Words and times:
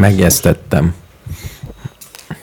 Megjesztettem. 0.00 0.94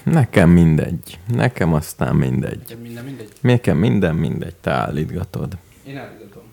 Nekem 0.03 0.49
mindegy. 0.49 1.19
Nekem 1.27 1.73
aztán 1.73 2.15
mindegy. 2.15 2.59
Neked 2.59 2.81
minden 2.81 3.03
mindegy? 3.03 3.31
Nekem 3.41 3.77
minden 3.77 4.15
mindegy. 4.15 4.55
Te 4.55 4.71
állítgatod. 4.71 5.57
Én 5.83 5.97
elmondom. 5.97 6.43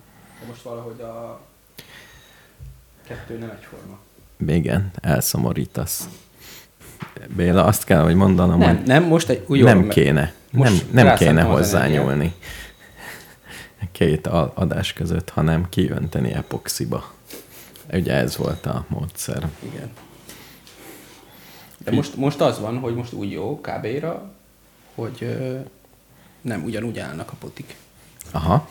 De 0.40 0.46
most 0.48 0.62
valahogy 0.62 1.00
a 1.00 1.40
kettő 3.06 3.38
nem 3.38 3.50
egyforma. 3.50 3.98
Igen, 4.46 4.90
elszomorítasz. 5.00 6.08
Béla, 7.36 7.64
azt 7.64 7.84
kell, 7.84 8.02
hogy 8.02 8.14
mondanom, 8.14 8.58
Nem, 8.58 8.76
hogy 8.76 8.86
nem, 8.86 9.02
most 9.04 9.28
egy 9.28 9.44
új 9.46 9.60
nem 9.60 9.88
kéne. 9.88 10.32
Most 10.50 10.92
nem 10.92 11.06
nem 11.06 11.16
kéne 11.16 11.42
hozzányúlni 11.42 12.34
két 13.92 14.26
adás 14.54 14.92
között, 14.92 15.30
hanem 15.30 15.68
kiönteni 15.68 16.32
epoxiba. 16.32 17.12
Ugye 17.92 18.12
ez 18.12 18.36
volt 18.36 18.66
a 18.66 18.84
módszer. 18.88 19.48
Igen. 19.62 19.90
De 21.84 21.90
most, 21.90 22.16
most 22.16 22.40
az 22.40 22.60
van, 22.60 22.78
hogy 22.78 22.94
most 22.94 23.12
úgy 23.12 23.30
jó 23.30 23.60
kb-ra, 23.60 24.30
hogy 24.94 25.16
ö, 25.20 25.58
nem 26.40 26.64
ugyanúgy 26.64 26.98
állnak 26.98 27.30
a 27.32 27.34
potik. 27.38 27.76
Aha. 28.30 28.68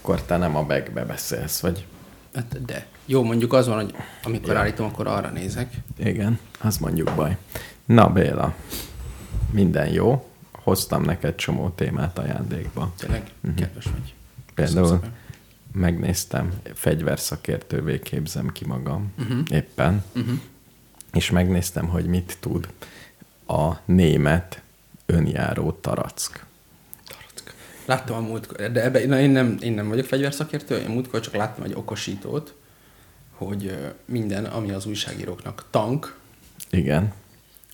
Akkor 0.00 0.22
te 0.22 0.36
nem 0.36 0.56
a 0.56 0.62
bagbe 0.62 1.04
beszélsz, 1.04 1.60
vagy? 1.60 1.86
Hát 2.34 2.64
de. 2.64 2.86
Jó, 3.06 3.22
mondjuk 3.22 3.52
az 3.52 3.66
van, 3.66 3.76
hogy 3.84 3.94
amikor 4.22 4.52
Ja. 4.52 4.58
állítom, 4.58 4.86
akkor 4.86 5.06
arra 5.06 5.30
nézek. 5.30 5.74
Igen, 5.98 6.38
az 6.60 6.78
mondjuk 6.78 7.10
baj. 7.14 7.36
Na 7.84 8.08
Béla, 8.08 8.54
minden 9.50 9.88
jó. 9.88 10.28
Hoztam 10.52 11.02
neked 11.02 11.34
csomó 11.34 11.68
témát 11.68 12.18
ajándékba. 12.18 12.92
Tényleg 12.98 13.30
Mhm. 13.40 13.54
kedves 13.54 13.84
vagy. 13.84 14.14
Például 14.54 15.00
megnéztem, 15.72 16.52
fegyverszakértővé 16.74 17.98
képzem 18.00 18.48
ki 18.52 18.64
magam 18.66 19.12
Mhm. 19.16 19.40
éppen, 19.50 20.04
Uh-huh. 20.16 20.38
És 21.16 21.30
megnéztem, 21.30 21.88
hogy 21.88 22.06
mit 22.06 22.36
tud 22.40 22.68
a 23.46 23.72
német 23.84 24.62
önjáró 25.06 25.72
tarack. 25.72 26.44
Láttam 27.84 28.16
a 28.16 28.20
múltkor, 28.20 28.72
de 28.72 28.84
ebbe, 28.84 29.06
na 29.06 29.20
én, 29.20 29.30
nem, 29.30 29.56
én 29.60 29.72
nem 29.72 29.88
vagyok 29.88 30.06
fegyverszakértő, 30.06 30.76
én 30.76 30.88
múltkor 30.88 31.20
csak 31.20 31.34
láttam 31.34 31.64
egy 31.64 31.74
okosítót, 31.74 32.54
hogy 33.30 33.78
minden, 34.04 34.44
ami 34.44 34.70
az 34.70 34.86
újságíróknak 34.86 35.64
tank, 35.70 36.18
Igen, 36.70 37.12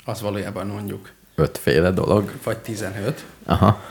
az 0.04 0.20
valójában 0.20 0.66
mondjuk 0.66 1.12
ötféle 1.34 1.90
dolog. 1.90 2.32
vagy 2.42 2.58
15. 2.58 3.26
Aha, 3.44 3.82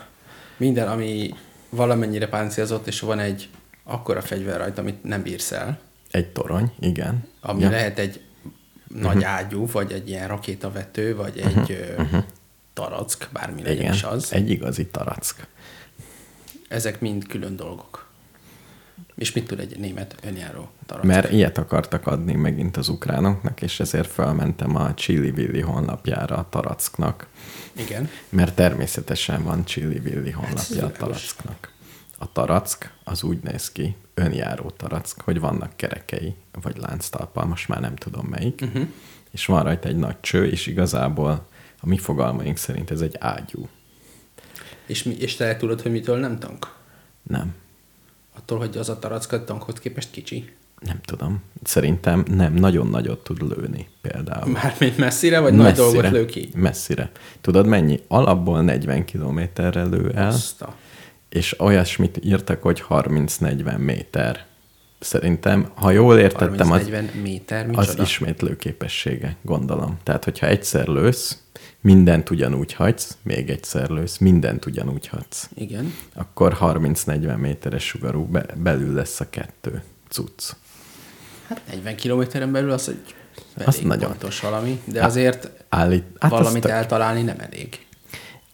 Minden, 0.58 0.88
ami 0.88 1.34
valamennyire 1.70 2.28
páncélzott, 2.28 2.88
és 2.88 3.00
van 3.00 3.20
egy 3.20 3.50
akkora 3.84 4.22
fegyver 4.22 4.58
rajta, 4.58 4.82
amit 4.82 5.04
nem 5.04 5.22
bírsz 5.22 5.52
el, 5.52 5.80
egy 6.12 6.28
torony, 6.28 6.72
igen. 6.80 7.28
ami 7.42 7.62
ja. 7.62 7.70
lehet 7.70 8.00
egy 8.00 8.22
nagy 8.94 9.24
ágyú, 9.24 9.68
vagy 9.68 9.92
egy 9.92 10.10
ilyen 10.10 10.28
rakétavető, 10.28 11.16
vagy 11.16 11.38
egy 11.38 11.96
uh-huh. 11.98 12.24
tarack, 12.74 13.30
bármi 13.32 13.62
legyen 13.62 13.82
Igen, 13.82 13.94
is 13.94 14.04
az. 14.04 14.34
egy 14.34 14.50
igazi 14.50 14.86
tarack. 14.86 15.48
Ezek 16.68 17.00
mind 17.00 17.28
külön 17.28 17.56
dolgok. 17.56 18.10
És 19.16 19.32
mit 19.32 19.48
tud 19.48 19.60
egy 19.60 19.80
német 19.80 20.16
önjáró 20.24 20.70
tarack? 20.86 21.06
Mert 21.08 21.32
ilyet 21.32 21.58
akartak 21.58 22.08
adni 22.08 22.34
megint 22.34 22.78
az 22.78 22.88
ukránoknak, 22.88 23.62
és 23.62 23.80
ezért 23.80 24.12
felmentem 24.12 24.76
a 24.76 24.94
Chili 24.94 25.30
Willy 25.30 25.60
honlapjára 25.60 26.36
a 26.36 26.48
taracknak. 26.50 27.28
Igen. 27.74 28.10
Mert 28.30 28.56
természetesen 28.56 29.44
van 29.44 29.66
Chili 29.66 30.02
Willy 30.06 30.32
honlapja 30.32 30.86
a 30.86 30.92
világos. 30.92 30.98
taracknak. 30.98 31.72
A 32.22 32.32
tarack 32.32 32.94
az 33.04 33.24
úgy 33.24 33.40
néz 33.44 33.72
ki, 33.72 33.96
önjáró 34.14 34.70
tarack, 34.70 35.22
hogy 35.22 35.40
vannak 35.40 35.76
kerekei, 35.76 36.36
vagy 36.62 36.78
lánctalpal, 36.78 37.46
most 37.46 37.68
már 37.68 37.80
nem 37.82 37.96
tudom 37.96 38.26
melyik, 38.26 38.62
Uh-huh. 38.62 38.88
és 39.32 39.46
van 39.46 39.64
rajta 39.64 39.88
egy 39.88 39.96
nagy 39.96 40.20
cső, 40.20 40.46
és 40.48 40.68
igazából 40.68 41.48
a 41.80 41.88
mi 41.88 41.98
fogalmaink 41.98 42.58
szerint 42.58 42.92
ez 42.92 43.02
egy 43.02 43.16
ágyú. 43.20 43.68
És, 44.86 45.04
mi, 45.04 45.14
és 45.14 45.36
te 45.36 45.56
tudod, 45.56 45.82
hogy 45.82 45.92
mitől 45.92 46.18
nem 46.20 46.40
tank? 46.40 46.76
Nem, 47.24 47.54
Attól, 48.38 48.58
hogy 48.58 48.78
az 48.78 48.90
a 48.90 49.00
tarack 49.00 49.32
a 49.32 49.44
tankhoz 49.44 49.80
képest 49.80 50.12
kicsi? 50.12 50.54
nem 50.80 51.02
tudom. 51.06 51.42
Szerintem 51.64 52.24
nem, 52.28 52.54
nagyon 52.54 52.88
nagyot 52.88 53.24
tud 53.24 53.42
lőni 53.42 53.88
például. 54.02 54.52
Mármint 54.52 54.98
messzire, 54.98 55.40
vagy 55.40 55.54
nagy 55.54 55.76
dolgot 55.76 56.10
lő 56.10 56.26
ki? 56.26 56.50
Messzire. 56.56 57.12
Tudod 57.42 57.66
mennyi? 57.66 58.00
Alapból 58.08 58.62
40 58.62 59.06
kilométerre 59.06 59.84
lő 59.84 60.12
el, 60.16 60.28
Azt 60.28 60.62
a... 60.62 60.76
és 61.32 61.60
olyasmit 61.60 62.20
írtak, 62.24 62.62
hogy 62.62 62.84
30-40 62.90 63.78
méter. 63.78 64.46
Szerintem, 65.00 65.72
ha 65.74 65.92
jól 65.92 66.18
értettem, 66.20 66.72
az, 66.72 66.82
30-40 66.90 67.22
méter, 67.22 67.70
az 67.72 67.98
ismétlő 68.00 68.56
képessége, 68.56 69.36
gondolom. 69.42 69.98
Tehát, 70.04 70.24
hogyha 70.24 70.48
egyszer 70.48 70.88
lősz, 70.88 71.38
mindent 71.82 72.30
ugyanúgy 72.30 72.74
hagysz, 72.74 73.18
még 73.24 73.50
egyszer 73.50 73.90
lősz, 73.90 74.18
mindent 74.18 74.66
ugyanúgy 74.66 75.08
hagysz. 75.08 75.50
Igen. 75.56 75.94
Akkor 76.14 76.58
30-40 76.62 77.38
méteres 77.38 77.84
sugarú 77.86 78.26
be, 78.26 78.46
belül 78.58 78.94
lesz 78.94 79.20
a 79.20 79.30
kettő 79.30 79.84
cucc. 80.10 80.52
Hát 81.48 81.62
40 81.72 81.96
kilométeren 81.96 82.52
belül 82.52 82.72
az 82.72 82.90
egy 82.90 83.16
Azt 83.66 83.84
nagyon. 83.84 84.10
pontos 84.10 84.40
valami, 84.40 84.82
de 84.86 85.00
Hát, 85.00 85.10
azért 85.10 85.50
Állít, 85.70 86.04
hát 86.20 86.32
valamit 86.32 86.62
tök- 86.62 86.74
eltalálni 86.74 87.22
nem 87.22 87.40
elég. 87.40 87.86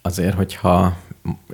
Azért, 0.08 0.36
hogyha 0.36 0.98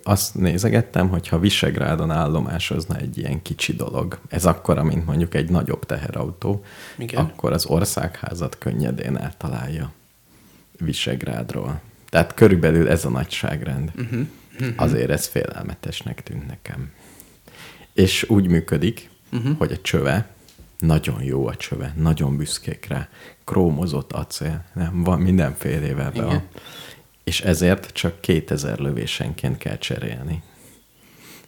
azt 0.03 0.35
nézegettem, 0.35 1.09
hogyha 1.09 1.39
Visegrádon 1.39 2.11
állomásozna 2.11 2.97
egy 2.97 3.17
ilyen 3.17 3.41
kicsi 3.41 3.73
dolog, 3.73 4.19
ez 4.29 4.45
akkora, 4.45 4.83
mint 4.83 5.05
mondjuk 5.05 5.35
egy 5.35 5.50
nagyobb 5.50 5.85
teherautó, 5.85 6.63
Igen. 6.97 7.23
akkor 7.25 7.51
az 7.51 7.65
országházat 7.65 8.57
könnyedén 8.57 9.17
eltalálja 9.17 9.91
Visegrádról. 10.77 11.81
Tehát 12.09 12.33
körülbelül 12.33 12.89
ez 12.89 13.05
a 13.05 13.09
nagyságrend. 13.09 13.91
Uh-huh. 13.95 14.27
Azért 14.75 15.09
ez 15.09 15.27
félelmetesnek 15.27 16.23
tűnt 16.23 16.47
nekem. 16.47 16.91
És 17.94 18.29
úgy 18.29 18.47
működik, 18.47 19.11
Uh-huh. 19.31 19.57
hogy 19.57 19.71
a 19.71 19.81
csöve, 19.81 20.27
nagyon 20.79 21.23
jó 21.23 21.47
a 21.47 21.55
csöve, 21.55 21.94
nagyon 21.97 22.38
büszkék 22.38 22.85
rá, 22.88 23.07
krómozott 23.44 24.11
acél, 24.11 24.63
nem, 24.73 25.03
van 25.03 25.19
mindenfélével 25.19 26.11
be. 26.11 26.23
Van. 26.23 26.41
És 27.24 27.42
ezért 27.42 27.92
csak 27.94 28.22
2000 28.22 28.80
lövésenként 28.80 29.58
kell 29.58 29.78
cserélni. 29.78 30.44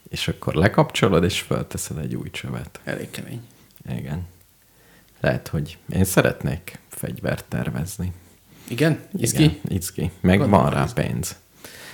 És 0.08 0.28
akkor 0.28 0.54
lekapcsolod, 0.54 1.24
és 1.24 1.40
felteszed 1.40 1.98
egy 1.98 2.14
új 2.14 2.30
csövet. 2.30 2.80
Elég 2.84 3.10
kemény. 3.10 3.40
Igen. 3.98 4.26
Lehet, 5.20 5.48
hogy 5.48 5.78
én 5.92 6.04
szeretnék 6.04 6.78
fegyvert 6.88 7.44
tervezni. 7.48 8.12
Igen? 8.68 9.00
Izgi? 9.18 9.42
Igen, 9.42 9.58
izgi. 9.68 10.10
Meg 10.20 10.38
Gondolom, 10.38 10.64
van 10.64 10.72
rá 10.72 10.84
izgi. 10.84 11.02
pénz. 11.02 11.36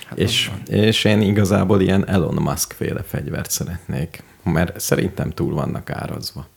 Hát 0.07 0.17
és, 0.19 0.51
és 0.67 1.03
én 1.03 1.21
igazából 1.21 1.81
ilyen 1.81 2.07
Elon 2.07 2.41
Musk 2.41 2.71
féle 2.71 3.03
fegyvert 3.03 3.51
szeretnék, 3.51 4.23
mert 4.43 4.79
szerintem 4.79 5.29
túl 5.29 5.53
vannak 5.53 5.89
árazva. 5.89 6.47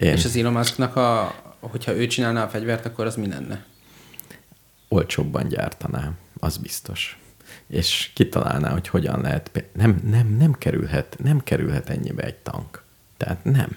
Én 0.00 0.12
És 0.12 0.24
az 0.24 0.36
Elon 0.36 0.52
Musknak, 0.52 0.96
a, 0.96 1.34
hogyha 1.60 1.94
ő 1.94 2.06
csinálná 2.06 2.44
a 2.44 2.48
fegyvert, 2.48 2.86
akkor 2.86 3.06
az 3.06 3.16
mi 3.16 3.28
lenne? 3.28 3.64
olcsóbban 4.88 5.48
gyártanám, 5.48 6.16
az 6.46 6.56
biztos. 6.56 7.18
És 7.66 8.10
kitalálná, 8.14 8.70
hogy 8.70 8.88
hogyan 8.88 9.20
lehet, 9.20 9.50
nem, 9.72 10.00
nem, 10.10 10.36
nem 10.38 10.52
kerülhet, 10.52 11.16
nem 11.22 11.40
kerülhet 11.44 11.90
ennyibe 11.90 12.22
egy 12.22 12.34
tank. 12.34 12.82
Tehát 13.16 13.44
nem. 13.44 13.76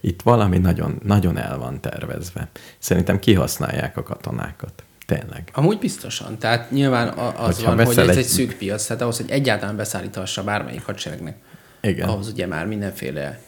Itt 0.00 0.22
valami 0.22 0.58
nagyon, 0.58 1.00
nagyon 1.04 1.36
el 1.38 1.58
van 1.58 1.80
tervezve. 1.80 2.48
Szerintem 2.78 3.18
kihasználják 3.18 3.96
a 3.96 4.02
katonákat. 4.02 4.82
Tényleg. 5.06 5.50
Amúgy 5.52 5.78
biztosan. 5.78 6.38
Tehát 6.38 6.70
nyilván 6.70 7.08
az 7.18 7.56
Hogyha 7.56 7.74
van, 7.76 7.86
hogy 7.86 7.98
ez 7.98 8.08
egy... 8.08 8.16
egy- 8.16 8.24
szűk 8.24 8.56
piac, 8.58 8.86
tehát 8.86 9.02
ahhoz, 9.02 9.16
hogy 9.16 9.30
egyáltalán 9.30 9.76
beszállíthassa 9.76 10.44
bármelyik 10.44 10.84
hadseregnek, 10.84 11.36
Igen. 11.80 12.08
ahhoz 12.08 12.28
ugye 12.28 12.46
már 12.46 12.66
mindenféle 12.66 13.40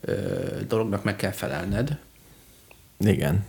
ö, 0.00 0.14
dolognak 0.68 1.04
meg 1.04 1.16
kell 1.16 1.30
felelned. 1.30 1.98
Igen. 2.98 3.44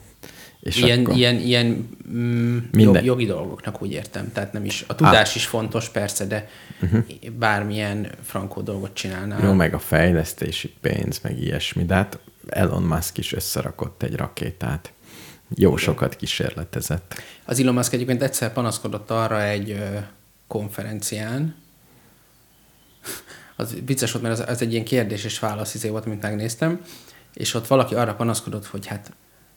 És 0.61 0.77
ilyen, 0.77 0.99
akkor... 0.99 1.15
ilyen, 1.15 1.35
ilyen 1.35 1.89
mm, 2.11 2.57
Minden- 2.71 3.03
jog, 3.03 3.05
jogi 3.05 3.25
dolgoknak 3.25 3.81
úgy 3.81 3.91
értem. 3.91 4.31
Tehát 4.31 4.53
nem 4.53 4.65
is. 4.65 4.83
A 4.87 4.95
tudás 4.95 5.35
is 5.35 5.45
fontos 5.45 5.89
persze, 5.89 6.25
de 6.25 6.49
uh-huh. 6.81 7.05
bármilyen 7.37 8.11
frankó 8.23 8.61
dolgot 8.61 8.93
csinálnál. 8.93 9.43
Jó, 9.43 9.53
meg 9.53 9.73
a 9.73 9.79
fejlesztési 9.79 10.73
pénz, 10.81 11.19
meg 11.23 11.39
ilyesmi, 11.39 11.85
de 11.85 11.93
hát 11.93 12.19
Elon 12.47 12.83
Musk 12.83 13.17
is 13.17 13.33
összerakott 13.33 14.03
egy 14.03 14.15
rakétát. 14.15 14.93
Jó 15.55 15.77
sokat 15.77 16.15
kísérletezett. 16.15 17.21
Az 17.45 17.59
Elon 17.59 17.73
Musk 17.73 17.93
egyébként 17.93 18.21
egyszer 18.21 18.53
panaszkodott 18.53 19.11
arra 19.11 19.43
egy 19.43 19.71
ö, 19.71 19.97
konferencián, 20.47 21.55
az 23.55 23.75
vicces 23.85 24.11
volt, 24.11 24.23
mert 24.23 24.39
az, 24.39 24.49
az 24.49 24.61
egy 24.61 24.71
ilyen 24.71 24.85
kérdés 24.85 25.23
és 25.23 25.39
válasz 25.39 25.73
izé 25.73 25.89
volt, 25.89 26.05
amit 26.05 26.21
megnéztem, 26.21 26.81
és 27.33 27.53
ott 27.53 27.67
valaki 27.67 27.95
arra 27.95 28.15
panaszkodott, 28.15 28.65
hogy 28.65 28.85
hát 28.85 29.11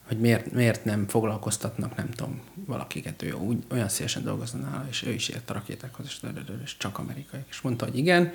hogy 0.06 0.18
miért, 0.18 0.52
miért 0.52 0.84
nem 0.84 1.08
foglalkoztatnak, 1.08 1.96
nem 1.96 2.10
tudom, 2.10 2.40
valakiket, 2.66 3.22
ő 3.22 3.32
úgy, 3.32 3.64
olyan 3.72 3.88
szívesen 3.88 4.24
dolgozna 4.24 4.58
nála, 4.58 4.86
és 4.90 5.02
ő 5.02 5.12
is 5.12 5.28
ért 5.28 5.50
a 5.50 5.52
rakétákhoz, 5.52 6.06
és, 6.06 6.20
és 6.64 6.76
csak 6.76 6.98
amerikai. 6.98 7.40
És 7.50 7.60
mondta, 7.60 7.84
hogy 7.84 7.96
igen, 7.96 8.32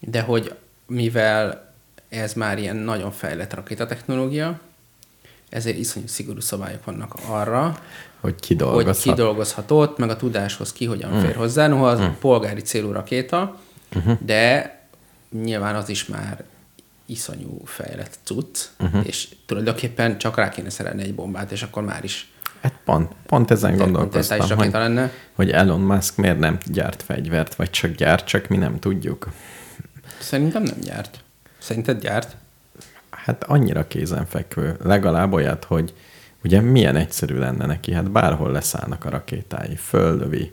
de 0.00 0.20
hogy 0.20 0.54
mivel 0.86 1.72
ez 2.08 2.32
már 2.34 2.58
ilyen 2.58 2.76
nagyon 2.76 3.10
fejlett 3.10 3.54
rakétatechnológia, 3.54 4.60
ezért 5.48 5.78
iszonyú 5.78 6.06
szigorú 6.06 6.40
szabályok 6.40 6.84
vannak 6.84 7.14
arra, 7.26 7.78
Hogy 8.20 8.34
kidolgozhat. 8.34 9.02
hogy 9.02 9.12
kidolgozhatott, 9.12 9.98
meg 9.98 10.10
a 10.10 10.16
tudáshoz 10.16 10.72
ki 10.72 10.84
hogyan 10.84 11.12
mm. 11.12 11.20
fér 11.20 11.36
hozzá. 11.36 11.66
Noha 11.66 11.88
az 11.88 12.00
mm. 12.00 12.06
polgári 12.20 12.60
célú 12.60 12.92
rakéta, 12.92 13.60
uh-huh. 13.96 14.18
de 14.20 14.76
nyilván 15.30 15.74
az 15.74 15.88
is 15.88 16.06
már 16.06 16.44
iszonyú 17.08 17.60
fejlett 17.64 18.18
cucc, 18.24 18.58
uh-huh. 18.78 19.06
és 19.06 19.28
tulajdonképpen 19.46 20.18
csak 20.18 20.36
rá 20.36 20.48
kéne 20.48 20.70
szerelni 20.70 21.02
egy 21.02 21.14
bombát, 21.14 21.52
és 21.52 21.62
akkor 21.62 21.82
már 21.82 22.04
is 22.04 22.32
Hát 22.60 22.74
pont, 22.84 23.12
pont 23.26 23.50
ezen 23.50 23.76
Te- 23.76 23.84
gondolkoztam, 23.84 24.38
is 24.38 24.50
hogy, 24.52 24.72
lenne. 24.72 25.10
hogy 25.34 25.50
Elon 25.50 25.80
Musk 25.80 26.16
miért 26.16 26.38
nem 26.38 26.58
gyárt 26.66 27.02
fegyvert, 27.02 27.54
vagy 27.54 27.70
csak 27.70 27.90
gyárt, 27.90 28.26
csak 28.26 28.48
mi 28.48 28.56
nem 28.56 28.78
tudjuk. 28.78 29.28
Szerintem 30.20 30.62
nem 30.62 30.78
gyárt. 30.80 31.20
Szerinted 31.58 32.00
gyárt? 32.00 32.36
Hát 33.10 33.44
annyira 33.44 33.86
kézenfekvő. 33.86 34.76
Legalább 34.82 35.32
olyat, 35.32 35.64
hogy 35.64 35.94
ugye 36.44 36.60
milyen 36.60 36.96
egyszerű 36.96 37.38
lenne 37.38 37.66
neki, 37.66 37.92
hát 37.92 38.10
bárhol 38.10 38.52
leszállnak 38.52 39.04
a 39.04 39.10
rakétái, 39.10 39.76
föllövi 39.76 40.52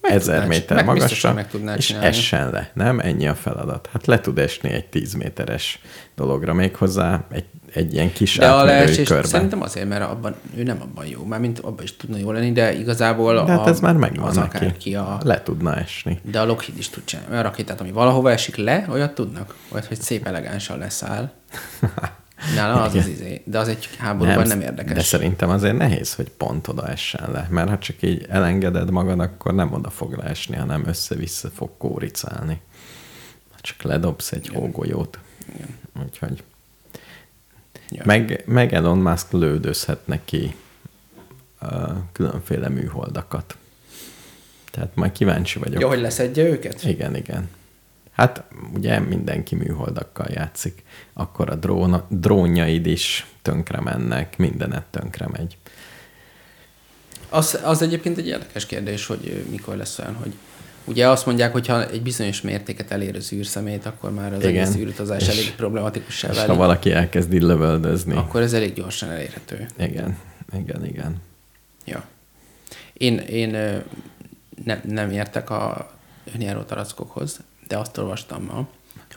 Meg 0.00 0.12
ezer 0.12 0.46
méter 0.46 0.76
meg 0.76 0.84
magasra, 0.86 1.32
meg 1.32 1.46
és 1.76 1.86
csinálni. 1.86 2.06
essen 2.08 2.50
le. 2.50 2.70
Nem? 2.74 2.98
Ennyi 3.00 3.26
a 3.28 3.34
feladat. 3.34 3.88
Hát 3.92 4.06
le 4.06 4.20
tud 4.20 4.38
esni 4.38 4.70
egy 4.70 4.86
tíz 4.86 5.12
méteres 5.14 5.80
dologra, 6.16 6.54
méghozzá 6.54 7.24
egy, 7.30 7.44
egy 7.74 7.92
ilyen 7.92 8.12
kis 8.12 8.36
De 8.36 8.50
a 8.50 8.64
leesés 8.64 9.08
körben. 9.08 9.30
szerintem 9.30 9.62
azért, 9.62 9.88
mert 9.88 10.02
abban, 10.02 10.34
ő 10.56 10.62
nem 10.62 10.78
abban 10.82 11.06
jó, 11.06 11.24
mármint 11.24 11.58
abban 11.58 11.82
is 11.82 11.96
tudna 11.96 12.16
jó 12.18 12.32
lenni, 12.32 12.52
de 12.52 12.72
igazából 12.72 13.34
De 13.44 13.52
hát 13.52 13.66
a, 13.66 13.68
ez 13.68 13.80
már 13.80 13.94
megvan 13.96 14.28
az 14.28 14.36
neki. 14.36 14.56
akárki 14.56 14.94
a, 14.94 15.18
Le 15.24 15.42
tudna 15.42 15.76
esni. 15.76 16.20
de 16.30 16.40
a 16.40 16.44
Lockheed 16.46 16.78
is 16.78 16.88
tud 16.88 17.04
csinálni. 17.04 17.30
Olyan 17.30 17.42
rakétát, 17.42 17.80
ami 17.80 17.90
valahova 17.92 18.30
esik 18.30 18.56
le, 18.56 18.86
olyat 18.90 19.14
tudnak? 19.14 19.54
Olyat, 19.72 19.86
hogy 19.86 20.00
szép 20.00 20.26
elegánsan 20.26 20.78
leszáll. 20.78 21.30
Nála 22.54 22.82
az 22.82 22.94
az 22.94 23.06
izé. 23.06 23.42
De 23.44 23.58
az 23.58 23.68
egy 23.68 23.88
háborúban 23.98 24.46
nem, 24.46 24.58
nem 24.58 24.60
érdekes. 24.60 24.92
De 24.92 25.02
szerintem 25.02 25.48
azért 25.50 25.76
nehéz, 25.76 26.14
hogy 26.14 26.30
pont 26.30 26.68
oda 26.68 26.88
essen 26.88 27.30
le. 27.30 27.46
Mert 27.50 27.68
ha 27.68 27.78
csak 27.78 28.02
így 28.02 28.26
elengeded 28.28 28.90
magad, 28.90 29.20
akkor 29.20 29.54
nem 29.54 29.72
oda 29.72 29.90
fog 29.90 30.12
leesni, 30.12 30.56
hanem 30.56 30.86
össze-vissza 30.86 31.48
fog 31.48 31.70
kóricálni. 31.78 32.60
Csak 33.60 33.82
ledobsz 33.82 34.32
egy 34.32 34.48
hógolyót. 34.48 35.18
Igen. 35.54 35.68
Úgyhogy. 36.04 36.42
Ja. 37.90 38.02
Meg, 38.06 38.42
meg 38.46 38.72
Elon 38.72 38.98
Musk 38.98 39.32
lődözhet 39.32 40.06
neki 40.06 40.54
uh, 41.62 41.90
különféle 42.12 42.68
műholdakat. 42.68 43.56
Tehát 44.70 44.94
majd 44.94 45.12
kíváncsi 45.12 45.58
vagyok. 45.58 45.80
Jó, 45.80 45.88
hogy 45.88 46.00
leszedje 46.00 46.44
őket? 46.44 46.84
Igen, 46.84 47.16
igen. 47.16 47.48
Hát 48.20 48.44
ugye 48.74 48.98
mindenki 48.98 49.54
műholdakkal 49.54 50.26
játszik. 50.30 50.82
Akkor 51.12 51.50
a 51.50 51.54
drón, 51.54 52.02
drónjaid 52.08 52.86
is 52.86 53.26
tönkre 53.42 53.80
mennek, 53.80 54.38
mindenet 54.38 54.84
tönkre 54.90 55.28
megy. 55.32 55.56
Az, 57.28 57.58
az 57.64 57.82
egyébként 57.82 58.18
egy 58.18 58.26
érdekes 58.26 58.66
kérdés, 58.66 59.06
hogy 59.06 59.46
mikor 59.50 59.76
lesz 59.76 59.98
olyan, 59.98 60.14
hogy 60.14 60.32
ugye 60.84 61.08
azt 61.08 61.26
mondják, 61.26 61.52
hogy 61.52 61.66
ha 61.66 61.88
egy 61.88 62.02
bizonyos 62.02 62.40
mértéket 62.40 62.90
elér 62.90 63.16
az 63.16 63.32
űrszemét, 63.32 63.86
akkor 63.86 64.12
már 64.12 64.32
az 64.32 64.44
Igen. 64.44 64.62
egész 64.62 64.76
űrutazás 64.76 65.28
elég 65.28 65.54
problematikussá 65.54 66.28
És 66.28 66.36
ha 66.36 66.42
válik. 66.42 66.58
valaki 66.58 66.92
elkezdi 66.92 67.40
lövöldözni. 67.40 68.16
Akkor 68.16 68.40
ez 68.40 68.52
elég 68.52 68.74
gyorsan 68.74 69.10
elérhető. 69.10 69.66
Igen, 69.78 70.18
igen, 70.58 70.86
igen. 70.86 71.16
Ja. 71.84 72.04
Én, 72.92 73.18
én 73.18 73.54
ö, 73.54 73.76
ne, 74.64 74.80
nem 74.84 75.10
értek 75.10 75.50
a 75.50 75.90
önjáró 76.34 76.62
tarackokhoz, 76.62 77.40
de 77.70 77.76
azt 77.78 77.98
olvastam 77.98 78.44
ma, 78.44 78.68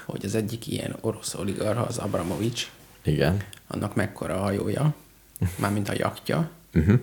hogy 0.06 0.26
az 0.26 0.36
egyik 0.36 0.68
ilyen 0.68 0.96
orosz 1.02 1.34
oligarha, 1.34 1.82
az 1.84 1.98
Abramovics, 1.98 2.70
Igen. 3.04 3.44
annak 3.68 3.96
mekkora 3.96 4.36
a 4.36 4.42
hajója, 4.42 4.94
mármint 5.62 5.90
a 5.90 5.94
jaktja, 5.98 6.50
Uh-huh. 6.76 7.00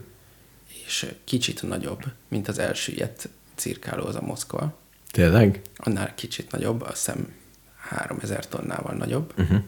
és 0.87 1.07
kicsit 1.25 1.63
nagyobb, 1.63 2.03
mint 2.29 2.49
az 2.49 2.59
elsüllyedt 2.59 3.29
cirkáló, 3.55 4.05
az 4.07 4.15
a 4.15 4.21
Moszkva. 4.21 4.79
Tényleg? 5.11 5.61
Annál 5.77 6.15
kicsit 6.15 6.51
nagyobb, 6.53 6.81
azt 6.83 6.91
hiszem 6.97 7.33
3000 7.77 8.49
tonnával 8.49 8.95
nagyobb, 8.95 9.33
Uh-huh. 9.39 9.61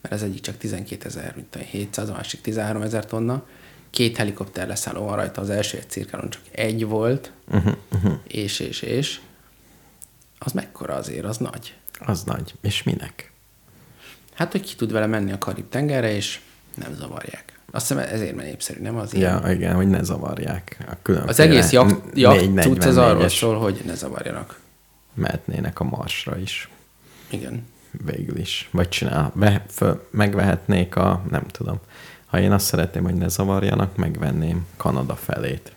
mert 0.00 0.14
az 0.14 0.22
egyik 0.22 0.40
csak 0.40 0.56
12 0.58 1.06
ezer, 1.06 1.32
mint 1.34 1.46
tudom, 1.46 1.66
700, 1.66 2.08
a 2.08 2.12
másik 2.12 2.40
13 2.40 2.82
ezer 2.82 3.06
tonna. 3.06 3.46
Két 3.90 4.16
helikopter 4.16 4.66
leszálló 4.66 5.04
van 5.04 5.16
rajta, 5.16 5.40
az 5.40 5.50
első 5.50 5.78
egy 5.78 5.90
cirkálón 5.90 6.30
csak 6.30 6.42
egy 6.50 6.84
volt. 6.86 7.32
Uh-huh. 7.48 8.18
és, 8.26 8.60
és, 8.60 8.82
és. 8.82 9.20
Az 10.44 10.52
mekkora 10.52 10.94
azért, 10.94 11.24
az 11.24 11.36
nagy. 11.36 11.74
Az 11.98 12.22
nagy. 12.22 12.54
És 12.60 12.82
minek? 12.82 13.32
Hát, 14.34 14.52
hogy 14.52 14.60
ki 14.60 14.74
tud 14.74 14.92
vele 14.92 15.06
menni 15.06 15.32
a 15.32 15.38
Karib-tengerre, 15.38 16.14
és 16.14 16.40
nem 16.74 16.94
zavarják. 16.94 17.58
Azt 17.70 17.88
hiszem 17.88 18.04
ezért 18.12 18.34
mert 18.34 18.48
népszerű, 18.48 18.80
nem 18.80 18.96
az 18.96 19.14
ilyen. 19.14 19.42
Ja, 19.44 19.52
igen, 19.52 19.74
hogy 19.74 19.88
ne 19.88 20.02
zavarják. 20.02 20.76
A 20.90 20.96
különféle 21.02 21.32
Az 21.32 21.40
egész 21.40 21.72
jakt, 21.72 22.18
jakt 22.18 22.60
cucc 22.60 22.84
az 22.84 22.96
arról 22.96 23.24
444-es 23.24 23.36
szól, 23.38 23.58
hogy 23.58 23.82
ne 23.86 23.94
zavarjanak. 23.94 24.60
Mehetnének 25.14 25.80
a 25.80 25.84
Marsra 25.84 26.38
is. 26.38 26.68
Igen. 27.30 27.66
Végül 28.04 28.36
is. 28.38 28.68
Vagy 28.70 28.88
csinál, 28.88 29.32
be, 29.34 29.64
föl, 29.70 30.08
megvehetnék 30.10 30.96
a, 30.96 31.22
nem 31.30 31.46
tudom. 31.46 31.80
Ha 32.26 32.40
én 32.40 32.52
azt 32.52 32.66
szeretném, 32.66 33.04
hogy 33.04 33.14
ne 33.14 33.28
zavarjanak, 33.28 33.96
megvenném 33.96 34.66
Kanada 34.76 35.16
felét. 35.16 35.72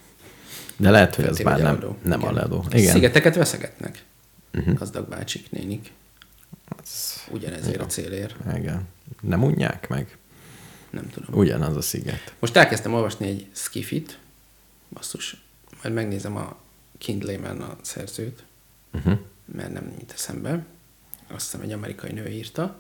De 0.77 0.89
lehet, 0.89 1.15
hogy 1.15 1.25
Feltéve 1.25 1.49
már 1.49 1.59
nem, 1.59 1.67
eladó. 1.67 1.97
nem 2.03 2.19
Igen. 2.19 2.31
aladó. 2.31 2.65
Igen. 2.71 2.93
Szigeteket 2.93 3.35
veszegetnek. 3.35 4.03
Uh-huh. 4.53 4.73
Gazdag 4.73 5.09
bácsik, 5.09 5.51
nénik. 5.51 5.91
Az- 6.65 7.23
Ugyanezért 7.31 7.81
a 7.81 7.85
célért. 7.85 8.35
Igen. 8.55 8.87
Nem 9.21 9.43
unják 9.43 9.87
meg? 9.89 10.17
Nem 10.89 11.09
tudom. 11.09 11.39
Ugyanaz 11.39 11.75
a 11.75 11.81
sziget. 11.81 12.33
Most 12.39 12.55
elkezdtem 12.55 12.93
olvasni 12.93 13.27
egy 13.27 13.47
skifit, 13.53 14.19
basszus, 14.89 15.43
majd 15.83 15.95
megnézem 15.95 16.35
a 16.35 16.57
Kindle-ben 16.97 17.61
a 17.61 17.77
szerzőt, 17.81 18.43
Uh-huh. 18.93 19.19
mert 19.45 19.73
nem 19.73 19.93
jut 19.99 20.11
eszembe. 20.11 20.65
Azt 21.27 21.45
hiszem 21.51 21.61
egy 21.61 21.71
amerikai 21.71 22.11
nő 22.11 22.27
írta. 22.27 22.75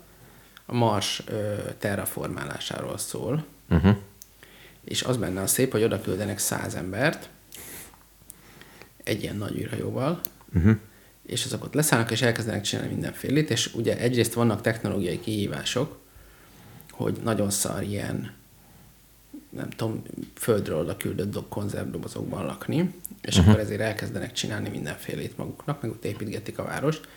A 0.65 0.73
Mars 0.73 1.23
ö, 1.25 1.55
terraformálásáról 1.77 2.97
szól, 2.97 3.45
Uh-huh. 3.69 3.97
és 4.83 5.01
az 5.03 5.17
benne 5.17 5.41
a 5.41 5.47
szép, 5.47 5.71
hogy 5.71 5.83
oda 5.83 6.01
küldenek 6.01 6.37
száz 6.39 6.75
embert 6.75 7.29
egy 9.03 9.21
ilyen 9.21 9.35
nagy 9.35 9.57
űrhajóval, 9.57 10.21
Uh-huh. 10.55 10.77
És 11.27 11.45
azok 11.45 11.63
ott 11.63 11.73
leszállnak, 11.73 12.11
és 12.11 12.21
elkezdenek 12.21 12.61
csinálni 12.61 12.91
mindenfélét, 12.91 13.49
és 13.49 13.73
ugye 13.73 13.97
egyrészt 13.97 14.33
vannak 14.33 14.61
technológiai 14.61 15.19
kihívások, 15.19 15.99
hogy 16.91 17.17
nagyon 17.23 17.49
szar 17.49 17.83
ilyen, 17.83 18.33
nem 19.49 19.69
tudom, 19.69 20.03
földről 20.35 20.77
oda 20.77 20.97
küldött 20.97 21.31
do- 21.31 21.49
konzervdobozokban 21.49 22.45
lakni, 22.45 22.93
és 23.21 23.35
uh-huh. 23.35 23.49
akkor 23.49 23.63
ezért 23.63 23.81
elkezdenek 23.81 24.31
csinálni 24.31 24.69
mindenfélét 24.69 25.37
maguknak, 25.37 25.81
meg 25.81 25.91
ott 25.91 26.05
építgetik 26.05 26.59
a 26.59 26.63
várost. 26.63 27.07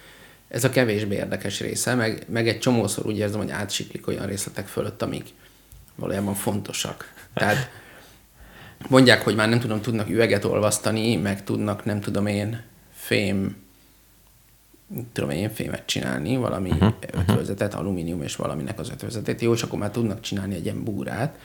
Ez 0.48 0.64
a 0.64 0.70
kevésbé 0.70 1.14
érdekes 1.14 1.60
része, 1.60 1.94
meg, 1.94 2.24
meg 2.28 2.48
egy 2.48 2.58
csomószor 2.58 3.06
úgy 3.06 3.18
érzem, 3.18 3.40
hogy 3.40 3.50
átsiklik 3.50 4.06
olyan 4.06 4.26
részletek 4.26 4.66
fölött, 4.66 5.02
amik 5.02 5.28
valójában 5.94 6.34
fontosak. 6.34 7.12
Tehát 7.34 7.70
mondják, 8.88 9.22
hogy 9.22 9.34
már 9.34 9.48
nem 9.48 9.60
tudom, 9.60 9.80
tudnak 9.80 10.10
üveget 10.10 10.44
olvasztani, 10.44 11.16
meg 11.16 11.44
tudnak, 11.44 11.84
nem 11.84 12.00
tudom 12.00 12.26
én, 12.26 12.62
fém, 12.94 13.56
tudom 15.12 15.30
én, 15.30 15.50
fémet 15.50 15.86
csinálni, 15.86 16.36
valami 16.36 16.70
uh-huh, 16.70 16.94
ötvözetet, 17.12 17.74
alumínium 17.74 18.22
és 18.22 18.36
valaminek 18.36 18.78
az 18.78 18.90
ötvözetét. 18.90 19.40
Jó, 19.40 19.52
és 19.52 19.62
akkor 19.62 19.78
már 19.78 19.90
tudnak 19.90 20.20
csinálni 20.20 20.54
egy 20.54 20.64
ilyen 20.64 20.84
búrát. 20.84 21.38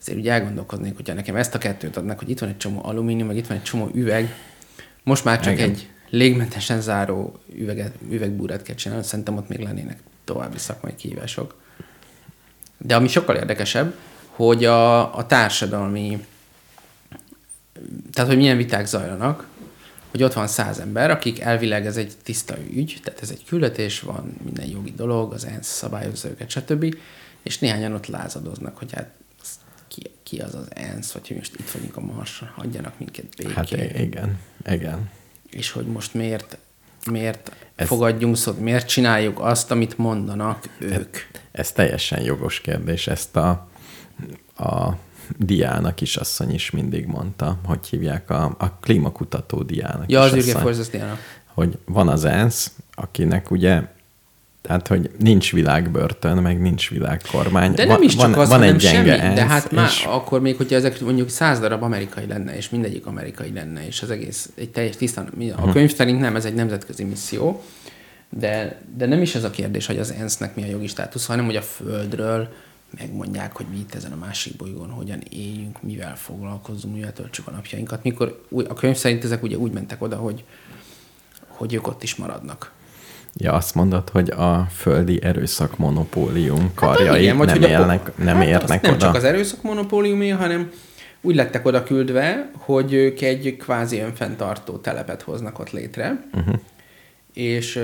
Azért 0.00 0.18
úgy 0.18 0.28
elgondolkoznék, 0.28 0.96
hogyha 0.96 1.14
nekem 1.14 1.36
ezt 1.36 1.54
a 1.54 1.58
kettőt 1.58 1.96
adnak, 1.96 2.18
hogy 2.18 2.30
itt 2.30 2.38
van 2.38 2.48
egy 2.48 2.56
csomó 2.56 2.84
alumínium, 2.84 3.26
meg 3.26 3.36
itt 3.36 3.46
van 3.46 3.56
egy 3.56 3.62
csomó 3.62 3.90
üveg, 3.94 4.34
most 5.02 5.24
már 5.24 5.40
csak 5.40 5.52
Igen. 5.52 5.70
egy 5.70 5.88
légmentesen 6.10 6.80
záró 6.80 7.38
üveget, 7.54 7.92
üvegbúrát 8.10 8.62
kell 8.62 8.74
csinálni, 8.74 9.04
szerintem 9.04 9.36
ott 9.36 9.48
még 9.48 9.58
lennének 9.58 9.98
további 10.24 10.58
szakmai 10.58 10.94
kihívások. 10.94 11.54
De 12.78 12.96
ami 12.96 13.08
sokkal 13.08 13.36
érdekesebb, 13.36 13.94
hogy 14.28 14.64
a, 14.64 15.16
a 15.16 15.26
társadalmi, 15.26 16.26
tehát 18.12 18.30
hogy 18.30 18.38
milyen 18.38 18.56
viták 18.56 18.86
zajlanak, 18.86 19.46
hogy 20.10 20.22
ott 20.22 20.32
van 20.32 20.46
száz 20.46 20.78
ember, 20.78 21.10
akik 21.10 21.40
elvileg 21.40 21.86
ez 21.86 21.96
egy 21.96 22.12
tiszta 22.22 22.56
ügy, 22.70 23.00
tehát 23.02 23.22
ez 23.22 23.30
egy 23.30 23.44
küldetés, 23.44 24.00
van 24.00 24.36
minden 24.44 24.66
jogi 24.66 24.92
dolog, 24.96 25.32
az 25.32 25.44
ENSZ 25.44 25.68
szabályozza 25.68 26.28
őket, 26.28 26.50
stb. 26.50 26.96
És 27.42 27.58
néhányan 27.58 27.94
ott 27.94 28.06
lázadoznak, 28.06 28.76
hogy 28.76 28.92
hát 28.92 29.10
ki, 29.88 30.02
ki 30.22 30.38
az 30.38 30.54
az 30.54 30.66
ENSZ, 30.68 31.12
vagy 31.12 31.28
hogy 31.28 31.36
most 31.36 31.54
itt 31.58 31.70
vagyunk 31.70 31.96
a 31.96 32.00
Marson, 32.00 32.48
hagyjanak 32.48 32.98
minket 32.98 33.24
békén. 33.36 33.54
Hát 33.54 33.70
igen, 33.70 34.38
igen. 34.66 35.10
És 35.50 35.70
hogy 35.70 35.86
most 35.86 36.14
miért, 36.14 36.58
miért 37.10 37.48
Ez- 37.48 37.54
ez... 37.76 37.86
fogadjunk 37.86 38.36
szót, 38.36 38.60
miért 38.60 38.88
csináljuk 38.88 39.40
azt, 39.40 39.70
amit 39.70 39.98
mondanak 39.98 40.68
ők. 40.78 41.16
Ez 41.52 41.72
teljesen 41.72 42.22
jogos 42.22 42.60
kérdés. 42.60 43.06
Ezt 43.06 43.36
a, 43.36 43.68
a 44.56 44.96
Diana 45.36 45.94
kisasszony 45.94 46.54
is 46.54 46.70
mindig 46.70 47.06
mondta, 47.06 47.58
hogy 47.64 47.86
hívják 47.86 48.30
a, 48.30 48.54
a 48.58 48.72
klímakutató 48.80 49.62
Diana 49.62 50.04
Ja, 50.06 50.20
az 50.20 50.50
Forces 50.50 50.88
Diana. 50.88 51.18
hogy 51.54 51.78
van 51.84 52.08
az 52.08 52.24
ENSZ, 52.24 52.72
akinek 52.94 53.50
ugye 53.50 53.82
Tehát, 54.62 54.86
hogy 54.88 55.10
nincs 55.18 55.52
világbörtön, 55.52 56.36
meg 56.38 56.60
nincs 56.60 56.90
világkormány. 56.90 57.72
De 57.72 57.84
nem 57.84 58.02
is 58.02 58.14
csak 58.16 58.30
van, 58.30 58.38
az, 58.40 58.48
van 58.48 58.62
egy 58.62 58.76
gyenge 58.76 59.16
semmi. 59.18 59.34
De 59.34 59.44
hát 59.46 59.70
már 59.72 59.88
és- 59.88 60.04
akkor 60.04 60.40
még, 60.40 60.56
hogyha 60.56 60.76
ezek 60.76 61.00
mondjuk 61.00 61.28
száz 61.28 61.60
darab 61.60 61.82
amerikai 61.82 62.26
lenne, 62.26 62.56
és 62.56 62.68
mindegyik 62.70 63.06
amerikai 63.06 63.52
lenne, 63.52 63.86
és 63.86 64.02
az 64.02 64.10
egész 64.10 64.50
egy 64.54 64.70
teljes 64.70 64.96
tisztán, 64.96 65.28
Mhm. 65.36 65.68
a 65.68 65.72
könyv 65.72 65.94
szerint 65.94 66.20
nem, 66.20 66.36
ez 66.36 66.44
egy 66.44 66.54
nemzetközi 66.54 67.04
misszió, 67.04 67.62
de, 68.30 68.80
de 68.96 69.06
nem 69.06 69.22
is 69.22 69.34
ez 69.34 69.44
a 69.44 69.50
kérdés, 69.50 69.86
hogy 69.86 69.98
az 69.98 70.12
ENSZ-nek 70.12 70.54
mi 70.54 70.62
a 70.62 70.66
jogi 70.66 70.86
státusz, 70.86 71.26
hanem 71.26 71.44
hogy 71.44 71.56
a 71.56 71.62
Földről 71.62 72.48
megmondják, 72.90 73.56
hogy 73.56 73.66
mi 73.70 73.76
itt 73.76 73.94
ezen 73.94 74.12
a 74.12 74.16
másik 74.16 74.56
bolygón 74.56 74.90
hogyan 74.90 75.22
éljünk, 75.30 75.82
mivel 75.82 76.16
foglalkozzunk, 76.16 76.94
mivel 76.94 77.12
töltsük 77.12 77.46
a 77.46 77.50
napjainkat. 77.50 78.02
Mikor 78.02 78.44
a 78.68 78.74
könyv 78.74 78.96
szerint 78.96 79.24
ezek 79.24 79.42
ugye 79.42 79.56
úgy 79.56 79.72
mentek 79.72 80.02
oda, 80.02 80.16
hogy, 80.16 80.44
hogy 81.46 81.74
ők 81.74 81.86
ott 81.86 82.02
is 82.02 82.16
maradnak. 82.16 82.72
Ja, 83.34 83.52
azt 83.52 83.74
mondod, 83.74 84.08
hogy 84.08 84.30
a 84.30 84.66
földi 84.76 85.22
erőszak 85.22 85.76
monopólium 85.78 86.70
karjai 86.74 87.06
Hát, 87.06 87.18
igen, 87.18 87.36
vagy 87.36 87.46
nem, 87.46 87.56
hogy 87.56 87.64
a- 87.64 87.68
élnek, 87.68 88.16
nem 88.16 88.36
hát 88.36 88.46
érnek 88.46 88.82
nem 88.82 88.92
oda. 88.92 89.00
csak 89.00 89.14
az 89.14 89.24
erőszak 89.24 89.62
monopóliumé, 89.62 90.28
hanem 90.28 90.70
úgy 91.20 91.34
lettek 91.34 91.66
oda 91.66 91.82
küldve, 91.82 92.50
hogy 92.56 92.92
ők 92.92 93.20
egy 93.20 93.56
kvázi 93.58 93.98
önfenntartó 93.98 94.76
telepet 94.76 95.22
hoznak 95.22 95.58
ott 95.58 95.70
létre, 95.70 96.24
uh-huh. 96.34 96.54
és 97.32 97.80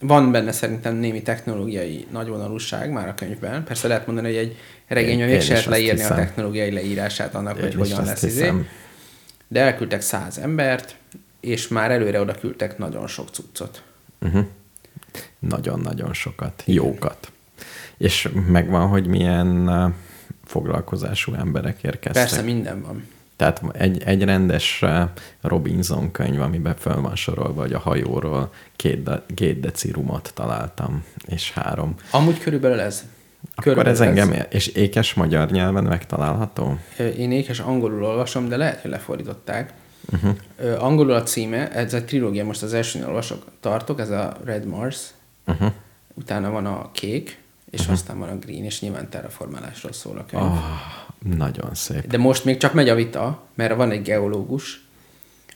van 0.00 0.32
benne 0.32 0.52
szerintem 0.52 0.94
némi 0.94 1.22
technológiai 1.22 2.06
nagyvonalúság 2.10 2.90
már 2.90 3.08
a 3.08 3.14
könyvben. 3.14 3.64
Persze 3.64 3.88
lehet 3.88 4.06
mondani, 4.06 4.26
hogy 4.26 4.36
egy 4.36 4.56
regényben 4.86 5.28
Én- 5.28 5.34
még 5.34 5.42
se 5.42 5.52
lehet 5.52 5.64
leírni 5.64 6.02
a 6.02 6.14
technológiai 6.14 6.70
leírását 6.70 7.34
annak, 7.34 7.56
Én 7.56 7.62
hogy 7.62 7.74
hogyan 7.74 8.04
lesz 8.04 8.22
izé. 8.22 8.52
De 9.48 9.60
elküldtek 9.60 10.00
száz 10.00 10.38
embert, 10.38 10.96
és 11.40 11.68
már 11.68 11.90
előre 11.90 12.20
oda 12.20 12.34
küldtek 12.34 12.78
nagyon 12.78 13.06
sok 13.06 13.28
cuccot. 13.28 13.82
Uh-huh. 14.20 14.46
Nagyon-nagyon 15.38 16.12
sokat. 16.12 16.62
Jókat. 16.66 17.32
És 17.96 18.28
megvan, 18.46 18.88
hogy 18.88 19.06
milyen 19.06 19.68
uh, 19.68 19.92
foglalkozású 20.44 21.34
emberek 21.34 21.82
érkeztek. 21.82 22.22
Persze 22.22 22.42
minden 22.42 22.82
van. 22.82 23.04
Tehát 23.40 23.62
egy, 23.72 24.02
egy 24.02 24.24
rendes 24.24 24.82
uh, 24.82 25.00
Robinson 25.40 26.10
könyv, 26.10 26.40
amiben 26.40 26.76
föl 26.76 27.00
van 27.00 27.16
sorolva, 27.16 27.60
hogy 27.60 27.72
a 27.72 27.78
hajóról 27.78 28.52
két, 28.76 29.02
de, 29.02 29.22
két 29.34 29.60
deci 29.60 29.90
rumot 29.90 30.30
találtam, 30.34 31.04
és 31.26 31.52
három. 31.52 31.94
Amúgy 32.10 32.38
körülbelül 32.38 32.80
ez. 32.80 33.04
Akkor 33.54 33.86
ez 33.86 34.00
engem, 34.00 34.32
ér- 34.32 34.46
és 34.50 34.66
ékes 34.66 35.14
magyar 35.14 35.50
nyelven 35.50 35.84
megtalálható? 35.84 36.78
Én 37.18 37.32
ékes 37.32 37.60
angolul 37.60 38.04
olvasom, 38.04 38.48
de 38.48 38.56
lehet, 38.56 38.80
hogy 38.80 38.90
lefordították. 38.90 39.72
Uh-huh. 40.12 40.84
Angolul 40.84 41.12
a 41.12 41.22
címe, 41.22 41.70
ez 41.72 41.94
egy 41.94 42.04
trilógia, 42.04 42.44
most 42.44 42.62
az 42.62 42.74
elsőnél 42.74 43.08
olvasok, 43.08 43.44
tartok, 43.60 44.00
ez 44.00 44.10
a 44.10 44.36
Red 44.44 44.66
Mars, 44.66 44.98
Uh-huh. 45.46 45.72
utána 46.14 46.50
van 46.50 46.66
a 46.66 46.90
kék, 46.92 47.38
és 47.70 47.80
uh-huh. 47.80 47.94
aztán 47.94 48.18
van 48.18 48.28
a 48.28 48.38
green, 48.38 48.64
és 48.64 48.80
nyilván 48.80 49.08
terraformálásról 49.08 49.92
szól 49.92 50.18
a 50.18 50.26
könyv. 50.26 50.42
Oh, 50.42 50.58
nagyon 51.18 51.74
szép. 51.74 52.06
De 52.06 52.18
most 52.18 52.44
még 52.44 52.56
csak 52.56 52.74
megy 52.74 52.88
a 52.88 52.94
vita, 52.94 53.46
mert 53.54 53.76
van 53.76 53.90
egy 53.90 54.02
geológus, 54.02 54.84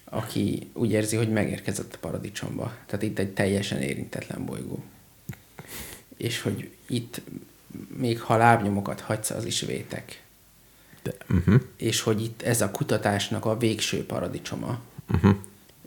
aki 0.05 0.71
úgy 0.73 0.91
érzi, 0.91 1.17
hogy 1.17 1.33
megérkezett 1.33 1.95
a 1.95 1.99
paradicsomba. 2.01 2.73
Tehát 2.87 3.05
itt 3.05 3.19
egy 3.19 3.31
teljesen 3.31 3.81
érintetlen 3.81 4.45
bolygó. 4.45 4.85
És 6.17 6.41
hogy 6.41 6.71
itt 6.87 7.21
még 7.97 8.21
ha 8.21 8.37
lábnyomokat 8.37 9.01
hagysz, 9.01 9.31
az 9.31 9.45
is 9.45 9.61
vétek. 9.61 10.23
De, 11.03 11.13
uh-huh. 11.31 11.61
és 11.77 12.01
hogy 12.01 12.23
itt 12.23 12.43
ez 12.43 12.61
a 12.61 12.71
kutatásnak 12.71 13.45
a 13.45 13.59
végső 13.59 14.07
paradicsoma. 14.07 14.81
Uh-huh. 15.13 15.37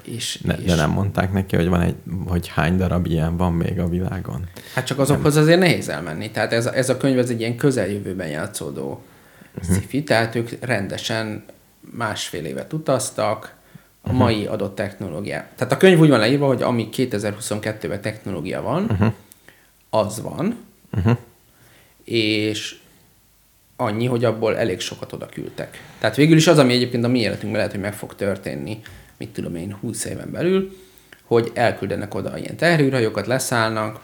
És, 0.04 0.39
De, 0.44 0.54
és 0.54 0.66
de 0.66 0.75
nem 0.75 0.89
mondták 0.89 1.32
neki, 1.32 1.56
hogy 1.56 1.68
van 1.68 1.82
egy, 1.82 1.96
hogy 2.27 2.48
hány 2.48 2.77
darab 2.77 3.06
ilyen 3.06 3.38
van 3.38 3.54
még 3.54 3.80
a 3.80 3.89
világon? 3.89 4.50
Hát 4.74 4.86
csak 4.86 5.00
azokhoz 5.00 5.34
nem. 5.34 5.44
azért 5.44 5.60
nehéz 5.60 5.89
elmenni. 5.89 6.32
Tehát 6.32 6.54
ez 6.54 6.66
a, 6.66 6.75
ez 6.75 6.89
a 6.89 6.98
könyv 6.98 7.20
ez 7.20 7.30
egy 7.30 7.39
ilyen 7.39 7.56
közeljövőben 7.56 8.27
játszódó 8.27 9.04
uh-huh. 9.58 9.77
sci 9.89 10.04
tehát 10.04 10.36
ők 10.36 10.50
rendesen 10.60 11.44
másfél 11.80 12.46
évet 12.46 12.74
utaztak, 12.74 13.56
a 14.01 14.10
uh-huh. 14.10 14.24
mai 14.24 14.46
adott 14.46 14.75
technológiá. 14.75 15.50
Tehát 15.56 15.74
a 15.74 15.77
könyv 15.77 16.00
úgy 16.00 16.10
van 16.10 16.20
leírva, 16.20 16.48
hogy 16.48 16.62
ami 16.62 16.89
2022-ben 16.92 18.01
technológia 18.01 18.62
van, 18.62 18.84
uh-huh. 18.84 19.13
az 19.89 20.22
van, 20.22 20.58
uh-huh. 20.92 21.18
és 22.04 22.75
annyi, 23.75 24.06
hogy 24.06 24.25
abból 24.25 24.58
elég 24.58 24.80
sokat 24.80 25.13
oda 25.13 25.25
küldtek. 25.25 25.82
Tehát 26.00 26.16
végül 26.16 26.38
is 26.38 26.48
az, 26.48 26.58
ami 26.58 26.74
egyébként 26.74 27.04
a 27.04 27.08
mi 27.08 27.20
életünkben 27.20 27.56
lehet, 27.56 27.72
hogy 27.72 27.82
meg 27.82 27.94
fog 27.94 28.16
történni, 28.16 28.80
mit 29.17 29.29
tudom 29.29 29.55
én, 29.55 29.77
20 29.81 30.05
éven 30.05 30.31
belül, 30.31 30.77
hogy 31.24 31.51
elküldenek 31.53 32.13
oda 32.13 32.38
ilyen 32.38 32.55
teherűrhajókat, 32.55 33.27
leszállnak, 33.27 34.00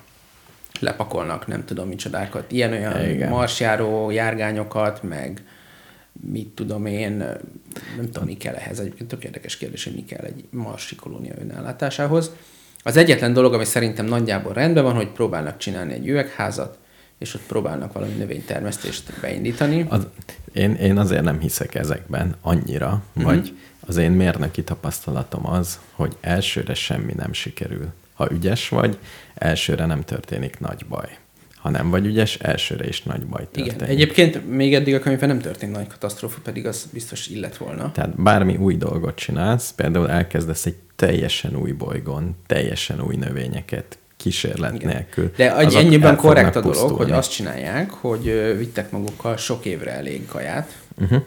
lepakolnak 0.79 1.48
nem 1.48 1.65
tudom 1.65 1.88
micsodákat, 1.88 2.51
ilyen-olyan 2.51 3.29
marsjáró 3.29 4.10
járgányokat, 4.10 5.03
meg 5.03 5.43
mit 6.32 6.48
tudom 6.48 6.86
én, 6.86 7.17
nem 7.98 8.05
tudom, 8.12 8.24
mi 8.24 8.38
kell 8.38 8.53
ehhez. 8.53 8.79
Egyébként 8.79 9.10
tök 9.10 9.24
érdekes 9.24 9.58
kérdés, 9.58 9.84
hogy 9.84 9.93
mi 9.93 10.05
kell 10.05 10.25
egy 10.25 10.43
marsi 10.50 10.96
kolónia 10.96 11.34
önellátásához. 11.41 12.32
Az 12.84 12.98
egyetlen 12.98 13.34
dolog, 13.34 13.53
ami 13.53 13.65
szerintem 13.65 14.05
nagyjából 14.05 14.53
rendben 14.53 14.84
van, 14.84 14.96
hogy 14.96 15.08
próbálnak 15.08 15.58
csinálni 15.58 15.93
egy 15.93 16.08
üvegházat, 16.08 16.77
és 17.17 17.34
ott 17.34 17.41
próbálnak 17.41 17.93
valami 17.93 18.13
növénytermesztést 18.13 19.13
beindítani. 19.22 19.86
Az, 19.89 20.08
én, 20.53 20.74
én 20.74 20.98
azért 20.98 21.24
nem 21.24 21.39
hiszek 21.39 21.75
ezekben 21.75 22.36
annyira, 22.41 23.03
uh-huh. 23.15 23.34
vagy 23.34 23.58
az 23.86 23.98
én 23.98 24.12
mérnöki 24.12 24.63
tapasztalatom 24.63 25.50
az, 25.50 25.80
hogy 25.92 26.16
elsőre 26.22 26.74
semmi 26.74 27.13
nem 27.16 27.34
sikerül. 27.34 27.88
Ha 28.13 28.32
ügyes 28.32 28.70
vagy, 28.70 28.98
elsőre 29.36 29.86
nem 29.86 30.02
történik 30.02 30.60
nagy 30.60 30.86
baj. 30.90 31.18
Ha 31.56 31.70
nem 31.70 31.90
vagy 31.90 32.06
ügyes, 32.06 32.36
elsőre 32.36 32.88
is 32.88 33.02
nagy 33.04 33.25
baj 33.25 33.44
történik. 33.52 33.74
Igen. 33.74 33.88
Egyébként 33.88 34.50
még 34.50 34.74
eddig 34.75 34.94
a 34.94 35.00
könyvben 35.00 35.30
nem 35.30 35.40
történt 35.40 35.72
nagy 35.72 35.88
katasztrófa, 35.88 36.40
pedig 36.44 36.66
az 36.68 36.88
biztos 36.94 37.28
illet 37.28 37.58
volna. 37.58 37.92
Tehát 37.92 38.22
bármi 38.22 38.56
új 38.56 38.75
dolgot 38.78 39.16
csinálsz, 39.16 39.72
például 39.72 40.10
elkezdesz 40.10 40.66
egy 40.66 40.75
teljesen 40.96 41.56
új 41.56 41.72
bolygón, 41.72 42.36
teljesen 42.46 43.02
új 43.02 43.16
növényeket 43.16 43.98
kísérlet 44.18 44.74
Igen. 44.74 44.88
nélkül. 44.88 45.32
De 45.36 45.58
egy 45.58 45.74
ennyiben 45.74 46.16
korrekt 46.16 46.56
a 46.56 46.62
dolog, 46.62 46.78
pusztulni. 46.78 47.04
hogy 47.04 47.12
azt 47.12 47.32
csinálják, 47.32 47.92
hogy 47.92 48.54
vittek 48.58 48.92
magukkal 48.92 49.38
sok 49.38 49.66
évre 49.66 49.92
elég 49.92 50.25
kaját, 50.25 50.82
Uh-huh. 51.02 51.24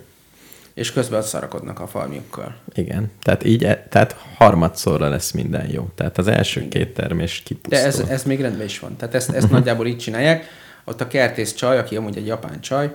És 0.76 0.92
közben 0.92 1.18
ott 1.20 1.26
szarakodnak 1.26 1.80
a 1.80 1.86
farmjukkal. 1.86 2.56
Igen, 2.74 3.10
tehát 3.22 3.44
így, 3.44 3.64
e- 3.64 3.86
tehát 3.90 4.12
harmadszorra 4.12 5.08
lesz 5.08 5.30
minden 5.30 5.70
jó. 5.70 5.88
Tehát 5.94 6.18
az 6.18 6.26
első 6.26 6.60
Igen. 6.60 6.70
két 6.70 6.94
termés 6.94 7.42
kipusztul. 7.44 7.78
De 7.78 7.84
ez, 7.84 7.98
ez 7.98 8.24
még 8.24 8.40
rendben 8.40 8.66
is 8.66 8.78
van. 8.78 8.96
Tehát 8.96 9.14
ezt, 9.14 9.30
ezt 9.30 9.50
nagyjából 9.50 9.86
így 9.86 9.98
csinálják. 9.98 10.44
Ott 10.84 11.00
a 11.00 11.06
kertész 11.06 11.54
csaj, 11.54 11.78
aki 11.78 11.96
amúgy 11.96 12.16
egy 12.16 12.26
japán 12.26 12.60
csaj, 12.60 12.94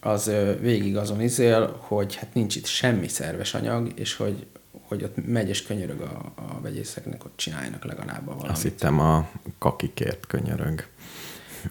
az 0.00 0.30
végig 0.60 0.96
azon 0.96 1.20
izél, 1.20 1.76
hogy 1.80 2.14
hát 2.14 2.34
nincs 2.34 2.56
itt 2.56 2.66
semmi 2.66 3.08
szerves 3.08 3.54
anyag, 3.54 3.92
és 3.94 4.14
hogy, 4.14 4.46
hogy 4.88 5.02
ott 5.02 5.26
megy 5.26 5.48
és 5.48 5.62
könyörög 5.62 6.00
a, 6.00 6.32
a 6.34 6.60
vegyészeknek, 6.60 7.22
hogy 7.22 7.30
csináljanak 7.36 7.84
legalább 7.84 8.24
valamit. 8.24 8.50
Azt 8.50 8.62
hittem 8.62 9.00
a 9.00 9.28
kakikért 9.58 10.26
könyörög. 10.26 10.84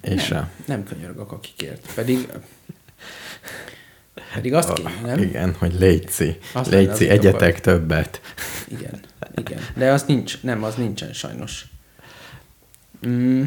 És 0.01 0.27
nem, 0.27 0.39
a, 0.39 0.49
nem 0.65 0.83
könyörög 0.83 1.17
a 1.17 1.25
kakikért. 1.25 1.93
Pedig, 1.95 2.27
pedig 4.33 4.53
azt 4.53 4.73
kéne, 4.73 4.91
nem? 5.05 5.21
Igen, 5.21 5.55
hogy 5.59 5.73
létszi. 5.79 6.37
Azt 6.53 6.73
az 6.73 7.01
egyetek 7.01 7.61
többet. 7.61 8.21
Igen, 8.67 8.99
igen. 9.35 9.59
De 9.75 9.91
az 9.91 10.03
nincs, 10.03 10.41
nem, 10.41 10.63
az 10.63 10.75
nincsen 10.75 11.13
sajnos. 11.13 11.65
Mm, 13.07 13.43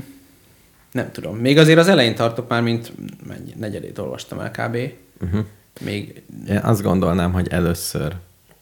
nem 0.92 1.12
tudom. 1.12 1.36
Még 1.36 1.58
azért 1.58 1.78
az 1.78 1.88
elején 1.88 2.14
tartok 2.14 2.48
már, 2.48 2.62
mint 2.62 2.92
mennyi, 3.26 3.52
negyedét 3.56 3.98
olvastam 3.98 4.40
el 4.40 4.50
kb. 4.50 4.76
Uh-huh. 5.24 5.44
Még 5.80 6.22
Én 6.48 6.58
azt 6.58 6.82
gondolnám, 6.82 7.32
hogy 7.32 7.48
először 7.48 8.14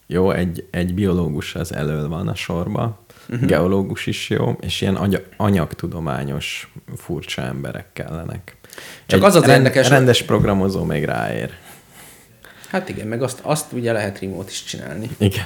jó, 0.07 0.31
egy, 0.31 0.67
egy 0.71 0.95
biológus 0.95 1.55
az 1.55 1.75
elől 1.75 2.09
van 2.09 2.29
a 2.29 2.35
sorba, 2.35 2.99
uh-huh. 3.29 3.49
geológus 3.49 4.07
is 4.07 4.31
jó, 4.31 4.57
és 4.61 4.81
ilyen 4.81 4.95
agy- 4.95 5.25
anyagtudományos 5.37 6.73
furcsa 6.97 7.43
emberek 7.43 7.87
kellenek. 7.93 8.57
Csak 9.07 9.21
egy 9.21 9.27
az 9.27 9.35
az 9.35 9.45
rend- 9.45 9.57
érdekes, 9.57 9.89
Rendes 9.89 10.23
programozó 10.23 10.85
még 10.85 11.05
ráér. 11.05 11.51
Hát 12.75 12.89
igen, 12.89 13.07
meg 13.07 13.23
azt, 13.23 13.41
azt 13.43 13.73
ugye 13.73 13.93
lehet 13.93 14.21
remote 14.21 14.51
is 14.51 14.65
csinálni. 14.65 15.11
Igen. 15.19 15.45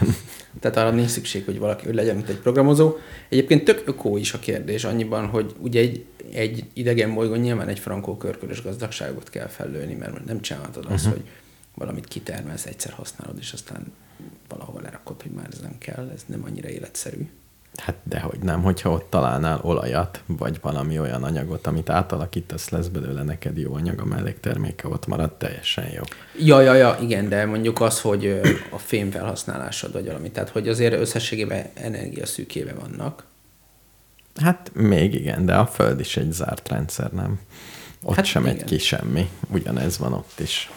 Tehát 0.61 0.77
arra 0.77 0.91
nincs 0.91 1.09
szükség, 1.09 1.45
hogy 1.45 1.59
valaki 1.59 1.85
hogy 1.87 1.95
legyen, 1.95 2.15
mint 2.17 2.29
egy 2.29 2.37
programozó. 2.37 2.97
Egyébként 3.29 3.65
tök 3.65 3.83
ökó 3.87 4.17
is 4.17 4.33
a 4.33 4.39
kérdés 4.39 4.85
annyiban, 4.85 5.27
hogy 5.27 5.55
ugye 5.59 5.81
egy, 5.81 6.05
egy 6.33 6.65
idegen 6.73 7.15
bolygón 7.15 7.39
nyilván 7.39 7.69
egy 7.69 7.79
frankó 7.79 8.17
körkörös 8.17 8.63
gazdagságot 8.63 9.31
kell 9.31 9.47
fellőni, 9.47 9.95
mert 9.95 10.25
nem 10.25 10.41
csinálhatod 10.41 10.85
azt, 10.89 11.05
Mhm. 11.05 11.13
hogy 11.15 11.25
valamit 11.75 12.07
kitermelsz, 12.09 12.67
egyszer 12.67 12.93
használod, 12.93 13.37
és 13.41 13.53
aztán 13.53 13.93
valahol 14.49 14.81
lerakod, 14.83 15.23
hogy 15.23 15.31
már 15.31 15.49
ez 15.53 15.61
nem 15.61 15.79
kell, 15.79 16.11
ez 16.15 16.23
nem 16.27 16.45
annyira 16.45 16.69
életszerű. 16.69 17.29
Hát 17.79 17.95
dehogy 18.03 18.39
nem, 18.39 18.63
hogyha 18.63 18.91
ott 18.91 19.11
találnál 19.11 19.61
olajat, 19.63 20.23
vagy 20.27 20.59
valami 20.61 20.99
olyan 20.99 21.23
anyagot, 21.23 21.67
amit 21.67 21.91
átalakítasz, 21.91 22.69
lesz 22.69 22.87
belőle 22.87 23.23
neked 23.23 23.59
jó 23.59 23.75
anyag, 23.75 24.01
a 24.01 24.05
mellékterméke 24.05 24.89
ott 24.89 25.07
marad, 25.07 25.33
teljesen 25.33 25.89
jó. 25.95 26.03
Ja, 26.39 26.61
ja, 26.61 26.75
ja, 26.75 26.99
igen, 27.01 27.29
de 27.29 27.47
mondjuk 27.47 27.81
az, 27.81 28.01
hogy 28.01 28.41
a 28.71 28.79
fém 28.79 29.11
felhasználásod, 29.11 29.93
vagy 29.93 30.07
valami. 30.07 30.31
Tehát, 30.31 30.49
hogy 30.49 30.69
azért 30.69 30.95
összességében 30.95 31.67
energia 31.75 32.27
szűkébe 32.27 32.75
vannak. 32.75 33.25
Hát 34.41 34.71
még 34.75 35.15
igen, 35.15 35.47
de 35.47 35.55
a 35.55 35.67
Föld 35.67 36.01
is 36.01 36.17
egy 36.17 36.33
zárt 36.33 36.69
rendszer, 36.69 37.13
nem? 37.13 37.41
Ott 38.03 38.15
hát 38.15 38.25
sem 38.25 38.43
igen. 38.43 38.57
egy 38.57 38.65
ki 38.65 38.79
semmi. 38.79 39.31
Ugyanez 39.51 39.99
van 39.99 40.13
ott 40.13 40.41
is. 40.41 40.71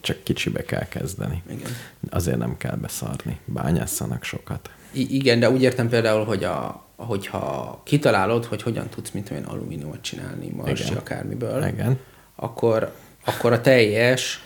Csak 0.00 0.22
kicsibe 0.22 0.64
kell 0.64 0.88
kezdeni. 0.88 1.42
Igen. 1.50 1.70
Azért 2.10 2.38
nem 2.38 2.56
kell 2.56 2.76
beszarni. 2.76 3.38
Bányásszanak 3.44 4.24
sokat. 4.24 4.70
I- 4.94 5.14
igen, 5.14 5.40
de 5.40 5.50
úgy 5.50 5.62
értem 5.62 5.88
például, 5.88 6.24
hogy 6.24 6.44
a, 6.44 6.84
hogyha 6.96 7.80
kitalálod, 7.84 8.44
hogy 8.44 8.62
hogyan 8.62 8.88
tudsz 8.88 9.10
mint 9.10 9.30
olyan 9.30 9.44
alumíniumot 9.44 10.00
csinálni, 10.00 10.50
marsi 10.56 10.94
akármiből, 10.94 11.66
Igen. 11.66 11.98
akkor, 12.34 12.92
akkor 13.24 13.52
a 13.52 13.60
teljes, 13.60 14.42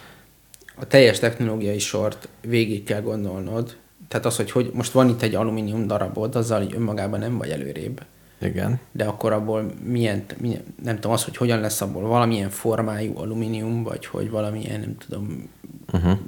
a 0.75 0.87
teljes 0.87 1.19
technológiai 1.19 1.79
sort 1.79 2.29
végig 2.41 2.85
kell 2.85 3.01
gondolnod. 3.01 3.77
Tehát 4.09 4.27
az, 4.27 4.37
hogy, 4.37 4.51
hogy 4.51 4.71
most 4.75 4.93
van 4.93 5.09
itt 5.09 5.23
egy 5.23 5.35
alumínium 5.35 5.87
darabod, 5.87 6.35
azzal 6.35 6.63
így 6.63 6.75
önmagában 6.75 7.19
nem 7.19 7.39
vagy 7.39 7.51
előrébb. 7.51 8.03
Igen. 8.41 8.81
De 8.93 9.05
akkor 9.05 9.33
abból 9.33 9.73
milyen, 9.85 10.25
milyen, 10.41 10.63
nem 10.83 10.95
tudom, 10.95 11.13
az, 11.13 11.25
hogy 11.25 11.37
hogyan 11.37 11.61
lesz 11.61 11.81
abból 11.81 12.03
valamilyen 12.03 12.51
formájú 12.51 13.19
alumínium, 13.19 13.83
vagy 13.83 14.07
hogy 14.07 14.31
valamilyen, 14.31 14.81
nem 14.81 14.97
tudom, 14.99 15.49
Uh-huh. 15.93 16.19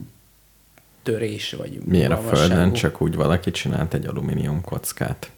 Törés, 1.02 1.52
vagy 1.52 1.78
Milyen 1.84 2.12
a. 2.12 2.16
Földön, 2.16 2.72
csak 2.72 3.00
úgy 3.00 3.14
valaki 3.14 3.50
csinált 3.50 3.94
egy 3.94 4.06
alumínium 4.06 4.60
kockát. 4.60 5.30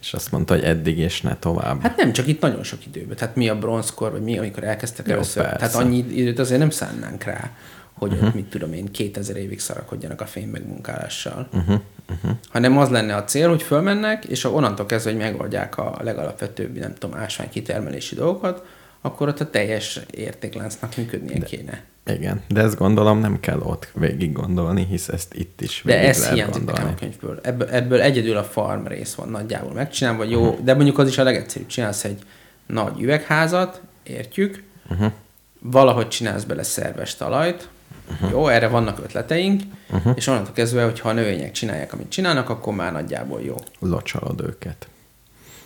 És 0.00 0.14
azt 0.14 0.32
mondta, 0.32 0.54
hogy 0.54 0.62
eddig 0.62 0.98
és 0.98 1.20
ne 1.20 1.36
tovább. 1.36 1.82
Hát 1.82 1.96
nem, 1.96 2.12
csak 2.12 2.26
itt 2.26 2.40
nagyon 2.40 2.62
sok 2.62 2.86
időben. 2.86 3.16
Tehát 3.16 3.36
mi 3.36 3.48
a 3.48 3.58
bronzkor, 3.58 4.10
vagy 4.10 4.22
mi, 4.22 4.38
amikor 4.38 4.64
elkezdtek 4.64 5.06
Jó, 5.06 5.12
először. 5.12 5.42
persze. 5.42 5.58
Tehát 5.58 5.74
annyi 5.74 5.96
időt 5.96 6.38
azért 6.38 6.60
nem 6.60 6.70
szánnánk 6.70 7.22
rá, 7.22 7.50
hogy 7.92 8.12
uh-huh. 8.12 8.34
mit 8.34 8.44
tudom 8.44 8.72
én, 8.72 8.90
2000 8.90 9.36
évig 9.36 9.60
szarakodjanak 9.60 10.20
a 10.20 10.26
fénymegmunkálással. 10.26 11.48
Uh-huh. 11.52 11.80
Uh-huh. 12.10 12.30
Hanem 12.48 12.78
az 12.78 12.88
lenne 12.88 13.16
a 13.16 13.24
cél, 13.24 13.48
hogy 13.48 13.62
fölmennek, 13.62 14.24
és 14.24 14.44
onnantól 14.44 14.86
kezdve, 14.86 15.10
hogy 15.10 15.20
megoldják 15.20 15.78
a 15.78 15.96
legalapvetőbb, 16.02 16.78
nem 16.78 16.94
tudom, 16.94 17.16
ásvány 17.18 17.48
kitermelési 17.48 18.14
dolgokat, 18.14 18.64
akkor 19.00 19.28
ott 19.28 19.40
a 19.40 19.50
teljes 19.50 20.00
értékláncnak 20.10 20.96
működnie 20.96 21.38
De. 21.38 21.44
kéne. 21.44 21.82
Igen, 22.06 22.42
de 22.48 22.60
ezt 22.60 22.76
gondolom 22.76 23.18
nem 23.18 23.40
kell 23.40 23.58
ott 23.60 23.88
végig 23.94 24.32
gondolni, 24.32 24.84
hisz 24.84 25.08
ezt 25.08 25.34
itt 25.34 25.60
is 25.60 25.82
De 25.84 25.92
végig 25.92 26.08
ez 26.08 26.18
lehet 26.20 26.34
hiányzik 26.34 26.64
nekem 26.64 26.74
gondolni. 26.74 26.96
a 26.96 27.00
könyvből. 27.00 27.40
Ebből, 27.42 27.68
ebből 27.68 28.00
egyedül 28.00 28.36
a 28.36 28.44
farm 28.44 28.86
rész 28.86 29.14
van 29.14 29.28
nagyjából 29.28 29.72
megcsinálva, 29.72 30.24
jó, 30.24 30.40
uh-huh. 30.48 30.64
de 30.64 30.74
mondjuk 30.74 30.98
az 30.98 31.08
is 31.08 31.18
a 31.18 31.22
legegyszerűbb. 31.22 31.68
Csinálsz 31.68 32.04
egy 32.04 32.18
nagy 32.66 33.00
üvegházat, 33.00 33.80
értjük, 34.02 34.62
Uh-huh. 34.90 35.12
valahogy 35.60 36.08
csinálsz 36.08 36.44
bele 36.44 36.62
szerves 36.62 37.14
talajt, 37.16 37.68
uh-huh. 38.10 38.30
jó, 38.30 38.48
erre 38.48 38.68
vannak 38.68 38.98
ötleteink, 39.02 39.62
uh-huh. 39.90 40.12
és 40.16 40.26
onnantól 40.26 40.52
kezdve, 40.52 40.84
hogyha 40.84 41.08
a 41.08 41.12
növények 41.12 41.52
csinálják, 41.52 41.92
amit 41.92 42.08
csinálnak, 42.08 42.48
akkor 42.48 42.74
már 42.74 42.92
nagyjából 42.92 43.40
jó. 43.40 43.54
Locsalod 43.78 44.40
őket. 44.40 44.88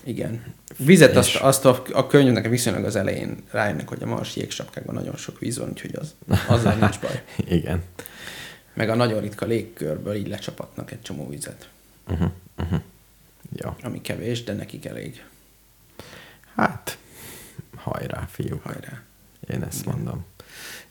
Igen. 0.04 0.44
Vizet 0.76 1.10
És- 1.10 1.16
azt, 1.16 1.36
azt 1.36 1.64
a, 1.64 1.82
a 1.92 2.06
könyvnek 2.06 2.48
viszonylag 2.48 2.84
az 2.84 2.96
elején 2.96 3.36
rájönnek, 3.50 3.88
hogy 3.88 4.02
a 4.02 4.06
mars 4.06 4.36
jégsapkákban 4.36 4.94
nagyon 4.94 5.16
sok 5.16 5.38
víz 5.38 5.58
van, 5.58 5.68
úgyhogy 5.68 5.94
az, 5.96 6.14
azzal 6.48 6.74
nincs 6.74 7.00
baj. 7.00 7.22
Igen. 7.58 7.82
Meg 8.74 8.88
a 8.88 8.94
nagyon 8.94 9.20
ritka 9.20 9.46
légkörből 9.46 10.14
így 10.14 10.28
lecsapatnak 10.28 10.90
egy 10.90 11.02
csomó 11.02 11.28
vizet, 11.28 11.68
Uh-huh. 12.10 12.30
Uh-huh. 12.58 12.80
Jó. 13.56 13.76
ami 13.82 14.00
kevés, 14.00 14.44
de 14.44 14.52
nekik 14.52 14.84
elég. 14.84 15.24
Hát, 16.56 16.98
hajrá, 17.76 18.26
fiúk. 18.30 18.62
Hajrá. 18.62 19.02
Én 19.50 19.62
ezt 19.62 19.84
mondom. 19.86 20.24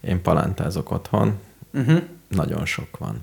Én 0.01 0.21
palántázok 0.21 0.91
otthon, 0.91 1.39
Uh-huh. 1.73 2.01
nagyon 2.27 2.65
sok 2.65 2.97
van. 2.97 3.21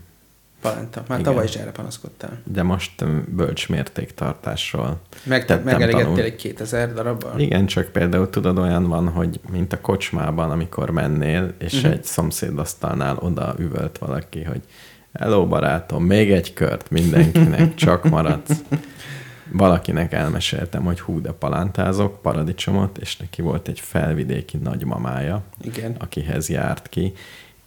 Palenta. 0.60 1.02
Már 1.08 1.18
Igen. 1.18 1.32
tavaly 1.32 1.44
is 1.44 1.54
erre 1.54 1.70
panaszkodtál. 1.70 2.40
De 2.44 2.62
most 2.62 3.00
öm, 3.00 3.26
bölcs 3.28 3.68
mértéktartásról 3.68 5.00
Meg, 5.22 5.60
megelégettél 5.64 6.24
egy 6.24 6.36
2000 6.36 6.92
darabbal? 6.92 7.40
Igen, 7.40 7.66
csak 7.66 7.88
például 7.88 8.30
tudod, 8.30 8.58
olyan 8.58 8.88
van, 8.88 9.08
hogy 9.08 9.40
mint 9.50 9.72
a 9.72 9.80
kocsmában, 9.80 10.50
amikor 10.50 10.90
mennél, 10.90 11.54
és 11.58 11.74
uh-huh. 11.74 11.92
egy 11.92 12.04
szomszédasztalnál 12.04 13.16
oda 13.16 13.54
üvölt 13.58 13.98
valaki, 13.98 14.42
hogy 14.42 14.60
Hello 15.12 15.46
barátom, 15.46 16.04
még 16.04 16.32
egy 16.32 16.52
kört 16.52 16.90
mindenkinek, 16.90 17.74
csak 17.84 18.08
maradsz. 18.08 18.62
Valakinek 19.52 20.12
elmeséltem, 20.12 20.82
hogy 20.82 21.00
hú, 21.00 21.20
de 21.20 21.32
palántázok, 21.32 22.22
paradicsomot, 22.22 22.98
és 22.98 23.16
neki 23.16 23.42
volt 23.42 23.68
egy 23.68 23.80
felvidéki 23.80 24.56
nagymamája, 24.56 25.42
Igen. 25.60 25.94
akihez 25.98 26.48
járt 26.48 26.88
ki, 26.88 27.12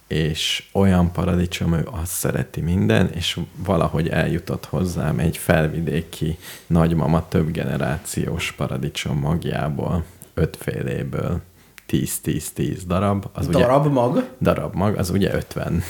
és 0.06 0.64
olyan 0.72 1.12
paradicsom, 1.12 1.74
ő 1.74 1.88
azt 1.90 2.12
szereti 2.12 2.60
minden, 2.60 3.10
és 3.12 3.40
valahogy 3.56 4.08
eljutott 4.08 4.64
hozzám 4.64 5.18
egy 5.18 5.36
felvidéki 5.36 6.38
nagymama 6.66 7.28
több 7.28 7.50
generációs 7.50 8.52
paradicsom 8.52 9.18
magjából, 9.18 10.04
ötféléből, 10.34 11.40
10-10-10 11.88 12.78
darab. 12.86 13.26
Az 13.32 13.46
ugye, 13.46 13.58
Darab 13.58 13.86
mag? 13.92 14.28
darab 14.40 14.74
mag, 14.74 14.96
az 14.96 15.10
ugye 15.10 15.34
50. 15.34 15.82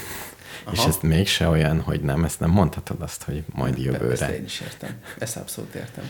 Aha. 0.64 0.72
És 0.76 0.84
ez 0.84 0.98
mégse 1.02 1.48
olyan, 1.48 1.80
hogy 1.80 2.00
nem, 2.00 2.24
ezt 2.24 2.40
nem 2.40 2.50
mondhatod 2.50 3.00
azt, 3.00 3.22
hogy 3.22 3.42
majd 3.54 3.74
Ezt 3.74 3.82
jövőre. 3.84 4.36
én 4.36 4.44
is 4.44 4.60
értem. 4.60 4.90
Ezt 5.18 5.36
abszolút 5.36 5.74
értem. 5.74 6.04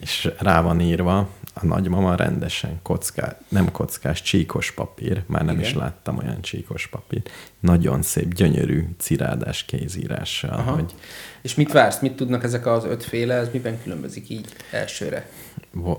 És 0.00 0.30
rá 0.38 0.60
van 0.60 0.80
írva, 0.80 1.28
a 1.62 1.66
nagymama 1.66 2.14
rendesen 2.14 2.78
kockás, 2.82 3.32
nem 3.48 3.72
kockás, 3.72 4.22
csíkos 4.22 4.72
papír, 4.72 5.22
már 5.26 5.44
nem 5.44 5.54
Igen. 5.54 5.66
is 5.66 5.74
láttam 5.74 6.18
olyan 6.18 6.40
csíkos 6.40 6.86
papír, 6.86 7.22
nagyon 7.60 8.02
szép, 8.02 8.34
gyönyörű 8.34 8.88
cirádás 8.98 9.64
kézírással, 9.64 10.50
Aha. 10.50 10.72
hogy 10.72 10.94
És 11.42 11.54
mit 11.54 11.72
vársz? 11.72 12.00
Mit 12.00 12.16
tudnak 12.16 12.44
ezek 12.44 12.66
az 12.66 12.84
ötféle? 12.84 13.34
Ez 13.34 13.48
miben 13.52 13.82
különbözik 13.82 14.28
így 14.28 14.46
elsőre? 14.70 15.28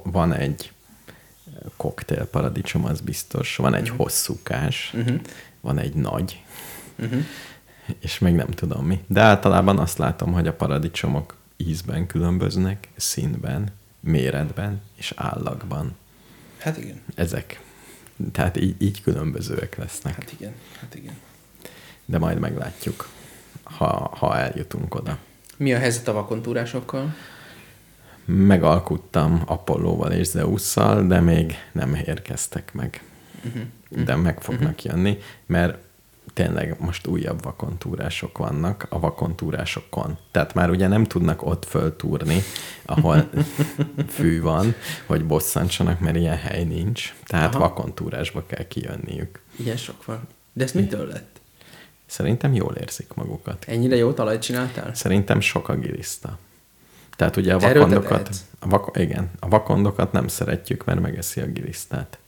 van 0.04 0.34
egy 0.34 0.72
koktél 1.78 2.26
paradicsom, 2.26 2.86
az 2.86 3.02
biztos, 3.02 3.56
van 3.56 3.74
egy 3.74 3.90
hosszúkás, 3.90 4.94
Uh-huh. 4.98 5.20
van 5.62 5.78
egy 5.80 5.94
nagy, 5.94 6.42
Uh-huh. 7.00 7.24
és 8.00 8.20
még 8.20 8.34
nem 8.34 8.50
tudom 8.50 8.86
mi. 8.86 9.00
De 9.08 9.22
általában 9.22 9.80
azt 9.80 9.98
látom, 9.98 10.34
hogy 10.34 10.48
a 10.48 10.54
paradicsomok 10.54 11.36
ízben 11.58 12.08
különböznek, 12.08 12.88
színben, 12.96 13.72
méretben 14.00 14.82
és 14.96 15.14
állagban. 15.16 15.96
Hát 16.58 16.78
igen. 16.78 17.02
Ezek. 17.16 17.62
Tehát 18.32 18.58
így, 18.58 18.82
így 18.82 19.02
különbözőek 19.02 19.78
lesznek. 19.78 20.14
Hát 20.14 20.32
igen. 20.32 20.54
Hát 20.80 20.96
igen. 20.96 21.14
De 22.06 22.18
majd 22.18 22.40
meglátjuk, 22.40 23.10
ha, 23.64 24.16
ha 24.18 24.38
eljutunk 24.38 24.96
oda. 24.96 25.18
Mi 25.58 25.74
a 25.74 25.78
helyzet 25.78 26.08
a 26.08 26.14
vakontúrásokkal? 26.14 27.16
Megalkuttam 28.26 29.44
Apollóval 29.46 30.12
és 30.12 30.28
Zeusszal, 30.28 31.08
de 31.08 31.20
még 31.20 31.56
nem 31.72 31.96
érkeztek 31.96 32.74
meg. 32.74 33.04
Uh-huh. 33.46 34.04
De 34.06 34.16
meg 34.16 34.42
fognak 34.42 34.84
jönni, 34.84 35.18
mert 35.46 35.78
tényleg 36.40 36.76
most 36.80 37.08
újabb 37.08 37.44
vakontúrások 37.44 38.38
vannak 38.38 38.86
a 38.90 39.00
vakontúrásokon. 39.00 40.18
Tehát 40.32 40.54
már 40.54 40.70
ugye 40.70 40.88
nem 40.88 41.04
tudnak 41.04 41.46
ott 41.46 41.66
föltúrni, 41.66 42.42
ahol 42.86 43.30
fű 44.18 44.42
van, 44.42 44.76
hogy 45.06 45.26
bosszantsanak, 45.26 46.00
mert 46.00 46.16
ilyen 46.16 46.38
hely 46.38 46.64
nincs. 46.64 47.14
Tehát 47.26 47.56
Aha. 47.56 47.60
vakontúrásba 47.60 48.46
kell 48.46 48.68
kijönniük. 48.68 49.42
Ilyen 49.56 49.78
sok 49.78 50.06
van. 50.06 50.20
De 50.54 50.64
ez 50.64 50.72
mitől 50.72 51.08
lett? 51.08 51.40
Szerintem 52.06 52.54
jól 52.54 52.76
érzik 52.76 53.14
magukat. 53.14 53.66
Ennyire 53.68 53.96
jó 53.96 54.14
talajt 54.14 54.42
csináltál? 54.42 54.94
Szerintem 54.94 55.40
sok 55.40 55.70
a 55.70 55.76
giliszta. 55.76 56.38
Tehát 57.16 57.36
ugye 57.36 57.54
a 57.54 57.62
Erről 57.62 57.84
vakondokat, 57.84 58.30
a 58.60 58.68
vak, 58.68 58.98
igen, 58.98 59.32
a 59.40 59.48
vakondokat 59.48 60.12
nem 60.12 60.28
szeretjük, 60.28 60.86
mert 60.86 61.00
megeszi 61.00 61.42
a 61.42 61.46
gilisztát. 61.46 62.20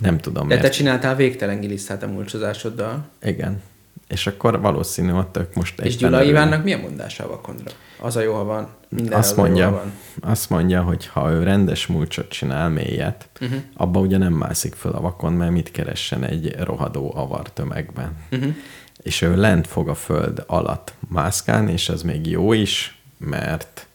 Nem 0.00 0.18
tudom 0.18 0.42
De 0.42 0.54
miért. 0.54 0.62
te 0.62 0.68
csináltál 0.68 1.16
végtelen 1.16 1.60
gilisztát 1.60 2.02
a 2.02 2.06
mulcsozásoddal. 2.06 3.08
Igen. 3.22 3.62
És 4.08 4.26
akkor 4.26 4.60
valószínű, 4.60 5.08
hogy 5.10 5.26
tök 5.26 5.54
most 5.54 5.80
És 5.80 5.96
Gyula. 5.96 6.22
Ivánnak 6.22 6.64
milyen 6.64 6.80
mondása 6.80 7.24
a 7.24 7.28
vakondra? 7.28 7.70
Az 8.00 8.16
a 8.16 8.20
jó, 8.20 8.34
ha 8.34 8.44
van. 8.44 8.68
Minden 8.88 9.18
azt 9.18 9.32
az 9.32 9.38
a 9.38 9.40
mondja, 9.40 9.64
ha 9.64 9.70
van. 9.70 9.92
azt 10.32 10.50
mondja, 10.50 10.82
hogy 10.82 11.06
ha 11.06 11.30
ő 11.30 11.42
rendes 11.42 11.86
mulcsot 11.86 12.28
csinál, 12.28 12.68
mélyet, 12.68 13.28
Uh-huh. 13.40 13.58
abba 13.74 14.00
ugye 14.00 14.18
nem 14.18 14.32
mászik 14.32 14.74
föl 14.74 14.92
a 14.92 15.00
vakon, 15.00 15.32
mert 15.32 15.50
mit 15.52 15.70
keressen 15.70 16.24
egy 16.24 16.56
rohadó 16.58 17.12
avar 17.16 17.52
tömegben. 17.52 18.16
Uh-huh. 18.30 18.54
És 19.02 19.22
ő 19.22 19.36
lent 19.36 19.66
fog 19.66 19.88
a 19.88 19.94
föld 19.94 20.44
alatt 20.46 20.92
mászkálni, 21.08 21.72
és 21.72 21.88
ez 21.88 22.02
még 22.02 22.26
jó 22.26 22.52
is, 22.52 23.00
mert 23.18 23.86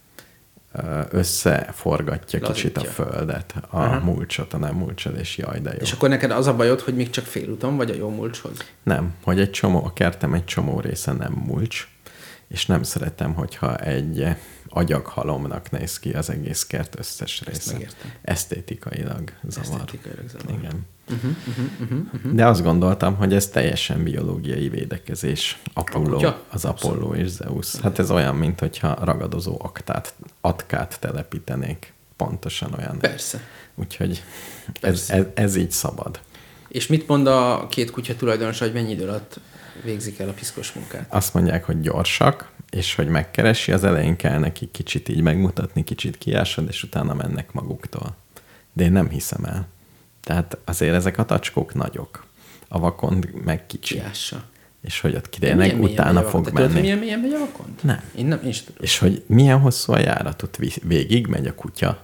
összeforgatja 1.09 2.39
kicsit 2.39 2.77
a 2.77 2.81
Lazítja. 2.81 3.05
földet, 3.05 3.53
a 3.69 3.77
Aha. 3.77 3.99
mulcsot, 3.99 4.53
a 4.53 4.57
nem 4.57 4.75
mulcsot, 4.75 5.17
és 5.17 5.37
jaj, 5.37 5.59
de 5.59 5.71
jó. 5.71 5.77
És 5.81 5.91
akkor 5.91 6.09
neked 6.09 6.31
az 6.31 6.47
a 6.47 6.55
bajod, 6.55 6.79
hogy 6.79 6.95
még 6.95 7.09
csak 7.09 7.25
félúton 7.25 7.77
vagy 7.77 7.89
a 7.91 7.95
jó 7.95 8.09
mulcshoz? 8.09 8.57
Nem, 8.83 9.13
hogy 9.23 9.39
egy 9.39 9.51
csomó, 9.51 9.85
a 9.85 9.93
kertem 9.93 10.33
egy 10.33 10.45
csomó 10.45 10.79
része 10.79 11.11
nem 11.11 11.33
mulcs, 11.45 11.87
és 12.47 12.65
nem 12.65 12.83
szeretem, 12.83 13.33
hogyha 13.33 13.77
egy 13.77 14.27
agyaghalomnak 14.75 15.71
néz 15.71 15.99
ki 15.99 16.11
az 16.13 16.29
egész 16.29 16.65
kert 16.65 16.99
összes 16.99 17.41
része. 17.45 17.77
Esztétikailag 18.21 19.31
zavar. 19.47 19.79
Esztétikailag 19.79 20.29
zavar. 20.29 20.57
Igen. 20.59 20.85
Uh-huh, 21.09 21.31
uh-huh, 21.47 21.65
uh-huh, 21.79 21.99
uh-huh. 22.13 22.31
De 22.33 22.45
azt 22.45 22.63
gondoltam, 22.63 23.15
hogy 23.15 23.33
ez 23.33 23.47
teljesen 23.47 24.03
biológiai 24.03 24.69
védekezés. 24.69 25.61
Apollo, 25.73 26.33
az 26.49 26.65
Apollo 26.65 27.13
és 27.13 27.27
Zeus. 27.27 27.75
Hát 27.75 27.99
ez 27.99 28.11
olyan, 28.11 28.35
mint 28.35 28.59
hogyha 28.59 29.05
ragadozó 29.05 29.57
aktát, 29.61 30.13
atkát 30.41 30.99
telepítenék. 30.99 31.93
pontosan 32.15 32.73
olyan. 32.77 32.99
Persze. 32.99 33.39
Úgyhogy 33.75 34.23
ez, 34.81 35.05
ez, 35.09 35.25
ez 35.33 35.55
így 35.55 35.71
szabad. 35.71 36.19
És 36.67 36.87
mit 36.87 37.07
mond 37.07 37.27
a 37.27 37.67
két 37.69 37.91
kutya 37.91 38.15
tulajdonos, 38.15 38.59
hogy 38.59 38.73
mennyi 38.73 38.91
idő 38.91 39.07
alatt 39.07 39.39
végzik 39.83 40.19
el 40.19 40.29
a 40.29 40.33
piszkos 40.33 40.73
munkát? 40.73 41.05
Azt 41.09 41.33
mondják, 41.33 41.63
hogy 41.63 41.81
gyorsak, 41.81 42.51
és 42.69 42.95
hogy 42.95 43.07
megkeresi, 43.07 43.71
az 43.71 43.83
elején 43.83 44.15
kell 44.15 44.39
neki 44.39 44.69
kicsit 44.71 45.09
így 45.09 45.21
megmutatni, 45.21 45.83
kicsit 45.83 46.17
kiásod, 46.17 46.67
és 46.67 46.83
utána 46.83 47.13
mennek 47.13 47.51
maguktól. 47.51 48.15
De 48.73 48.83
én 48.83 48.91
nem 48.91 49.09
hiszem 49.09 49.43
el. 49.43 49.67
Tehát 50.23 50.57
azért 50.65 50.95
ezek 50.95 51.17
a 51.17 51.25
tacskók 51.25 51.73
nagyok. 51.73 52.25
A 52.67 52.79
vakond 52.79 53.29
meg 53.43 53.65
kicsi. 53.65 53.93
Kiássa. 53.93 54.43
És 54.81 54.99
hogy 54.99 55.15
ott 55.15 55.25
tényleg 55.25 55.81
utána 55.81 56.23
fog 56.23 56.51
menni. 56.51 56.67
tudod, 56.67 56.81
milyen 56.81 56.97
mélyen 56.97 57.19
megy 57.19 57.33
a 57.33 57.39
vakond? 57.39 57.73
Nem. 57.81 58.01
Én 58.15 58.25
nem, 58.25 58.39
én. 58.45 58.53
És 58.79 58.97
hogy 58.97 59.23
milyen 59.27 59.59
hosszú 59.59 59.93
a 59.93 59.99
járat, 59.99 60.41
ott 60.41 60.55
vi- 60.55 60.81
végig 60.83 61.27
megy 61.27 61.47
a 61.47 61.55
kutya. 61.55 62.03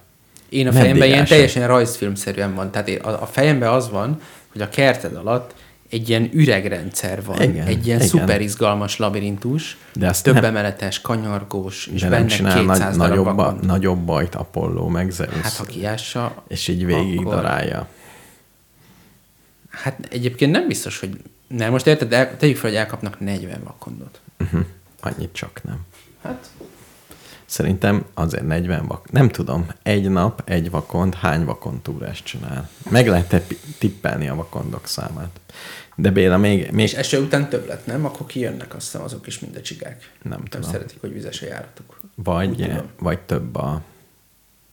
Én 0.50 0.68
a 0.68 0.72
fejemben 0.72 1.08
ilyen 1.08 1.22
ássa? 1.22 1.34
teljesen 1.34 1.68
rajzfilmszerűen 1.68 2.56
van. 2.56 2.72
Tehát 2.72 2.90
a, 2.90 3.22
a 3.22 3.26
fejemben 3.26 3.70
az 3.70 3.90
van, 3.90 4.22
hogy 4.52 4.62
a 4.62 4.70
kerted 4.70 5.16
alatt 5.16 5.54
egy 5.92 6.10
ilyen 6.10 6.30
üregrendszer 6.34 7.24
van. 7.24 7.42
Igen, 7.42 7.68
egy 7.68 7.86
ilyen 7.86 7.98
igen. 7.98 8.10
szuper 8.10 8.42
izgalmas 8.42 8.98
labirintus, 8.98 9.78
De 9.94 10.08
azt 10.08 10.24
több 10.24 10.34
nem- 10.34 10.44
emeletes, 10.44 11.02
kanyargós, 11.02 11.86
és 11.88 12.02
De 12.02 12.10
benne 12.10 12.20
nem 12.20 12.28
csinál 12.28 12.64
nagy, 12.64 12.78
200 12.78 12.98
darab 12.98 13.10
nagyobb, 13.10 13.26
a, 13.28 13.34
vakond. 13.34 13.66
nagyobb 13.66 14.00
bajt 14.00 14.36
Apollo, 14.36 14.88
meg 14.88 15.12
Zeus. 15.12 15.34
Hát 15.42 15.54
ha 15.56 15.64
kiássa, 15.64 16.44
és 16.48 16.68
így 16.68 16.86
végig 16.86 17.20
akkor- 17.20 17.34
darálja. 17.34 17.88
hát 19.70 20.08
egyébként 20.10 20.52
nem 20.52 20.68
biztos, 20.68 21.00
hogy... 21.00 21.18
Nem, 21.48 21.72
most 21.72 21.88
érted, 21.88 22.14
el, 22.14 22.38
tegyük 22.38 22.58
fel, 22.58 22.70
hogy 22.70 22.80
elkapnak 22.80 23.20
40 23.20 23.62
vakondot. 23.64 24.20
Uh-huh. 24.40 24.62
Annyit 25.02 25.34
csak 25.34 25.62
nem. 25.64 25.80
Hát 26.24 26.50
Szerintem 27.46 28.06
azért 28.14 28.48
40 28.48 28.88
vak. 28.88 29.12
Nem 29.12 29.30
tudom, 29.30 29.68
egy 29.84 30.10
nap, 30.10 30.42
egy 30.46 30.70
vakond, 30.70 31.16
hány 31.16 31.46
vakondtúrást 31.46 32.26
csinál. 32.26 32.70
Meg 32.90 33.08
lehet 33.08 33.42
tippelni 33.78 34.28
a 34.28 34.36
vakondok 34.36 34.88
számát. 34.88 35.40
De 35.96 36.12
Béla, 36.12 36.38
még, 36.38 36.72
még 36.72 36.86
És 36.86 36.94
eső 36.94 37.22
után 37.22 37.50
több 37.50 37.68
lett, 37.68 37.86
nem? 37.86 38.06
Akkor 38.06 38.26
kijönnek 38.26 38.76
azt 38.76 38.86
hiszem 38.86 39.02
azok 39.02 39.28
is, 39.28 39.40
mint 39.40 39.58
a 39.58 39.62
csigák. 39.62 40.12
Nem 40.22 40.44
tudom. 40.46 40.72
szeretik, 40.72 41.02
hogy 41.02 41.14
vizes 41.14 41.42
a 41.42 41.46
járatuk. 41.46 42.00
Vagy, 42.16 42.72
vagy 43.00 43.20
több 43.20 43.56
a 43.56 43.82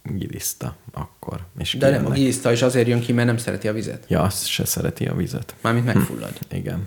giliszta 0.02 0.76
akkor. 0.92 1.40
És 1.58 1.74
De 1.74 1.86
nem, 1.86 1.94
a 1.94 1.98
kijönnek. 1.98 2.18
giliszta 2.18 2.52
is 2.52 2.62
azért 2.62 2.88
jön 2.88 3.00
ki, 3.00 3.12
mert 3.12 3.26
nem 3.26 3.36
szereti 3.36 3.68
a 3.68 3.72
vizet. 3.72 4.04
Ja, 4.08 4.22
azt 4.22 4.46
se 4.46 4.64
szereti 4.64 5.06
a 5.06 5.14
vizet. 5.14 5.54
Mármint 5.60 5.84
megfullad. 5.86 6.32
Igen. 6.52 6.86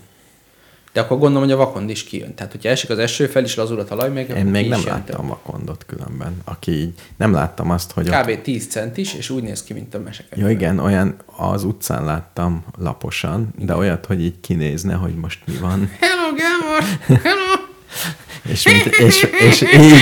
De 0.94 1.00
akkor 1.02 1.18
gondolom, 1.18 1.44
hogy 1.44 1.52
a 1.52 1.58
vakond 1.58 1.90
is 1.90 2.04
kijön. 2.04 2.34
Tehát, 2.36 2.52
hogyha 2.52 2.70
esik 2.70 2.90
az 2.90 2.98
eső, 3.00 3.26
fel 3.28 3.44
is 3.44 3.56
lazul 3.56 3.80
a 3.80 3.84
talaj, 3.84 4.10
még 4.10 4.30
Én 4.30 4.46
még 4.46 4.70
nem 4.70 4.80
is 4.80 4.86
láttam 4.86 5.16
több. 5.16 5.28
vakondot 5.28 5.86
különben, 5.88 6.38
aki 6.44 6.72
így, 6.72 6.94
nem 7.18 7.34
láttam 7.34 7.70
azt, 7.72 7.92
hogy 7.92 8.10
ott, 8.10 8.16
Kb. 8.16 8.42
10 8.42 8.68
centis, 8.68 9.14
és 9.14 9.30
úgy 9.30 9.44
néz 9.44 9.64
ki, 9.64 9.74
mint 9.74 9.94
a 9.96 10.00
mesekönyv. 10.00 10.44
Ja 10.44 10.50
igen, 10.50 10.80
olyan 10.80 11.16
az 11.38 11.64
utcán 11.64 12.06
láttam 12.06 12.64
laposan, 12.78 13.54
de 13.58 13.76
olyat, 13.76 14.06
hogy 14.06 14.22
így 14.24 14.40
kinézne, 14.42 14.94
hogy 14.94 15.16
most 15.16 15.40
mi 15.46 15.54
van. 15.62 15.92
Hello, 16.00 16.34
Gábor! 16.36 16.84
Hello! 17.24 17.54
És, 18.52 18.66
mint, 18.66 18.86
és, 18.86 19.28
és 19.40 19.62
így, 19.62 19.94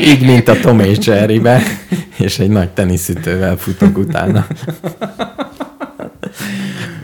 így, 0.00 0.20
mint 0.26 0.48
a 0.48 0.60
Tom 0.60 0.80
és 0.80 1.06
Jerrybe, 1.06 1.62
és 2.18 2.38
egy 2.38 2.48
nagy 2.48 2.70
teniszütővel 2.70 3.56
futok 3.56 3.98
utána. 3.98 4.46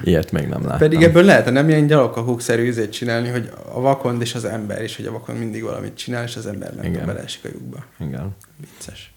Ilyet 0.04 0.32
még 0.32 0.46
nem 0.46 0.62
láttam. 0.62 0.78
Pedig 0.78 1.02
ebből 1.02 1.24
lehetne 1.24 1.50
nem 1.50 1.68
ilyen 1.68 1.86
gyalogkakuk-szerű 1.86 2.66
üzét 2.68 2.92
csinálni, 2.92 3.28
hogy 3.28 3.50
a 3.72 3.80
vakond 3.80 4.20
és 4.20 4.34
az 4.34 4.44
ember, 4.44 4.82
és 4.82 4.96
hogy 4.96 5.06
a 5.06 5.12
vakond 5.12 5.38
mindig 5.38 5.62
valamit 5.62 5.94
csinál, 5.96 6.24
és 6.24 6.36
az 6.36 6.46
ember 6.46 6.74
meg 6.74 6.86
Igen. 6.86 7.06
beleesik 7.06 7.44
a 7.44 7.48
lyukba. 7.52 7.84
Igen. 8.00 8.36
Vicces. 8.56 9.12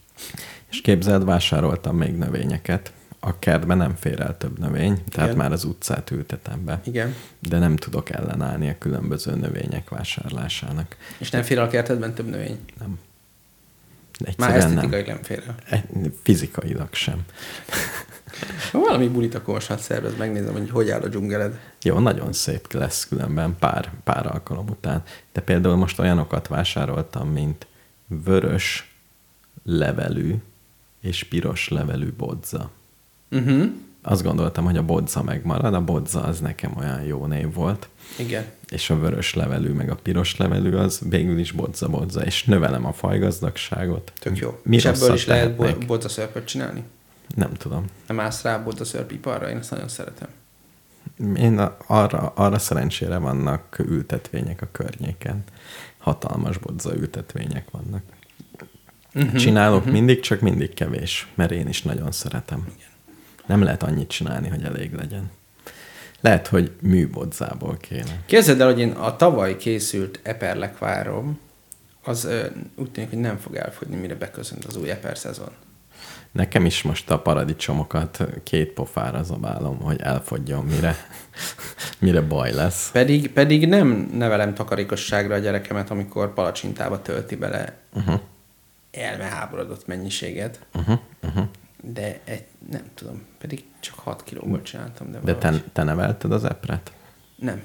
És 0.72 0.82
képzeld, 0.82 1.26
vásároltam 1.26 1.98
még 1.98 2.16
növényeket. 2.16 2.92
A 3.20 3.40
kertben 3.40 3.78
nem 3.78 3.96
fér 4.00 4.20
el 4.22 4.38
több 4.38 4.60
növény, 4.60 5.04
tehát 5.12 5.30
Igen. 5.30 5.42
már 5.42 5.52
az 5.52 5.64
utcát 5.64 6.12
ültetem 6.12 6.66
be. 6.66 6.82
Igen. 6.84 7.16
De 7.40 7.60
nem 7.60 7.76
tudok 7.76 8.10
ellenállni 8.10 8.70
a 8.70 8.78
különböző 8.78 9.36
növények 9.36 9.90
vásárlásának. 9.90 10.96
És 11.18 11.30
nem 11.30 11.42
fér 11.42 11.58
el 11.58 11.64
a 11.64 11.68
kertedben 11.68 12.14
több 12.14 12.30
növény? 12.30 12.60
Nem. 12.80 13.00
Már 14.38 14.56
Egyszerűen 14.56 14.90
nem. 14.90 15.04
nem 15.06 15.20
fér 15.22 15.44
el. 15.48 15.84
Fizikailag 16.24 16.94
sem. 16.94 17.26
Valami 18.72 19.08
bulit 19.08 19.36
akkor 19.36 19.54
most 19.54 19.68
hát 19.68 19.80
szervez, 19.80 20.18
megnézem, 20.18 20.54
hogy 20.54 20.70
hogy 20.70 20.90
áll 20.90 21.02
a 21.02 21.08
dzsungeled. 21.08 21.60
Jó, 21.82 22.00
nagyon 22.00 22.34
szép 22.34 22.74
lesz 22.74 23.08
különben 23.08 23.56
pár, 23.60 23.92
pár 24.04 24.26
alkalom 24.26 24.68
után. 24.70 25.04
De 25.34 25.42
például 25.42 25.76
most 25.76 26.00
olyanokat 26.00 26.48
vásároltam, 26.48 27.30
mint 27.30 27.68
vörös 28.08 28.96
levelű 29.64 30.36
és 31.02 31.24
piros 31.24 31.70
levelű 31.70 32.14
bodza. 32.18 32.70
Uh-huh. 33.32 33.66
Azt 34.02 34.24
gondoltam, 34.24 34.66
hogy 34.66 34.78
a 34.78 34.84
bodza 34.84 35.24
megmarad, 35.24 35.74
a 35.74 35.82
bodza 35.82 36.24
az 36.24 36.40
nekem 36.40 36.74
olyan 36.78 37.04
jó 37.04 37.26
név 37.26 37.54
volt, 37.54 37.90
Igen. 38.18 38.46
és 38.70 38.90
a 38.90 39.00
vörös 39.00 39.34
levelű 39.34 39.70
meg 39.70 39.90
a 39.90 39.96
piros 39.96 40.38
levelű 40.38 40.72
az 40.72 41.02
végül 41.10 41.40
is 41.40 41.52
bodza 41.52 41.90
bodza, 41.90 42.26
és 42.26 42.44
növelem 42.44 42.86
a 42.86 42.94
fajgazdagságot. 42.94 44.12
Tök 44.20 44.38
jó. 44.38 44.60
Mi 44.64 44.76
és 44.76 44.86
ebből 44.86 45.14
is 45.14 45.26
lehet 45.26 45.56
bo- 45.56 45.86
bodzaszörpöt 45.86 46.46
csinálni? 46.46 46.84
Nem 47.36 47.54
tudom. 47.54 47.86
Nem 48.08 48.20
állsz 48.20 48.42
rá 48.42 48.56
a 48.56 48.64
bodzaszörp 48.64 49.12
iparra? 49.12 49.50
Én 49.50 49.58
ezt 49.58 49.72
nagyon 49.72 49.88
szeretem. 49.88 50.28
Én 51.36 51.58
arra, 51.88 52.32
arra 52.36 52.60
szerencsére 52.60 53.18
vannak 53.18 53.80
ültetvények 53.80 54.62
a 54.62 54.68
környéken. 54.72 55.44
Hatalmas 55.98 56.58
bodza 56.58 56.96
ültetvények 56.96 57.72
vannak. 57.72 58.02
Uh-huh. 59.14 59.36
Csinálok 59.36 59.80
uh-huh. 59.80 59.94
mindig, 59.94 60.20
csak 60.20 60.40
mindig 60.40 60.74
kevés, 60.74 61.28
mert 61.36 61.52
én 61.52 61.68
is 61.68 61.82
nagyon 61.82 62.12
szeretem. 62.12 62.68
Nem 63.46 63.64
lehet 63.64 63.84
annyit 63.84 64.10
csinálni, 64.10 64.50
hogy 64.50 64.64
elég 64.64 64.94
legyen. 64.94 65.32
Lehet, 66.22 66.48
hogy 66.48 66.72
műbodzából 66.82 67.78
kéne. 67.78 68.24
Képzeld 68.26 68.62
el, 68.62 68.68
hogy 68.68 68.80
én 68.80 68.92
a 68.92 69.16
tavaly 69.16 69.58
készült 69.58 70.20
eperlekvárom, 70.24 71.40
az 72.04 72.24
ö, 72.24 72.46
úgy 72.76 72.92
tűnik, 72.92 73.10
hogy 73.10 73.20
nem 73.20 73.38
fog 73.38 73.56
elfogyni, 73.56 73.96
mire 73.96 74.16
beköszönt 74.16 74.66
az 74.66 74.76
új 74.76 74.90
eper 74.90 75.18
szezon. 75.18 75.50
Nekem 76.36 76.66
is 76.66 76.82
most 76.82 77.10
a 77.12 77.20
paradicsomokat 77.20 78.24
két 78.44 78.70
pofára 78.72 79.24
zabálom, 79.24 79.80
hogy 79.80 80.02
elfogjon, 80.02 80.66
mire, 80.66 80.96
mire 82.00 82.22
baj 82.22 82.52
lesz. 82.54 82.92
Pedig, 82.92 83.32
pedig 83.32 83.68
nem 83.68 83.88
nevelem 84.14 84.54
takarékosságra 84.54 85.36
a 85.36 85.38
gyerekemet, 85.38 85.90
amikor 85.90 86.34
palacsintába 86.34 87.02
tölti 87.02 87.36
bele 87.36 87.78
Uh-huh. 87.94 88.20
elmeháborodott 88.92 89.88
mennyiséget, 89.88 90.60
Uh-huh. 90.74 91.00
Uh-huh. 91.24 91.46
de 91.82 92.20
egy, 92.24 92.46
nem 92.72 92.82
tudom, 92.96 93.26
pedig 93.40 93.64
csak 93.80 93.96
6 94.00 94.24
kilóból 94.24 94.62
csináltam. 94.62 95.12
De, 95.12 95.20
De 95.20 95.36
te, 95.36 95.54
te 95.74 95.84
nevelted 95.84 96.32
az 96.32 96.44
epret? 96.44 96.92
Nem. 97.36 97.64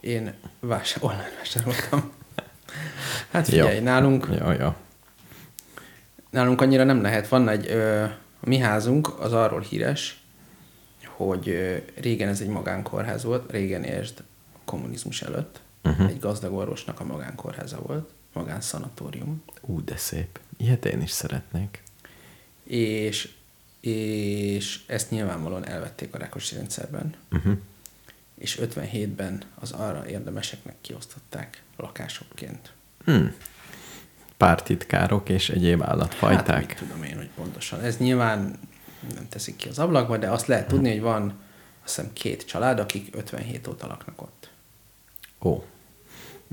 Én 0.00 0.34
vásár, 0.60 1.04
online 1.04 1.30
vásároltam. 1.38 2.10
Hát 3.32 3.48
figyelj, 3.48 3.76
Jó. 3.76 3.82
nálunk, 3.82 4.28
Jó, 4.40 4.50
jó. 4.50 4.74
Nálunk 6.32 6.60
annyira 6.60 6.84
nem 6.84 7.02
lehet. 7.02 7.28
Van 7.28 7.48
egy, 7.48 7.66
ö, 7.66 8.02
a 8.40 8.48
mi 8.48 8.58
házunk 8.58 9.20
az 9.20 9.32
arról 9.32 9.60
híres, 9.60 10.22
hogy 11.04 11.48
ö, 11.48 11.76
régen 12.00 12.28
ez 12.28 12.40
egy 12.40 12.48
magánkórház 12.48 13.24
volt, 13.24 13.50
régen 13.50 13.84
értsd 13.84 14.22
kommunizmus 14.64 15.22
előtt. 15.22 15.60
Uh-huh. 15.84 16.08
Egy 16.08 16.18
gazdag 16.18 16.52
orvosnak 16.52 17.00
a 17.00 17.04
magánkórháza 17.04 17.80
volt, 17.80 18.10
magánszanatórium. 18.32 19.42
Ú, 19.60 19.84
de 19.84 19.96
szép. 19.96 20.40
Ilyet 20.56 20.84
én 20.84 21.02
is 21.02 21.10
szeretnék. 21.10 21.82
És, 22.64 23.32
és 23.80 24.80
ezt 24.86 25.10
nyilvánvalóan 25.10 25.66
elvették 25.66 26.14
a 26.14 26.18
Rákosi 26.18 26.54
rendszerben. 26.54 27.14
Uh-huh. 27.32 27.58
És 28.34 28.58
57-ben 28.62 29.42
az 29.54 29.72
arra 29.72 30.08
érdemeseknek 30.08 30.74
kiosztották 30.80 31.62
lakásokként. 31.76 32.72
Hmm. 33.04 33.34
Pártitkárok 34.42 35.28
és 35.28 35.48
egyéb 35.48 35.82
állatfajták. 35.82 36.46
Hát, 36.46 36.68
mit 36.68 36.76
tudom 36.78 37.02
én, 37.02 37.16
hogy 37.16 37.28
pontosan. 37.36 37.80
Ez 37.80 37.96
nyilván 37.96 38.58
nem 39.14 39.28
teszik 39.28 39.56
ki 39.56 39.68
az 39.68 39.78
ablakba, 39.78 40.16
de 40.16 40.28
azt 40.28 40.46
lehet 40.46 40.68
tudni, 40.68 40.90
hogy 40.90 41.00
van 41.00 41.32
azt 41.84 41.94
hiszem 41.94 42.12
két 42.12 42.46
család, 42.46 42.78
akik 42.78 43.16
57 43.16 43.66
óta 43.66 43.86
laknak 43.86 44.22
ott. 44.22 44.50
Ó. 45.42 45.64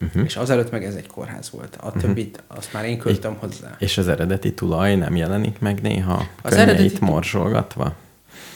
Uh-huh. 0.01 0.23
És 0.23 0.35
azelőtt 0.35 0.71
meg 0.71 0.83
ez 0.85 0.95
egy 0.95 1.07
kórház 1.07 1.49
volt. 1.49 1.75
A 1.75 1.91
többit, 1.91 2.43
azt 2.47 2.73
már 2.73 2.85
én 2.85 2.97
küldtem 2.97 3.35
hozzá. 3.35 3.75
És 3.79 3.97
az 3.97 4.07
eredeti 4.07 4.53
tulaj 4.53 4.95
nem 4.95 5.15
jelenik 5.15 5.59
meg 5.59 5.81
néha 5.81 6.27
Az 6.41 6.53
eredeti- 6.53 6.97
morzsolgatva? 6.99 7.95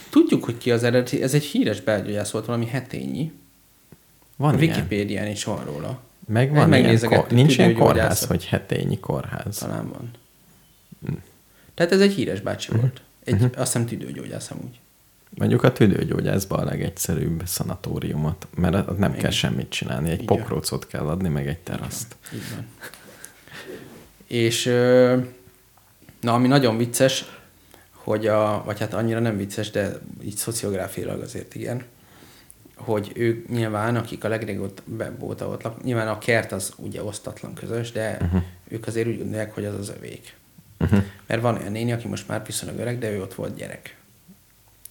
Tudjuk, 0.09 0.43
hogy 0.43 0.57
ki 0.57 0.71
az 0.71 0.83
eredeti, 0.83 1.21
ez 1.21 1.33
egy 1.33 1.43
híres 1.43 1.81
belgyógyász 1.81 2.31
volt, 2.31 2.45
valami 2.45 2.65
hetényi. 2.65 3.31
Van 4.35 4.53
a. 4.53 4.57
Wikipédián 4.57 5.27
is 5.27 5.43
van 5.43 5.63
róla. 5.65 5.99
Meg 6.27 6.47
van 6.47 6.57
ilyen, 6.57 6.69
Megnézegettük, 6.69 7.27
ko- 7.27 7.31
nincs 7.35 7.57
ilyen 7.57 7.73
kórház, 7.73 8.25
hogy 8.25 8.45
hetényi 8.45 8.99
kórház. 8.99 9.57
Talán 9.57 9.89
van. 9.89 10.11
Tehát 11.73 11.91
ez 11.91 12.01
egy 12.01 12.13
híres 12.13 12.41
bácsi 12.41 12.71
volt. 12.71 13.01
Egy, 13.23 13.43
azt 13.43 13.53
hiszem 13.55 13.85
tüdőgyógyász 13.85 14.51
amúgy. 14.51 14.79
Mondjuk 15.29 15.63
a 15.63 15.71
tüdőgyógyászban 15.71 16.59
a 16.59 16.63
legegyszerűbb 16.63 17.41
szanatóriumot, 17.45 18.47
mert 18.55 18.97
nem 18.97 19.13
kell 19.13 19.31
semmit 19.31 19.69
csinálni. 19.69 20.09
Egy 20.09 20.19
Így 20.19 20.25
pokrócot 20.25 20.87
kell 20.87 21.07
adni, 21.07 21.29
meg 21.29 21.47
egy 21.47 21.59
teraszt. 21.59 22.15
Így 22.33 22.43
van. 22.55 22.65
És 24.27 24.65
na, 26.19 26.33
ami 26.33 26.47
nagyon 26.47 26.77
vicces, 26.77 27.25
hogy 27.91 28.27
a, 28.27 28.61
vagy 28.65 28.79
hát 28.79 28.93
annyira 28.93 29.19
nem 29.19 29.37
vicces, 29.37 29.71
de 29.71 29.99
így 30.23 30.35
szociográfiailag 30.35 31.21
azért 31.21 31.55
igen, 31.55 31.83
hogy 32.75 33.11
ők 33.15 33.49
nyilván, 33.49 33.95
akik 33.95 34.23
a 34.23 34.27
legrégóbb 34.27 34.81
óta 35.19 35.47
ott 35.47 35.61
lak, 35.63 35.83
nyilván 35.83 36.07
a 36.07 36.17
kert 36.17 36.51
az 36.51 36.73
ugye 36.77 37.03
osztatlan 37.03 37.53
közös, 37.53 37.91
de 37.91 38.17
uh-huh. 38.21 38.43
ők 38.67 38.87
azért 38.87 39.07
úgy 39.07 39.17
gondolják, 39.17 39.53
hogy 39.53 39.65
az 39.65 39.75
az 39.75 39.93
övék. 39.97 40.35
Uh-huh. 40.79 41.03
Mert 41.27 41.41
van 41.41 41.55
olyan 41.55 41.71
néni, 41.71 41.91
aki 41.91 42.07
most 42.07 42.27
már 42.27 42.45
viszonylag 42.45 42.79
öreg, 42.79 42.99
de 42.99 43.11
ő 43.11 43.21
ott 43.21 43.33
volt 43.33 43.55
gyerek. 43.55 43.97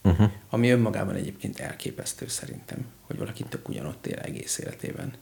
Uh-huh. 0.03 0.31
Ami 0.51 0.71
önmagában 0.71 1.15
egyébként 1.15 1.61
elképesztő 1.61 2.29
szerintem, 2.29 2.79
hogy 3.01 3.19
valaki 3.19 3.45
tök 3.49 3.69
ugyanott 3.69 4.07
él 4.07 4.19
egész 4.19 4.59
életében. 4.59 5.13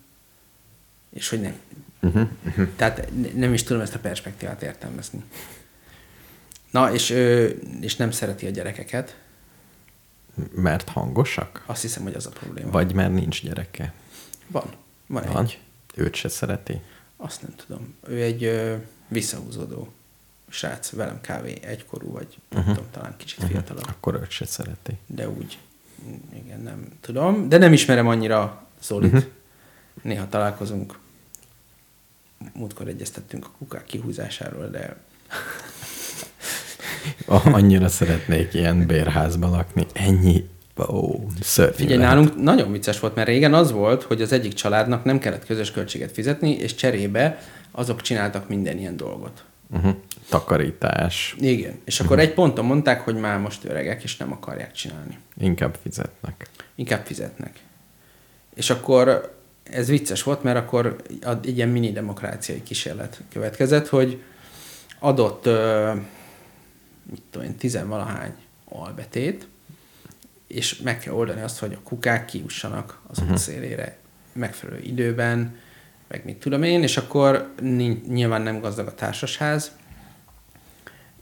És 1.10 1.28
hogy 1.28 1.40
nem. 1.40 1.54
Uh-huh. 2.00 2.28
Uh-huh. 2.46 2.68
Tehát 2.76 3.08
nem 3.34 3.52
is 3.52 3.62
tudom 3.62 3.82
ezt 3.82 3.94
a 3.94 3.98
perspektívát 3.98 4.62
értelmezni. 4.62 5.24
Na, 6.70 6.92
és, 6.92 7.10
és 7.80 7.96
nem 7.96 8.10
szereti 8.10 8.46
a 8.46 8.50
gyerekeket. 8.50 9.16
Mert 10.54 10.88
hangosak? 10.88 11.62
Azt 11.66 11.82
hiszem, 11.82 12.02
hogy 12.02 12.14
az 12.14 12.26
a 12.26 12.30
probléma. 12.30 12.70
Vagy 12.70 12.92
mert 12.94 13.12
nincs 13.12 13.42
gyereke? 13.42 13.92
Van. 14.46 14.70
Van, 15.06 15.24
van? 15.32 15.44
egy. 15.44 15.60
Őt 15.94 16.14
se 16.14 16.28
szereti? 16.28 16.80
Azt 17.16 17.42
nem 17.42 17.54
tudom. 17.54 17.94
Ő 18.06 18.22
egy 18.22 18.44
ö, 18.44 18.76
visszahúzódó 19.08 19.92
srác, 20.48 20.90
velem 20.90 21.20
kávé 21.20 21.58
egykorú, 21.62 22.10
vagy 22.12 22.38
uh-huh. 22.50 22.66
nem 22.66 22.74
tudom, 22.74 22.90
talán 22.90 23.14
kicsit 23.16 23.38
uh-huh. 23.38 23.52
fiatalabb. 23.52 23.86
Akkor 23.88 24.14
őt 24.14 24.30
se 24.30 24.46
szereti. 24.46 24.98
De 25.06 25.28
úgy, 25.28 25.58
igen, 26.34 26.60
nem 26.60 26.88
tudom. 27.00 27.48
De 27.48 27.58
nem 27.58 27.72
ismerem 27.72 28.08
annyira 28.08 28.66
Zolit. 28.82 29.12
Uh-huh. 29.12 29.30
Néha 30.02 30.28
találkozunk. 30.28 30.98
Múltkor 32.52 32.88
egyeztettünk 32.88 33.46
a 33.46 33.50
kukák 33.58 33.84
kihúzásáról, 33.84 34.68
de 34.68 34.96
Annyira 37.26 37.88
szeretnék 37.88 38.54
ilyen 38.54 38.86
bérházban 38.86 39.50
lakni. 39.50 39.86
Ennyi 39.92 40.44
Ó, 40.88 41.26
Figyelj, 41.42 41.98
lehet. 41.98 41.98
nálunk 41.98 42.42
nagyon 42.42 42.72
vicces 42.72 43.00
volt, 43.00 43.14
mert 43.14 43.28
régen 43.28 43.54
az 43.54 43.72
volt, 43.72 44.02
hogy 44.02 44.22
az 44.22 44.32
egyik 44.32 44.52
családnak 44.52 45.04
nem 45.04 45.18
kellett 45.18 45.46
közös 45.46 45.70
költséget 45.70 46.12
fizetni, 46.12 46.50
és 46.50 46.74
cserébe 46.74 47.38
azok 47.70 48.00
csináltak 48.00 48.48
minden 48.48 48.78
ilyen 48.78 48.96
dolgot. 48.96 49.44
Uh-huh. 49.70 49.94
Takarítás. 50.28 51.36
Igen. 51.38 51.78
És 51.84 52.00
akkor 52.00 52.16
uh-huh. 52.16 52.28
egy 52.28 52.34
ponton 52.34 52.64
mondták, 52.64 53.00
hogy 53.00 53.14
már 53.14 53.38
most 53.38 53.64
öregek, 53.64 54.02
és 54.02 54.16
nem 54.16 54.32
akarják 54.32 54.72
csinálni. 54.72 55.18
Inkább 55.38 55.76
fizetnek. 55.82 56.48
Inkább 56.74 57.04
fizetnek. 57.04 57.58
És 58.54 58.70
akkor 58.70 59.34
ez 59.62 59.88
vicces 59.88 60.22
volt, 60.22 60.42
mert 60.42 60.58
akkor 60.58 60.96
egy 61.42 61.56
ilyen 61.56 61.68
mini 61.68 61.92
demokráciai 61.92 62.62
kísérlet 62.62 63.20
következett, 63.32 63.88
hogy 63.88 64.22
adott 64.98 65.48
mit 67.10 67.22
tudom 67.30 67.46
én, 67.46 67.56
tizenvalahány 67.56 68.34
albetét, 68.64 69.48
és 70.46 70.76
meg 70.76 70.98
kell 70.98 71.14
oldani 71.14 71.40
azt, 71.40 71.58
hogy 71.58 71.72
a 71.72 71.80
kukák 71.82 72.24
kiussanak 72.24 73.00
az 73.06 73.18
uh-huh. 73.18 73.32
útszélére 73.32 73.98
megfelelő 74.32 74.80
időben, 74.80 75.58
meg 76.08 76.24
mit 76.24 76.36
tudom 76.36 76.62
én, 76.62 76.82
és 76.82 76.96
akkor 76.96 77.54
nyilván 78.08 78.42
nem 78.42 78.60
gazdag 78.60 78.86
a 78.86 78.94
társasház, 78.94 79.76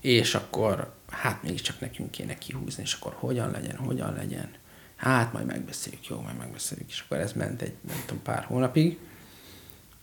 és 0.00 0.34
akkor 0.34 0.92
hát 1.10 1.42
mégiscsak 1.42 1.80
nekünk 1.80 2.10
kéne 2.10 2.38
kihúzni, 2.38 2.82
és 2.82 2.92
akkor 2.92 3.12
hogyan 3.18 3.50
legyen, 3.50 3.76
hogyan 3.76 4.14
legyen. 4.14 4.50
Hát 4.96 5.32
majd 5.32 5.46
megbeszéljük, 5.46 6.06
jó, 6.06 6.20
majd 6.20 6.36
megbeszéljük, 6.36 6.88
és 6.88 7.00
akkor 7.00 7.18
ez 7.18 7.32
ment 7.32 7.62
egy, 7.62 7.74
nem 7.88 8.02
tudom, 8.06 8.22
pár 8.22 8.44
hónapig. 8.44 8.98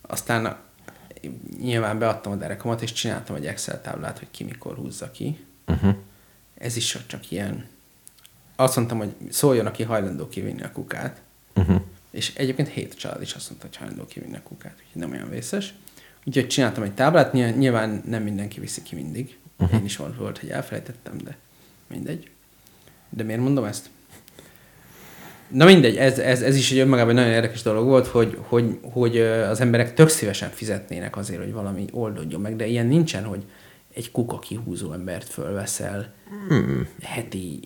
Aztán 0.01 0.57
nyilván 1.59 1.99
beadtam 1.99 2.31
a 2.31 2.35
derekamat, 2.35 2.81
és 2.81 2.91
csináltam 2.91 3.35
egy 3.35 3.45
Excel 3.45 3.81
táblát, 3.81 4.19
hogy 4.19 4.27
ki 4.31 4.43
mikor 4.43 4.75
húzza 4.75 5.11
ki. 5.11 5.45
Uh-huh. 5.67 5.95
Ez 6.57 6.75
is 6.75 6.97
csak 7.07 7.31
ilyen... 7.31 7.65
Azt 8.55 8.75
mondtam, 8.75 8.97
hogy 8.97 9.13
szóljon, 9.29 9.65
aki 9.65 9.83
hajlandó 9.83 10.27
kivinni 10.27 10.61
a 10.61 10.71
kukát. 10.71 11.21
Uh-huh. 11.55 11.81
És 12.11 12.35
egyébként 12.35 12.67
hét 12.67 12.97
család 12.97 13.21
is 13.21 13.33
azt 13.33 13.49
mondta, 13.49 13.67
hogy 13.67 13.77
hajlandó 13.77 14.05
kivinni 14.05 14.35
a 14.35 14.41
kukát, 14.43 14.75
úgyhogy 14.85 15.01
nem 15.01 15.11
olyan 15.11 15.29
vészes. 15.29 15.73
Úgyhogy 16.25 16.47
csináltam 16.47 16.83
egy 16.83 16.93
táblát, 16.93 17.33
nyilván 17.33 18.03
nem 18.05 18.23
mindenki 18.23 18.59
viszi 18.59 18.81
ki 18.81 18.95
mindig. 18.95 19.37
Uh-huh. 19.57 19.79
Én 19.79 19.85
is 19.85 19.97
volt, 19.97 20.15
volt, 20.17 20.37
hogy 20.37 20.49
elfelejtettem, 20.49 21.17
de 21.17 21.37
mindegy. 21.87 22.29
De 23.09 23.23
miért 23.23 23.41
mondom 23.41 23.63
ezt? 23.63 23.89
Na 25.47 25.65
mindegy, 25.65 25.95
ez, 25.95 26.19
ez, 26.19 26.41
ez 26.41 26.55
is 26.55 26.71
egy 26.71 26.77
önmagában 26.77 27.13
nagyon 27.13 27.31
érdekes 27.31 27.61
dolog 27.61 27.85
volt, 27.85 28.07
hogy, 28.07 28.37
hogy, 28.41 28.79
hogy 28.81 29.19
az 29.19 29.61
emberek 29.61 29.93
tök 29.93 30.09
szívesen 30.09 30.49
fizetnének 30.49 31.17
azért, 31.17 31.41
hogy 31.43 31.51
valami 31.51 31.85
oldódjon 31.91 32.41
meg, 32.41 32.55
de 32.55 32.65
ilyen 32.65 32.85
nincsen, 32.85 33.23
hogy 33.23 33.43
egy 33.95 34.11
kuka 34.11 34.39
kihúzó 34.39 34.91
embert 34.91 35.27
fölveszel 35.27 36.13
hmm. 36.49 36.87
heti 37.01 37.59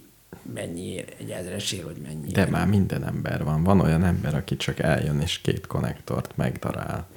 mennyi, 0.54 1.06
egy 1.20 1.30
ezresért, 1.30 1.84
vagy 1.84 1.98
mennyi. 2.08 2.32
De 2.32 2.46
már 2.46 2.68
minden 2.68 3.08
ember 3.08 3.44
van. 3.44 3.64
Van 3.64 3.80
olyan 3.80 4.04
ember, 4.04 4.36
aki 4.36 4.58
csak 4.58 4.80
eljön 4.80 5.20
és 5.20 5.40
két 5.42 5.68
konnektort 5.68 6.32
megdarál. 6.36 7.08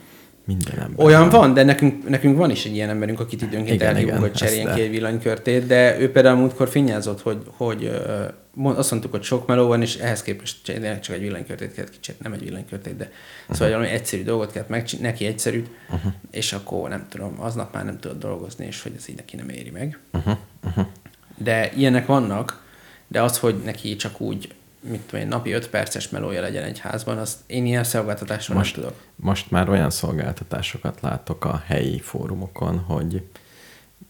Minden 0.44 0.79
ember. 0.79 1.07
Olyan 1.07 1.29
van, 1.29 1.40
van 1.40 1.55
de 1.55 1.62
nekünk, 1.62 2.09
nekünk 2.09 2.37
van 2.37 2.51
is 2.51 2.64
egy 2.64 2.75
ilyen 2.75 2.88
emberünk, 2.88 3.20
akit 3.20 3.42
időnként 3.42 3.83
elhívunk, 3.83 4.20
hogy 4.20 4.33
cseréljen 4.33 4.75
ki 4.75 4.81
egy 4.81 4.90
villanykörtét, 4.90 5.66
de 5.66 6.01
ő 6.01 6.11
például 6.11 6.38
múltkor 6.38 6.68
finnyázott, 6.68 7.20
hogy, 7.20 7.42
hogy 7.46 7.90
azt 8.62 8.91
mondtuk, 8.91 9.11
hogy 9.11 9.23
sok 9.23 9.47
meló 9.47 9.67
van, 9.67 9.83
és 9.83 9.97
ehhez 9.97 10.23
képest 10.23 10.65
csak 11.01 11.15
egy 11.15 11.21
villanykörtét 11.21 11.75
kellett 11.75 11.91
kicsit, 11.91 12.21
nem 12.21 12.33
egy 12.33 12.43
villanykörtét, 12.43 12.97
de 12.97 13.05
uh-huh. 13.05 13.57
szóval 13.57 13.75
valami 13.75 13.88
egyszerű 13.88 14.23
dolgot 14.23 14.53
kellett 14.53 14.69
meg, 14.69 14.88
neki 15.01 15.27
egyszerűt, 15.27 15.69
uh-huh. 15.91 16.12
és 16.31 16.53
akkor 16.53 16.88
nem 16.88 17.07
tudom, 17.09 17.41
aznap 17.41 17.75
már 17.75 17.85
nem 17.85 17.99
tudod 17.99 18.19
dolgozni, 18.19 18.67
és 18.67 18.83
hogy 18.83 18.93
ez 18.97 19.09
így 19.09 19.17
neki 19.17 19.37
nem 19.37 19.49
éri 19.49 19.71
meg. 19.71 19.99
Uh-huh. 20.12 20.37
Uh-huh. 20.65 20.87
De 21.37 21.73
ilyenek 21.73 22.07
vannak, 22.07 22.65
de 23.09 23.23
az, 23.23 23.38
hogy 23.38 23.61
neki 23.65 23.97
csak 23.97 24.21
úgy 24.21 24.55
mit 24.88 25.01
tudom 25.01 25.21
én, 25.21 25.29
napi 25.29 25.51
5 25.51 25.69
perces 25.69 26.09
melója 26.09 26.41
legyen 26.41 26.65
egy 26.65 26.79
házban, 26.79 27.19
azt 27.19 27.38
én 27.47 27.67
ilyen 27.67 27.85
szolgáltatásról 27.85 28.57
most, 28.57 28.77
nem 28.77 28.85
tudok. 28.85 29.01
Most 29.17 29.51
már 29.51 29.69
olyan 29.69 29.91
szolgáltatásokat 29.91 31.01
látok 31.01 31.45
a 31.45 31.62
helyi 31.67 32.01
fórumokon, 32.01 32.79
hogy 32.79 33.23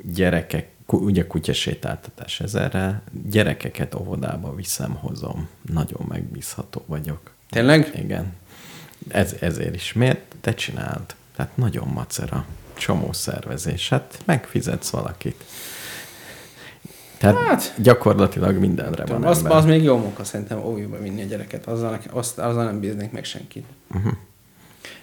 gyerekek, 0.03 0.69
ugye 1.01 1.27
kutyasétáltatás 1.27 2.41
ezerre, 2.41 3.03
gyerekeket 3.31 3.95
óvodába 3.95 4.55
viszem, 4.55 4.95
hozom. 4.95 5.49
Nagyon 5.73 6.07
megbízható 6.09 6.85
vagyok. 6.87 7.21
Tényleg? 7.51 7.93
Igen. 8.03 8.33
Ez, 9.09 9.35
ezért 9.41 9.75
is. 9.75 9.93
Miért? 9.93 10.21
Te 10.41 10.55
csináld. 10.55 11.15
Tehát 11.37 11.57
nagyon 11.57 11.89
macera. 11.89 12.45
Csomó 12.75 13.13
szervezés. 13.13 13.89
Hát 13.89 14.19
megfizetsz 14.25 14.91
valakit. 14.91 15.45
Tehát 17.19 17.37
hát, 17.37 17.75
gyakorlatilag 17.77 18.57
mindenre 18.57 19.05
tudom, 19.05 19.21
van 19.21 19.31
az, 19.31 19.45
az 19.49 19.65
még 19.65 19.83
jó 19.83 19.97
munka 19.97 20.25
szerintem 20.25 20.65
óvjúba 20.65 20.99
vinni 20.99 21.23
a 21.23 21.25
gyereket, 21.25 21.67
azzal, 21.67 21.99
azt, 22.11 22.39
azzal 22.39 22.65
nem 22.65 22.81
bíznék 22.81 23.13
meg 23.13 23.25
senkit. 23.25 23.65
Uh-huh. 23.95 24.13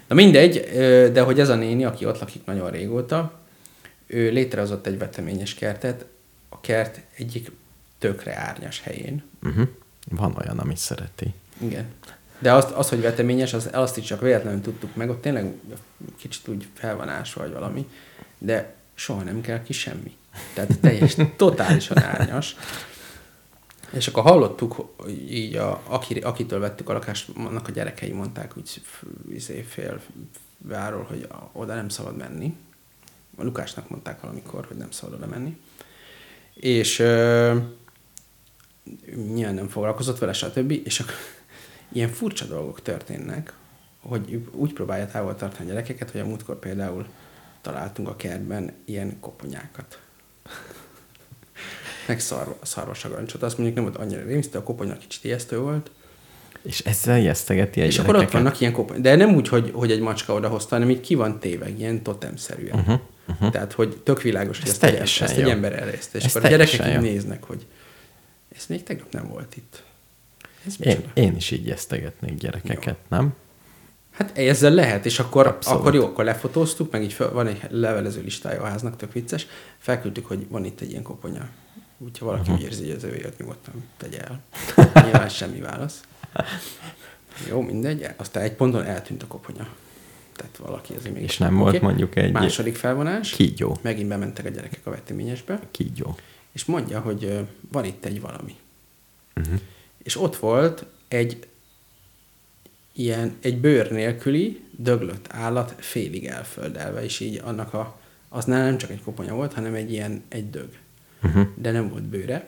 Na 0.07 0.15
mindegy, 0.15 0.69
de 1.13 1.21
hogy 1.21 1.39
ez 1.39 1.49
a 1.49 1.55
néni, 1.55 1.85
aki 1.85 2.05
ott 2.05 2.19
lakik 2.19 2.45
nagyon 2.45 2.69
régóta, 2.69 3.38
ő 4.09 4.31
létrehozott 4.31 4.85
egy 4.85 4.97
veteményes 4.97 5.53
kertet, 5.53 6.05
a 6.49 6.59
kert 6.59 6.99
egyik 7.15 7.51
tökre 7.97 8.37
árnyas 8.37 8.81
helyén. 8.81 9.23
Uh-huh. 9.43 9.67
Van 10.09 10.35
olyan, 10.41 10.59
ami 10.59 10.75
szereti. 10.75 11.33
Igen. 11.57 11.85
De 12.39 12.53
azt, 12.53 12.71
az, 12.71 12.89
hogy 12.89 13.01
veteményes, 13.01 13.53
az, 13.53 13.69
azt 13.71 13.97
is 13.97 14.05
csak 14.05 14.21
véletlenül 14.21 14.61
tudtuk 14.61 14.95
meg, 14.95 15.09
ott 15.09 15.21
tényleg 15.21 15.53
kicsit 16.17 16.47
úgy 16.47 16.67
fel 16.73 16.95
van 16.95 17.09
ásva, 17.09 17.41
vagy 17.41 17.53
valami, 17.53 17.89
de 18.37 18.73
soha 18.93 19.21
nem 19.21 19.41
kell 19.41 19.63
ki 19.63 19.73
semmi. 19.73 20.17
Tehát 20.53 20.79
teljes, 20.79 21.15
totálisan 21.35 21.97
árnyas. 22.03 22.55
És 23.91 24.07
akkor 24.07 24.23
hallottuk, 24.23 24.95
így 25.29 25.55
a, 25.55 25.81
aki, 25.85 26.19
akitől 26.19 26.59
vettük 26.59 26.89
a 26.89 26.93
lakást, 26.93 27.29
annak 27.35 27.67
a 27.67 27.71
gyerekei 27.71 28.11
mondták 28.11 28.57
úgy 28.57 28.81
izé, 29.31 29.61
fél 29.61 30.01
váról, 30.57 31.03
hogy 31.03 31.27
oda 31.51 31.75
nem 31.75 31.89
szabad 31.89 32.17
menni. 32.17 32.57
A 33.39 33.43
Lukásnak 33.43 33.89
mondták 33.89 34.21
valamikor, 34.21 34.65
hogy 34.65 34.77
nem 34.77 34.91
szabad 34.91 35.15
oda 35.15 35.27
menni. 35.27 35.57
És 36.53 36.99
ö, 36.99 37.55
nyilván 39.33 39.53
nem 39.53 39.67
foglalkozott 39.67 40.17
vele, 40.17 40.33
stb. 40.33 40.71
És 40.83 40.99
akkor 40.99 41.13
ilyen 41.93 42.09
furcsa 42.09 42.45
dolgok 42.45 42.81
történnek, 42.81 43.53
hogy 43.99 44.47
úgy 44.51 44.73
próbálja 44.73 45.07
távol 45.07 45.35
tartani 45.35 45.65
a 45.65 45.73
gyerekeket, 45.73 46.11
hogy 46.11 46.21
a 46.21 46.25
múltkor 46.25 46.59
például 46.59 47.07
találtunk 47.61 48.07
a 48.07 48.15
kertben 48.15 48.73
ilyen 48.85 49.17
koponyákat. 49.19 49.99
Meg 52.07 52.19
szarva, 52.19 52.57
szarvasagancsot. 52.61 53.43
Azt 53.43 53.57
mondjuk 53.57 53.77
nem 53.77 53.85
volt 53.85 53.97
annyira 53.97 54.23
rémisztő, 54.23 54.57
a 54.57 54.63
koponya 54.63 54.97
kicsit 54.97 55.23
ijesztő 55.23 55.59
volt. 55.59 55.91
És 56.61 56.79
ezzel 56.79 57.17
ijesztegeti 57.17 57.81
egy 57.81 57.87
És 57.87 57.99
akkor 57.99 58.15
ott 58.15 58.31
vannak 58.31 58.59
ilyen 58.59 58.73
koponyák. 58.73 59.03
De 59.03 59.15
nem 59.15 59.35
úgy, 59.35 59.47
hogy, 59.47 59.71
hogy 59.73 59.91
egy 59.91 59.99
macska 59.99 60.33
odahozta, 60.33 60.75
hanem 60.75 60.89
így 60.89 60.99
ki 60.99 61.15
van 61.15 61.39
téve, 61.39 61.69
ilyen 61.69 62.03
totemszerűen. 62.03 62.79
Uh-huh, 62.79 62.99
uh-huh. 63.29 63.51
Tehát, 63.51 63.73
hogy 63.73 63.97
tök 63.97 64.21
világos, 64.21 64.59
hogy 64.59 64.69
ezt, 64.69 64.83
egy, 64.83 64.95
ezt 64.95 65.21
egy 65.21 65.49
ember 65.49 65.73
elrészte. 65.73 66.17
És 66.17 66.23
ez 66.23 66.35
akkor 66.35 66.45
a 66.45 66.49
gyerekek 66.49 66.87
így 66.87 66.99
néznek, 66.99 67.43
hogy 67.43 67.65
ez 68.55 68.65
még 68.67 68.83
tegnap 68.83 69.11
nem 69.11 69.27
volt 69.27 69.55
itt. 69.55 69.83
Ez 70.65 70.75
én, 70.79 71.03
én 71.13 71.35
is 71.35 71.51
így 71.51 71.65
ijesztegetnék 71.65 72.37
gyerekeket, 72.37 72.97
jó. 73.09 73.17
nem? 73.17 73.33
Hát 74.11 74.37
ezzel 74.37 74.71
lehet, 74.71 75.05
és 75.05 75.19
akkor, 75.19 75.57
akkor 75.65 75.93
jó, 75.95 76.05
akkor 76.05 76.23
lefotóztuk, 76.23 76.91
meg 76.91 77.03
így 77.03 77.13
fel, 77.13 77.31
van 77.31 77.47
egy 77.47 77.61
levelező 77.69 78.21
listája 78.21 78.61
a 78.61 78.65
háznak, 78.65 78.95
tök 78.95 79.13
vicces, 79.13 79.47
felküldtük, 79.77 80.25
hogy 80.25 80.45
van 80.49 80.65
itt 80.65 80.81
egy 80.81 80.89
ilyen 80.89 81.03
koponya. 81.03 81.49
Hogyha 82.03 82.25
valaki 82.25 82.51
úgy 82.51 82.61
érzi, 82.61 82.85
hogy 82.85 82.95
az 82.95 83.03
övé, 83.03 83.25
nyugodtan 83.37 83.83
tegye 83.97 84.19
el. 84.21 84.41
Nyilván 85.03 85.29
semmi 85.29 85.59
válasz. 85.59 86.01
Jó, 87.49 87.61
mindegy. 87.61 88.07
Aztán 88.17 88.43
egy 88.43 88.53
ponton 88.53 88.83
eltűnt 88.83 89.23
a 89.23 89.27
koponya. 89.27 89.67
Tehát 90.39 90.57
valaki 90.57 90.93
azért 90.93 91.13
még... 91.13 91.23
És 91.23 91.37
nem 91.37 91.55
volt 91.57 91.81
mondjuk 91.81 92.15
egy- 92.15 92.31
Második 92.31 92.75
felvonás. 92.75 93.29
Kígyó. 93.31 93.77
Megint 93.81 94.07
bementek 94.07 94.45
a 94.45 94.49
gyerekek 94.49 94.85
a 94.85 94.89
veteményesbe. 94.89 95.59
Kígyó. 95.71 96.15
És 96.51 96.65
mondja, 96.65 96.99
hogy 96.99 97.47
van 97.71 97.85
itt 97.85 98.05
egy 98.05 98.21
valami. 98.21 98.55
Uh-huh. 99.35 99.59
És 100.03 100.21
ott 100.21 100.35
volt 100.35 100.85
egy 101.07 101.47
ilyen, 102.93 103.35
egy 103.41 103.57
bőr 103.57 103.91
nélküli, 103.91 104.61
döglött 104.71 105.27
állat 105.29 105.75
félig 105.77 106.25
elföldelve, 106.25 107.03
és 107.03 107.19
így 107.19 107.41
annak 107.43 107.73
a, 107.73 107.99
az 108.29 108.45
nem 108.45 108.77
csak 108.77 108.89
egy 108.89 109.01
koponya 109.03 109.33
volt, 109.33 109.53
hanem 109.53 109.73
egy 109.73 109.91
ilyen, 109.91 110.23
egy 110.27 110.49
dög. 110.49 110.69
Uh-huh. 111.23 111.47
De 111.55 111.71
nem 111.71 111.89
volt 111.89 112.03
bőre, 112.03 112.47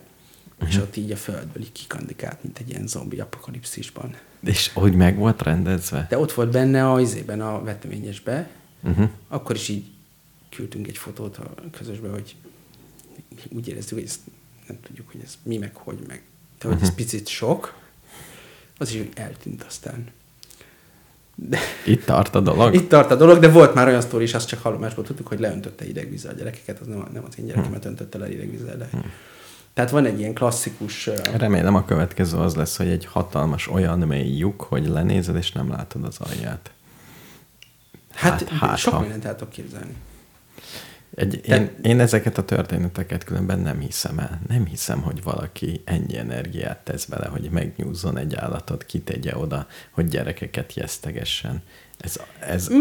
és 0.67 0.77
ott 0.77 0.95
így 0.95 1.11
a 1.11 1.15
földből 1.15 1.63
így 1.63 1.71
kikandikált, 1.71 2.43
mint 2.43 2.57
egy 2.59 2.69
ilyen 2.69 2.87
zombi 2.87 3.19
apokalipszisban. 3.19 4.15
És 4.43 4.71
hogy 4.73 4.93
meg 4.95 5.17
volt 5.17 5.41
rendezve? 5.41 6.05
De 6.09 6.17
ott 6.17 6.31
volt 6.31 6.51
benne 6.51 6.91
a 6.91 6.99
izében, 7.01 7.41
a 7.41 7.63
veteményesbe, 7.63 8.49
Uh-huh. 8.83 9.09
akkor 9.27 9.55
is 9.55 9.67
így 9.67 9.85
küldtünk 10.49 10.87
egy 10.87 10.97
fotót 10.97 11.37
a 11.37 11.53
közösbe, 11.71 12.09
hogy 12.09 12.35
úgy 13.49 13.67
érezzük, 13.67 13.93
hogy 13.93 14.03
ezt 14.07 14.19
nem 14.67 14.77
tudjuk, 14.81 15.11
hogy 15.11 15.21
ez 15.23 15.33
mi 15.43 15.57
meg 15.57 15.75
hogy 15.75 15.97
meg. 16.07 16.21
De 16.61 16.67
hogy 16.67 16.77
ez 16.81 16.95
picit 16.95 17.27
sok, 17.27 17.73
az 18.77 18.89
is 18.93 18.99
úgy 18.99 19.09
eltűnt 19.13 19.63
aztán. 19.63 20.07
De 21.35 21.59
Itt 21.85 22.05
tart 22.05 22.35
a 22.35 22.39
dolog? 22.39 22.73
itt 22.73 22.89
tart 22.89 23.11
a 23.11 23.15
dolog, 23.15 23.39
de 23.39 23.49
volt 23.49 23.73
már 23.73 23.87
olyan 23.87 24.01
sztori 24.01 24.23
is, 24.23 24.33
azt 24.33 24.47
csak 24.47 24.61
hallomásból 24.61 25.03
tudtuk, 25.03 25.27
hogy 25.27 25.39
leöntötte 25.39 25.87
idegvízzel 25.87 26.31
a 26.31 26.35
gyerekeket, 26.37 26.79
az 26.79 26.87
nem, 26.87 27.07
nem 27.13 27.23
az 27.27 27.39
én 27.39 27.45
gyerekemet 27.45 27.85
öntötte 27.85 28.17
le 28.17 28.31
idegvízzel, 28.31 28.77
de... 28.77 28.89
Tehát 29.73 29.91
van 29.91 30.05
egy 30.05 30.19
ilyen 30.19 30.33
klasszikus... 30.33 31.09
Remélem 31.37 31.75
a 31.75 31.85
következő 31.85 32.37
az 32.37 32.55
lesz, 32.55 32.77
hogy 32.77 32.87
egy 32.87 33.05
hatalmas 33.05 33.67
olyan 33.67 33.99
mély 33.99 34.37
lyuk, 34.37 34.61
hogy 34.61 34.87
lenézed 34.87 35.35
és 35.35 35.51
nem 35.51 35.69
látod 35.69 36.03
az 36.03 36.17
alját. 36.19 36.71
Hát, 38.13 38.49
Hát- 38.49 38.49
hát 38.59 38.77
sok 38.77 38.93
ha. 38.93 38.99
mindent 38.99 39.25
el 39.25 39.35
tudok 39.35 39.53
képzelni. 39.53 39.93
Egy, 41.15 41.41
Te- 41.47 41.55
én, 41.55 41.69
én 41.81 41.99
ezeket 41.99 42.37
a 42.37 42.45
történeteket 42.45 43.23
különben 43.23 43.59
nem 43.59 43.79
hiszem 43.79 44.19
el. 44.19 44.41
Nem 44.47 44.65
hiszem, 44.65 45.01
hogy 45.01 45.23
valaki 45.23 45.81
ennyi 45.85 46.17
energiát 46.17 46.77
tesz 46.77 47.05
bele, 47.05 47.27
hogy 47.27 47.49
megnyúzzon 47.51 48.17
egy 48.17 48.35
állatot, 48.35 48.85
kitegye 48.85 49.37
oda, 49.37 49.67
hogy 49.91 50.07
gyerekeket 50.07 50.73
jesztegessen. 50.73 51.61
Ez, 51.97 52.15
ez, 52.39 52.69
Mm, 52.69 52.75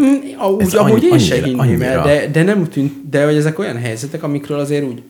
úgy, 0.54 0.62
Ez 0.62 0.74
amúgy 0.74 0.92
annyi- 1.04 1.12
én 1.12 1.18
se 1.18 1.34
hinném 1.34 1.58
annyira. 1.58 2.02
de, 2.02 2.26
de 2.26 2.42
nem 2.42 2.68
tűnt, 2.68 3.08
de 3.08 3.24
hogy 3.24 3.36
ezek 3.36 3.58
olyan 3.58 3.78
helyzetek, 3.78 4.22
amikről 4.22 4.58
azért 4.58 4.84
úgy, 4.84 5.02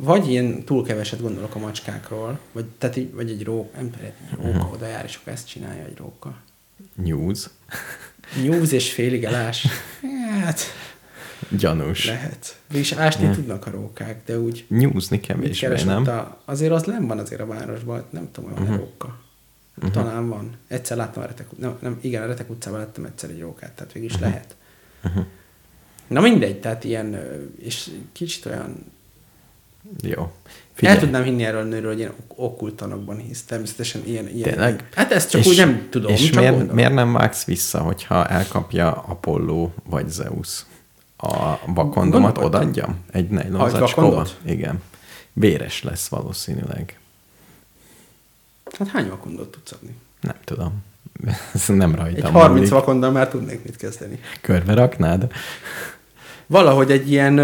vagy 0.00 0.30
ilyen 0.30 0.64
túl 0.64 0.84
keveset 0.84 1.20
gondolok 1.20 1.54
a 1.54 1.58
macskákról, 1.58 2.38
vagy, 2.52 2.64
tehát 2.78 2.96
így, 2.96 3.12
vagy 3.14 3.30
egy 3.30 3.44
róka, 3.44 3.80
nem 3.80 3.90
róka 4.36 4.58
Mhm. 4.58 4.72
oda 4.72 4.86
jár, 4.86 5.04
és 5.04 5.18
akkor 5.20 5.32
ezt 5.32 5.48
csinálja 5.48 5.84
egy 5.84 5.96
róka. 5.96 6.34
news, 6.94 7.50
Nyúz 8.42 8.72
és 8.72 8.92
félig 8.92 9.24
elás. 9.24 9.66
Hát, 10.42 10.60
gyanús. 11.58 12.06
lehet. 12.06 12.58
És 12.72 12.92
ásni 12.92 13.24
Ja. 13.24 13.30
tudnak 13.32 13.66
a 13.66 13.70
rókák, 13.70 14.22
de 14.26 14.38
úgy 14.38 14.64
Nyúzni 14.68 15.20
kevésbé, 15.20 15.82
nem? 15.84 16.06
a, 16.08 16.40
azért 16.44 16.72
az 16.72 16.82
nem 16.82 17.06
van 17.06 17.18
azért 17.18 17.40
a 17.40 17.46
városban, 17.46 18.04
nem 18.10 18.28
tudom, 18.32 18.50
hogy 18.50 18.62
uh-huh. 18.62 18.76
róka. 18.78 19.18
Uh-huh. 19.76 19.92
Talán 19.92 20.28
van. 20.28 20.56
Egyszer 20.68 20.96
láttam 20.96 21.22
a 21.22 21.26
Retek, 21.26 21.58
nem, 21.58 21.76
nem, 21.80 21.98
igen, 22.00 22.22
a 22.22 22.26
Retek 22.26 22.50
utcában 22.50 22.78
láttam 22.78 23.04
egyszer 23.04 23.30
egy 23.30 23.40
rókát, 23.40 23.72
tehát 23.72 23.92
végig 23.92 24.08
is 24.08 24.14
uh-huh. 24.14 24.30
lehet. 24.30 24.56
Uh-huh. 25.04 25.24
Na 26.06 26.20
mindegy, 26.20 26.60
tehát 26.60 26.84
ilyen, 26.84 27.18
és 27.58 27.90
kicsit 28.12 28.46
olyan 28.46 28.92
Jó. 30.02 30.32
Figyelj. 30.72 30.96
El 30.96 31.02
tudnám 31.02 31.22
hinni 31.22 31.44
erről 31.44 31.60
a 31.60 31.64
nőről, 31.64 31.90
hogy 31.90 31.98
ilyen 31.98 32.10
ok- 32.10 32.38
okkultanokban 32.38 33.16
hisz. 33.16 33.42
Természetesen 33.42 34.02
ilyen. 34.04 34.28
ilyen 34.28 34.50
Tényleg? 34.50 34.88
Hát 34.94 35.12
ezt 35.12 35.30
csak 35.30 35.40
és, 35.40 35.46
úgy 35.46 35.56
nem 35.56 35.86
tudom. 35.90 36.12
És 36.12 36.24
csak 36.24 36.34
miért, 36.34 36.50
gondolom. 36.50 36.74
miért 36.74 36.94
nem 36.94 37.12
vágsz 37.12 37.44
vissza, 37.44 37.78
hogyha 37.78 38.26
elkapja 38.26 38.92
Apollo 38.92 39.70
vagy 39.84 40.08
Zeus 40.08 40.66
a 41.16 41.58
vakondomat, 41.66 42.38
odaadjam? 42.38 42.96
Egy 43.12 43.28
nejlon 43.28 43.70
zacskóba? 43.70 44.26
Igen. 44.44 44.82
Véres 45.32 45.82
lesz 45.82 46.08
valószínűleg. 46.08 46.98
Hát 48.78 48.88
hány 48.88 49.08
vakondot 49.08 49.50
tudsz 49.50 49.72
adni? 49.72 49.96
Nem 50.20 50.36
tudom. 50.44 50.84
Ez 51.54 51.66
nem 51.66 51.94
rajtam. 51.94 52.26
Egy 52.26 52.32
30 52.32 52.56
múlik. 52.56 52.72
vakondal 52.72 53.10
már 53.10 53.28
tudnék 53.28 53.64
mit 53.64 53.76
kezdeni. 53.76 54.20
Körbe 54.40 54.74
raknád? 54.74 55.32
Valahogy 56.46 56.90
egy 56.90 57.10
ilyen, 57.10 57.38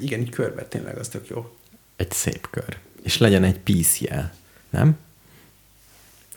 igen, 0.00 0.20
így 0.20 0.30
körbe 0.30 0.64
tényleg 0.64 0.98
az 0.98 1.08
tök 1.08 1.28
jó. 1.28 1.56
Egy 1.96 2.10
szép 2.12 2.50
kör. 2.50 2.78
És 3.02 3.18
legyen 3.18 3.44
egy 3.44 3.58
peace 3.58 4.32
nem? 4.70 4.98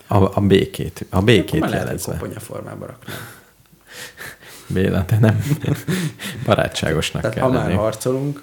A, 0.06 0.36
a 0.36 0.40
békét, 0.40 1.06
a 1.10 1.22
békét 1.22 1.62
Akkor 1.62 1.68
már 1.68 1.78
jelezve. 1.78 2.12
koponya 2.12 2.40
formába 2.40 2.86
raknám. 2.86 3.16
Béla, 4.66 5.04
te 5.04 5.18
nem 5.18 5.44
barátságosnak 6.46 7.22
Tehát 7.22 7.36
kell 7.36 7.46
ha 7.46 7.52
már 7.52 7.62
lenni. 7.64 7.74
harcolunk, 7.76 8.42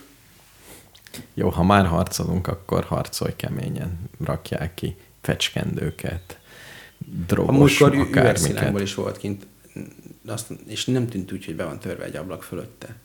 Jó, 1.33 1.49
ha 1.49 1.63
már 1.63 1.85
harcolunk, 1.85 2.47
akkor 2.47 2.83
harcolj 2.83 3.33
keményen. 3.35 3.99
Rakják 4.25 4.73
ki 4.73 4.95
fecskendőket, 5.21 6.39
drogos, 7.27 7.79
múltkor 7.79 7.99
akármiket. 8.01 8.79
is 8.79 8.93
volt 8.95 9.17
kint, 9.17 9.47
azt, 10.27 10.47
és 10.67 10.85
nem 10.85 11.07
tűnt 11.07 11.31
úgy, 11.31 11.45
hogy 11.45 11.55
be 11.55 11.63
van 11.65 11.79
törve 11.79 12.03
egy 12.03 12.15
ablak 12.15 12.43
fölötte. 12.43 12.95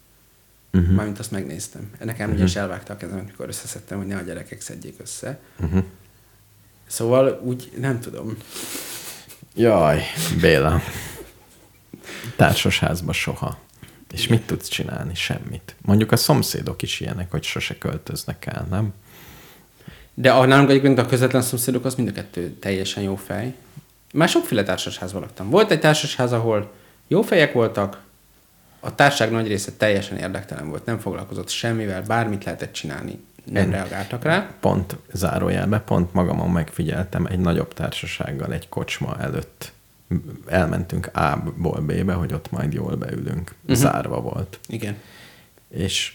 Uh-huh. 0.74 0.94
Mármint 0.94 1.18
azt 1.18 1.30
megnéztem. 1.30 1.90
Nekem 2.04 2.30
uh-huh. 2.30 2.44
is 2.44 2.56
elvágta 2.56 2.92
a 2.92 2.96
kezemet, 2.96 3.26
mikor 3.26 3.48
összeszedtem, 3.48 3.98
hogy 3.98 4.06
ne 4.06 4.16
a 4.16 4.20
gyerekek 4.20 4.60
szedjék 4.60 4.94
össze. 5.00 5.38
Uh-huh. 5.60 5.84
Szóval 6.86 7.40
úgy 7.42 7.72
nem 7.78 8.00
tudom. 8.00 8.36
Jaj, 9.54 10.02
Béla. 10.40 10.80
Társasházba 12.36 13.12
soha. 13.12 13.58
És 14.12 14.26
mit 14.26 14.46
tudsz 14.46 14.68
csinálni? 14.68 15.14
Semmit. 15.14 15.74
Mondjuk 15.82 16.12
a 16.12 16.16
szomszédok 16.16 16.82
is 16.82 17.00
ilyenek, 17.00 17.30
hogy 17.30 17.42
sose 17.42 17.78
költöznek 17.78 18.46
el, 18.46 18.66
nem? 18.70 18.92
De 20.14 20.32
a 20.32 20.44
nálunk 20.44 20.70
egyébként 20.70 20.98
a 20.98 21.06
közvetlen 21.06 21.42
szomszédok 21.42 21.84
az 21.84 21.94
mind 21.94 22.08
a 22.08 22.12
kettő 22.12 22.50
teljesen 22.50 23.02
jó 23.02 23.16
fej. 23.16 23.54
Már 24.12 24.28
sokféle 24.28 24.62
társasházban 24.62 25.20
laktam. 25.20 25.50
Volt 25.50 25.70
egy 25.70 25.80
társasház, 25.80 26.32
ahol 26.32 26.72
jó 27.08 27.22
fejek 27.22 27.52
voltak, 27.52 28.02
a 28.84 28.94
társaság 28.94 29.30
nagy 29.30 29.46
része 29.46 29.72
teljesen 29.76 30.16
érdektelen 30.16 30.68
volt, 30.68 30.84
nem 30.84 30.98
foglalkozott 30.98 31.48
semmivel, 31.48 32.02
bármit 32.02 32.44
lehetett 32.44 32.72
csinálni, 32.72 33.18
nem 33.44 33.64
Én- 33.64 33.70
reagáltak 33.70 34.22
rá. 34.22 34.50
Pont 34.60 34.96
zárójelbe, 35.12 35.78
pont 35.78 36.12
magamon 36.12 36.50
megfigyeltem 36.50 37.26
egy 37.26 37.38
nagyobb 37.38 37.74
társasággal 37.74 38.52
egy 38.52 38.68
kocsma 38.68 39.16
előtt. 39.20 39.72
Elmentünk 40.46 41.10
A-ból 41.16 41.80
B-be, 41.80 42.12
hogy 42.12 42.32
ott 42.32 42.50
majd 42.50 42.72
jól 42.72 42.94
beülünk. 42.96 43.54
Uh-huh. 43.62 43.76
Zárva 43.76 44.20
volt. 44.20 44.58
Igen. 44.68 44.96
És 45.68 46.12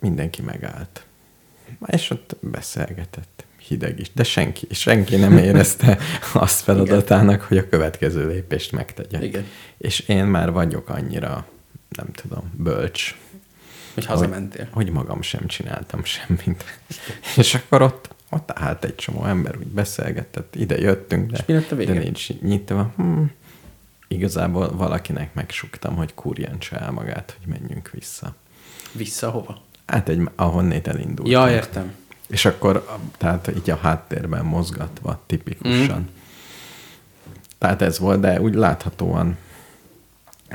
mindenki 0.00 0.42
megállt. 0.42 1.04
És 1.86 2.10
ott 2.10 2.36
beszélgetett. 2.40 3.44
Hideg 3.58 3.98
is. 4.00 4.12
De 4.12 4.22
senki, 4.22 4.66
senki 4.70 5.16
nem 5.16 5.36
érezte 5.48 5.98
azt 6.32 6.60
feladatának, 6.60 7.40
hogy 7.40 7.58
a 7.58 7.68
következő 7.68 8.26
lépést 8.28 8.72
megtegye. 8.72 9.22
Igen. 9.24 9.44
És 9.78 10.00
én 10.00 10.24
már 10.24 10.52
vagyok 10.52 10.88
annyira, 10.88 11.46
nem 11.96 12.06
tudom, 12.12 12.52
bölcs, 12.56 13.16
Hogy 13.94 14.06
hazamentél. 14.06 14.68
hogy, 14.70 14.84
hogy 14.84 14.92
magam 14.92 15.22
sem 15.22 15.46
csináltam 15.46 16.04
semmit. 16.04 16.64
És 17.36 17.54
akkor 17.54 17.82
ott, 17.82 18.14
ott 18.30 18.50
állt 18.54 18.84
egy 18.84 18.94
csomó 18.94 19.24
ember, 19.24 19.56
úgy 19.56 19.66
beszélgetett, 19.66 20.54
ide 20.54 20.78
jöttünk, 20.78 21.30
de, 21.30 21.36
És 21.38 21.44
mi 21.46 21.54
lett 21.54 21.70
a 21.70 21.76
vége? 21.76 21.92
de 21.92 21.98
nincs 21.98 22.40
nyitva. 22.40 22.92
Hm, 22.96 23.22
igazából 24.08 24.76
valakinek 24.76 25.34
megsuktam, 25.34 25.96
hogy 25.96 26.14
kurjantsa 26.14 26.76
el 26.76 26.90
magát, 26.90 27.36
hogy 27.38 27.58
menjünk 27.60 27.90
vissza. 27.90 28.34
Vissza 28.92 29.30
hova? 29.30 29.62
Hát 29.86 30.08
egy, 30.08 30.28
ahonnét 30.36 30.88
elindult. 30.88 31.28
Ja, 31.28 31.50
értem. 31.50 31.92
És 32.28 32.44
akkor, 32.44 32.98
tehát 33.18 33.50
így 33.56 33.70
a 33.70 33.76
háttérben 33.76 34.44
mozgatva, 34.44 35.22
tipikusan. 35.26 35.98
Mm. 36.00 36.08
Tehát 37.58 37.82
ez 37.82 37.98
volt, 37.98 38.20
de 38.20 38.40
úgy 38.40 38.54
láthatóan 38.54 39.36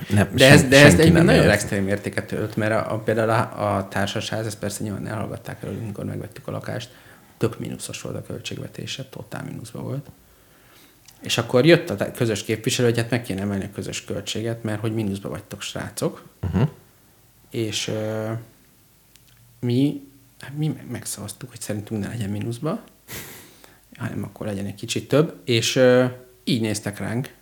nem, 0.10 0.30
De 0.36 0.50
ez, 0.50 0.64
de 0.64 0.86
ez 0.86 1.00
egy 1.00 1.12
nem 1.12 1.26
nagyon 1.26 1.50
extrém 1.50 1.88
értéket 1.88 2.32
ölt, 2.32 2.56
mert 2.56 2.72
a, 2.72 2.94
a, 2.94 2.98
például 3.00 3.30
a, 3.30 3.76
a 3.78 3.88
társasház, 3.88 4.46
ezt 4.46 4.60
persze 4.60 4.84
nyilván 4.84 5.08
elhallgatták 5.08 5.64
előtt, 5.64 5.82
amikor 5.82 6.06
megvettük 6.06 6.48
a 6.48 6.52
lakást, 6.52 6.90
tök 7.38 7.60
mínuszos 7.60 8.02
volt 8.02 8.16
a 8.16 8.22
költségvetése, 8.22 9.04
totál 9.06 9.44
mínuszban 9.44 9.84
volt. 9.84 10.10
És 11.22 11.38
akkor 11.38 11.66
jött 11.66 11.90
a 11.90 12.12
közös 12.12 12.44
képviselő, 12.44 12.88
hogy 12.88 12.98
hát 12.98 13.10
meg 13.10 13.22
kéne 13.24 13.42
emelni 13.42 13.64
a 13.64 13.70
közös 13.74 14.04
költséget, 14.06 14.64
mert 14.64 14.80
hogy 14.80 14.94
mínuszban 14.94 15.32
vagytok 15.32 15.62
srácok, 15.62 16.24
Uh-huh. 16.44 16.70
és 17.50 17.88
ö, 17.88 18.32
mi, 19.60 20.08
hát 20.40 20.58
mi 20.58 20.68
meg- 20.68 20.92
megszavaztuk, 20.92 21.50
hogy 21.50 21.62
szerintünk 21.62 22.02
ne 22.02 22.08
legyen 22.08 22.30
mínuszba, 22.30 22.84
hanem 23.98 24.24
akkor 24.24 24.46
legyen 24.46 24.66
egy 24.66 24.76
kicsit 24.76 25.08
több, 25.08 25.36
és 25.46 25.76
ö, 25.76 26.06
így 26.44 26.62
néztek 26.62 27.00
ránk, 27.00 27.34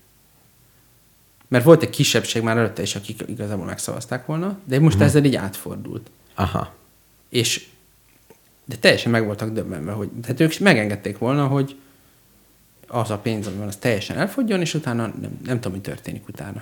mert 1.53 1.65
volt 1.65 1.81
egy 1.83 1.89
kisebbség 1.89 2.41
már 2.41 2.57
előtte 2.57 2.81
is, 2.81 2.95
akik 2.95 3.23
igazából 3.27 3.65
megszavazták 3.65 4.25
volna, 4.25 4.57
de 4.65 4.79
most 4.79 4.95
Mhm. 4.95 5.03
ezzel 5.03 5.23
így 5.25 5.35
átfordult. 5.35 6.09
Aha. 6.35 6.73
És 7.29 7.67
De 8.65 8.75
teljesen 8.75 9.11
meg 9.11 9.25
voltak 9.25 9.49
döbbenve, 9.51 9.91
hogy 9.91 10.09
tehát 10.21 10.39
ők 10.39 10.59
megengedték 10.59 11.17
volna, 11.17 11.47
hogy 11.47 11.75
az 12.87 13.09
a 13.09 13.17
pénz, 13.17 13.47
ami 13.47 13.55
van, 13.57 13.67
az 13.67 13.75
teljesen 13.75 14.17
elfogjon, 14.17 14.61
és 14.61 14.73
utána 14.73 15.01
nem, 15.21 15.39
nem 15.45 15.59
tudom, 15.59 15.77
mi 15.77 15.83
történik 15.83 16.27
utána. 16.27 16.61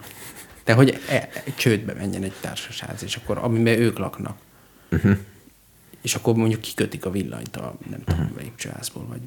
De 0.63 0.73
hogy 0.73 0.99
e, 1.09 1.13
e, 1.13 1.43
csődbe 1.57 1.93
menjen 1.93 2.23
egy 2.23 2.33
társasház, 2.41 3.03
és 3.03 3.15
akkor 3.15 3.37
amiben 3.37 3.79
ők 3.79 3.97
laknak. 3.97 4.37
Uh-huh. 4.91 5.17
És 6.01 6.15
akkor 6.15 6.35
mondjuk 6.35 6.61
kikötik 6.61 7.05
a 7.05 7.11
villanyt 7.11 7.55
a 7.55 7.75
nem 7.89 8.03
tudom, 8.03 8.21
uh-huh. 8.23 8.41
lépcsőházból, 8.41 9.05
vagy 9.05 9.21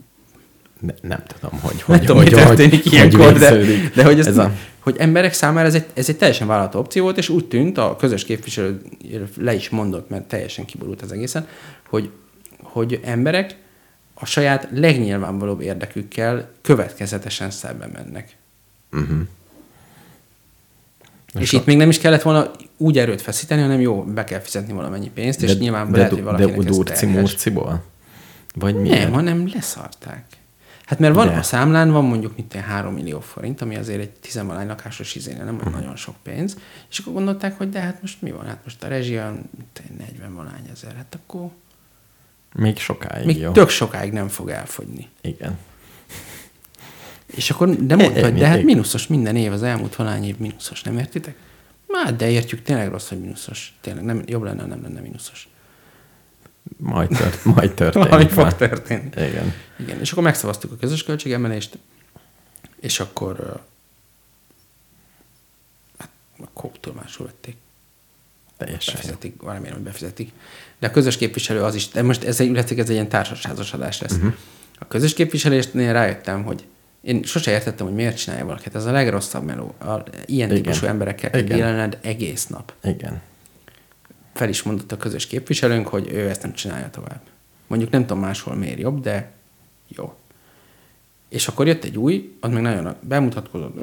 ne, 0.86 1.08
nem 1.08 1.22
tudom, 1.26 1.60
hogy 1.60 1.82
hogy, 1.82 1.96
hogy, 1.96 2.06
tudom, 2.06 2.22
mi 2.22 2.28
történik 2.28 2.82
hogy, 2.82 2.92
ilyenkor, 2.92 3.30
hogy 3.30 3.40
de, 3.40 3.58
de 3.94 4.04
hogy, 4.04 4.18
ez 4.18 4.36
a, 4.36 4.52
hogy 4.78 4.96
emberek 4.98 5.32
számára 5.32 5.66
ez 5.66 5.74
egy, 5.74 5.86
ez 5.94 6.08
egy 6.08 6.16
teljesen 6.16 6.46
vállalható 6.46 6.78
opció 6.78 7.02
volt, 7.02 7.18
és 7.18 7.28
úgy 7.28 7.44
tűnt, 7.44 7.78
a 7.78 7.96
közös 7.96 8.24
képviselő 8.24 8.80
le 9.36 9.54
is 9.54 9.68
mondott, 9.68 10.08
mert 10.08 10.24
teljesen 10.24 10.64
kiborult 10.64 11.02
az 11.02 11.12
egészen, 11.12 11.46
hogy, 11.88 12.10
hogy 12.62 13.00
emberek 13.04 13.56
a 14.14 14.26
saját 14.26 14.68
legnyilvánvalóbb 14.72 15.60
érdekükkel 15.60 16.50
következetesen 16.62 17.50
szembe 17.50 17.88
mennek. 17.92 18.36
uh-huh. 18.92 19.18
És 21.38 21.52
itt 21.52 21.64
még 21.64 21.76
nem 21.76 21.88
is 21.88 21.98
kellett 21.98 22.22
volna 22.22 22.50
úgy 22.76 22.98
erőt 22.98 23.22
feszíteni, 23.22 23.60
hanem 23.60 23.80
jó, 23.80 24.02
be 24.02 24.24
kell 24.24 24.40
fizetni 24.40 24.72
valamennyi 24.72 25.10
pénzt, 25.14 25.42
és 25.42 25.56
nyilván 25.56 25.90
de, 25.90 25.96
lehet, 25.96 26.12
hogy 26.12 26.22
de, 26.22 26.24
valakinek 26.24 26.84
de 26.84 26.92
ez 26.92 27.02
murciból? 27.02 27.82
Vagy 28.54 28.74
mi? 28.74 28.88
Nem, 28.88 29.12
hanem 29.12 29.50
leszarták. 29.54 30.24
Hát 30.86 30.98
mert 30.98 31.14
van 31.14 31.26
De. 31.26 31.36
a 31.36 31.42
számlán, 31.42 31.90
van 31.90 32.04
mondjuk 32.04 32.36
mint 32.36 32.52
3 32.52 32.94
millió 32.94 33.20
forint, 33.20 33.60
ami 33.60 33.76
azért 33.76 34.00
egy 34.00 34.10
tizenvalány 34.10 34.66
lakásos 34.66 35.14
izénél 35.14 35.44
nem 35.44 35.58
olyan 35.60 35.72
nagyon 35.72 35.96
sok 35.96 36.14
pénz, 36.22 36.56
és 36.90 36.98
akkor 36.98 37.12
gondolták, 37.12 37.56
hogy 37.58 37.70
de 37.70 37.80
hát 37.80 38.00
most 38.00 38.22
mi 38.22 38.30
van? 38.30 38.46
Hát 38.46 38.60
most 38.64 38.82
a 38.84 38.88
rezsi 38.88 39.16
egy 39.16 39.32
40 39.98 40.34
valány 40.34 40.68
ezer, 40.72 40.94
hát 40.96 41.18
akkor 41.22 41.48
Még 42.54 42.78
sokáig, 42.78 43.26
még 43.26 43.38
jó. 43.38 43.52
tök 43.52 43.68
sokáig 43.68 44.12
nem 44.12 44.28
fog 44.28 44.48
elfogyni. 44.48 45.08
Igen. 45.20 45.58
És 47.26 47.50
akkor 47.50 47.68
de 47.70 47.96
mondta, 47.96 48.20
hogy 48.20 48.28
ennyi, 48.30 48.38
de 48.38 48.46
hát 48.46 48.62
mínuszos 48.62 49.06
minden 49.06 49.36
év, 49.36 49.52
az 49.52 49.62
elmúlt 49.62 49.96
valány 49.96 50.24
év 50.24 50.38
mínuszos, 50.38 50.82
nem 50.82 50.98
értitek? 50.98 51.36
Már 51.86 52.16
de 52.16 52.30
értjük, 52.30 52.62
tényleg 52.62 52.90
rossz, 52.90 53.08
hogy 53.08 53.20
mínuszos. 53.20 53.74
Tényleg 53.80 54.04
nem, 54.04 54.22
jobb 54.26 54.42
lenne, 54.42 54.60
ha 54.60 54.66
nem 54.66 54.82
lenne 54.82 55.00
mínuszos. 55.00 55.48
Majd, 56.76 57.08
tört, 57.08 57.44
majd 57.44 57.74
történik. 57.74 58.08
Valami 58.08 58.28
fog 58.28 58.54
történni. 58.54 59.08
Igen. 59.16 59.52
Igen, 59.76 60.00
és 60.00 60.12
akkor 60.12 60.22
megszavaztuk 60.22 60.72
a 60.72 60.76
közös 60.76 61.02
költségemelést, 61.02 61.78
és 62.80 63.00
akkor 63.00 63.62
hát, 65.98 66.08
a 66.40 66.48
kóptól 66.52 66.94
máshol 66.94 67.26
vették. 67.26 67.56
Teljesen. 68.56 68.94
Befizetik, 68.94 69.42
remélem, 69.42 69.74
hogy 69.74 69.82
befizetik. 69.82 70.32
De 70.78 70.86
a 70.86 70.90
közös 70.90 71.16
képviselő 71.16 71.62
az 71.62 71.74
is, 71.74 71.88
de 71.88 72.02
most 72.02 72.24
ez 72.24 72.40
egy, 72.40 72.46
illetve 72.46 72.76
ez 72.76 72.88
egy 72.88 72.94
ilyen 72.94 73.08
társasházas 73.08 73.72
adás 73.72 74.00
lesz. 74.00 74.12
Uh-huh. 74.12 74.34
A 74.78 74.86
közös 74.86 75.14
képviselésnél 75.14 75.92
rájöttem, 75.92 76.44
hogy 76.44 76.64
én 77.00 77.22
sose 77.22 77.50
értettem, 77.50 77.86
hogy 77.86 77.94
miért 77.94 78.16
csinálja 78.16 78.44
valaki. 78.44 78.64
Hát 78.64 78.74
ez 78.74 78.84
a 78.84 78.92
legrosszabb 78.92 79.44
meló. 79.44 79.74
A, 79.78 80.02
ilyen 80.26 80.50
Igen. 80.50 80.62
típusú 80.62 80.86
emberekkel 80.86 81.30
kell 81.30 81.90
egész 82.00 82.46
nap. 82.46 82.72
Igen. 82.82 83.22
Fel 84.34 84.48
is 84.48 84.62
mondott 84.62 84.92
a 84.92 84.96
közös 84.96 85.26
képviselőnk, 85.26 85.88
hogy 85.88 86.08
ő 86.12 86.28
ezt 86.28 86.42
nem 86.42 86.52
csinálja 86.52 86.90
tovább. 86.90 87.20
Mondjuk 87.66 87.90
nem 87.90 88.00
tudom 88.00 88.18
máshol 88.22 88.54
miért 88.54 88.78
jobb, 88.78 89.00
de 89.02 89.32
jó. 89.88 90.14
És 91.28 91.48
akkor 91.48 91.66
jött 91.66 91.84
egy 91.84 91.98
új, 91.98 92.36
az 92.40 92.50
meg 92.50 92.62
nagyon 92.62 92.96
bemutatkozott. 93.00 93.76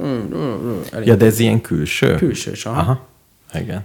Elég 0.91 1.08
Ja, 1.08 1.16
de 1.16 1.26
ez 1.26 1.39
ilyen 1.39 1.62
külső? 1.62 2.16
Külsős, 2.16 2.66
aha. 2.66 2.80
Aha. 2.80 3.08
Igen. 3.54 3.84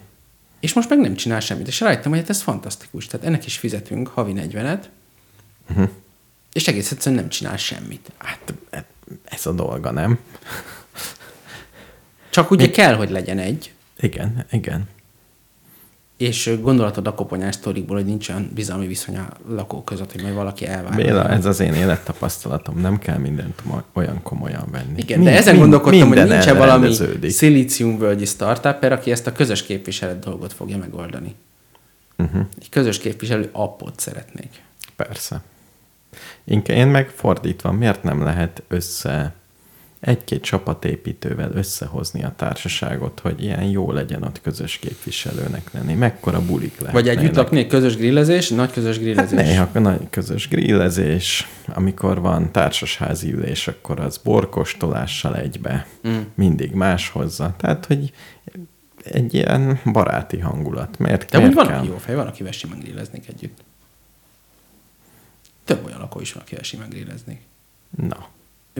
És 0.60 0.72
most 0.72 0.88
meg 0.88 0.98
nem 0.98 1.14
csinál 1.14 1.40
semmit. 1.40 1.66
És 1.66 1.80
rájöttem, 1.80 2.10
hogy 2.10 2.20
hát 2.20 2.30
ez 2.30 2.40
fantasztikus. 2.42 3.06
Tehát 3.06 3.26
ennek 3.26 3.46
is 3.46 3.58
fizetünk 3.58 4.08
havi 4.08 4.32
40-et, 4.36 4.84
Uh-huh. 5.70 5.88
és 6.52 6.68
egész 6.68 6.90
egyszerűen 6.90 7.20
nem 7.20 7.30
csinál 7.30 7.56
semmit. 7.56 8.10
Hát 8.16 8.54
ez 9.24 9.46
a 9.46 9.52
dolga, 9.52 9.90
nem? 9.90 10.18
Csak 12.30 12.50
ugye 12.50 12.70
kell, 12.70 12.94
hogy 12.94 13.10
legyen 13.10 13.38
egy, 13.38 13.72
Igen, 14.00 14.44
igen. 14.50 14.88
És 16.16 16.58
gondolatod 16.60 17.06
a 17.06 17.14
koponyás 17.14 17.54
sztorikból, 17.54 17.96
hogy 17.96 18.06
nincs 18.06 18.28
olyan 18.28 18.50
bizalmi 18.54 18.86
viszony 18.86 19.16
a 19.16 19.28
lakók 19.48 19.84
között, 19.84 20.12
hogy 20.12 20.22
majd 20.22 20.34
valaki 20.34 20.66
elvár. 20.66 20.94
Béla, 20.94 21.28
ez 21.28 21.44
az 21.44 21.60
én 21.60 21.72
élettapasztalatom. 21.72 22.80
Nem 22.80 22.98
kell 22.98 23.18
mindent 23.18 23.62
olyan 23.92 24.22
komolyan 24.22 24.64
venni. 24.70 24.94
Igen, 24.96 25.18
Mind- 25.18 25.30
de 25.30 25.36
ezen 25.36 25.54
mind- 25.54 25.70
gondolkodtam, 25.70 26.08
hogy 26.08 26.28
nincs-e 26.28 26.52
valami 26.52 26.94
szilíciumvölgyi 27.28 28.24
startuper, 28.24 28.92
aki 28.92 29.10
ezt 29.10 29.26
a 29.26 29.32
közös 29.32 29.62
képviselet 29.62 30.18
dolgot 30.18 30.52
fogja 30.52 30.76
megoldani. 30.76 31.34
Uh-huh. 32.18 32.40
Egy 32.60 32.68
közös 32.68 32.98
képviselő 32.98 33.48
appot 33.52 34.00
szeretnék. 34.00 34.50
Persze. 34.96 35.42
Én 36.66 36.86
meg 36.86 37.08
fordítva, 37.08 37.72
miért 37.72 38.02
nem 38.02 38.22
lehet 38.22 38.62
össze 38.68 39.34
egy-két 40.06 40.42
csapatépítővel 40.42 41.50
összehozni 41.52 42.24
a 42.24 42.32
társaságot, 42.36 43.20
hogy 43.20 43.42
ilyen 43.42 43.62
jó 43.62 43.92
legyen 43.92 44.22
ott 44.22 44.40
közös 44.40 44.76
képviselőnek 44.78 45.72
lenni. 45.72 45.94
Mekkora 45.94 46.44
bulik 46.44 46.78
lehet. 46.78 46.92
Vagy 46.94 47.08
együtt 47.08 47.34
lakni, 47.34 47.66
közös 47.66 47.96
grillezés, 47.96 48.48
nagy 48.48 48.70
közös 48.70 48.94
Hát 48.94 49.04
grillezés. 49.04 49.38
néha 49.46 49.78
nagy 49.78 50.10
közös 50.10 50.48
grillezés, 50.48 51.48
amikor 51.66 52.20
van 52.20 52.52
társasházi 52.52 53.32
ülés, 53.32 53.68
akkor 53.68 54.00
az 54.00 54.16
borkostolással 54.16 55.36
egybe. 55.36 55.86
Mm. 56.08 56.20
Mindig 56.34 56.72
más 56.72 57.08
hozza. 57.08 57.54
Tehát, 57.56 57.86
hogy 57.86 58.12
egy 59.04 59.34
ilyen 59.34 59.80
baráti 59.92 60.38
hangulat. 60.38 60.98
Miért, 60.98 61.30
De 61.30 61.36
úgy 61.36 61.42
miért 61.42 61.56
van, 61.56 61.66
kell? 61.66 61.78
aki 61.78 61.88
jó 61.88 61.96
fej, 61.96 62.14
van, 62.14 62.26
akivel 62.26 62.52
simán 62.52 62.78
grilleznék 62.78 63.28
együtt. 63.28 63.64
Több 65.64 65.84
olyan 65.86 65.98
lakó 65.98 66.20
is 66.20 66.32
van, 66.32 66.42
akivel 66.42 66.64
simán 66.64 66.88
grilleznék. 66.88 67.40
Na, 67.96 68.28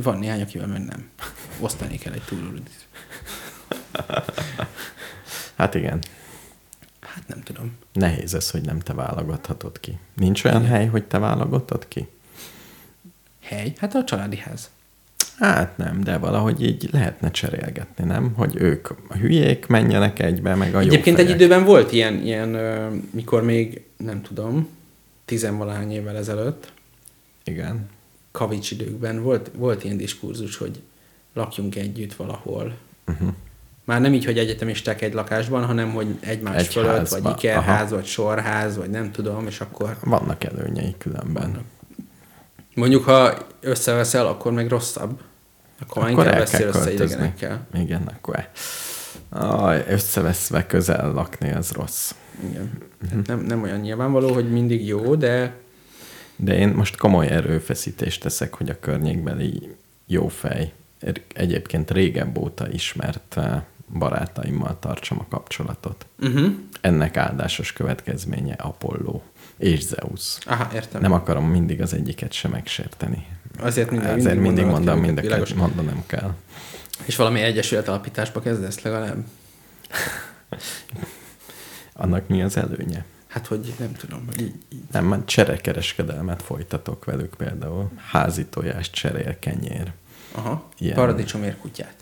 Van 0.02 0.18
néhány, 0.18 0.40
akivel 0.40 0.66
meg 0.66 0.84
nem. 0.84 1.08
Osztani 1.60 1.98
kell 1.98 2.12
egy 2.12 2.22
túlrudit. 2.22 2.86
hát 5.56 5.74
igen. 5.74 5.98
Hát 7.00 7.28
nem 7.28 7.42
tudom. 7.42 7.76
Nehéz 7.92 8.34
ez, 8.34 8.50
hogy 8.50 8.62
nem 8.62 8.78
te 8.78 8.92
válogathatod 8.94 9.80
ki. 9.80 9.98
Nincs 10.14 10.44
olyan 10.44 10.62
Igen. 10.62 10.72
hely, 10.72 10.86
hogy 10.86 11.04
te 11.04 11.18
válogatod 11.18 11.88
ki? 11.88 12.08
Hely? 13.42 13.72
Hát 13.78 13.94
a 13.94 14.04
családi 14.04 14.36
ház. 14.36 14.70
Hát 15.38 15.76
nem, 15.76 16.00
de 16.00 16.16
valahogy 16.18 16.62
így 16.62 16.88
lehetne 16.92 17.30
cserélgetni, 17.30 18.04
nem? 18.04 18.32
Hogy 18.36 18.56
ők 18.56 18.88
a 19.08 19.14
hülyék 19.14 19.66
menjenek 19.66 20.18
egybe, 20.18 20.54
meg 20.54 20.74
a 20.74 20.78
Egyébként 20.78 21.18
egy 21.18 21.30
időben 21.30 21.64
volt 21.64 21.92
ilyen, 21.92 22.14
ilyen 22.22 22.48
mikor 23.10 23.42
még, 23.42 23.84
nem 23.96 24.22
tudom, 24.22 24.68
tizenvalány 25.24 25.92
évvel 25.92 26.16
ezelőtt, 26.16 26.72
Igen. 27.44 27.88
Kavics 28.36 28.70
időkben 28.70 29.22
volt, 29.22 29.50
volt 29.54 29.84
ilyen 29.84 29.96
diskurzus, 29.96 30.56
hogy 30.56 30.82
lakjunk 31.34 31.76
együtt 31.76 32.14
valahol. 32.14 32.76
Uh-huh. 33.06 33.28
Már 33.84 34.00
nem 34.00 34.14
így, 34.14 34.24
hogy 34.24 34.38
egyetemisták 34.38 35.02
egy 35.02 35.14
lakásban, 35.14 35.64
hanem 35.64 35.92
hogy 35.92 36.06
egymás 36.20 36.56
Egy 36.56 36.66
fölött, 36.66 36.96
házba. 36.96 37.20
vagy 37.20 37.32
ikerház, 37.36 37.86
Aha. 37.86 37.94
vagy 37.94 38.04
sorház, 38.04 38.76
vagy 38.76 38.90
nem 38.90 39.12
tudom, 39.12 39.46
és 39.46 39.60
akkor 39.60 39.96
Vannak 40.04 40.44
előnyei 40.44 40.94
különben. 40.98 41.42
Vannak. 41.42 41.64
mondjuk, 42.74 43.04
ha 43.04 43.46
összeveszel, 43.60 44.26
akkor 44.26 44.52
meg 44.52 44.68
rosszabb. 44.68 45.20
Akkor, 45.80 46.02
Akkor 46.02 46.24
inkább 46.24 46.38
beszél 46.38 46.66
össze 46.66 46.92
idegenekkel. 46.92 47.66
Igen, 47.74 48.02
akkor 48.16 48.48
Aj, 49.28 49.84
összeveszve 49.88 50.66
közel 50.66 51.12
lakni, 51.12 51.52
az 51.52 51.70
rossz. 51.70 52.14
Igen. 52.50 52.78
Tehát 53.08 53.26
nem, 53.26 53.40
nem 53.40 53.62
olyan 53.62 53.80
nyilvánvaló, 53.80 54.32
hogy 54.32 54.50
mindig 54.50 54.86
jó, 54.86 55.14
de 55.14 55.54
De 56.36 56.56
én 56.58 56.68
most 56.68 56.96
komoly 56.96 57.26
erőfeszítést 57.26 58.22
teszek, 58.22 58.54
hogy 58.54 58.68
a 58.68 58.80
környékbeli 58.80 59.74
jó 60.06 60.28
fej, 60.28 60.72
egyébként 61.34 61.90
régebb 61.90 62.38
óta 62.38 62.70
ismert 62.70 63.36
eh, 63.36 63.62
barátaimmal 63.92 64.78
tartsam 64.78 65.18
a 65.18 65.26
kapcsolatot. 65.28 66.06
uh-huh. 66.18 66.52
Ennek 66.80 67.16
áldásos 67.16 67.72
következménye 67.72 68.54
Apollo 68.54 69.20
és 69.56 69.82
Zeus. 69.82 70.38
Aha, 70.44 70.74
értem. 70.74 71.00
Nem 71.00 71.12
akarom 71.12 71.50
mindig 71.50 71.82
az 71.82 71.94
egyiket 71.94 72.32
sem 72.32 72.50
megsérteni. 72.50 73.26
Azért 73.60 73.90
mindig, 73.90 74.08
Ezért 74.08 74.40
mindig 74.40 74.64
mondanod 74.64 74.70
mondom, 74.70 74.94
kell, 74.94 75.04
mind 75.04 75.18
a 75.18 75.20
kettőt 75.20 75.56
mondanom 75.56 76.02
kell. 76.06 76.34
És 77.04 77.16
valami 77.16 77.40
egyesület 77.40 77.88
alapításba 77.88 78.40
kezdesz 78.40 78.80
legalább? 78.80 79.24
Annak 81.92 82.28
mi 82.28 82.42
az 82.42 82.56
előnye? 82.56 83.04
Hát, 83.36 83.46
hogy 83.46 83.74
nem 83.78 83.92
tudom, 83.92 84.22
hogy 84.26 84.40
így, 84.40 84.54
így. 84.72 84.82
Nem, 84.90 85.04
már 85.04 85.24
cserekereskedelmet 85.24 86.42
folytatok 86.42 87.04
velük 87.04 87.34
például. 87.34 87.90
Házi 87.96 88.44
tojás, 88.46 88.90
cserél, 88.90 89.38
kenyér. 89.38 89.92
Aha, 90.32 90.68
Ilyen. 90.78 90.94
Paradicsomért 90.94 91.58
kutyát. 91.58 91.94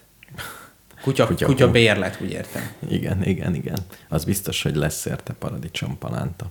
Kutya, 1.02 1.26
Kutya- 1.26 1.48
kutya, 1.48 1.70
bérlet, 1.70 2.20
úgy 2.20 2.30
értem. 2.30 2.62
Igen, 2.88 3.24
igen, 3.24 3.54
igen. 3.54 3.78
Az 4.08 4.24
biztos, 4.24 4.62
hogy 4.62 4.74
lesz 4.76 5.04
érte 5.04 5.32
paradicsompalánta. 5.32 6.50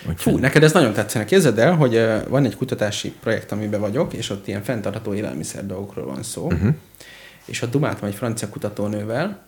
Úgyhogy 0.00 0.32
Fú, 0.32 0.38
neked 0.38 0.62
ez 0.62 0.72
nagyon 0.72 0.92
tetszene. 0.92 1.24
Képzeld 1.24 1.58
el, 1.58 1.74
hogy 1.74 2.00
van 2.28 2.44
egy 2.44 2.56
kutatási 2.56 3.12
projekt, 3.20 3.52
amiben 3.52 3.80
vagyok, 3.80 4.12
és 4.12 4.30
ott 4.30 4.46
ilyen 4.48 4.62
fenntartható 4.62 5.14
élelmiszer 5.14 5.66
dolgokról 5.66 6.06
van 6.06 6.22
szó. 6.22 6.44
Uh-huh. 6.44 6.74
És 7.44 7.62
ott 7.62 7.70
dumáltam 7.70 8.08
egy 8.08 8.14
francia 8.14 8.48
kutatónővel, 8.48 9.42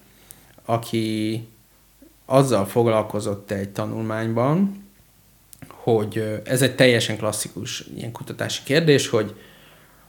aki 0.64 1.48
azzal 2.27 2.66
foglalkozott 2.66 3.51
egy 3.51 3.68
tanulmányban, 3.68 4.85
hogy 5.68 6.41
ez 6.45 6.62
egy 6.62 6.75
teljesen 6.75 7.16
klasszikus 7.16 7.85
ilyen 7.97 8.12
kutatási 8.12 8.62
kérdés, 8.64 9.09
hogy, 9.09 9.35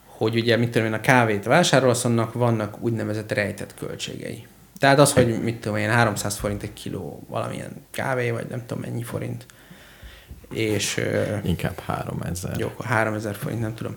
hogy 0.05 0.35
ugye, 0.35 0.57
mit 0.57 0.69
tudom 0.69 0.87
én, 0.87 0.93
a 0.93 1.01
kávét 1.01 1.43
vásárolsz, 1.43 2.05
annak 2.05 2.33
vannak 2.33 2.81
úgynevezett 2.81 3.31
rejtett 3.31 3.73
költségei. 3.73 4.47
Tehát 4.79 4.99
az, 4.99 5.13
hogy 5.13 5.43
mit 5.43 5.59
tudom 5.59 5.77
én, 5.77 5.89
300 5.89 6.37
forint 6.37 6.63
egy 6.63 6.73
kiló 6.73 7.23
valamilyen 7.27 7.85
kávé, 7.91 8.31
vagy 8.31 8.47
nem 8.49 8.65
tudom 8.65 8.83
mennyi 8.83 9.03
forint, 9.03 9.45
és 10.53 11.01
Inkább 11.43 11.79
3000. 11.79 12.59
jó, 12.59 12.67
akkor 12.67 12.85
3000 12.85 13.35
forint, 13.35 13.61
nem 13.61 13.75
tudom. 13.75 13.95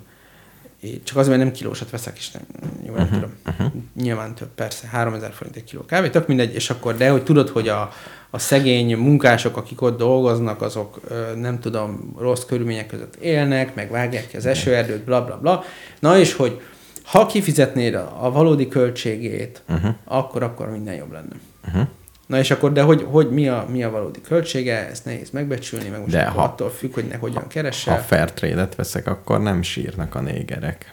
Csak 1.05 1.17
azért, 1.17 1.37
mert 1.37 1.51
nem 1.51 1.59
kilósat 1.59 1.91
veszek, 1.91 2.19
és 2.19 2.31
nem, 2.31 2.43
jó, 2.87 2.95
nem 2.95 3.03
uh-huh, 3.03 3.21
tudom. 3.21 3.35
Uh-huh. 3.47 3.73
Nyilván 3.95 4.35
több, 4.35 4.49
persze, 4.49 4.87
3000 4.87 5.33
forint 5.33 5.57
egy 5.57 5.65
kiló 5.65 5.85
kávé, 5.85 6.11
tök 6.11 6.27
mindegy, 6.27 6.55
és 6.55 6.71
akkor, 6.71 6.97
de 6.97 7.11
hogy 7.11 7.23
tudod, 7.23 7.49
hogy 7.49 7.69
a, 7.69 7.93
a 8.31 8.39
szegény 8.39 8.97
munkások, 8.97 9.57
akik 9.57 9.83
ott 9.83 9.99
dolgoznak, 9.99 10.63
azok 10.63 11.01
nem 11.37 11.61
tudom, 11.61 12.15
rossz 12.19 12.45
körülmények 12.45 12.87
között 12.87 13.17
élnek, 13.17 13.75
meg 13.75 13.91
vágják 13.91 14.29
ki 14.29 14.37
az 14.37 14.47
esőerdőt, 14.47 15.05
bla 15.05 15.25
bla 15.25 15.39
bla. 15.39 15.65
Na 16.01 16.19
és 16.19 16.33
hogy 16.33 16.61
ha 17.05 17.27
kifizetnéd 17.27 17.95
a, 17.95 18.17
a 18.21 18.31
valódi 18.31 18.69
költségét, 18.69 19.63
uh-huh. 19.69 19.95
akkor, 20.05 20.43
akkor 20.43 20.71
minden 20.71 20.95
jobb 20.95 21.13
lenne. 21.13 21.37
Uh-huh. 21.67 21.89
Na 22.29 22.39
és 22.39 22.51
akkor, 22.51 22.73
de 22.73 22.83
hogy, 22.83 23.07
hogy 23.11 23.31
mi, 23.31 23.49
a, 23.49 23.67
mi 23.71 23.83
a 23.85 23.91
valódi 23.91 24.21
költsége, 24.21 24.89
ezt 24.89 25.05
nehéz 25.05 25.31
megbecsülni, 25.31 25.89
meg 25.89 26.01
most 26.01 26.13
De 26.13 26.25
ha- 26.25 26.31
ha, 26.41 26.43
attól 26.43 26.71
függ, 26.71 26.95
hogy 26.95 27.07
ne 27.07 27.17
hogyan 27.17 27.43
Ha 27.43 27.49
keresel, 27.49 28.03
fair 28.05 28.33
trade-et 28.33 28.75
veszek, 28.75 29.07
akkor 29.07 29.41
nem 29.43 29.63
sírnak 29.63 30.15
a 30.15 30.21
négerek. 30.21 30.93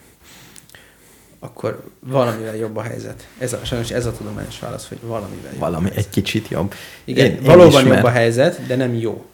akkor 1.39 1.83
valamivel 1.99 2.55
jobb 2.55 2.75
a 2.77 2.81
helyzet. 2.81 3.27
Ez 3.37 3.53
a, 3.53 3.59
sajnos 3.63 3.91
ez 3.91 4.05
a 4.05 4.11
tudományos 4.11 4.59
válasz, 4.59 4.87
hogy 4.87 4.97
valamivel 5.01 5.51
jobb 5.51 5.59
Valami 5.59 5.89
egy 5.95 6.09
kicsit 6.09 6.47
jobb. 6.47 6.73
Igen, 7.03 7.25
Én- 7.25 7.35
én 7.35 7.43
valóban 7.43 7.67
is, 7.67 7.75
jobb 7.75 7.87
mert- 7.87 8.05
a 8.05 8.09
helyzet, 8.09 8.65
de 8.67 8.75
nem 8.75 8.93
jó. 8.93 9.25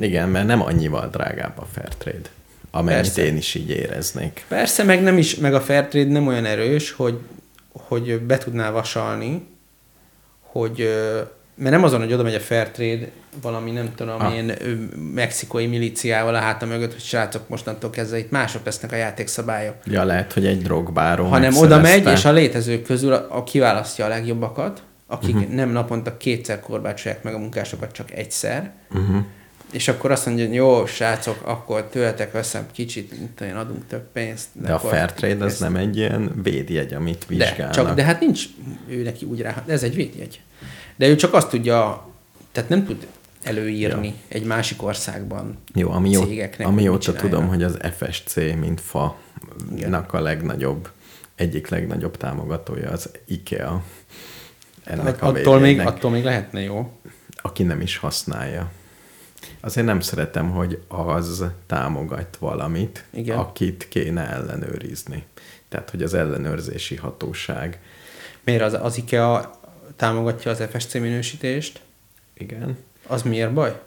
Igen, 0.00 0.28
mert 0.28 0.46
nem 0.46 0.62
annyival 0.62 1.08
drágább 1.08 1.58
a 1.58 1.66
fair 1.74 1.88
trade. 1.88 2.28
Amennyit 2.70 3.00
Persze. 3.02 3.24
én 3.24 3.36
is 3.36 3.54
így 3.54 3.70
éreznék. 3.70 4.44
Persze, 4.48 4.82
meg 4.82 5.02
nem 5.02 5.18
is, 5.18 5.34
meg 5.36 5.54
a 5.54 5.60
Fairtrade 5.60 6.10
nem 6.12 6.26
olyan 6.26 6.44
erős, 6.44 6.92
hogy, 6.92 7.18
hogy 7.72 8.20
be 8.20 8.38
tudnál 8.38 8.72
vasalni, 8.72 9.46
hogy 10.40 10.88
mert 11.58 11.70
nem 11.74 11.84
azon, 11.84 12.00
hogy 12.00 12.12
oda 12.12 12.22
megy 12.22 12.34
a 12.34 12.40
Fairtrade 12.40 13.08
valami, 13.42 13.70
nem 13.70 13.90
tudom, 13.94 14.20
Ah. 14.20 14.32
ilyen 14.32 14.48
ö, 14.48 14.72
mexikói 15.14 15.66
milíciával 15.66 16.34
a 16.34 16.38
háta 16.38 16.66
mögött, 16.66 16.92
hogy 16.92 17.02
srácok, 17.02 17.48
mostantól 17.48 17.90
kezdve 17.90 18.18
itt 18.18 18.30
mások 18.30 18.64
lesznek 18.64 18.92
a 18.92 18.96
játékszabályok. 18.96 19.74
Ja, 19.84 20.04
lehet, 20.04 20.32
hogy 20.32 20.46
egy 20.46 20.62
drogbáról 20.62 21.28
hanem 21.28 21.56
oda 21.56 21.80
megy, 21.80 22.06
és 22.06 22.24
a 22.24 22.32
létezők 22.32 22.82
közül 22.82 23.12
a, 23.12 23.26
a 23.30 23.44
kiválasztja 23.44 24.04
a 24.04 24.08
legjobbakat, 24.08 24.82
akik 25.06 25.34
uh-huh. 25.34 25.52
nem 25.52 25.70
naponta 25.70 26.16
kétszer 26.16 26.60
korbácsolják 26.60 27.22
meg 27.22 27.34
a 27.34 27.38
munkásokat, 27.38 27.92
csak 27.92 28.12
egyszer, 28.12 28.72
Uh-huh. 28.90 29.16
és 29.72 29.88
akkor 29.88 30.10
azt 30.10 30.26
mondja, 30.26 30.46
hogy 30.46 30.54
jó, 30.54 30.86
srácok, 30.86 31.40
akkor 31.44 31.84
tőletek 31.84 32.32
veszem 32.32 32.66
kicsit, 32.72 33.18
mint 33.18 33.40
olyan 33.40 33.56
adunk 33.56 33.86
több 33.88 34.04
pénzt. 34.12 34.46
De 34.52 34.72
a 34.72 34.74
akkor 34.74 34.90
fair 34.90 35.12
trade 35.12 35.44
az 35.44 35.58
nem 35.58 35.76
egy 35.76 35.96
ilyen 35.96 36.32
védjegy, 36.42 36.92
amit 36.94 37.18
de, 37.28 37.34
vizsgálnak. 37.34 37.74
csak, 37.74 37.94
de 37.94 38.02
hát 38.02 38.20
nincs 38.20 38.44
ő 38.88 39.02
neki 39.02 39.26
úgy 39.26 39.40
rá, 39.40 39.62
de 39.66 39.72
ez 39.72 39.82
egy 39.82 39.94
védjegy. 39.94 40.40
De 40.98 41.08
ő 41.08 41.16
csak 41.16 41.34
azt 41.34 41.48
tudja, 41.48 42.08
tehát 42.52 42.68
nem 42.68 42.84
tud 42.84 43.06
előírni 43.42 44.06
ja. 44.06 44.14
egy 44.28 44.44
másik 44.44 44.82
országban 44.82 45.58
Jó, 45.74 45.92
cégeknek, 46.02 46.66
hogy 46.66 46.76
amióta 46.76 47.12
tudom, 47.12 47.48
hogy 47.48 47.62
az 47.62 47.78
FSC, 47.96 48.34
mint 48.34 48.80
fa-nak 48.80 50.12
a 50.12 50.20
legnagyobb, 50.20 50.88
egyik 51.34 51.68
legnagyobb 51.68 52.16
támogatója 52.16 52.90
az 52.90 53.10
IKEA. 53.24 53.82
Ennek 54.84 55.22
a 55.22 55.26
attól, 55.26 55.58
még, 55.58 55.80
attól 55.80 56.10
még 56.10 56.24
lehetne 56.24 56.60
jó. 56.60 56.92
aki 57.42 57.62
nem 57.62 57.80
is 57.80 57.96
használja. 57.96 58.70
Azért 59.60 59.86
nem 59.86 60.00
szeretem, 60.00 60.50
hogy 60.50 60.82
az 60.88 61.44
támogat 61.66 62.36
valamit, 62.36 63.04
Igen. 63.10 63.38
akit 63.38 63.88
kéne 63.88 64.28
ellenőrizni. 64.28 65.24
Tehát, 65.68 65.90
hogy 65.90 66.02
az 66.02 66.14
ellenőrzési 66.14 66.96
hatóság. 66.96 67.80
Miért 68.44 68.62
az, 68.62 68.78
az 68.82 68.96
IKEA 68.96 69.57
támogatja 69.98 70.50
az 70.50 70.62
FSC 70.72 70.94
minősítést? 70.94 71.80
Igen. 72.34 72.76
Az 73.06 73.22
miért 73.22 73.52
baj? 73.52 73.80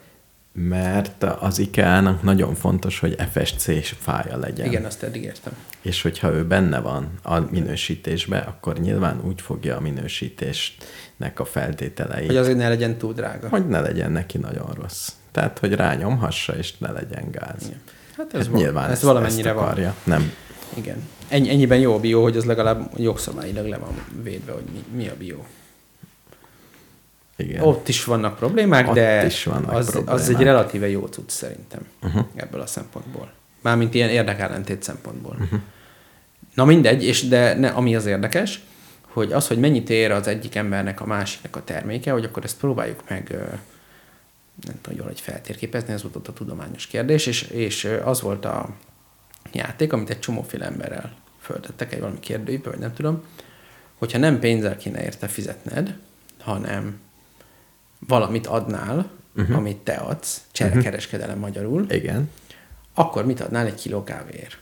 Mert 0.52 1.22
az 1.22 1.58
IKEA-nak 1.58 2.22
nagyon 2.22 2.54
fontos, 2.54 2.98
hogy 2.98 3.16
FSC 3.32 3.86
fája 3.98 4.36
legyen. 4.36 4.66
Igen, 4.66 4.84
azt 4.84 5.02
eddig 5.02 5.22
értem. 5.22 5.52
És 5.80 6.02
hogyha 6.02 6.30
ő 6.32 6.44
benne 6.46 6.80
van 6.80 7.10
a 7.22 7.38
minősítésbe, 7.38 8.38
akkor 8.38 8.78
nyilván 8.78 9.20
úgy 9.24 9.40
fogja 9.40 9.76
a 9.76 9.80
minősítésnek 9.80 11.40
a 11.40 11.44
feltételeit, 11.44 12.26
Hogy 12.26 12.36
azért 12.36 12.56
ne 12.56 12.68
legyen 12.68 12.96
túl 12.96 13.12
drága. 13.12 13.48
hogy 13.48 13.68
ne 13.68 13.80
legyen 13.80 14.12
neki 14.12 14.38
nagyon 14.38 14.70
rossz. 14.80 15.08
Tehát, 15.30 15.58
hogy 15.58 15.74
rányomhassa, 15.74 16.56
és 16.56 16.78
ne 16.78 16.90
legyen 16.90 17.30
gáz. 17.30 17.62
Igen. 17.66 17.80
Hát 18.16 18.34
Ez 18.34 18.46
hát 18.46 18.54
nyilván 18.54 18.84
ez 18.84 18.90
ezt, 18.92 19.02
valamennyire 19.02 19.48
ezt 19.48 19.58
van. 19.58 19.68
akarja. 19.68 19.94
Nem. 20.04 20.32
Igen. 20.74 21.08
Ennyi, 21.28 21.50
ennyiben 21.50 21.78
jó 21.78 21.94
a 21.94 22.00
bió, 22.00 22.22
hogy 22.22 22.36
az 22.36 22.44
legalább 22.44 22.90
jogszabályilag 22.98 23.66
le 23.66 23.76
van 23.76 24.04
védve, 24.22 24.52
hogy 24.52 24.64
mi, 24.72 24.84
mi 24.96 25.08
a 25.08 25.14
bió. 25.18 25.46
Igen. 27.42 27.62
Ott 27.62 27.88
is 27.88 28.04
vannak 28.04 28.36
problémák, 28.36 28.88
Ott 28.88 28.94
de 28.94 29.26
is 29.26 29.44
vannak 29.44 29.72
az, 29.72 29.86
az 29.86 29.92
problémák. 29.92 30.28
egy 30.28 30.42
relatíve 30.42 30.88
jó 30.88 31.06
cucc 31.06 31.30
szerintem 31.30 31.80
Uh-huh. 32.02 32.24
ebből 32.34 32.60
a 32.60 32.66
szempontból. 32.66 33.32
Mármint 33.60 33.94
ilyen 33.94 34.08
érdekellentét 34.08 34.82
szempontból. 34.82 35.36
Uh-huh. 35.40 35.60
Na 36.54 36.64
mindegy, 36.64 37.04
és 37.04 37.28
de 37.28 37.54
ne, 37.54 37.68
ami 37.68 37.96
az 37.96 38.06
érdekes, 38.06 38.60
hogy 39.08 39.32
az, 39.32 39.48
hogy 39.48 39.58
mennyit 39.58 39.90
ér 39.90 40.10
az 40.10 40.26
egyik 40.26 40.54
embernek 40.54 41.00
a 41.00 41.06
másiknak 41.06 41.56
a 41.56 41.64
terméke, 41.64 42.12
hogy 42.12 42.24
akkor 42.24 42.44
ezt 42.44 42.56
próbáljuk 42.58 43.00
meg 43.08 43.28
nem 44.66 44.74
tudom 44.82 44.98
jól, 44.98 45.06
hogy 45.06 45.20
feltérképezni, 45.20 45.92
ez 45.92 46.02
volt 46.02 46.16
ott 46.16 46.28
a 46.28 46.32
tudományos 46.32 46.86
kérdés, 46.86 47.26
és, 47.26 47.42
és 47.42 47.88
az 48.04 48.20
volt 48.20 48.44
a 48.44 48.68
játék, 49.52 49.92
amit 49.92 50.10
egy 50.10 50.18
csomóféle 50.18 50.64
emberrel 50.66 51.12
föltettek 51.40 51.92
egy 51.92 52.00
valami 52.00 52.20
kérdőjébe, 52.20 52.70
vagy 52.70 52.78
nem 52.78 52.92
tudom, 52.94 53.22
hogyha 53.98 54.18
nem 54.18 54.38
pénzzel 54.40 54.76
kéne 54.76 55.02
érte 55.02 55.26
fizetned, 55.28 55.96
hanem 56.40 57.00
valamit 58.06 58.46
adnál, 58.46 59.10
uh-huh. 59.36 59.56
amit 59.56 59.76
te 59.76 59.94
adsz, 59.94 60.40
cserekereskedelem 60.52 61.38
magyarul, 61.38 61.86
Igen. 61.90 62.30
akkor 62.94 63.26
mit 63.26 63.40
adnál 63.40 63.66
egy 63.66 63.74
kiló 63.74 64.04
kávéért? 64.04 64.58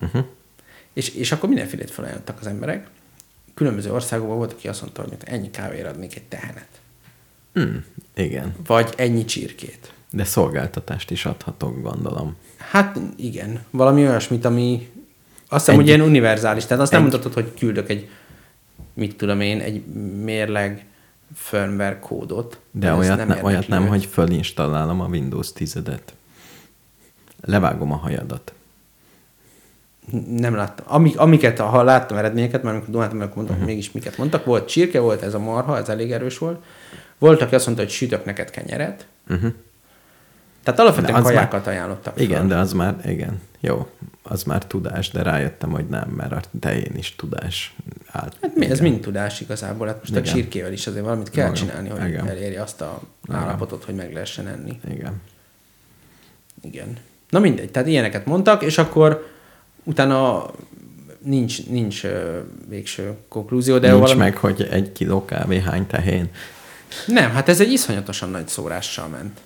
Uh-huh. 0.00 0.24
És, 0.92 1.08
és 1.08 1.32
akkor 1.32 1.48
mindenfélét 1.48 1.90
felajánlottak 1.90 2.40
az 2.40 2.46
emberek. 2.46 2.86
Különböző 3.54 3.92
országokban 3.92 4.36
volt, 4.36 4.52
aki 4.52 4.68
azt 4.68 4.80
mondta, 4.80 5.02
hogy 5.02 5.12
ennyi 5.24 5.50
kávéért 5.50 5.86
adnék 5.86 6.16
egy 6.16 6.22
tehenet. 6.22 6.68
Mm, 7.60 7.76
igen. 8.14 8.54
Vagy 8.66 8.94
ennyi 8.96 9.24
csirkét. 9.24 9.92
De 10.10 10.24
szolgáltatást 10.24 11.10
is 11.10 11.24
adhatok, 11.24 11.82
gondolom. 11.82 12.36
Hát 12.56 12.98
igen, 13.16 13.64
valami 13.70 14.06
olyasmit, 14.06 14.44
ami 14.44 14.88
azt 15.48 15.64
hiszem, 15.64 15.74
Egy- 15.74 15.86
hogy 15.86 15.86
ilyen 15.96 16.08
univerzális. 16.08 16.64
Tehát 16.66 16.82
azt 16.82 16.92
nem 16.92 17.04
egy- 17.04 17.10
mondhatod, 17.10 17.42
hogy 17.42 17.58
küldök 17.58 17.88
egy, 17.90 18.08
mit 18.94 19.16
tudom 19.16 19.40
én, 19.40 19.60
egy 19.60 19.84
mérleg 20.22 20.86
firmware 21.34 21.98
kódot. 21.98 22.60
De 22.70 22.94
olyat, 22.94 23.16
nem, 23.16 23.28
érdekli 23.28 23.44
olyat 23.44 23.68
nem, 23.68 23.86
hogy 23.86 24.04
fölinstalálom 24.04 25.00
a 25.00 25.06
Windows 25.06 25.48
10-et. 25.54 26.00
Levágom 27.40 27.92
a 27.92 27.96
hajadat. 27.96 28.52
Nem 30.28 30.54
láttam. 30.54 30.86
Amik, 30.88 31.18
amiket, 31.18 31.58
ha 31.58 31.82
láttam 31.82 32.16
eredményeket, 32.16 32.62
már 32.62 32.74
amikor 32.74 32.90
dumáltam, 32.90 33.20
akkor 33.20 33.36
mondtam, 33.36 33.56
hogy 33.56 33.66
mégis 33.66 33.92
miket 33.92 34.16
mondtak. 34.16 34.44
Volt 34.44 34.68
csirke, 34.68 35.00
volt 35.00 35.22
ez 35.22 35.34
a 35.34 35.38
marha, 35.38 35.78
ez 35.78 35.88
elég 35.88 36.12
erős 36.12 36.38
volt. 36.38 36.64
Volt, 37.18 37.42
aki 37.42 37.54
azt 37.54 37.66
mondta, 37.66 37.84
hogy 37.84 37.92
sütök 37.92 38.24
neked 38.24 38.50
kenyeret. 38.50 39.06
Uh-huh. 39.28 39.52
Tehát 40.62 40.80
alapvetően 40.80 41.14
az 41.14 41.24
kajákat 41.24 41.66
ajánlottak. 41.66 42.20
Igen, 42.20 42.38
föl. 42.38 42.48
de 42.48 42.56
az 42.56 42.72
már, 42.72 42.96
igen, 43.06 43.40
jó, 43.60 43.86
az 44.22 44.42
már 44.42 44.66
tudás, 44.66 45.10
de 45.10 45.22
rájöttem, 45.22 45.70
hogy 45.70 45.86
nem, 45.88 46.08
mert 46.08 46.32
a 46.32 46.40
tején 46.60 46.92
is 46.96 47.14
tudás 47.16 47.76
állt. 48.10 48.36
Hát 48.42 48.56
mi, 48.56 48.70
ez 48.70 48.80
mind 48.80 49.00
tudás 49.00 49.40
igazából. 49.40 49.86
Hát 49.86 49.98
most 49.98 50.14
a 50.14 50.18
Igen. 50.18 50.32
csirkével 50.32 50.72
is 50.72 50.86
azért 50.86 51.04
valamit 51.04 51.30
kell 51.30 51.50
Igen. 51.50 51.54
csinálni, 51.54 51.88
hogy 51.88 52.08
Igen. 52.08 52.28
elérje 52.28 52.62
azt 52.62 52.80
a 52.80 53.00
állapotot, 53.28 53.84
hogy 53.84 53.94
meg 53.94 54.12
lehessen 54.12 54.46
enni. 54.46 54.80
Igen. 54.90 55.20
Igen. 56.62 56.96
Na 57.28 57.38
mindegy, 57.38 57.70
tehát 57.70 57.88
ilyeneket 57.88 58.26
mondtak, 58.26 58.62
és 58.62 58.78
akkor 58.78 59.28
utána 59.84 60.50
nincs, 61.18 61.66
nincs 61.66 62.02
végső 62.68 63.16
konklúzió, 63.28 63.78
De 63.78 63.88
Nincs 63.90 64.00
valami... 64.00 64.18
meg, 64.18 64.36
hogy 64.36 64.68
egy 64.70 64.92
kiló 64.92 65.24
kávé 65.24 65.60
hány 65.60 65.86
tehén. 65.86 66.30
Nem, 67.06 67.30
hát 67.30 67.48
ez 67.48 67.60
egy 67.60 67.72
iszonyatosan 67.72 68.30
nagy 68.30 68.48
szórással 68.48 69.08
ment. 69.08 69.40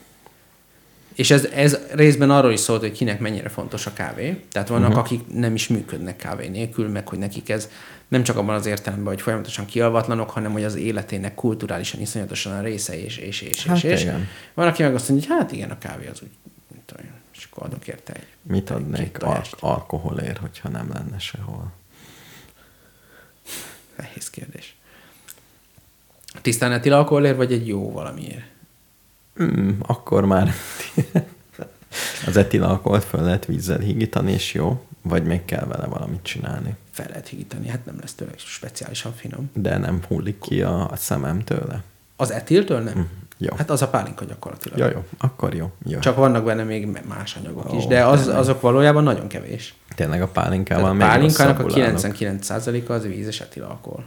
És 1.16 1.30
ez, 1.30 1.44
ez 1.44 1.78
részben 1.92 2.30
arról 2.30 2.52
is 2.52 2.60
szólt, 2.60 2.80
hogy 2.80 2.92
kinek 2.92 3.20
mennyire 3.20 3.48
fontos 3.48 3.86
a 3.86 3.92
kávé. 3.92 4.40
Tehát 4.52 4.68
vannak, 4.68 4.88
uh-huh. 4.88 5.04
akik 5.04 5.20
nem 5.32 5.54
is 5.54 5.68
működnek 5.68 6.16
kávé 6.16 6.48
nélkül, 6.48 6.88
meg 6.88 7.08
hogy 7.08 7.18
nekik 7.18 7.48
ez 7.48 7.68
nem 8.08 8.22
csak 8.22 8.36
abban 8.36 8.54
az 8.54 8.66
értelemben, 8.66 9.12
hogy 9.12 9.22
folyamatosan 9.22 9.64
kialvatlanok, 9.64 10.30
hanem 10.30 10.52
hogy 10.52 10.64
az 10.64 10.74
életének 10.74 11.34
kulturálisan 11.34 12.00
iszonyatosan 12.00 12.52
a 12.52 12.60
része, 12.60 13.02
és, 13.04 13.16
és, 13.16 13.40
és, 13.40 13.66
Hát 13.66 13.76
és, 13.76 13.82
és. 13.82 14.02
igen. 14.02 14.28
Van, 14.54 14.66
aki 14.66 14.82
meg 14.82 14.94
azt 14.94 15.08
mondja, 15.08 15.28
hogy 15.28 15.38
hát 15.38 15.52
igen, 15.52 15.70
a 15.70 15.78
kávé 15.78 16.06
az 16.06 16.22
úgy, 16.22 16.30
mint 16.72 16.84
tudom, 16.84 17.04
és 17.34 17.48
akkor 17.50 17.66
adok 17.66 17.86
érte 17.86 18.12
egy 18.12 18.26
Mit 18.42 18.70
adnék 18.70 19.22
al- 19.22 19.56
alkoholért, 19.60 20.38
hogyha 20.38 20.68
nem 20.68 20.90
lenne 20.92 21.18
sehol? 21.18 21.72
Nehéz 23.96 24.30
kérdés. 24.30 24.76
Tisztán 26.42 26.72
etil 26.72 26.92
alkoholért, 26.92 27.36
vagy 27.36 27.52
egy 27.52 27.66
jó 27.66 27.92
valamiért? 27.92 28.44
Mm, 29.42 29.70
akkor 29.80 30.24
már 30.24 30.52
Az 32.26 32.36
etilalkoholt 32.36 33.04
föl 33.04 33.22
lehet 33.22 33.46
vízzel 33.46 33.78
hígítani, 33.78 34.32
és 34.32 34.54
jó? 34.54 34.86
Vagy 35.02 35.24
még 35.24 35.44
kell 35.44 35.64
vele 35.64 35.86
valamit 35.86 36.22
csinálni? 36.22 36.76
Fel 36.90 37.06
lehet 37.08 37.28
higítani, 37.28 37.68
hát 37.68 37.84
nem 37.84 37.96
lesz 38.00 38.14
tőle 38.14 38.32
speciálisan 38.36 39.12
finom. 39.12 39.50
De 39.52 39.78
nem 39.78 40.00
hullik 40.08 40.38
ki 40.38 40.62
a, 40.62 40.90
a 40.90 40.96
szemem 40.96 41.44
tőle? 41.44 41.82
Az 42.16 42.30
etiltől 42.30 42.80
nem? 42.80 42.98
Mm, 42.98 43.02
jó. 43.38 43.54
Hát 43.56 43.70
az 43.70 43.82
a 43.82 43.88
pálinka 43.88 44.24
gyakorlatilag. 44.24 44.78
Ja, 44.78 44.88
jó, 44.90 45.04
akkor 45.18 45.54
jó. 45.54 45.70
jó. 45.84 45.98
Csak 45.98 46.16
vannak 46.16 46.44
benne 46.44 46.62
még 46.62 46.88
más 47.08 47.36
anyagok 47.36 47.72
Ó, 47.72 47.76
is, 47.76 47.86
de 47.86 48.04
az, 48.06 48.20
tényleg. 48.20 48.38
azok 48.38 48.60
valójában 48.60 49.02
nagyon 49.02 49.28
kevés. 49.28 49.74
Tényleg 49.94 50.22
a 50.22 50.28
pálinkával 50.28 50.82
Tehát 50.82 50.94
a 50.94 51.04
még 51.04 51.06
pálinkának 51.06 51.58
a 51.58 51.62
rosszabbul 51.62 51.84
állok. 51.84 52.16
99%-a 52.18 52.92
az 52.92 53.04
víz 53.06 53.26
és 53.26 53.40
etilalkohol. 53.40 54.04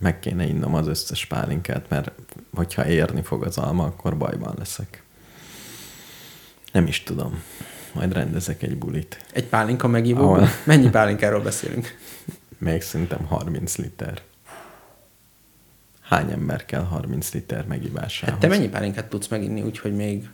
Meg 0.00 0.18
kéne 0.20 0.44
innom 0.46 0.74
az 0.74 0.86
összes 0.86 1.26
pálinkát, 1.26 1.84
mert 1.88 2.10
hogyha 2.54 2.86
érni 2.86 3.22
fog 3.22 3.44
az 3.44 3.58
alma, 3.58 3.84
akkor 3.84 4.16
bajban 4.16 4.54
leszek. 4.58 5.02
Nem 6.72 6.86
is 6.86 7.02
tudom. 7.02 7.42
Majd 7.92 8.12
rendezek 8.12 8.62
egy 8.62 8.76
bulit. 8.78 9.24
Egy 9.32 9.46
pálinka 9.46 9.88
megívó. 9.88 10.22
Ahol- 10.32 10.48
Mennyi 10.64 10.88
pálinkáról 10.90 11.40
beszélünk? 11.40 11.98
Még 12.58 12.82
szerintem 12.82 13.24
30 13.24 13.76
liter. 13.76 14.20
Hány 16.14 16.30
ember 16.30 16.64
kell 16.64 16.82
30 16.84 17.32
liter 17.32 17.66
megivásához? 17.66 18.30
Hát 18.32 18.40
te 18.40 18.48
mennyi 18.48 18.68
pálinkát 18.68 19.08
tudsz 19.08 19.28
meginni, 19.28 19.62
úgyhogy 19.62 19.94
még 19.94 20.28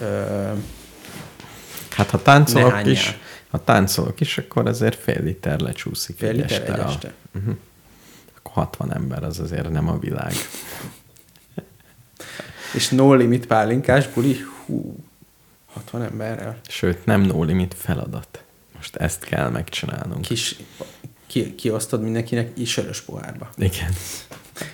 ö, 0.00 0.52
Hát 1.90 2.10
ha 2.10 2.22
táncolok 2.22 2.86
is, 2.86 3.18
ha 3.50 3.64
táncolok 3.64 4.20
is, 4.20 4.38
akkor 4.38 4.66
azért 4.66 4.98
fél 5.02 5.22
liter 5.22 5.60
lecsúszik 5.60 6.16
fél 6.18 6.28
egy 6.28 6.36
liter 6.36 6.50
este 6.60 6.72
egy 6.72 6.78
a- 6.80 6.88
este? 6.88 7.12
Uh-huh. 7.34 7.56
Akkor 8.36 8.52
60 8.52 8.94
ember 8.94 9.24
az 9.24 9.40
azért 9.40 9.70
nem 9.70 9.88
a 9.88 9.98
világ. 9.98 10.32
És 12.74 12.88
no 12.88 13.14
limit 13.14 13.46
pálinkás 13.46 14.08
buli, 14.08 14.36
hú, 14.66 14.96
60 15.72 16.02
emberrel. 16.02 16.58
Sőt, 16.68 17.04
nem 17.04 17.20
no 17.20 17.42
limit 17.42 17.74
feladat. 17.74 18.42
Most 18.76 18.96
ezt 18.96 19.24
kell 19.24 19.48
megcsinálnunk. 19.48 20.20
Kis, 20.20 20.56
ki, 21.26 21.54
kiosztod 21.54 22.02
mindenkinek 22.02 22.58
is 22.58 22.70
sörös 22.70 23.00
pohárba. 23.00 23.50
Igen. 23.56 23.92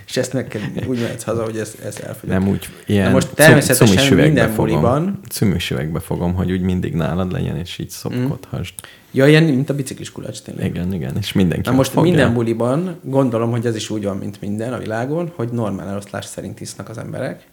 És 0.06 0.16
ezt 0.16 0.32
meg 0.32 0.48
kell, 0.48 0.60
úgy 0.86 1.00
mehetsz 1.00 1.22
haza, 1.22 1.42
hogy 1.44 1.56
ezt, 1.56 1.78
ezt 1.80 1.98
elfogyod. 1.98 2.38
Nem 2.38 2.48
úgy, 2.48 2.68
ilyen 2.86 3.06
Na 3.06 3.10
most 3.12 3.28
természetesen 3.34 4.16
minden 4.16 4.54
buliban- 4.54 5.20
Cumis 5.28 5.70
üvegbe 5.70 6.00
fogom, 6.00 6.34
hogy 6.34 6.52
úgy 6.52 6.60
mindig 6.60 6.94
nálad 6.94 7.32
legyen, 7.32 7.56
és 7.56 7.78
így 7.78 7.90
szopkodhassd. 7.90 8.74
Ja, 9.10 9.26
ilyen, 9.26 9.42
mint 9.42 9.70
a 9.70 9.74
biciklis 9.74 10.12
kulacs 10.12 10.40
tényleg. 10.40 10.66
Igen, 10.66 10.92
igen, 10.92 11.16
és 11.18 11.32
mindenki 11.32 11.68
Na 11.68 11.74
most 11.74 11.90
fogja. 11.90 12.12
minden 12.12 12.34
buliban, 12.34 12.98
gondolom, 13.02 13.50
hogy 13.50 13.66
ez 13.66 13.76
is 13.76 13.90
úgy 13.90 14.04
van, 14.04 14.16
mint 14.16 14.40
minden 14.40 14.72
a 14.72 14.78
világon, 14.78 15.32
hogy 15.36 15.48
normál 15.48 15.88
eloszlás 15.88 16.24
szerint 16.24 16.60
isznak 16.60 16.88
az 16.88 16.98
emberek. 16.98 17.46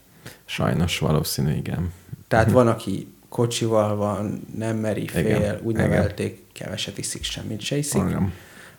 Sajnos 0.46 1.00
valószínű, 1.00 1.54
igen. 1.56 1.92
Tehát 2.28 2.52
van, 2.52 2.68
aki 2.68 3.08
kocsival 3.30 3.96
van, 3.96 4.42
nem 4.58 4.78
meri, 4.78 5.08
fél, 5.08 5.26
Igen, 5.26 5.60
úgy 5.64 5.76
igen. 5.76 5.90
nevelték, 5.90 6.40
keveset 6.54 6.98
iszik, 6.98 7.24
semmit 7.24 7.62
se 7.62 7.78
iszik. 7.78 8.02
Igen. 8.08 8.32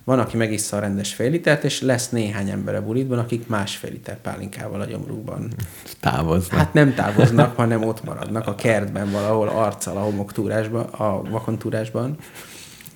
Van, 0.04 0.18
aki 0.18 0.36
megissza 0.36 0.76
a 0.76 0.80
rendes 0.80 1.14
fél 1.14 1.30
litert, 1.30 1.64
és 1.64 1.80
lesz 1.80 2.08
néhány 2.08 2.50
ember 2.50 2.74
a 2.74 2.84
bulitban, 2.84 3.18
akik 3.18 3.46
másfél 3.46 3.90
liter 3.90 4.20
pálinkával 4.20 4.80
a 4.80 4.84
gyomrukban. 4.84 5.52
Távoznak. 6.00 6.58
Hát 6.58 6.72
nem 6.72 6.94
távoznak, 6.94 7.56
hanem 7.56 7.84
ott 7.84 8.04
maradnak 8.04 8.46
a 8.46 8.54
kertben 8.54 9.10
valahol 9.10 9.48
arccal 9.48 9.96
a 9.96 10.00
homoktúrásban, 10.00 10.84
a 10.84 11.22
vakontúrásban. 11.22 12.16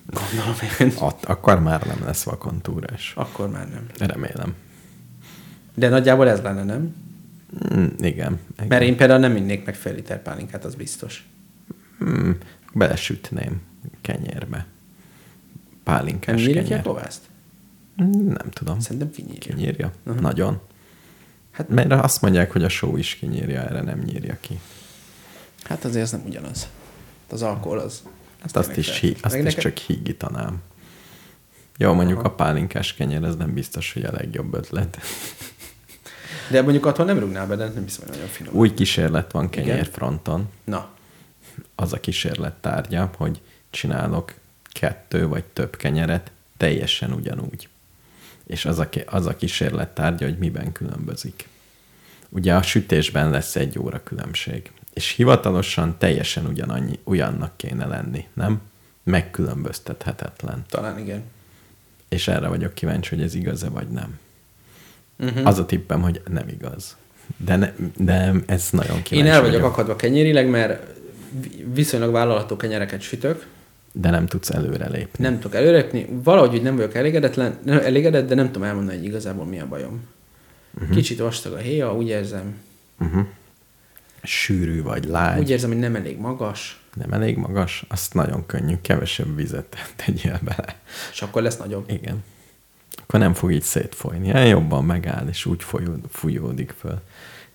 Gondolom 0.05 0.55
én. 0.79 0.93
Ott, 0.99 1.25
akkor 1.25 1.59
már 1.59 1.85
nem 1.85 1.97
lesz 2.05 2.23
vakontúrás. 2.23 3.13
Akkor 3.15 3.49
már 3.49 3.67
nem. 3.69 4.09
Remélem. 4.09 4.55
De 5.75 5.89
nagyjából 5.89 6.29
ez 6.29 6.41
lenne, 6.41 6.63
nem? 6.63 6.95
Mm, 7.75 7.85
igen. 7.99 8.39
igen. 8.55 8.67
Mert 8.67 8.83
én 8.83 8.97
például 8.97 9.19
nem 9.19 9.35
innék 9.35 9.65
meg 9.65 9.75
fél 9.75 9.93
liter 9.93 10.21
pálinkát, 10.21 10.65
az 10.65 10.75
biztos. 10.75 11.27
Mm, 12.03 12.31
belesütném 12.73 13.61
kenyérbe. 14.01 14.65
Nem 15.85 15.95
Pálinkás 15.95 16.43
kenyér. 16.43 16.81
kovászt? 16.81 17.21
Mm, 18.03 18.27
Nem 18.27 18.49
tudom. 18.49 18.79
Szerintem 18.79 19.11
kinyírja. 19.11 19.55
Kinyírja? 19.55 19.91
Aha. 20.05 20.19
Nagyon. 20.19 20.61
Hát 21.51 21.69
mert 21.69 21.91
azt 21.91 22.21
mondják, 22.21 22.51
hogy 22.51 22.63
a 22.63 22.69
só 22.69 22.97
is 22.97 23.15
kinyírja, 23.15 23.61
erre 23.61 23.81
nem 23.81 23.99
nyírja 23.99 24.37
ki. 24.41 24.59
Hát 25.63 25.83
azért 25.85 26.03
ez 26.03 26.11
nem 26.11 26.21
ugyanaz. 26.25 26.67
Az 27.29 27.41
alkohol 27.41 27.79
az... 27.79 28.03
Hát 28.41 28.55
azt 28.55 28.77
is, 28.77 28.99
hí, 28.99 29.15
azt 29.21 29.35
is 29.35 29.55
csak 29.55 29.77
hígítanám. 29.77 30.61
Jó, 31.77 31.93
mondjuk 31.93 32.19
Aha. 32.19 32.27
a 32.27 32.31
pálinkás 32.35 32.93
kenyer, 32.93 33.23
ez 33.23 33.35
nem 33.35 33.53
biztos, 33.53 33.93
hogy 33.93 34.03
a 34.03 34.11
legjobb 34.11 34.53
ötlet. 34.53 34.97
De 36.51 36.61
mondjuk 36.61 36.85
attól 36.85 37.05
nem 37.05 37.19
rúgnál 37.19 37.47
be, 37.47 37.55
de 37.55 37.67
nem 37.67 37.83
hiszem, 37.83 38.03
hogy 38.05 38.13
nagyon 38.15 38.27
finom. 38.29 38.53
Új 38.55 38.73
kísérlet 38.73 39.31
van 39.31 39.49
kenyérfronton. 39.49 40.49
Na, 40.63 40.89
Az 41.75 41.93
a 41.93 41.99
kísérlet 41.99 42.53
tárgya, 42.53 43.11
hogy 43.17 43.41
csinálok 43.69 44.33
kettő 44.79 45.27
vagy 45.27 45.43
több 45.43 45.75
kenyeret 45.75 46.31
teljesen 46.57 47.11
ugyanúgy. 47.11 47.67
És 48.47 48.65
az 48.65 48.79
a, 48.79 48.89
az 49.05 49.25
a 49.25 49.35
kísérlet 49.35 49.89
tárgya, 49.89 50.25
hogy 50.25 50.37
miben 50.37 50.71
különbözik. 50.71 51.47
Ugye 52.29 52.55
a 52.55 52.61
sütésben 52.61 53.29
lesz 53.29 53.55
egy 53.55 53.79
óra 53.79 54.03
különbség. 54.03 54.71
És 54.93 55.09
hivatalosan 55.09 55.95
teljesen 55.97 56.45
ugyanannyi, 56.45 56.99
ugyannak 57.03 57.57
kéne 57.57 57.85
lenni, 57.85 58.27
nem? 58.33 58.61
Megkülönböztethetetlen. 59.03 60.65
talán 60.69 60.99
igen. 60.99 61.23
És 62.09 62.27
erre 62.27 62.47
vagyok 62.47 62.73
kíváncsi, 62.73 63.15
hogy 63.15 63.23
ez 63.23 63.33
igaz-e 63.33 63.69
vagy 63.69 63.87
nem. 63.87 64.19
Uh-huh. 65.19 65.47
Az 65.47 65.59
a 65.59 65.65
tippem, 65.65 66.01
hogy 66.01 66.21
nem 66.27 66.47
igaz. 66.47 66.97
De, 67.37 67.55
ne, 67.55 67.71
de 67.97 68.33
ez 68.45 68.69
nagyon 68.71 69.01
kíváncsi 69.01 69.29
Én 69.29 69.33
el 69.33 69.41
vagyok 69.41 69.63
akadva 69.63 69.95
kenyérileg, 69.95 70.49
mert 70.49 70.97
vi- 71.41 71.65
viszonylag 71.73 72.11
vállalható 72.11 72.57
kenyereket 72.57 73.01
sütök, 73.01 73.47
De 73.97 74.09
nem 74.09 74.25
tudsz 74.25 74.49
előrelépni. 74.49 75.23
nem 75.23 75.35
tudok 75.39 75.55
előrepni, 75.55 76.07
valahogy 76.23 76.53
úgy 76.55 76.61
nem 76.61 76.75
vagyok 76.75 76.95
elégedetlen, 76.95 77.57
nem, 77.63 77.77
elégedett, 77.79 78.27
de 78.27 78.35
nem 78.35 78.45
tudom 78.45 78.63
elmondani, 78.63 78.97
hogy 78.97 79.05
igazából 79.07 79.45
mi 79.45 79.59
a 79.59 79.67
bajom. 79.67 80.01
Uh-huh. 80.73 80.95
Kicsit 80.95 81.19
vastag 81.19 81.53
a 81.53 81.57
héja, 81.57 81.95
úgy 81.95 82.07
érzem, 82.07 82.55
Uh-huh. 82.99 83.25
Sűrű 84.23 84.81
vagy 84.83 85.05
lágy. 85.05 85.39
úgy 85.39 85.49
érzem, 85.49 85.69
hogy 85.69 85.79
nem 85.79 85.95
elég 85.95 86.17
magas, 86.17 86.83
Nem 86.93 87.13
elég 87.13 87.37
magas, 87.37 87.85
azt 87.87 88.13
nagyon 88.13 88.45
könnyű, 88.45 88.75
kevesebb 88.81 89.35
vizet 89.35 89.75
tegyél 90.05 90.39
bele. 90.43 90.79
és 91.11 91.21
akkor 91.21 91.41
lesz 91.41 91.57
nagyobb. 91.57 91.89
Igen. 91.91 92.23
Akkor 93.03 93.19
nem 93.19 93.33
fog 93.33 93.51
így 93.51 93.61
szétfolyni. 93.61 94.25
Ilyen 94.27 94.45
jobban 94.47 94.85
megáll, 94.85 95.27
és 95.27 95.45
úgy 95.45 95.63
folyód, 95.63 95.99
fújódik 96.09 96.73
föl. 96.79 97.01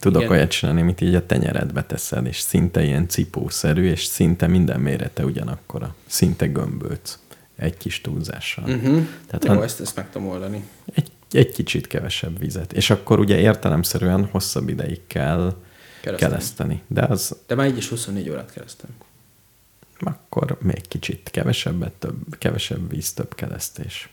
Tudok 0.01 0.23
Igen. 0.23 0.33
olyat 0.33 0.51
csinálni, 0.51 0.81
amit 0.81 1.01
így 1.01 1.15
a 1.15 1.27
tenyeredbe 1.27 1.85
teszed, 1.85 2.27
és 2.27 2.39
szinte 2.41 2.83
ilyen 2.85 3.09
cipószerű, 3.09 3.85
és 3.91 4.05
szinte 4.05 4.47
minden 4.47 4.81
mérete 4.81 5.25
ugyanakkora. 5.25 5.95
Szinte 6.07 6.47
gömbölc. 6.47 7.19
Egy 7.57 7.77
kis 7.77 8.01
túlzással. 8.01 8.65
Uh-huh. 8.65 9.07
Tehát 9.27 9.45
Jó, 9.45 9.53
han- 9.53 9.63
ezt, 9.63 9.81
ezt 9.81 9.97
meg 9.97 10.11
tudom 10.11 10.29
oldani. 10.29 10.65
Egy, 10.95 11.11
egy 11.33 11.53
kicsit 11.53 11.87
kevesebb 11.87 12.39
vizet. 12.39 12.73
És 12.73 12.91
akkor 12.91 13.19
ugye 13.19 13.39
értelemszerűen 13.39 14.25
hosszabb 14.31 14.69
ideig 14.69 15.01
kell 15.07 15.55
Kereszteni. 16.01 16.31
kereszteni. 16.31 16.83
De 16.87 17.03
az 17.03 17.37
De 17.47 17.55
már 17.55 17.67
így 17.69 17.77
is 17.77 17.89
24 17.89 18.31
órát 18.31 18.53
keresztem. 18.53 18.91
akkor 20.01 20.57
még 20.61 20.89
kicsit 20.89 21.29
kevesebbet, 21.33 21.93
több, 21.93 22.17
kevesebb 22.39 22.91
víz, 22.91 23.13
több 23.13 23.35
keresztés. 23.35 24.09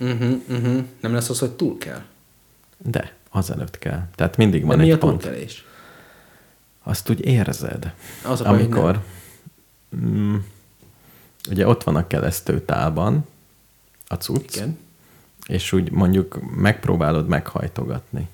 Uh-huh, 0.00 0.40
uh-huh. 0.48 0.84
Nem 1.00 1.12
lesz 1.14 1.28
az, 1.28 1.38
hogy 1.38 1.50
túl 1.52 1.78
kell. 1.78 2.02
De 2.78 3.12
azelőtt 3.34 3.78
kell. 3.78 4.08
Tehát 4.14 4.36
mindig 4.36 4.60
De 4.60 4.66
van 4.66 4.78
mi 4.78 4.84
egy 4.84 4.90
a 4.90 4.98
pont. 4.98 5.20
túlkelés? 5.22 5.64
Azt 6.82 7.10
úgy 7.10 7.24
érzed. 7.24 7.94
Az 8.26 8.40
a 8.40 8.44
baj, 8.44 8.54
amikor 8.54 9.02
mm, 9.96 10.36
ugye 11.50 11.66
ott 11.66 11.82
van 11.82 11.96
a 11.96 12.06
keresztőtálban 12.06 13.26
a 14.06 14.14
cucc, 14.14 14.56
Igen. 14.56 14.78
és 15.46 15.72
úgy 15.72 15.90
mondjuk 15.90 16.38
megpróbálod 16.56 17.28
meghajtogatni. 17.28 18.28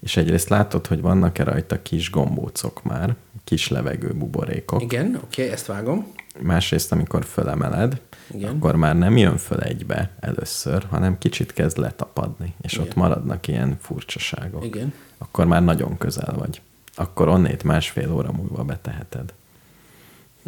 És 0.00 0.16
egyrészt 0.16 0.48
látod, 0.48 0.86
hogy 0.86 1.00
vannak-e 1.00 1.44
rajta 1.44 1.82
kis 1.82 2.10
gombócok 2.10 2.82
már, 2.82 3.16
kis 3.44 3.68
levegő 3.68 4.12
buborékok. 4.12 4.82
Igen, 4.82 5.06
oké, 5.06 5.42
okay, 5.42 5.54
ezt 5.54 5.66
vágom. 5.66 6.12
Másrészt, 6.40 6.92
amikor 6.92 7.24
fölemeled, 7.24 8.00
Igen. 8.26 8.54
akkor 8.54 8.76
már 8.76 8.96
nem 8.96 9.16
jön 9.16 9.36
föl 9.36 9.60
egybe 9.60 10.10
először, 10.20 10.86
hanem 10.90 11.18
kicsit 11.18 11.52
kezd 11.52 11.76
letapadni, 11.78 12.54
és 12.60 12.72
Igen. 12.72 12.86
ott 12.86 12.94
maradnak 12.94 13.46
ilyen 13.48 13.76
furcsaságok. 13.80 14.64
Igen. 14.64 14.92
Akkor 15.18 15.46
már 15.46 15.62
nagyon 15.64 15.98
közel 15.98 16.34
vagy. 16.36 16.60
Akkor 16.94 17.28
onnét 17.28 17.62
másfél 17.62 18.12
óra 18.12 18.32
múlva 18.32 18.64
beteheted. 18.64 19.32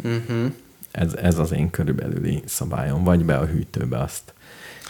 Uh-huh. 0.03 0.51
Ez, 0.91 1.13
ez 1.13 1.37
az 1.37 1.51
én 1.51 1.69
körülbelüli 1.69 2.43
szabályom. 2.45 3.03
Vagy 3.03 3.25
be 3.25 3.37
a 3.37 3.45
hűtőbe 3.45 3.97
azt. 3.99 4.33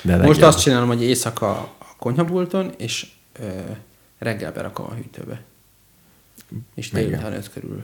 De 0.02 0.16
Most 0.16 0.28
legjobb- 0.28 0.42
azt 0.48 0.62
csinálom, 0.62 0.88
hogy 0.88 1.04
éjszaka 1.04 1.50
a 1.60 1.96
konyhapulton, 1.98 2.74
és 2.78 3.08
ö, 3.40 3.48
reggel 4.18 4.52
berakom 4.52 4.86
a 4.86 4.94
hűtőbe. 4.94 5.42
És 6.76 6.90
délután 6.90 7.34
öt 7.34 7.52
körül 7.54 7.84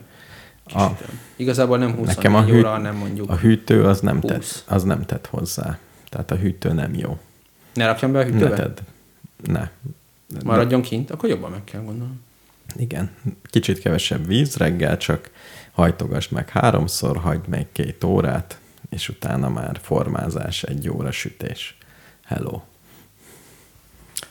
A- 0.63 0.87
kisütöm. 0.89 1.19
Igazából 1.35 1.77
nem 1.77 1.89
24 1.95 2.15
Nekem 2.15 2.35
a, 2.35 2.43
hű, 2.43 2.57
óra, 2.57 2.69
hanem 2.69 2.95
mondjuk. 2.95 3.29
a 3.29 3.35
hűtő 3.35 3.83
az 3.83 3.99
nem, 3.99 4.21
20. 4.21 4.31
tett, 4.31 4.63
az 4.67 4.83
nem 4.83 5.05
tett 5.05 5.27
hozzá. 5.27 5.77
Tehát 6.09 6.31
a 6.31 6.35
hűtő 6.35 6.73
nem 6.73 6.93
jó. 6.93 7.17
Ne 7.73 7.85
rakjam 7.85 8.11
be 8.11 8.19
a 8.19 8.23
hűtőbe? 8.23 8.49
Ne 8.49 8.55
tedd. 8.55 8.77
Ne. 9.45 9.69
Maradjon 10.43 10.81
kint, 10.81 11.11
akkor 11.11 11.29
jobban 11.29 11.51
meg 11.51 11.63
kell 11.63 11.81
gondolni. 11.81 12.19
Igen, 12.75 13.11
kicsit 13.43 13.79
kevesebb 13.79 14.27
víz, 14.27 14.55
reggel 14.55 14.97
csak 14.97 15.29
hajtogasd 15.71 16.31
meg 16.31 16.49
háromszor, 16.49 17.17
hagyd 17.17 17.47
meg 17.47 17.67
két 17.71 18.03
órát, 18.03 18.59
és 18.89 19.09
utána 19.09 19.49
már 19.49 19.79
formázás, 19.81 20.63
egy 20.63 20.89
óra 20.89 21.11
sütés. 21.11 21.77
Hello. 22.25 22.61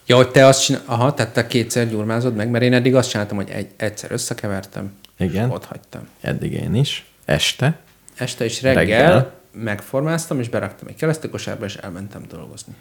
Ja, 0.07 0.16
hogy 0.16 0.31
te 0.31 0.47
azt 0.47 0.64
csinál... 0.64 0.83
Aha, 0.85 1.14
tehát 1.14 1.33
te 1.33 1.47
kétszer 1.47 1.89
gyurmázod 1.89 2.35
meg, 2.35 2.51
mert 2.51 2.64
én 2.64 2.72
eddig 2.72 2.95
azt 2.95 3.11
csináltam, 3.11 3.37
hogy 3.37 3.51
egy, 3.51 3.70
egyszer 3.76 4.12
összekevertem, 4.12 4.93
Igen. 5.21 5.49
és 5.49 5.55
ott 5.55 5.64
hagytam. 5.64 6.09
Eddig 6.21 6.53
én 6.53 6.75
is. 6.75 7.07
Este. 7.25 7.79
Este 8.16 8.45
is 8.45 8.62
reggel, 8.62 8.85
Reggel. 8.85 9.33
megformáztam, 9.53 10.41
és 10.41 10.49
beraktam 10.49 10.89
egy 10.89 10.95
keresztőkosárba, 10.95 11.64
és 11.64 11.77
elmentem 11.77 12.23
dolgozni. 12.29 12.75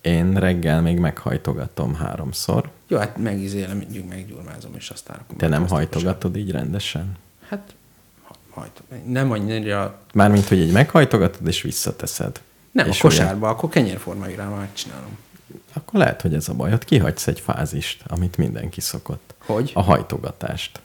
Én 0.00 0.34
reggel 0.34 0.80
még 0.82 0.98
meghajtogatom 0.98 1.94
háromszor. 1.94 2.70
Jó, 2.88 2.98
hát 2.98 3.16
megizélem, 3.16 3.82
meggyurmázom, 4.08 4.72
és 4.76 4.88
aztán 4.90 5.16
rakom 5.16 5.36
Te 5.36 5.48
nem 5.48 5.68
hajtogatod 5.68 6.36
így 6.36 6.50
rendesen? 6.50 7.16
Hát, 7.48 7.74
ha- 8.22 8.34
hajtom. 8.50 8.86
Nem 9.06 9.30
annyira... 9.30 9.98
Mármint, 10.14 10.48
hogy 10.48 10.58
így 10.58 10.72
meghajtogatod, 10.72 11.46
és 11.46 11.62
visszateszed. 11.62 12.40
Nem, 12.70 12.86
és 12.86 12.98
a 12.98 13.02
kosárba, 13.02 13.48
akkor 13.48 13.68
kenyérformáira 13.68 14.56
megcsinálom. 14.56 15.18
Ugye, 15.48 15.58
akkor 15.72 15.98
lehet, 16.00 16.20
hogy 16.20 16.34
ez 16.34 16.48
a 16.48 16.54
baj. 16.54 16.72
Ott 16.72 16.84
kihagysz 16.84 17.26
egy 17.26 17.40
fázist, 17.40 18.02
amit 18.06 18.36
mindenki 18.36 18.80
szokott. 18.80 19.34
Hogy? 19.38 19.70
A 19.74 19.82
hajtogatást. 19.82 20.80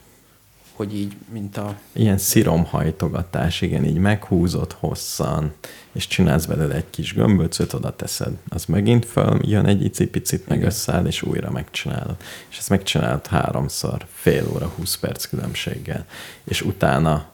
Hogy 0.79 0.95
így, 0.95 1.15
mint 1.31 1.57
a... 1.57 1.75
Ilyen 1.93 2.17
sziromhajtogatás, 2.17 3.61
igen, 3.61 3.85
így 3.85 3.97
meghúzod 3.97 4.71
hosszan, 4.79 5.53
és 5.91 6.07
csinálsz 6.07 6.45
belőle 6.45 6.75
egy 6.75 6.89
kis 6.89 7.13
gömböcöt, 7.13 7.73
oda 7.73 7.95
teszed. 7.95 8.33
Az 8.49 8.65
megint 8.65 9.05
föl, 9.05 9.39
jön 9.41 9.65
egy 9.65 9.83
icipicit, 9.83 10.47
meg 10.47 10.57
Igen. 10.57 10.69
összeáll, 10.69 11.05
és 11.05 11.21
újra 11.21 11.51
megcsinálod. 11.51 12.15
És 12.49 12.57
ezt 12.57 12.69
megcsinálod 12.69 13.27
háromszor, 13.27 14.05
fél 14.13 14.47
óra, 14.53 14.67
20 14.67 14.97
perc 14.97 15.25
különbséggel. 15.25 16.05
És 16.43 16.61
utána 16.61 17.29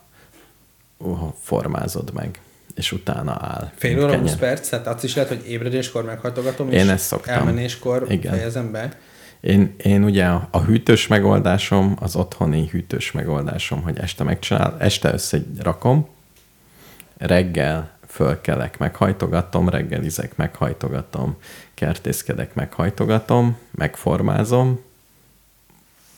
uh, 0.97 1.19
formázod 1.41 2.13
meg, 2.13 2.39
és 2.75 2.91
utána 2.91 3.37
áll. 3.41 3.71
Fél 3.75 3.97
óra, 3.99 4.09
kenyér. 4.09 4.29
20 4.29 4.35
perc, 4.35 4.69
tehát 4.69 4.87
azt 4.87 5.03
is 5.03 5.15
lehet, 5.15 5.29
hogy 5.29 5.47
ébredéskor 5.49 6.03
meghajtogatom, 6.03 6.71
Én 6.71 6.79
és 6.79 6.87
ezt 6.87 7.05
szoktam. 7.05 7.33
elmenéskor 7.33 8.05
Igen. 8.09 8.31
fejezem 8.33 8.71
be. 8.71 8.99
Én, 9.45 9.75
én 9.77 10.03
ugye 10.03 10.25
a 10.25 10.47
a 10.51 10.61
hűtős 10.61 11.07
megoldásom, 11.07 11.95
az 11.99 12.15
otthoni 12.15 12.67
hűtős 12.67 13.11
megoldásom, 13.11 13.81
hogy 13.81 13.97
este 13.97 14.23
megcsinál, 14.23 14.75
este 14.79 15.13
összerakom, 15.13 16.07
reggel 17.17 17.97
fölkelek, 18.07 18.77
meghajtogatom, 18.77 19.69
reggelizek, 19.69 20.35
meghajtogatom, 20.35 21.37
kertészkedek, 21.73 22.53
meghajtogatom, 22.53 23.57
megformázom, 23.71 24.79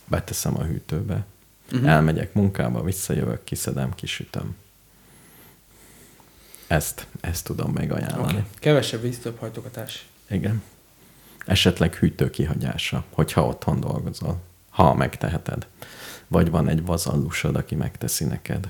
beteszem 0.05 0.57
a 0.57 0.63
hűtőbe, 0.63 1.25
uh-huh. 1.71 1.89
elmegyek 1.89 2.33
munkába, 2.33 2.83
visszajövök, 2.83 3.43
kiszedem, 3.43 3.95
kisütöm. 3.95 4.55
Ezt, 6.67 7.07
ezt 7.21 7.45
tudom 7.45 7.71
még 7.71 7.91
ajánlani. 7.91 8.31
Okay. 8.31 8.43
Kevesebb 8.59 9.01
víz, 9.01 9.19
több 9.19 9.39
hajtogatás. 9.39 10.05
Igen. 10.29 10.61
Esetleg 11.47 11.95
hűtő 11.95 12.29
kihagyása, 12.29 13.03
hogyha 13.13 13.45
otthon 13.45 13.79
dolgozol. 13.79 14.37
Ha 14.69 14.93
megteheted. 14.93 15.67
Vagy 16.27 16.49
van 16.49 16.67
egy 16.67 16.85
vazallusod, 16.85 17.55
aki 17.55 17.75
megteszi 17.75 18.25
neked. 18.25 18.67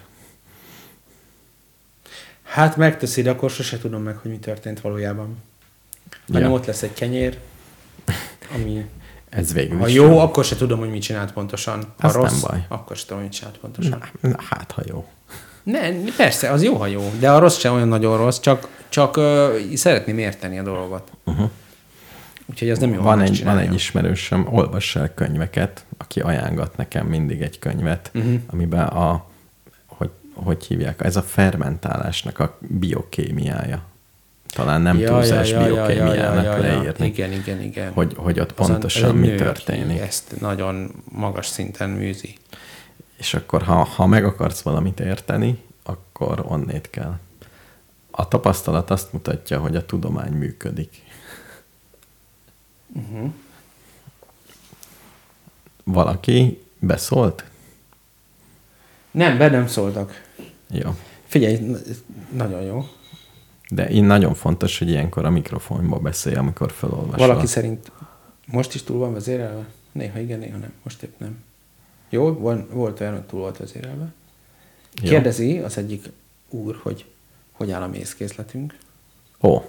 Hát 2.43 2.75
megteszi, 2.77 3.21
de 3.21 3.29
akkor 3.29 3.49
sose 3.49 3.77
tudom 3.77 4.01
meg, 4.03 4.17
hogy 4.17 4.31
mi 4.31 4.37
történt 4.37 4.81
valójában. 4.81 5.37
Hanem 6.27 6.49
Ja. 6.49 6.55
ott 6.55 6.65
lesz 6.65 6.81
egy 6.83 6.93
kenyér, 6.93 7.37
ami 8.53 8.85
Ez 9.29 9.53
végül 9.53 9.77
ha 9.79 9.87
jó, 9.87 10.19
akkor 10.19 10.45
se 10.45 10.55
tudom, 10.55 10.79
hogy 10.79 10.89
mit 10.89 11.01
csinált 11.01 11.33
pontosan. 11.33 11.93
Ha 11.99 12.07
Az 12.07 12.13
nem 12.13 12.21
rossz, 12.21 12.41
baj. 12.41 12.65
akkor 12.67 12.95
se 12.95 13.01
tudom, 13.05 13.17
hogy 13.17 13.27
mit 13.27 13.37
csinált 13.37 13.57
pontosan. 13.57 14.03
Na, 14.21 14.29
na, 14.29 14.35
hát, 14.49 14.71
ha 14.71 14.81
jó. 14.85 15.07
Ne, 15.63 15.89
persze, 16.17 16.51
az 16.51 16.63
jó, 16.63 16.75
ha 16.75 16.85
jó, 16.85 17.11
de 17.19 17.31
a 17.31 17.39
rossz 17.39 17.57
sem 17.57 17.73
olyan 17.73 17.87
nagyon 17.87 18.17
rossz, 18.17 18.39
csak, 18.39 18.67
csak 18.89 19.17
uh, 19.17 19.73
szeretném 19.73 20.17
érteni 20.17 20.59
a 20.59 20.63
dolgot. 20.63 21.11
Uh-huh. 21.23 21.49
Úgyhogy 22.49 22.69
ez 22.69 22.79
nem 22.79 22.93
jó. 22.93 23.01
Van 23.01 23.21
egy, 23.21 23.43
van 23.43 23.57
egy 23.57 23.73
ismerősöm, 23.73 24.47
olvass 24.51 24.95
el 24.95 25.13
könyveket, 25.13 25.85
aki 25.97 26.19
ajánlgat 26.19 26.77
nekem 26.77 27.05
mindig 27.05 27.41
egy 27.41 27.59
könyvet, 27.59 28.11
uh-huh. 28.13 28.39
amiben 28.47 28.85
a, 28.85 29.25
hogy, 29.85 30.09
hogy 30.33 30.65
hívják, 30.65 31.03
ez 31.03 31.15
a 31.15 31.21
fermentálásnak 31.21 32.39
a 32.39 32.57
biokémiája. 32.59 33.81
Talán 34.49 34.81
nem 34.81 34.97
ja, 34.97 35.09
túlzás 35.09 35.49
ja, 35.49 35.63
biokémiának 35.63 36.43
ja, 36.43 36.57
ja, 36.57 36.63
ja, 36.63 36.71
ja. 36.71 36.79
leírni, 36.81 37.05
Igen, 37.05 37.31
igen, 37.31 37.61
igen. 37.61 37.91
hogy, 37.93 38.13
hogy 38.17 38.39
ott 38.39 38.51
Azon- 38.51 38.71
pontosan 38.71 39.15
mi 39.15 39.35
történik. 39.35 39.99
Ezt 39.99 40.39
nagyon 40.39 40.91
magas 41.11 41.47
szinten 41.47 41.89
műzi. 41.89 42.35
És 43.17 43.33
akkor, 43.33 43.61
ha, 43.61 43.83
ha 43.83 44.05
meg 44.05 44.25
akarsz 44.25 44.61
valamit 44.61 44.99
érteni, 44.99 45.63
akkor 45.83 46.45
onnét 46.47 46.89
kell. 46.89 47.17
A 48.11 48.27
tapasztalat 48.27 48.89
azt 48.89 49.13
mutatja, 49.13 49.59
hogy 49.59 49.75
a 49.75 49.85
tudomány 49.85 50.31
működik. 50.31 51.01
Uh-huh. 52.97 53.31
Valaki 55.83 56.61
beszólt? 56.79 57.43
Nem, 59.11 59.37
be 59.37 59.49
nem 59.49 59.67
szóltak. 59.67 60.25
Jó. 60.69 60.95
Figyelj, 61.25 61.75
nagyon 62.31 62.61
jó. 62.61 62.85
De 63.69 63.89
én 63.89 64.03
nagyon 64.03 64.33
fontos, 64.33 64.77
hogy 64.77 64.89
ilyenkor 64.89 65.25
a 65.25 65.29
mikrofonba 65.29 65.97
beszélj, 65.99 66.35
amikor 66.35 66.71
felolvasol. 66.71 67.27
Valaki 67.27 67.47
szerint 67.47 67.91
most 68.45 68.73
is 68.73 68.83
túl 68.83 68.97
van 68.97 69.13
vezérelve? 69.13 69.65
Néha 69.91 70.19
igen, 70.19 70.39
néha 70.39 70.57
nem. 70.57 70.73
Most 70.83 71.03
épp 71.03 71.19
nem. 71.19 71.43
Jó, 72.09 72.33
van, 72.33 72.67
volt 72.71 72.99
olyan, 72.99 73.13
hogy 73.13 73.23
túl 73.23 73.39
volt 73.39 73.57
vezérelve. 73.57 74.13
Jó. 75.01 75.09
Kérdezi 75.09 75.57
az 75.57 75.77
egyik 75.77 76.09
úr, 76.49 76.79
hogy 76.83 77.05
hogy 77.51 77.71
áll 77.71 77.81
a 77.81 77.87
mézkészletünk. 77.87 78.77
Ó, 79.41 79.61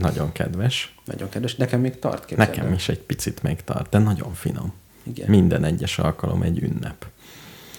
nagyon 0.00 0.32
kedves. 0.32 0.94
Nagyon 1.04 1.28
kedves. 1.28 1.54
Nekem 1.54 1.80
még 1.80 1.98
tart, 1.98 2.24
képzeld 2.24 2.48
Nekem 2.48 2.72
is 2.72 2.88
egy 2.88 3.00
picit 3.00 3.42
még 3.42 3.64
tart, 3.64 3.90
de 3.90 3.98
nagyon 3.98 4.34
finom. 4.34 4.72
Igen. 5.02 5.30
Minden 5.30 5.64
egyes 5.64 5.98
alkalom 5.98 6.42
egy 6.42 6.62
ünnep. 6.62 7.06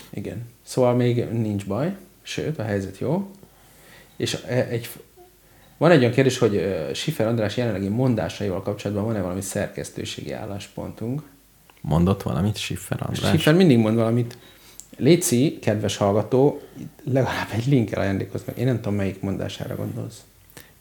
Igen. 0.10 0.46
Szóval 0.64 0.96
még 0.96 1.26
nincs 1.32 1.66
baj, 1.66 1.96
sőt, 2.22 2.60
a 2.60 2.64
helyzet 2.64 3.00
jó. 3.00 3.32
És 4.18 4.34
e- 4.48 4.68
egy, 4.70 4.90
van 5.78 5.92
egy 5.92 6.00
olyan 6.00 6.12
kérdés, 6.12 6.38
hogy 6.38 6.76
Sifer 6.94 7.28
András 7.28 7.58
jelenlegi 7.58 7.88
mondásaival 7.88 8.62
kapcsolatban 8.62 9.06
van-e 9.06 9.22
valami 9.22 9.42
szerkesztőségi 9.42 10.32
álláspontunk? 10.32 11.24
Mondott 11.82 12.22
valamit 12.22 12.58
Schiffer 12.58 13.00
András? 13.02 13.32
Sifer 13.32 13.54
mindig 13.54 13.78
mond 13.78 13.96
valamit. 13.96 14.38
Léci, 14.98 15.60
kedves 15.62 15.98
hallgató, 15.98 16.62
legalább 17.04 17.48
egy 17.52 17.66
linkkel 17.68 18.02
ajándékoz 18.02 18.44
meg. 18.46 18.58
Én 18.58 18.66
nem 18.66 18.76
tudom, 18.76 18.96
melyik 18.96 19.22
mondására 19.22 19.76
gondolsz. 19.76 20.22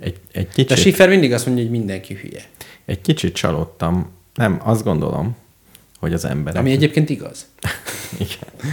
Egy, 0.00 0.16
egy, 0.32 0.46
De 0.46 0.52
kicsit, 0.52 0.76
Sifer 0.76 1.08
mindig 1.08 1.32
azt 1.32 1.46
mondja, 1.46 1.64
hogy 1.64 1.72
mindenki 1.72 2.14
hülye. 2.14 2.42
egy 2.84 3.00
kicsit 3.00 3.34
csalódtam. 3.34 4.10
Nem, 4.34 4.60
azt 4.64 4.84
gondolom, 4.84 5.36
hogy 5.98 6.12
az 6.12 6.24
emberek... 6.24 6.60
Ami 6.60 6.70
egyébként 6.70 7.10
igaz. 7.10 7.46
Igen. 8.18 8.72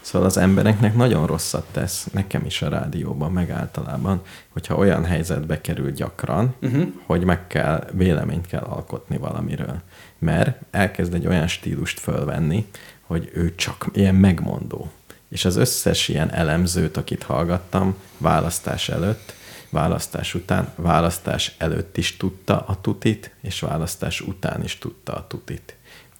Szóval 0.00 0.28
az 0.28 0.36
embereknek 0.36 0.94
nagyon 0.94 1.26
rosszat 1.26 1.66
tesz, 1.72 2.06
nekem 2.12 2.44
is 2.44 2.62
a 2.62 2.68
rádióban, 2.68 3.32
meg 3.32 3.50
általában, 3.50 4.22
hogyha 4.48 4.76
olyan 4.76 5.04
helyzetbe 5.04 5.60
kerül 5.60 5.92
gyakran, 5.92 6.54
uh-huh. 6.62 6.86
hogy 7.06 7.24
meg 7.24 7.46
kell, 7.46 7.88
véleményt 7.92 8.46
kell 8.46 8.62
alkotni 8.62 9.16
valamiről. 9.16 9.80
Mert 10.18 10.60
elkezd 10.70 11.14
egy 11.14 11.26
olyan 11.26 11.46
stílust 11.46 12.00
fölvenni, 12.00 12.66
hogy 13.00 13.30
ő 13.34 13.54
csak 13.54 13.86
ilyen 13.92 14.14
megmondó. 14.14 14.90
És 15.28 15.44
az 15.44 15.56
összes 15.56 16.08
ilyen 16.08 16.32
elemzőt, 16.32 16.96
akit 16.96 17.22
hallgattam, 17.22 17.96
választás 18.18 18.88
előtt, 18.88 19.34
választás 19.74 20.34
után, 20.34 20.72
választás 20.76 21.54
előtt 21.58 21.96
is 21.96 22.16
tudta 22.16 22.64
a 22.66 22.80
tutit, 22.80 23.34
és 23.40 23.60
választás 23.60 24.20
után 24.20 24.62
is 24.64 24.78
tudta 24.78 25.12
a 25.12 25.26
tutit. 25.26 25.76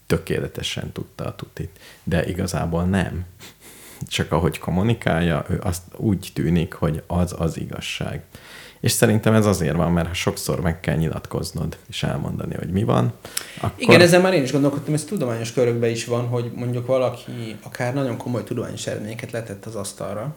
Tökéletesen 0.07 0.93
tudta 0.93 1.25
a 1.25 1.35
tutit. 1.35 1.79
De 2.05 2.27
igazából 2.27 2.85
nem. 2.85 3.25
Csak 4.09 4.33
ahogy 4.33 4.59
kommunikálja, 4.59 5.45
ő 5.49 5.61
azt 5.63 5.83
úgy 5.97 6.31
tűnik, 6.35 6.75
hogy 6.75 7.03
az 7.07 7.35
az 7.39 7.59
igazság. 7.59 8.23
És 8.81 8.93
szerintem 8.93 9.35
ez 9.35 9.47
azért 9.47 9.77
van, 9.77 9.93
mert 9.93 10.09
ha 10.09 10.15
sokszor 10.15 10.61
meg 10.61 10.81
kell 10.81 10.97
nyilatkoznod, 10.97 11.79
és 11.89 12.03
elmondani, 12.03 12.55
hogy 12.55 12.71
mi 12.71 12.85
van, 12.85 13.13
akkor... 13.61 13.73
Igen, 13.77 14.01
ezzel 14.01 14.21
már 14.21 14.35
én 14.35 14.43
is 14.43 14.53
gondolkodtam, 14.53 14.95
ez 14.95 15.05
tudományos 15.05 15.53
körökben 15.53 15.91
is 15.91 16.05
van, 16.05 16.27
hogy 16.27 16.53
mondjuk 16.55 16.87
valaki 16.87 17.57
akár 17.63 17.95
nagyon 17.95 18.17
komoly 18.17 18.45
tudományos 18.45 18.87
eredményeket 18.87 19.31
letett 19.31 19.67
az 19.67 19.75
asztalra. 19.75 20.37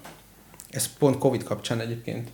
Ez 0.70 0.98
pont 0.98 1.18
Covid 1.18 1.44
kapcsán 1.44 1.80
egyébként. 1.80 2.30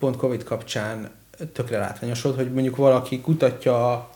Pont 0.00 0.16
Covid 0.16 0.44
kapcsán 0.44 1.10
tökre 1.52 1.78
látványos 1.78 2.22
volt, 2.22 2.36
hogy 2.36 2.52
mondjuk 2.52 2.76
valaki 2.76 3.20
kutatja 3.20 4.10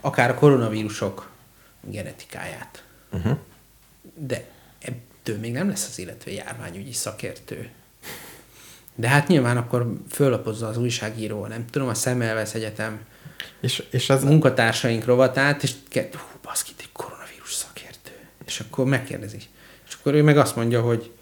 akár 0.00 0.30
a 0.30 0.34
koronavírusok 0.34 1.30
genetikáját. 1.80 2.84
Uh-huh. 3.12 3.38
De 4.14 4.44
ebből 4.78 5.38
még 5.40 5.52
nem 5.52 5.68
lesz 5.68 5.88
az 5.88 5.98
illetve 5.98 6.30
járványügyi 6.30 6.92
szakértő. 6.92 7.70
De 8.94 9.08
hát 9.08 9.28
nyilván 9.28 9.56
akkor 9.56 9.92
föllapozza 10.08 10.66
az 10.66 10.76
újságíró, 10.76 11.46
nem 11.46 11.66
tudom, 11.66 11.88
a 11.88 11.94
Szemmelweis 11.94 12.54
Egyetem 12.54 13.00
És, 13.60 13.84
és 13.90 14.10
ez, 14.10 14.24
munkatársaink 14.24 15.04
rovatát, 15.04 15.62
és 15.62 15.72
ke- 15.88 16.14
hú, 16.14 16.38
baszki, 16.42 16.72
egy 16.78 16.92
koronavírus 16.92 17.52
És 18.46 18.60
akkor 18.60 18.86
megkérdezi. 18.86 19.38
És 19.86 19.96
akkor 20.00 20.14
ő 20.14 20.22
meg 20.22 20.38
azt 20.38 20.56
mondja, 20.56 20.80
hogy 20.80 21.12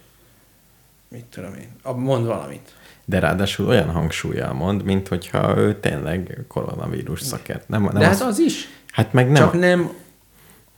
mit 1.09 1.24
tudom 1.24 1.55
én, 1.55 1.76
mond 1.93 2.26
valamit. 2.26 2.72
De 3.05 3.18
ráadásul 3.18 3.68
olyan 3.68 3.90
hangsúlyjal 3.90 4.52
mond, 4.52 4.84
mint 4.84 5.09
hogyha 5.09 5.57
ő 5.57 5.80
tényleg 5.80 6.44
koronavírus 6.48 7.20
szakert. 7.20 7.68
Nem, 7.68 7.82
nem 7.82 7.92
De 7.92 8.05
hát 8.05 8.14
az, 8.14 8.20
az 8.20 8.38
is. 8.38 8.68
hát 8.90 9.12
meg 9.12 9.26
nem. 9.30 9.42
Csak 9.42 9.59
nem 9.59 9.92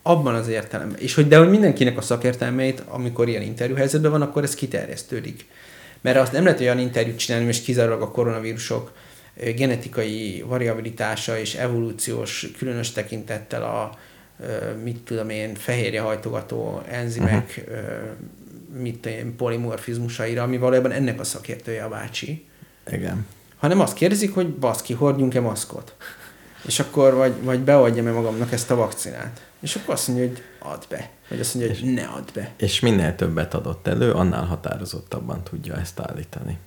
abban 0.02 0.34
az 0.34 0.48
értelemben. 0.48 0.98
És 0.98 1.14
hogy, 1.14 1.28
de 1.28 1.38
hogy 1.38 1.50
mindenkinek 1.50 1.98
a 1.98 2.00
szakértelmeit, 2.00 2.82
amikor 2.88 3.28
ilyen 3.28 3.42
interjú 3.42 3.74
helyzetben 3.74 4.10
van, 4.10 4.22
akkor 4.22 4.42
ez 4.42 4.54
kiterjesztődik. 4.54 5.46
Mert 6.00 6.16
azt 6.16 6.32
nem 6.32 6.44
lehet 6.44 6.60
olyan 6.60 6.78
interjút 6.78 7.18
csinálni, 7.18 7.46
és 7.46 7.62
kizárólag 7.62 8.02
a 8.02 8.10
koronavírusok 8.10 8.92
genetikai 9.56 10.44
variabilitása 10.46 11.38
és 11.38 11.54
evolúciós 11.54 12.46
különös 12.58 12.92
tekintettel 12.92 13.62
a 13.62 13.98
mit 14.82 15.00
tudom 15.00 15.28
én, 15.28 15.54
fehérje 15.54 16.00
hajtogató 16.00 16.82
enzimek, 16.90 17.64
uh-huh. 17.68 17.84
Mit 18.80 19.06
én, 19.06 19.36
polimorfizmusaira, 19.36 20.42
ami 20.42 20.58
valójában 20.58 20.92
ennek 20.92 21.20
a 21.20 21.24
szakértője 21.24 21.84
a 21.84 21.88
bácsi 21.88 22.46
Igen. 22.90 23.26
hanem 23.56 23.80
azt 23.80 23.94
kérdezik, 23.94 24.34
hogy 24.34 24.48
baszki, 24.48 24.92
hordjunk-e 24.92 25.40
maszkot? 25.40 25.94
És 26.66 26.80
akkor 26.80 27.14
vagy, 27.14 27.42
vagy 27.42 27.60
beadjam-e 27.60 28.10
magamnak 28.10 28.52
ezt 28.52 28.70
a 28.70 28.74
vakcinát? 28.74 29.46
És 29.60 29.76
akkor 29.76 29.94
azt 29.94 30.08
mondja, 30.08 30.26
hogy 30.26 30.42
add 30.58 30.82
be. 30.88 31.10
Vagy 31.28 31.40
azt 31.40 31.54
mondja, 31.54 31.74
hogy 31.74 31.94
ne 31.94 32.04
add 32.04 32.28
be. 32.34 32.52
És 32.56 32.80
minél 32.80 33.14
többet 33.14 33.54
adott 33.54 33.86
elő, 33.86 34.12
annál 34.12 34.44
határozottabban 34.44 35.42
tudja 35.42 35.76
ezt 35.76 36.00
állítani. 36.00 36.58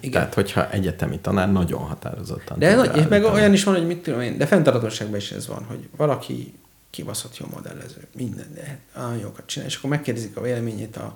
Igen. 0.00 0.12
Tehát, 0.12 0.34
hogyha 0.34 0.70
egyetemi 0.70 1.18
tanár 1.18 1.52
nagyon 1.52 1.80
határozottan 1.80 2.58
De 2.58 2.74
tudja 2.74 3.02
és 3.02 3.08
meg 3.08 3.24
olyan 3.24 3.52
is 3.52 3.64
van, 3.64 3.74
hogy 3.74 3.86
mit 3.86 4.02
tudom 4.02 4.20
én, 4.20 4.38
de 4.38 4.46
fenntarthatóságban 4.46 5.16
is 5.16 5.30
ez 5.30 5.46
van, 5.46 5.64
hogy 5.64 5.88
valaki 5.96 6.54
kibaszott 6.90 7.36
jó 7.36 7.46
modellező, 7.54 8.06
minden, 8.16 8.46
de 8.54 8.78
nagyon 8.96 9.18
jókat 9.18 9.46
csinál, 9.46 9.68
és 9.68 9.76
akkor 9.76 9.90
megkérdezik 9.90 10.36
a 10.36 10.40
véleményét 10.40 10.96
a 10.96 11.14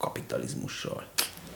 kapitalizmusról. 0.00 1.04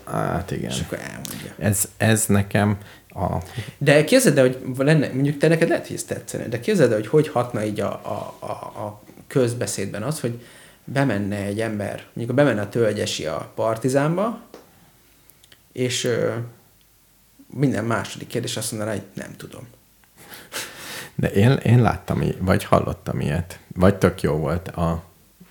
Hát 0.04 0.50
igen. 0.50 0.70
És 0.70 0.80
akkor 0.80 0.98
elmondja. 0.98 1.54
Ez, 1.58 1.88
ez 1.96 2.26
nekem 2.26 2.78
a... 3.08 3.38
De 3.78 4.04
képzeld 4.04 4.38
el, 4.38 4.44
hogy 4.44 4.58
lenne, 4.76 5.12
mondjuk 5.12 5.36
te 5.36 5.48
neked 5.48 5.68
lehet, 5.68 5.86
hogy 5.86 5.96
ez 5.96 6.04
tetszene, 6.04 6.48
de 6.48 6.60
képzeld 6.60 6.90
el, 6.90 6.96
hogy 6.96 7.06
hogy 7.06 7.28
hatna 7.28 7.64
így 7.64 7.80
a, 7.80 7.90
a, 7.92 8.36
a, 8.38 8.52
a 8.84 9.02
közbeszédben 9.26 10.02
az, 10.02 10.20
hogy 10.20 10.42
bemenne 10.84 11.36
egy 11.36 11.60
ember, 11.60 12.04
mondjuk 12.12 12.36
bemenne 12.36 12.60
a 12.60 12.68
tölgyesi 12.68 13.26
a 13.26 13.52
partizánba, 13.54 14.40
és 15.72 16.04
ö, 16.04 16.34
minden 17.46 17.84
második 17.84 18.28
kérdés 18.28 18.56
azt 18.56 18.70
mondaná, 18.70 18.92
hogy 18.92 19.02
nem 19.14 19.36
tudom. 19.36 19.68
De 21.14 21.28
én, 21.28 21.50
én 21.52 21.82
láttam, 21.82 22.22
vagy 22.38 22.64
hallottam 22.64 23.20
ilyet, 23.20 23.58
vagy 23.74 23.96
tök 23.96 24.22
jó 24.22 24.36
volt 24.36 24.68
a 24.68 25.04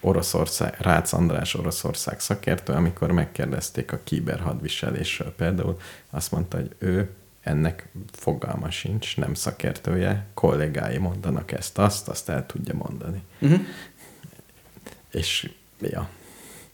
Oroszország, 0.04 0.76
Rácz 0.80 1.14
András 1.14 1.54
Oroszország 1.56 2.20
szakértő, 2.20 2.74
amikor 2.74 3.12
megkérdezték 3.12 3.92
a 3.92 4.00
kiberhadviselésről 4.04 5.34
például, 5.36 5.78
azt 6.10 6.32
mondta, 6.32 6.58
hogy 6.58 6.76
ő 6.78 7.10
ennek 7.42 7.90
fogalma 8.12 8.70
sincs, 8.70 9.18
nem 9.18 9.34
szakértője, 9.34 10.26
kollégái 10.34 10.98
mondanak 10.98 11.52
ezt, 11.52 11.78
azt, 11.78 12.08
azt 12.08 12.30
el 12.30 12.46
tudja 12.46 12.74
mondani. 12.74 13.22
Uh-huh. 13.40 13.60
És, 15.12 15.52
ja, 15.80 16.10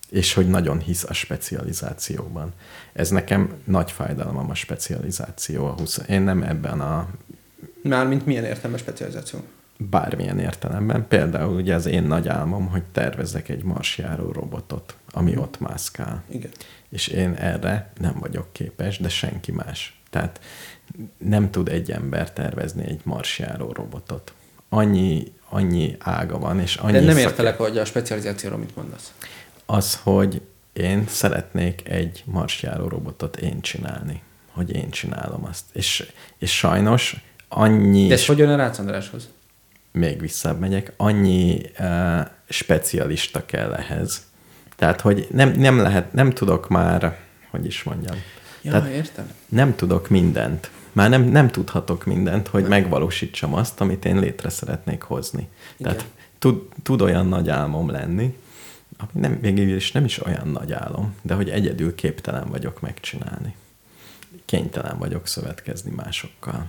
és 0.09 0.33
hogy 0.33 0.49
nagyon 0.49 0.79
hisz 0.79 1.03
a 1.03 1.13
specializációban. 1.13 2.53
Ez 2.93 3.09
nekem 3.09 3.53
nagy 3.63 3.91
fájdalmam 3.91 4.49
a 4.49 4.53
specializáció. 4.53 5.65
A 5.65 5.71
20, 5.71 5.97
én 6.07 6.21
nem 6.21 6.43
ebben 6.43 6.81
a 6.81 7.09
Mármint 7.81 8.25
milyen 8.25 8.43
értelme 8.43 8.77
specializáció? 8.77 9.43
Bármilyen 9.89 10.39
értelemben. 10.39 11.07
Például 11.07 11.55
ugye 11.55 11.75
az 11.75 11.85
én 11.85 12.03
nagy 12.03 12.27
álmom, 12.27 12.67
hogy 12.67 12.83
tervezzek 12.83 13.49
egy 13.49 13.63
marsjáró 13.63 14.31
robotot, 14.31 14.95
ami 15.11 15.37
ott 15.37 15.59
mászkál. 15.59 16.23
Igen. 16.29 16.51
És 16.89 17.07
én 17.07 17.33
erre 17.33 17.91
nem 17.99 18.15
vagyok 18.19 18.53
képes, 18.53 18.97
de 18.99 19.09
senki 19.09 19.51
más. 19.51 19.99
Tehát 20.09 20.39
nem 21.17 21.51
tud 21.51 21.67
egy 21.67 21.91
ember 21.91 22.31
tervezni 22.33 22.83
egy 22.87 22.99
marsjáró 23.03 23.71
robotot. 23.71 24.33
Annyi, 24.69 25.31
annyi 25.49 25.95
ága 25.99 26.39
van, 26.39 26.59
és 26.59 26.75
annyi 26.75 26.91
De 26.91 26.99
nem 26.99 27.09
szak- 27.15 27.19
értelek, 27.29 27.57
hogy 27.57 27.77
a 27.77 27.85
specializációról 27.85 28.59
mit 28.59 28.75
mondasz. 28.75 29.13
Az, 29.65 29.99
hogy 30.03 30.41
én 30.73 31.05
szeretnék 31.07 31.89
egy 31.89 32.23
marsjáró 32.25 32.87
robotot 32.87 33.37
én 33.37 33.61
csinálni. 33.61 34.21
Hogy 34.51 34.75
én 34.75 34.89
csinálom 34.89 35.45
azt. 35.45 35.63
És, 35.71 36.11
és 36.37 36.57
sajnos 36.57 37.23
annyi... 37.47 38.07
De 38.07 38.13
ez 38.13 38.25
hogy 38.25 38.37
jön 38.37 38.49
a 38.49 38.55
Rácz 38.55 38.79
Andráshoz? 38.79 39.29
Még 39.91 40.19
visszább 40.19 40.59
megyek, 40.59 40.93
annyi 40.97 41.61
uh, 41.79 42.19
specialista 42.49 43.45
kell 43.45 43.73
ehhez. 43.73 44.27
Tehát, 44.75 45.01
hogy 45.01 45.27
nem, 45.31 45.51
nem 45.51 45.77
lehet, 45.79 46.13
nem 46.13 46.29
tudok 46.31 46.69
már, 46.69 47.19
hogy 47.51 47.65
is 47.65 47.83
mondjam, 47.83 48.15
Ja, 48.61 48.71
Tehát- 48.71 48.89
értem. 48.89 49.31
nem 49.49 49.75
tudok 49.75 50.09
mindent. 50.09 50.71
Már 50.91 51.09
nem, 51.09 51.23
nem 51.23 51.49
tudhatok 51.49 52.05
mindent, 52.05 52.47
hogy 52.47 52.63
megvalósítsam 52.67 53.53
azt, 53.53 53.81
amit 53.81 54.05
én 54.05 54.19
létre 54.19 54.49
szeretnék 54.49 55.01
hozni. 55.01 55.47
Igen. 55.77 55.91
Tehát 55.91 56.09
tud, 56.39 56.61
tud 56.83 57.01
olyan 57.01 57.27
nagy 57.27 57.49
álmom 57.49 57.89
lenni, 57.89 58.37
ami 58.97 59.09
nem, 59.13 59.39
végül 59.41 59.75
is 59.75 59.91
nem 59.91 60.05
is 60.05 60.25
olyan 60.25 60.47
nagy 60.47 60.71
álom, 60.71 61.15
de 61.21 61.33
hogy 61.33 61.49
egyedül 61.49 61.95
képtelen 61.95 62.47
vagyok 62.49 62.81
megcsinálni. 62.81 63.55
Kénytelen 64.45 64.97
vagyok 64.97 65.27
szövetkezni 65.27 65.91
másokkal. 65.95 66.65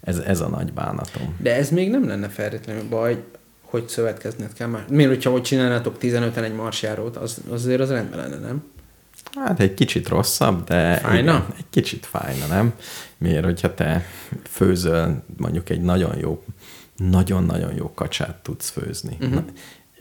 Ez, 0.00 0.18
ez 0.18 0.40
a 0.40 0.48
nagy 0.48 0.72
bánatom. 0.72 1.36
De 1.38 1.54
ez 1.54 1.70
még 1.70 1.90
nem 1.90 2.08
lenne 2.08 2.28
feltétlenül 2.28 2.88
baj, 2.88 3.24
hogy 3.62 3.88
szövetkezned 3.88 4.52
kell 4.52 4.68
már. 4.68 4.84
Miért, 4.88 5.10
hogyha 5.10 5.30
hogy 5.30 5.42
csinálnátok 5.42 5.96
15-en 6.00 6.42
egy 6.42 6.54
marsjárót, 6.54 7.16
az, 7.16 7.40
azért 7.48 7.80
az 7.80 7.90
rendben 7.90 8.18
lenne, 8.18 8.46
nem? 8.46 8.64
Hát 9.34 9.60
egy 9.60 9.74
kicsit 9.74 10.08
rosszabb, 10.08 10.64
de 10.64 10.96
Fájna? 10.96 11.18
Igen, 11.20 11.46
egy 11.56 11.64
kicsit 11.70 12.06
fájna, 12.06 12.46
nem? 12.46 12.74
Miért, 13.18 13.44
hogyha 13.44 13.74
te 13.74 14.04
főzöl 14.50 15.22
mondjuk 15.36 15.70
egy 15.70 15.80
nagyon 15.80 16.18
jó, 16.18 16.44
nagyon-nagyon 16.96 17.74
jó 17.74 17.92
kacsát 17.94 18.34
tudsz 18.42 18.70
főzni, 18.70 19.16
uh-huh. 19.20 19.42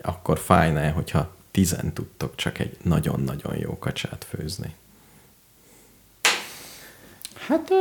akkor 0.02 0.40
fájna 0.40 0.92
hogyha 0.92 1.36
tizen 1.52 1.94
tudtok 1.94 2.36
csak 2.36 2.60
egy 2.60 2.78
nagyon-nagyon 2.84 3.58
jó 3.58 3.78
kacsát 3.80 4.26
főzni. 4.30 4.76
Hát 7.48 7.72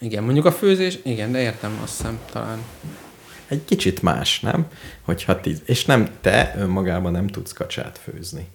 igen, 0.00 0.24
mondjuk 0.24 0.44
a 0.44 0.52
főzés, 0.52 0.98
igen, 1.02 1.32
de 1.32 1.40
értem, 1.40 1.80
azt 1.82 1.96
hiszem 1.96 2.18
talán. 2.32 2.58
Egy 3.46 3.64
kicsit 3.64 4.02
más, 4.02 4.40
nem? 4.40 4.66
Hogyha 5.02 5.40
tíz, 5.40 5.62
és 5.64 5.84
nem 5.84 6.10
te 6.20 6.54
önmagában 6.58 7.12
nem 7.12 7.26
tudsz 7.26 7.52
kacsát 7.52 7.98
főzni. 7.98 8.48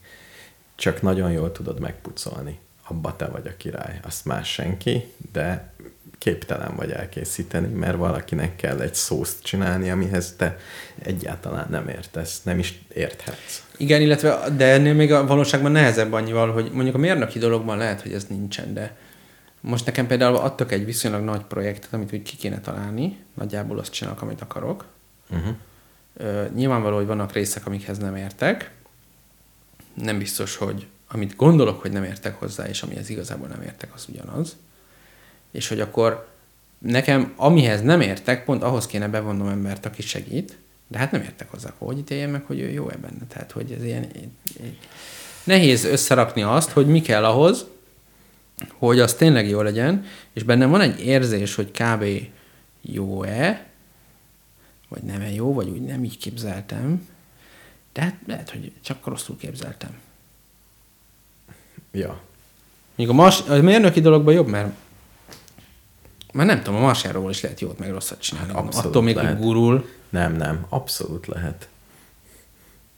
Csak 0.76 1.02
nagyon 1.02 1.32
jól 1.32 1.52
tudod 1.52 1.80
megpucolni. 1.80 2.60
Abba 2.88 3.16
te 3.16 3.26
vagy 3.26 3.48
a 3.48 3.58
király. 3.58 4.00
Azt 4.04 4.26
más 4.26 4.52
senki, 4.52 5.04
de 5.32 5.74
képtelen 6.18 6.76
vagy 6.76 6.92
elkészíteni, 6.92 7.68
mert 7.68 7.98
valakinek 7.98 8.56
kell 8.56 8.80
egy 8.80 8.94
szószt 8.94 9.44
csinálni, 9.44 9.90
amihez 9.90 10.34
te 10.38 10.58
egyáltalán 11.04 11.68
nem 11.70 11.88
értesz, 11.88 12.44
nem 12.44 12.60
is 12.60 12.82
érthetsz. 12.94 13.64
Igen, 13.78 14.02
illetve, 14.02 14.50
de 14.58 14.66
ennél 14.66 14.94
még 14.94 15.12
a 15.12 15.26
valóságban 15.26 15.72
nehezebb 15.72 16.14
annyival, 16.14 16.52
hogy 16.52 16.72
mondjuk 16.74 16.96
a 16.96 16.98
mérnöki 16.98 17.40
dologban 17.40 17.78
lehet, 17.78 18.02
hogy 18.02 18.14
ez 18.14 18.26
nincsen, 18.30 18.74
de 18.74 18.96
most 19.62 19.86
nekem 19.86 20.08
például 20.08 20.36
adtak 20.36 20.72
egy 20.72 20.86
viszonylag 20.86 21.24
nagy 21.24 21.42
projektet, 21.42 21.94
amit 21.94 22.14
úgy 22.14 22.22
ki 22.22 22.36
kéne 22.36 22.60
találni, 22.60 23.18
nagyjából 23.34 23.80
azt 23.80 23.92
csinálok, 23.92 24.22
amit 24.22 24.42
akarok. 24.42 24.86
Uh-huh. 25.30 25.56
Ö, 26.18 26.46
nyilvánvaló, 26.56 26.96
hogy 26.96 27.06
vannak 27.06 27.32
részek, 27.32 27.66
amikhez 27.66 27.98
nem 27.98 28.16
értek. 28.16 28.72
Nem 29.94 30.18
biztos, 30.18 30.56
hogy 30.56 30.88
amit 31.08 31.36
gondolok, 31.36 31.82
hogy 31.82 31.92
nem 31.92 32.04
értek 32.04 32.40
hozzá, 32.40 32.68
és 32.68 32.82
amihez 32.82 33.10
igazából 33.10 33.48
nem 33.48 33.62
értek, 33.62 33.90
az 33.94 34.06
ugyanaz. 34.10 34.56
És 35.52 35.68
hogy 35.68 35.80
akkor 35.80 36.28
nekem, 36.78 37.34
amihez 37.36 37.82
nem 37.82 38.02
értek, 38.02 38.46
pont 38.46 38.64
ahhoz 38.64 38.88
kéne 38.88 39.08
bevonnom 39.08 39.48
embert, 39.48 39.86
aki 39.86 40.02
segít, 40.02 40.58
de 40.88 40.98
hát 40.98 41.12
nem 41.12 41.22
értek 41.22 41.52
hozzá, 41.52 41.74
hogy 41.78 41.98
ítéljem 41.98 42.30
meg, 42.30 42.44
hogy 42.46 42.60
ő 42.60 42.70
jó-e 42.70 42.96
benne. 42.96 43.26
Tehát, 43.28 43.52
hogy 43.52 43.72
ez 43.72 43.84
ilyen... 43.84 44.12
Nehéz 45.44 45.84
összerakni 45.84 46.42
azt, 46.42 46.70
hogy 46.70 46.88
mi 46.88 47.02
kell 47.02 47.26
ahhoz, 47.26 47.66
hogy 48.70 49.00
az 49.00 49.14
tényleg 49.14 49.50
jó 49.50 49.62
legyen, 49.62 50.06
és 50.34 50.44
bennem 50.44 50.70
van 50.70 50.82
egy 50.82 51.00
érzés, 51.00 51.56
hogy 51.56 51.72
kb. 51.72 52.06
jó-e, 52.82 53.68
vagy 54.88 55.04
nem 55.04 55.22
jó, 55.22 55.54
vagy 55.54 55.70
úgy 55.70 55.82
nem 55.82 56.04
így 56.04 56.18
képzeltem, 56.18 57.08
de 57.94 58.02
hát 58.02 58.16
lehet, 58.28 58.50
hogy 58.50 58.72
csak 58.82 59.06
rosszul 59.06 59.38
képzeltem. 59.38 60.00
Ja. 61.92 62.22
Még 62.96 63.10
a, 63.10 63.14
mas, 63.14 63.42
a 63.48 63.62
mérnöki 63.62 64.02
dologban 64.02 64.34
jobb, 64.34 64.48
mert 64.48 64.74
már 66.34 66.46
nem 66.46 66.62
tudom, 66.62 66.80
a 66.80 66.84
marsjáról 66.84 67.30
is 67.30 67.42
lehet 67.42 67.60
jót 67.60 67.80
meg 67.80 67.92
rosszat 67.92 68.22
csinálni. 68.22 68.52
Abszolút 68.52 68.88
Attól 68.88 69.02
még, 69.02 69.16
lehet. 69.16 69.40
gurul. 69.40 69.90
Nem, 70.10 70.36
nem, 70.36 70.66
abszolút 70.70 71.28
lehet. 71.28 71.70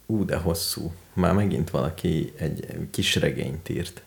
Ú, 0.05 0.25
de 0.25 0.35
hosszú. 0.35 0.93
Már 1.13 1.33
megint 1.33 1.69
valaki 1.69 2.33
egy 2.37 2.87
kis 2.91 3.15
regényt 3.15 3.69
írt. 3.69 4.01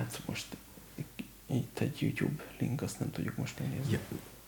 Hát 0.00 0.20
most 0.26 0.44
itt 1.46 1.78
egy 1.80 1.96
YouTube 2.02 2.42
link, 2.58 2.82
azt 2.82 2.98
nem 3.00 3.10
tudjuk 3.10 3.36
most 3.36 3.58
megnézni. 3.58 3.92
Ja, 3.92 3.98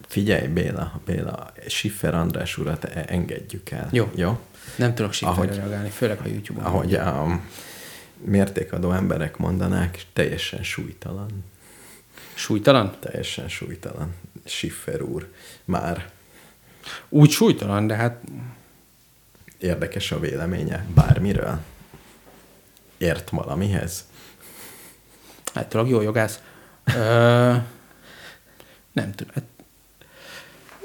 Figyelj, 0.08 0.46
Béla, 0.46 1.00
Béla, 1.04 1.52
Schiffer 1.68 2.14
András 2.14 2.58
urat 2.58 2.84
e- 2.84 3.04
engedjük 3.08 3.70
el. 3.70 3.88
Jó. 3.92 4.10
Jó? 4.14 4.38
Nem 4.76 4.94
tudok 4.94 5.12
Ahogy- 5.20 5.54
reagálni, 5.54 5.88
főleg 5.88 6.20
a 6.20 6.26
YouTube-on. 6.26 6.64
Ahogy 6.64 6.94
a 6.94 7.40
mértékadó 8.24 8.92
emberek 8.92 9.36
mondanák, 9.36 10.04
teljesen 10.12 10.62
súlytalan. 10.62 11.44
Súlytalan? 12.34 12.96
Teljesen 13.00 13.48
súlytalan. 13.48 14.14
Schiffer 14.44 15.02
úr. 15.02 15.32
Már 15.64 16.10
Úgy 17.08 17.30
súlytalan, 17.30 17.86
de 17.86 17.94
hát 17.94 18.22
érdekes 19.58 20.12
a 20.12 20.20
véleménye 20.20 20.86
bármiről. 20.94 21.58
Ért 22.98 23.30
valamihez? 23.30 24.04
Tudok, 25.52 25.88
jó 25.88 26.00
jogász. 26.00 26.42
Ö, 26.84 27.54
nem 28.92 29.12
tudom. 29.14 29.32
Hát, 29.34 29.44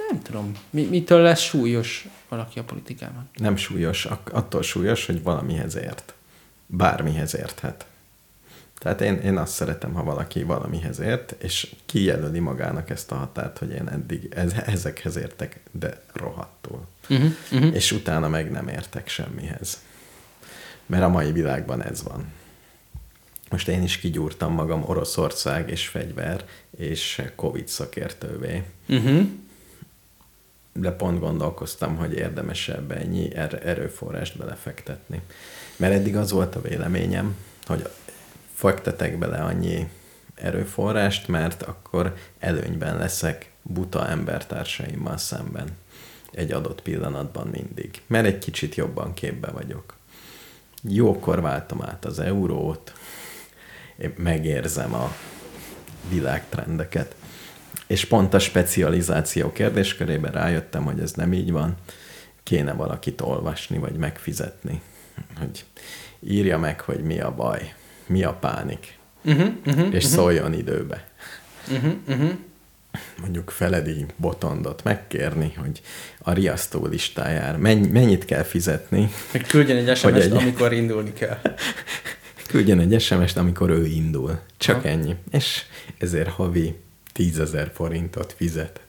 nem 0.10 0.22
tudom. 0.22 0.52
Mi, 0.70 0.84
mitől 0.84 1.22
lesz 1.22 1.42
súlyos 1.42 2.08
valaki 2.30 2.60
a 2.60 2.64
politikában? 2.64 3.30
Nem 3.34 3.56
súlyos, 3.56 4.08
attól 4.32 4.62
súlyos, 4.62 5.06
hogy 5.06 5.24
valamihez 5.24 5.76
ért. 5.76 6.14
Bármihez 6.66 7.36
érthet. 7.36 7.86
Tehát 8.80 9.02
én, 9.02 9.16
én 9.16 9.38
azt 9.38 9.54
szeretem, 9.54 9.94
ha 9.94 10.04
valaki 10.04 10.44
valamihez 10.44 11.00
ért, 11.00 11.36
és 11.44 11.76
kijelöli 11.86 12.40
magának 12.40 12.90
ezt 12.90 13.12
a 13.12 13.16
határt, 13.16 13.58
hogy 13.58 13.70
én 13.70 13.88
eddig 13.88 14.34
ez, 14.36 14.54
ezekhez 14.66 15.16
értek, 15.16 15.60
de 15.72 16.02
rohadtul. 16.14 16.88
Uh-huh, 17.10 17.32
uh-huh. 17.52 17.76
És 17.76 17.92
utána 17.92 18.28
meg 18.28 18.52
nem 18.52 18.68
értek 18.68 19.08
semmihez. 19.08 19.82
Mert 20.86 21.04
a 21.04 21.08
mai 21.08 21.32
világban 21.32 21.84
ez 21.84 22.04
van. 22.04 22.26
Most 23.50 23.68
én 23.68 23.84
is 23.84 23.98
kigyúrtam 23.98 24.54
magam 24.54 24.84
Oroszország 24.86 25.70
és 25.70 25.88
fegyver 25.88 26.46
és 26.78 27.22
Covid 27.36 27.68
szakértővé. 27.68 28.64
Uh-huh. 28.90 29.28
de 30.74 30.92
pont 30.92 31.20
gondolkoztam, 31.20 31.96
hogy 31.96 32.14
érdemes 32.14 32.70
ebbe 32.70 32.96
ennyi 32.96 33.36
er- 33.36 33.64
erőforrást 33.64 34.38
belefektetni. 34.38 35.22
Mert 35.76 35.94
eddig 35.94 36.16
az 36.16 36.32
volt 36.32 36.56
a 36.56 36.62
véleményem, 36.62 37.36
hogy 37.66 37.90
fektetek 38.54 39.18
bele 39.18 39.38
annyi 39.38 39.90
erőforrást, 40.36 41.28
mert 41.28 41.64
akkor 41.64 42.16
előnyben 42.40 42.98
leszek 42.98 43.52
buta 43.62 44.08
embertársaimmal 44.08 45.18
szemben 45.18 45.68
egy 46.32 46.52
adott 46.52 46.82
pillanatban 46.82 47.48
mindig. 47.48 48.02
Mert 48.08 48.26
egy 48.26 48.38
kicsit 48.38 48.76
jobban 48.76 49.14
képbe 49.14 49.52
vagyok. 49.52 49.96
Jókor 50.82 51.42
váltam 51.42 51.82
át 51.82 52.06
az 52.06 52.20
eurót, 52.20 52.94
én 54.02 54.14
megérzem 54.18 54.94
a 54.94 55.16
világtrendeket. 56.10 57.16
És 57.88 58.06
pont 58.06 58.34
a 58.34 58.40
specializáció 58.40 59.52
kérdéskörében 59.52 60.32
rájöttem, 60.32 60.84
hogy 60.84 61.00
ez 61.00 61.12
nem 61.12 61.34
így 61.34 61.52
van. 61.52 61.76
Kéne 62.44 62.74
valakit 62.74 63.22
olvasni, 63.22 63.78
vagy 63.78 63.96
megfizetni. 63.96 64.82
Hogy 65.40 65.66
írja 66.20 66.58
meg, 66.58 66.82
hogy 66.82 67.00
mi 67.04 67.20
a 67.20 67.32
baj, 67.36 67.74
mi 68.08 68.24
a 68.24 68.34
pánik, 68.34 68.96
Uh-huh, 69.26 69.48
uh-huh, 69.66 69.94
és 69.94 70.04
szóljon 70.04 70.54
időbe. 70.54 71.08
uh-huh, 71.72 71.94
uh-huh. 72.08 72.30
Mondjuk 73.22 73.50
Feledi 73.50 74.06
Botondot 74.16 74.84
megkérni, 74.84 75.54
hogy 75.58 75.82
a 76.20 76.32
riasztó 76.34 76.86
listájára 76.86 77.58
mennyi, 77.58 77.88
mennyit 77.88 78.26
kell 78.26 78.44
fizetni, 78.44 79.10
Meg 79.34 79.42
küldjen 79.42 79.78
egy 79.78 79.86
Hogy 79.88 79.98
SMS-t, 79.98 80.16
egy- 80.16 80.32
amikor 80.32 80.74
indulni 80.74 81.14
kell. 81.14 81.38
küldjen 82.48 82.80
egy 82.80 83.02
SMS-t, 83.02 83.38
amikor 83.38 83.70
ő 83.70 83.86
indul. 83.86 84.40
Csak 84.58 84.82
Ha. 84.82 84.88
ennyi. 84.88 85.16
És 85.32 85.64
ezért 85.98 86.30
havi 86.30 86.76
10 87.14 87.40
ezer 87.40 87.72
forintot 87.76 88.34
fizet 88.38 88.80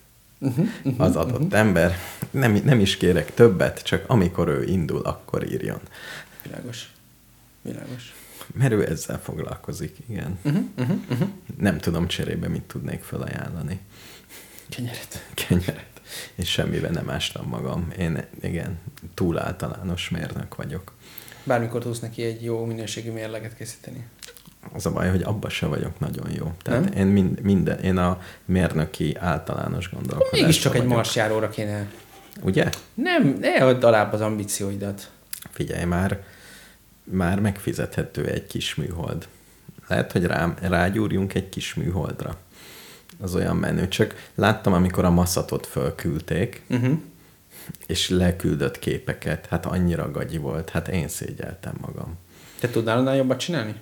Uh-huh, 0.41 0.69
uh-huh. 0.85 1.01
az 1.07 1.17
adott 1.17 1.53
ember. 1.53 1.99
Nem, 2.31 2.61
nem 2.65 2.81
is 2.81 2.97
kérek 2.97 3.35
többet, 3.35 3.83
csak 3.83 4.05
amikor 4.07 4.49
ő 4.49 4.65
indul, 4.65 5.01
akkor 5.01 5.53
írjon. 5.53 5.81
Világos. 6.43 6.93
Világos. 7.63 8.15
Mert 8.55 8.73
ő 8.73 8.91
ezzel 8.91 9.21
foglalkozik, 9.21 9.97
igen. 10.09 10.39
Uh-huh, 10.43 10.63
uh-huh, 10.79 10.97
uh-huh. 11.11 11.29
Nem 11.59 11.79
tudom 11.79 12.07
cserébe, 12.07 12.49
mit 12.49 12.63
tudnék 12.63 13.03
felajánlani. 13.03 13.81
Kenyeret. 14.69 15.29
Kenyeret. 15.35 16.01
És 16.35 16.51
semmiben 16.51 16.93
nem 16.93 17.11
ástam 17.11 17.47
magam. 17.49 17.93
Én, 17.99 18.25
igen, 18.43 18.79
túl 19.15 19.39
általános 19.39 20.09
mérnök 20.09 20.55
vagyok. 20.55 20.93
Bármikor 21.49 21.83
tudsz 21.83 22.01
neki 22.01 22.23
egy 22.23 22.45
jó 22.45 22.65
minőségű 22.65 23.11
mérleget 23.11 23.57
készíteni. 23.57 24.07
Az 24.73 24.87
a 24.87 24.93
baj, 24.93 25.11
hogy 25.11 25.23
abba 25.23 25.49
se 25.49 25.67
vagyok 25.67 25.99
nagyon 25.99 26.31
jó. 26.31 26.53
Tehát 26.63 26.85
Nem? 26.85 26.93
én 26.93 27.07
mind, 27.07 27.41
minden, 27.41 27.79
én 27.79 27.97
a 27.97 28.21
mérnöki 28.45 29.17
általános 29.19 29.91
gondolkodásban 29.91 30.41
Mégiscsak 30.41 30.75
egy 30.75 30.85
marsjáróra 30.85 31.49
kéne. 31.49 31.87
Ugye? 32.43 32.69
Nem, 32.95 33.37
ne 33.41 33.65
add 33.65 33.85
alább 33.85 34.13
az 34.13 34.21
ambícióidat. 34.21 35.11
Figyelj, 35.51 35.85
már, 35.85 36.23
már 37.05 37.41
megfizethető 37.41 38.27
egy 38.27 38.47
kis 38.47 38.75
műhold. 38.75 39.29
Lehet, 39.89 40.13
hogy 40.13 40.25
rám, 40.25 40.55
rágyúrjunk 40.61 41.35
egy 41.35 41.49
kis 41.49 41.75
műholdra. 41.75 42.37
Az 43.21 43.35
olyan 43.35 43.57
menő. 43.57 43.89
Csak 43.89 44.29
láttam, 44.35 44.73
amikor 44.73 45.05
a 45.05 45.11
maszatot 45.11 45.67
fölküldték, 45.67 46.63
Uh-huh. 46.69 46.99
És 47.87 48.09
leküldött 48.09 48.79
képeket. 48.79 49.47
Hát 49.47 49.67
annyira 49.67 50.11
gagyi 50.11 50.37
volt. 50.37 50.71
Hát 50.71 50.89
én 50.89 51.09
szégyeltem 51.09 51.75
magam. 51.81 52.19
Te 52.61 52.71
tudnál 52.71 52.99
annál 52.99 53.17
jobbat 53.17 53.39
csinálni? 53.39 53.75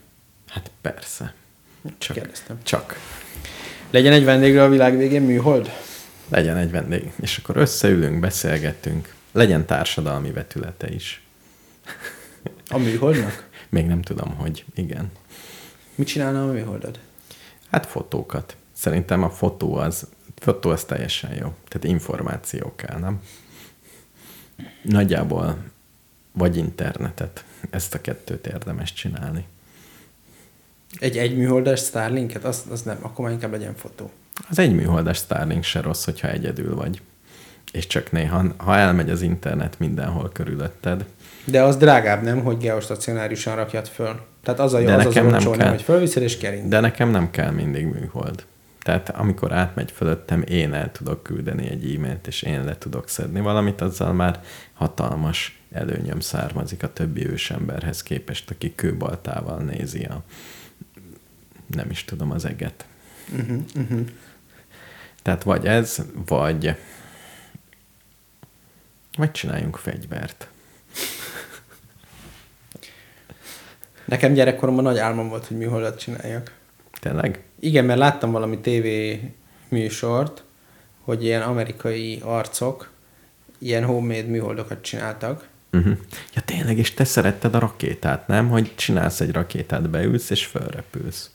Hát 0.49 0.71
persze. 0.81 1.35
Csak, 1.99 2.17
Kérdeztem. 2.17 2.59
csak 2.63 2.99
Legyen 3.91 4.13
egy 4.13 4.25
vendégre 4.25 4.63
a 4.63 4.69
világ 4.69 4.97
végén 4.97 5.23
műhold? 5.23 5.71
legyen 6.29 6.57
egy 6.57 6.71
vendég. 6.71 7.13
És 7.21 7.39
akkor 7.39 7.57
összeülünk, 7.57 8.21
beszélgetünk. 8.21 9.15
Legyen 9.33 9.67
társadalmi 9.67 10.31
vetülete 10.31 10.89
is. 10.95 11.23
A 12.69 12.79
műholdnak? 12.79 13.49
Még 13.69 13.87
nem 13.87 14.03
tudom, 14.03 14.35
hogy 14.35 14.65
igen. 14.75 15.11
Mit 15.95 16.07
csinálna 16.07 16.49
a 16.49 16.53
műholdad? 16.53 16.99
Hát 17.71 17.87
fotókat. 17.87 18.57
Szerintem 18.73 19.23
a 19.23 19.31
fotó 19.31 19.75
az, 19.75 20.07
fotó 20.37 20.71
az 20.71 20.85
teljesen 20.85 21.31
jó. 21.31 21.55
Tehát 21.69 21.85
információ 21.85 22.73
kell, 22.77 22.99
nem? 22.99 23.21
Nagyjából 24.83 25.57
vagy 26.33 26.57
internetet. 26.57 27.45
Ezt 27.71 27.95
a 27.95 28.01
kettőt 28.01 28.47
érdemes 28.47 28.93
csinálni. 28.93 29.45
Egy 30.99 31.17
egy 31.17 31.37
műholdas 31.37 31.81
Starlinket? 31.81 32.45
Az, 32.45 32.63
az 32.71 32.83
nem, 32.83 32.99
akkor 33.01 33.25
már 33.25 33.35
inkább 33.35 33.53
legyen 33.53 33.75
fotó. 33.75 34.11
Az 34.49 34.59
egy 34.59 34.75
műholdas 34.75 35.17
Starlink 35.17 35.65
se 35.65 35.81
rossz, 35.81 36.05
hogyha 36.05 36.29
egyedül 36.29 36.75
vagy. 36.75 37.01
És 37.73 37.87
csak 37.87 38.13
néha, 38.13 38.45
ha 38.57 38.77
elmegy 38.77 39.11
az 39.11 39.23
internet 39.23 39.79
mindenhol 39.79 40.31
körülötted, 40.33 41.05
De 41.45 41.63
az 41.63 41.77
drágább, 41.77 42.23
nem, 42.23 42.43
hogy 42.43 42.59
geostacionárisan 42.59 43.57
rakjad 43.57 43.87
föl. 43.87 44.21
Tehát 44.43 44.61
az 44.61 44.75
a 44.75 44.79
jó, 44.79 44.87
De 44.87 44.95
az 44.95 45.07
az 45.07 45.15
nem 45.15 45.27
nem, 45.27 45.69
hogy 45.69 45.83
fölviszed 45.83 46.23
és 46.23 46.39
kering. 46.39 46.69
De 46.69 46.81
nekem 46.81 47.11
nem 47.11 47.31
kell 47.31 47.51
mindig 47.51 47.87
műhold. 47.87 48.45
Tehát 48.87 49.09
amikor 49.09 49.53
átmegy 49.53 49.93
fölöttem, 49.93 50.43
én 50.43 50.75
el 50.75 50.93
tudok 50.93 51.23
küldeni 51.23 51.69
egy 51.69 51.95
e-mailt, 51.95 52.27
és 52.27 52.43
én 52.43 52.65
le 52.65 52.79
tudok 52.79 53.09
szedni 53.09 53.41
valamit, 53.41 53.81
azzal 53.81 54.13
már 54.13 54.43
hatalmas 54.73 55.61
előnyöm 55.73 56.21
származik 56.21 56.83
a 56.83 56.93
többi 56.93 57.27
ősemberhez 57.27 58.03
képest, 58.03 58.51
aki 58.51 58.75
kőbaltával 58.75 59.59
nézi 59.59 60.05
a 60.05 60.23
nem 61.67 61.91
is 61.91 62.05
tudom 62.05 62.31
az 62.31 62.45
eget. 62.45 62.87
Uh-huh, 63.33 63.63
uh-huh. 63.77 64.07
Tehát 65.23 65.43
vagy 65.43 65.67
ez, 65.67 66.03
vagy 66.27 66.77
vagy 69.17 69.31
csináljunk 69.31 69.77
fegyvert. 69.77 70.49
Nekem 74.05 74.33
gyerekkoromban 74.33 74.85
nagy 74.85 74.99
álmom 74.99 75.29
volt, 75.29 75.47
hogy 75.47 75.57
műholdat 75.57 75.99
csináljak. 75.99 76.55
Tényleg? 77.01 77.46
Igen, 77.61 77.85
mert 77.85 77.99
láttam 77.99 78.31
valami 78.31 78.59
tévé 78.59 79.31
műsort, 79.69 80.45
hogy 81.01 81.25
ilyen 81.25 81.43
amerikai 81.43 82.21
arcok 82.25 82.91
ilyen 83.59 83.85
homemade 83.85 84.29
műholdokat 84.29 84.83
csináltak. 84.83 85.49
Uh-huh. 85.73 85.97
Ja 86.35 86.43
tényleg, 86.45 86.79
és 86.79 86.95
te 86.95 87.05
szeretted 87.05 87.55
a 87.55 87.59
rakétát, 87.59 88.27
nem? 88.27 88.49
Hogy 88.49 88.73
csinálsz 88.75 89.21
egy 89.21 89.33
rakétát, 89.33 89.91
beülsz 89.91 90.31
és 90.31 90.47
fölrepülsz. 90.47 91.31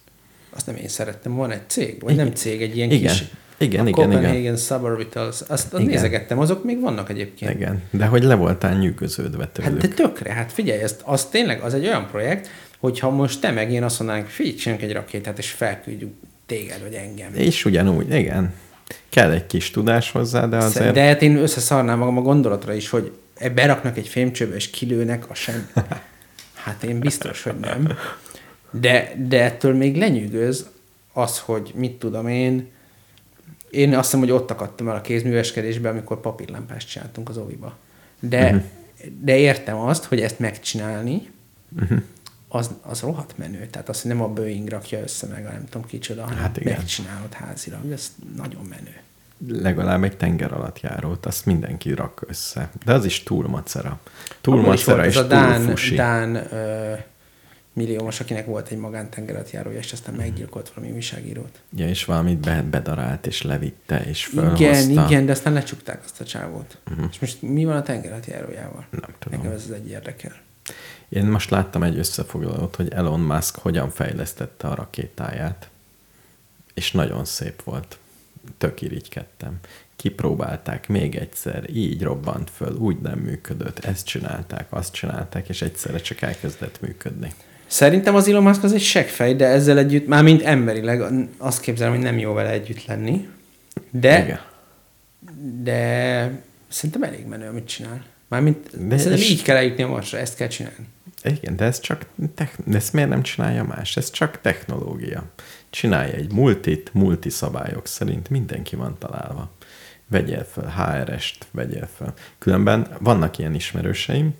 Azt 0.49 0.65
nem 0.65 0.75
én 0.75 0.87
szerettem, 0.87 1.35
van 1.35 1.51
egy 1.51 1.69
cég, 1.69 2.01
vagy 2.01 2.13
Igen. 2.13 2.25
nem 2.25 2.33
cég, 2.33 2.61
egy 2.61 2.75
ilyen 2.75 2.91
Igen. 2.91 3.11
kis 3.11 3.23
Igen, 3.61 3.85
a 3.85 3.87
igen, 3.87 4.07
igen. 4.07 4.19
Copenhagen 4.21 4.57
Suborbitals. 4.57 5.41
Azt, 5.41 5.49
azt 5.49 5.73
Igen. 5.73 5.85
nézegettem, 5.85 6.39
azok 6.39 6.63
még 6.63 6.79
vannak 6.79 7.09
egyébként. 7.09 7.51
Igen, 7.51 7.81
de 7.89 8.05
hogy 8.05 8.23
le 8.23 8.35
voltál 8.35 8.77
nyűgöződve 8.77 9.47
tőlük. 9.47 9.71
Hát 9.71 9.89
de 9.89 9.95
tökre, 9.95 10.33
hát 10.33 10.51
figyelj, 10.51 10.81
ezt, 10.81 11.01
az 11.05 11.25
tényleg 11.25 11.61
az 11.61 11.73
egy 11.73 11.85
olyan 11.85 12.07
projekt, 12.07 12.49
hogyha 12.79 13.09
most 13.09 13.41
te 13.41 13.51
meg 13.51 13.71
én 13.71 13.83
azt 13.83 13.99
mondanánk, 13.99 14.27
figyelj, 14.27 14.81
egy 14.81 14.93
rakétát, 14.93 15.37
és 15.37 15.49
felküldjük 15.51 16.11
téged, 16.45 16.81
vagy 16.81 16.93
engem. 16.93 17.33
És 17.33 17.65
ugyanúgy, 17.65 18.13
igen. 18.13 18.53
Kell 19.09 19.31
egy 19.31 19.47
kis 19.47 19.71
tudás 19.71 20.11
hozzá, 20.11 20.45
de 20.45 20.57
azért... 20.57 20.93
De 20.93 21.01
hát 21.01 21.21
én 21.21 21.37
összeszarnám 21.37 21.97
magam 21.97 22.17
a 22.17 22.21
gondolatra 22.21 22.73
is, 22.73 22.89
hogy 22.89 23.11
e- 23.37 23.49
beraknak 23.49 23.97
egy 23.97 24.07
fémcsőbe, 24.07 24.55
és 24.55 24.69
kilőnek, 24.69 25.29
a 25.29 25.33
sem. 25.33 25.69
Hát 26.63 26.83
én 26.83 26.99
biztos, 26.99 27.43
hogy 27.43 27.59
nem. 27.61 27.97
De, 28.71 29.11
de 29.27 29.43
ettől 29.43 29.75
még 29.75 29.97
lenyűgöz 29.97 30.69
az, 31.13 31.39
hogy 31.39 31.71
mit 31.75 31.91
tudom 31.91 32.27
én, 32.27 32.67
Én 33.71 33.93
azt 33.93 34.03
hiszem, 34.03 34.19
hogy 34.19 34.31
ott 34.31 34.51
akadtam 34.51 34.87
el 34.87 34.95
a 34.95 35.01
kézműveskedésbe, 35.01 35.89
amikor 35.89 36.19
papírlámpást 36.19 36.89
csináltunk 36.89 37.29
az 37.29 37.37
oviba. 37.37 37.77
De, 38.19 38.45
uh-huh. 38.45 38.63
de 39.21 39.37
értem 39.37 39.77
azt, 39.77 40.03
hogy 40.03 40.19
ezt 40.19 40.39
megcsinálni, 40.39 41.29
uh-huh. 41.81 42.01
az, 42.47 42.69
az 42.81 42.99
rohadt 42.99 43.37
menő. 43.37 43.67
Tehát 43.71 43.89
azt 43.89 44.03
nem 44.03 44.21
a 44.21 44.27
Boeing 44.27 44.67
rakja 44.67 44.99
össze 44.99 45.27
meg, 45.27 45.45
a 45.45 45.51
nem 45.51 45.65
tudom 45.69 45.87
kicsoda, 45.87 46.23
hanem 46.23 46.37
Hát 46.37 46.57
igen. 46.57 46.73
megcsinálod 46.77 47.33
házilag. 47.33 47.91
Ez 47.91 48.11
nagyon 48.35 48.65
menő. 48.69 48.95
Legalább 49.61 50.03
egy 50.03 50.17
tenger 50.17 50.53
alatt 50.53 50.79
járót, 50.79 51.25
azt 51.25 51.45
mindenki 51.45 51.93
rak 51.93 52.23
össze. 52.27 52.69
De 52.85 52.93
az 52.93 53.05
is 53.05 53.23
túl 53.23 53.47
macera. 53.47 53.99
Túl 54.41 54.59
is 54.59 54.65
macera 54.65 55.05
és 55.05 55.15
ez 55.15 55.21
a 55.23 55.27
túl 55.27 55.29
Dán, 55.29 55.61
fusi. 55.61 55.95
Dán 55.95 56.35
ö, 56.35 56.93
milliómos, 57.73 58.19
akinek 58.19 58.45
volt 58.45 58.69
egy 58.69 58.77
magántengeratjárója, 58.77 59.77
és 59.77 59.91
aztán 59.91 60.13
Mhm. 60.13 60.23
meggyilkolt 60.23 60.69
valami 60.75 60.93
újságírót. 60.93 61.59
Ja, 61.75 61.87
és 61.87 62.05
valamit 62.05 62.37
be, 62.37 62.61
bedarált, 62.61 63.27
és 63.27 63.41
levitte, 63.41 64.05
és 64.05 64.25
fölhozta. 64.25 64.63
Igen, 64.63 64.89
igen, 64.89 65.25
de 65.25 65.31
aztán 65.31 65.53
lecsukták 65.53 66.03
azt 66.03 66.21
a 66.21 66.25
csávót. 66.25 66.77
Uh-huh. 66.91 67.05
És 67.11 67.19
most 67.19 67.41
mi 67.41 67.65
van 67.65 67.75
a 67.75 67.81
tengeratjárójával? 67.81 68.85
Nem 68.89 69.15
tudom. 69.19 69.39
Nekem 69.39 69.55
ez 69.55 69.63
az 69.63 69.71
egy 69.71 69.89
érdekel. 69.89 70.33
Én 71.09 71.25
most 71.25 71.49
láttam 71.49 71.83
egy 71.83 71.97
összefoglalót, 71.97 72.75
hogy 72.75 72.91
Elon 72.91 73.19
Musk 73.19 73.55
hogyan 73.55 73.89
fejlesztette 73.89 74.67
a 74.67 74.75
rakétáját, 74.75 75.69
és 76.73 76.91
nagyon 76.91 77.25
szép 77.25 77.63
volt. 77.63 77.97
Tök 78.57 78.81
irigykedtem. 78.81 79.59
Kipróbálták 79.95 80.87
még 80.87 81.15
egyszer, 81.15 81.69
így 81.69 82.01
robbant 82.03 82.49
föl, 82.49 82.75
úgy 82.75 82.99
nem 82.99 83.19
működött, 83.19 83.79
ezt 83.79 84.05
csinálták, 84.05 84.65
azt 84.69 84.93
csinálták, 84.93 85.49
és 85.49 85.61
egyszerre 85.61 85.99
csak 85.99 86.21
elkezdett 86.21 86.81
működni. 86.81 87.33
Szerintem 87.71 88.15
az 88.15 88.27
Elon 88.27 88.43
Musk 88.43 88.63
az 88.63 88.73
egy 88.73 88.81
seggfej, 88.81 89.35
de 89.35 89.45
ezzel 89.45 89.77
együtt, 89.77 90.07
már 90.07 90.23
mint 90.23 90.41
emberileg, 90.41 91.03
azt 91.37 91.61
képzelem, 91.61 91.93
hogy 91.93 92.01
nem 92.01 92.17
jó 92.17 92.33
vele 92.33 92.49
együtt 92.49 92.85
lenni. 92.85 93.27
De, 93.91 94.23
Igen. 94.23 94.39
de 95.63 96.41
szerintem 96.67 97.03
elég 97.03 97.25
menő, 97.25 97.47
amit 97.47 97.67
csinál. 97.67 98.03
Mármint 98.27 98.87
De 98.87 98.97
szerintem 98.97 99.27
így 99.27 99.41
kell 99.41 99.55
eljutni 99.55 99.83
a 99.83 99.87
Marsra, 99.87 100.17
ezt 100.17 100.35
kell 100.35 100.47
csinálni. 100.47 100.87
Igen, 101.23 101.55
de 101.55 101.65
ez 101.65 101.79
csak, 101.79 102.05
techn- 102.35 102.69
de 102.69 102.77
ezt 102.77 102.93
miért 102.93 103.09
nem 103.09 103.21
csinálja 103.21 103.63
más? 103.63 103.97
Ez 103.97 104.09
csak 104.09 104.41
technológia. 104.41 105.23
Csinálja 105.69 106.13
egy 106.13 106.31
multit, 106.31 106.89
multi 106.93 107.29
szabályok 107.29 107.87
szerint 107.87 108.29
mindenki 108.29 108.75
van 108.75 108.95
találva. 108.99 109.51
Vegyél 110.07 110.47
fel 110.51 110.73
HRS-t, 111.05 111.45
vegyél 111.51 111.89
fel. 111.97 112.13
Különben 112.37 112.87
vannak 112.99 113.37
ilyen 113.37 113.55
ismerőseim, 113.55 114.33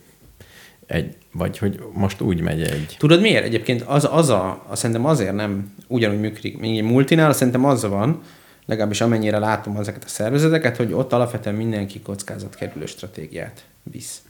egy, 0.92 1.16
vagy 1.32 1.58
hogy 1.58 1.84
most 1.94 2.22
úgy 2.22 2.42
megy 2.42 2.62
egy, 2.62 2.96
Tudod 3.00 3.22
miért? 3.22 3.44
Egyébként 3.44 3.82
az, 3.82 4.08
az 4.12 4.30
a, 4.30 4.66
az 4.68 4.80
szerintem 4.80 5.06
azért 5.06 5.34
nem 5.34 5.74
ugyanúgy 5.88 6.20
működik, 6.20 6.60
mint 6.60 6.78
egy 6.78 6.84
multinál, 6.84 7.34
szerintem 7.34 7.66
az 7.66 7.84
van, 7.84 8.22
legalábbis 8.66 9.02
amennyire 9.02 9.40
látom 9.40 9.76
ezeket 9.76 10.04
a 10.04 10.08
szervezeteket, 10.08 10.78
hogy 10.78 10.94
ott 10.94 11.14
alapvetően 11.14 11.56
mindenki 11.56 12.00
kockázatkerülő 12.00 12.86
stratégiát 12.86 13.66
visz. 13.84 14.22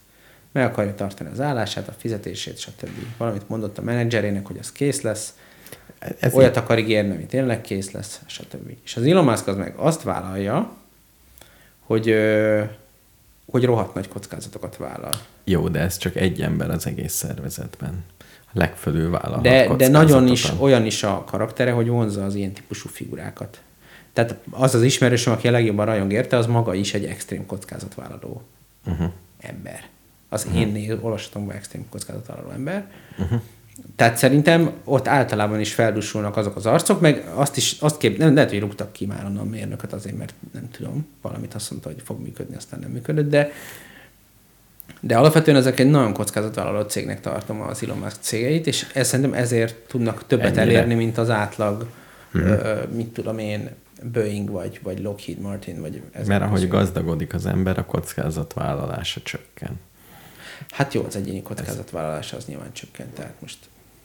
Meg 0.52 0.64
akarja 0.64 0.94
tartani 0.94 1.30
az 1.32 1.40
állását, 1.40 1.88
a 1.88 1.94
fizetését, 1.98 2.58
stb. 2.58 2.88
Valamit 3.16 3.48
mondott 3.48 3.78
a 3.78 3.82
menedzserének, 3.82 4.46
hogy 4.46 4.56
az 4.60 4.72
kész 4.72 5.00
lesz, 5.00 5.34
ez 6.18 6.34
olyat 6.34 6.56
akar 6.56 6.78
ígérni, 6.78 7.14
ami 7.14 7.26
tényleg 7.26 7.60
kész 7.60 7.90
lesz, 7.90 8.20
stb. 8.26 8.72
És 8.84 8.96
az 8.96 9.02
Elon 9.02 9.24
Musk 9.24 9.46
az 9.46 9.56
meg 9.56 9.74
azt 9.76 10.02
vállalja, 10.02 10.76
hogy, 11.80 12.14
hogy 13.50 13.64
rohadt 13.64 13.94
nagy 13.94 14.08
kockázatokat 14.08 14.76
vállal. 14.76 15.12
Jó, 15.44 15.68
de 15.68 15.78
ez 15.80 15.96
csak 15.96 16.16
egy 16.16 16.42
ember 16.42 16.70
az 16.70 16.86
egész 16.86 17.12
szervezetben. 17.12 18.04
A 18.46 18.58
legfölül 18.58 19.10
vállalhat 19.10 19.42
De, 19.42 19.74
de 19.76 19.88
nagyon 19.88 20.28
is 20.28 20.52
olyan 20.58 20.86
is 20.86 21.02
a 21.02 21.24
karaktere, 21.26 21.70
hogy 21.70 21.88
vonzza 21.88 22.24
az 22.24 22.34
ilyen 22.34 22.52
típusú 22.52 22.88
figurákat. 22.88 23.60
Tehát 24.12 24.36
az 24.50 24.74
az 24.74 24.82
ismerősöm, 24.82 25.32
aki 25.32 25.48
a 25.48 25.50
legjobban 25.50 25.86
rajong 25.86 26.12
érte, 26.12 26.36
az 26.36 26.46
maga 26.46 26.74
is 26.74 26.94
egy 26.94 27.04
extrém 27.04 27.46
kockázatvállaló 27.46 28.42
Uh-huh. 28.86 29.10
ember. 29.40 29.88
Az 30.28 30.44
uh-huh. 30.44 30.60
én 30.60 30.98
olvasatomban 31.00 31.56
extrém 31.56 31.88
kockázatvállaló 31.88 32.50
ember. 32.50 32.90
Uh-huh. 33.18 33.40
Tehát 33.96 34.16
szerintem 34.16 34.72
ott 34.84 35.08
általában 35.08 35.60
is 35.60 35.74
feldussulnak 35.74 36.36
azok 36.36 36.56
az 36.56 36.66
arcok, 36.66 37.00
meg 37.00 37.30
azt 37.34 37.56
is, 37.56 37.76
azt 37.80 37.98
kép, 37.98 38.18
nem, 38.18 38.34
lehet, 38.34 38.50
hogy 38.50 38.60
rúgtak 38.60 38.92
ki 38.92 39.06
már 39.06 39.24
onnan 39.24 39.46
a 39.46 39.50
mérnököt 39.50 39.92
azért, 39.92 40.18
mert 40.18 40.34
nem 40.52 40.70
tudom, 40.70 41.06
valamit 41.22 41.54
azt 41.54 41.70
mondta, 41.70 41.88
hogy 41.88 42.02
fog 42.04 42.20
működni, 42.20 42.56
aztán 42.56 42.80
nem 42.80 42.90
működött, 42.90 43.30
de 43.30 43.50
de 45.00 45.16
alapvetően 45.16 45.56
ezek 45.56 45.80
egy 45.80 45.90
nagyon 45.90 46.12
kockázatvállaló 46.12 46.82
cégnek 46.82 47.20
tartom 47.20 47.60
az 47.60 47.82
Elon 47.82 47.98
Musk 47.98 48.16
cégeit, 48.20 48.66
és 48.66 48.86
ez 48.94 49.08
szerintem 49.08 49.34
ezért 49.34 49.74
tudnak 49.74 50.26
többet 50.26 50.56
Ennyire. 50.56 50.62
elérni, 50.62 50.94
mint 50.94 51.18
az 51.18 51.30
átlag, 51.30 51.86
hmm. 52.32 52.42
ö, 52.42 52.82
mit 52.94 53.12
tudom 53.12 53.38
én, 53.38 53.70
Boeing 54.12 54.50
vagy, 54.50 54.80
vagy 54.82 55.00
Lockheed 55.00 55.38
Martin, 55.38 55.80
vagy 55.80 56.02
ezek 56.12 56.26
Mert 56.26 56.42
ahogy 56.42 56.68
gazdagodik 56.68 57.34
az 57.34 57.46
ember, 57.46 57.78
a 57.78 57.84
kockázatvállalása 57.84 59.20
csökken. 59.22 59.80
Hát 60.70 60.94
jó, 60.94 61.04
az 61.04 61.16
egyéni 61.16 61.42
kockázatvállalás 61.42 62.32
az 62.32 62.44
nyilván 62.44 62.72
csökkent, 62.72 63.14
tehát 63.14 63.34
most 63.38 63.58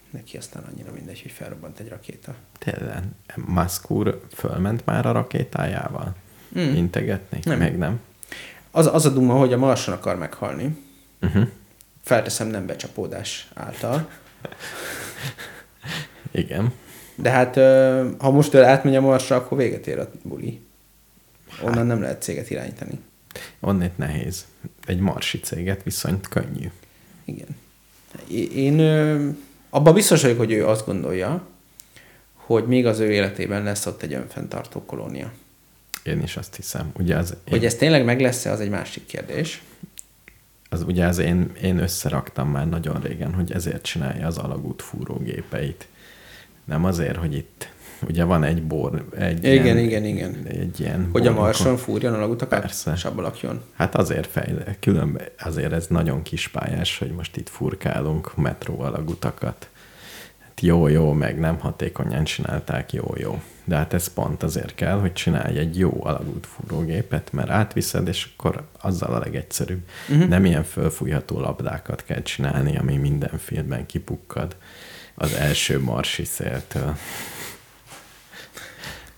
neki 0.09 0.37
aztán 0.37 0.63
annyira 0.71 0.91
mindegy, 0.91 1.21
hogy 1.21 1.31
felrobbant 1.31 1.79
egy 1.79 1.89
rakéta. 1.89 2.35
Tényleg, 2.57 3.03
Musk 3.35 3.91
úr 3.91 4.21
fölment 4.33 4.85
már 4.85 5.05
a 5.05 5.11
rakétájával? 5.11 6.15
Mm. 6.59 6.75
Integetni? 6.75 7.39
Nem. 7.43 7.57
Meg 7.57 7.77
nem. 7.77 7.99
Az, 8.71 8.87
az 8.93 9.05
a 9.05 9.09
duma, 9.09 9.33
hogy 9.33 9.53
a 9.53 9.57
Marson 9.57 9.93
akar 9.93 10.15
meghalni, 10.17 10.85
Uh-huh. 11.21 11.47
felteszem 12.03 12.47
nem 12.47 12.65
becsapódás 12.65 13.47
által, 13.53 14.09
Igen. 16.31 16.71
de 17.15 17.29
hát 17.29 17.55
ha 18.21 18.31
most 18.31 18.55
átmegy 18.55 18.95
a 18.95 19.01
Marsra, 19.01 19.35
akkor 19.35 19.57
véget 19.57 19.87
ér 19.87 19.99
a 19.99 20.11
buli. 20.23 20.61
Onnan 21.63 21.85
nem 21.85 22.01
lehet 22.01 22.21
céget 22.21 22.49
irányítani. 22.49 22.99
Onnét 23.59 23.97
nehéz. 23.97 24.45
Egy 24.85 24.99
marsi 24.99 25.39
céget 25.39 25.83
viszont 25.83 26.27
könnyű. 26.27 26.71
Igen. 27.25 27.47
Én 28.55 28.79
abban 29.69 29.93
biztos 29.93 30.21
vagyok, 30.21 30.37
hogy 30.37 30.51
ő 30.51 30.67
azt 30.67 30.85
gondolja, 30.85 31.47
hogy 32.33 32.67
még 32.67 32.85
az 32.85 32.99
ő 32.99 33.11
életében 33.11 33.63
lesz 33.63 33.85
ott 33.85 34.01
egy 34.01 34.13
önfenntartó 34.13 34.85
kolónia. 34.85 35.31
Én 36.07 36.21
is 36.21 36.37
azt 36.37 36.55
hiszem. 36.55 36.91
Ugye 36.99 37.15
az, 37.17 37.35
Hogy 37.49 37.61
én, 37.61 37.67
ez 37.67 37.75
tényleg 37.75 38.05
meg 38.05 38.21
lesz-e, 38.21 38.51
az 38.51 38.59
egy 38.59 38.69
másik 38.69 39.05
kérdés. 39.05 39.61
az 40.69 40.81
ugye 40.83 41.05
az 41.05 41.17
én, 41.17 41.51
én 41.61 41.77
összeraktam 41.77 42.49
már 42.49 42.69
nagyon 42.69 43.01
régen, 43.01 43.33
hogy 43.33 43.51
ezért 43.51 43.81
csinálja 43.83 44.27
az 44.27 44.37
alagút 44.37 44.81
fúrógépeit. 44.81 45.87
Nem 46.65 46.85
azért, 46.85 47.15
hogy 47.17 47.33
itt 47.35 47.69
ugye 48.07 48.23
van 48.23 48.43
egy 48.43 48.63
bor, 48.63 49.07
egy 49.17 49.43
Igen, 49.43 49.63
ilyen, 49.65 49.77
igen, 49.77 50.03
igen. 50.05 50.45
Egy 50.47 50.79
ilyen 50.79 50.99
Hogy 50.99 51.05
a 51.05 51.11
bornokon- 51.11 51.35
Marson 51.45 51.77
fúrjon 51.77 52.13
a 52.13 52.27
utakat, 52.27 52.59
Persze. 52.59 52.91
és 52.95 53.05
abba 53.05 53.21
lakjon. 53.21 53.61
Hát 53.75 53.95
azért 53.95 54.27
fejle, 54.27 54.75
különben, 54.79 55.25
azért 55.39 55.71
ez 55.71 55.87
nagyon 55.87 56.21
kispályás, 56.21 56.97
hogy 56.97 57.11
most 57.11 57.37
itt 57.37 57.49
furkálunk 57.49 58.35
metró 58.35 58.79
alagutakat. 58.81 59.69
Hát 60.43 60.61
jó, 60.61 60.87
jó, 60.87 61.11
meg 61.13 61.39
nem 61.39 61.59
hatékonyan 61.59 62.23
csinálták, 62.23 62.93
jó, 62.93 63.13
jó. 63.17 63.41
De 63.67 63.75
hát 63.75 63.93
ez 63.93 64.07
pont 64.07 64.43
azért 64.43 64.75
kell, 64.75 64.99
hogy 64.99 65.13
csinálj 65.13 65.57
egy 65.57 65.77
jó 65.77 65.97
alagútfúrógépet, 66.03 67.31
mert 67.31 67.49
átviszed, 67.49 68.07
és 68.07 68.29
akkor 68.35 68.67
azzal 68.81 69.13
a 69.13 69.19
legegyszerűbb. 69.19 69.81
Uh-huh. 70.09 70.27
Nem 70.27 70.45
ilyen 70.45 70.63
fölfújható 70.63 71.39
labdákat 71.39 72.03
kell 72.03 72.21
csinálni, 72.21 72.77
ami 72.77 72.97
minden 72.97 73.37
filmben 73.37 73.85
kipukkad 73.85 74.55
az 75.15 75.33
első 75.33 75.79
marsi 75.79 76.23
széltől. 76.23 76.95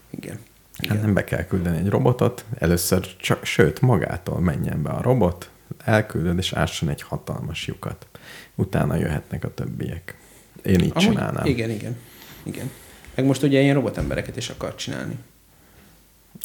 Igen. 0.10 0.40
Hát 0.88 1.02
nem 1.02 1.14
be 1.14 1.24
kell 1.24 1.44
küldeni 1.44 1.78
egy 1.78 1.90
robotot, 1.90 2.46
először 2.60 3.16
csak, 3.18 3.46
sőt, 3.46 3.82
magától 3.82 4.40
menjen 4.40 4.82
be 4.82 4.90
a 4.90 5.02
robot, 5.02 5.50
elküldöd, 5.84 6.38
és 6.38 6.54
ásson 6.54 6.90
egy 6.90 7.02
hatalmas 7.02 7.68
lyukat. 7.68 8.08
Utána 8.56 8.96
jöhetnek 8.96 9.44
a 9.44 9.54
többiek. 9.54 10.18
Én 10.64 10.80
így 10.80 10.92
Amúgy, 10.94 11.08
csinálnám. 11.08 11.46
Igen, 11.46 11.70
igen. 11.70 11.98
Igen. 12.44 12.70
Meg 13.20 13.28
most 13.28 13.44
ugye 13.44 13.62
ilyen 13.62 13.74
robotembereket 13.74 14.38
is 14.38 14.50
akar 14.50 14.76
csinálni. 14.76 15.18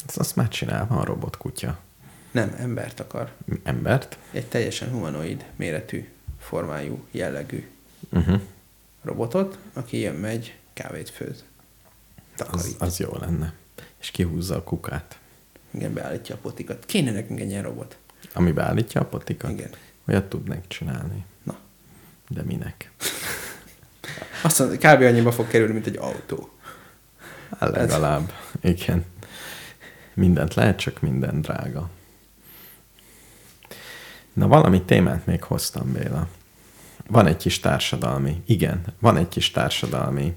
Azt, 0.07 0.17
azt 0.17 0.35
már 0.35 0.47
csinál, 0.47 0.87
van 0.87 1.05
robotkutya. 1.05 1.79
Nem, 2.31 2.55
embert 2.57 2.99
akar. 2.99 3.31
Embert. 3.63 4.17
Egy 4.31 4.45
teljesen 4.45 4.89
humanoid 4.89 5.45
méretű, 5.55 6.07
formájú, 6.39 7.05
jellegű 7.11 7.69
Uh-huh. 8.09 8.41
robotot, 9.03 9.57
aki 9.73 9.97
jön, 9.99 10.15
megy, 10.15 10.57
kávét 10.73 11.09
főz. 11.09 11.43
Az, 12.51 12.75
az 12.79 12.99
jó 12.99 13.09
lenne. 13.19 13.53
És 14.01 14.11
kihúzza 14.11 14.55
a 14.55 14.63
kukát. 14.63 15.19
Igen, 15.71 15.93
beállítja 15.93 16.35
a 16.35 16.37
potikat. 16.37 16.85
Kéne 16.85 17.11
nekünk 17.11 17.39
egy 17.39 17.49
ilyen 17.49 17.63
robot. 17.63 17.97
Ami 18.33 18.51
beállítja 18.51 19.01
a 19.01 19.05
potikat. 19.05 19.51
Igen. 19.51 19.69
Olyat 20.07 20.29
tudnék 20.29 20.67
csinálni. 20.67 21.25
Na. 21.43 21.57
De 22.27 22.41
minek? 22.43 22.91
Azt 24.43 24.59
mondja, 24.59 24.95
kb. 24.95 25.01
annyiba 25.01 25.31
fog 25.31 25.47
kerülni, 25.47 25.73
mint 25.73 25.87
egy 25.87 25.97
autó. 25.97 26.49
Hát 27.59 27.71
legalább. 27.71 28.31
Igen. 28.61 29.05
Mindent 30.13 30.53
lehet, 30.53 30.77
csak 30.79 31.01
minden 31.01 31.41
drága. 31.41 31.89
Na 34.33 34.47
valami 34.47 34.81
témát 34.81 35.25
még 35.25 35.43
hoztam, 35.43 35.91
Béla. 35.91 36.27
van 37.07 37.27
egy 37.27 37.37
kis 37.37 37.59
társadalmi, 37.59 38.41
igen, 38.45 38.81
van 38.99 39.17
egy 39.17 39.27
kis 39.27 39.51
társadalmi. 39.51 40.35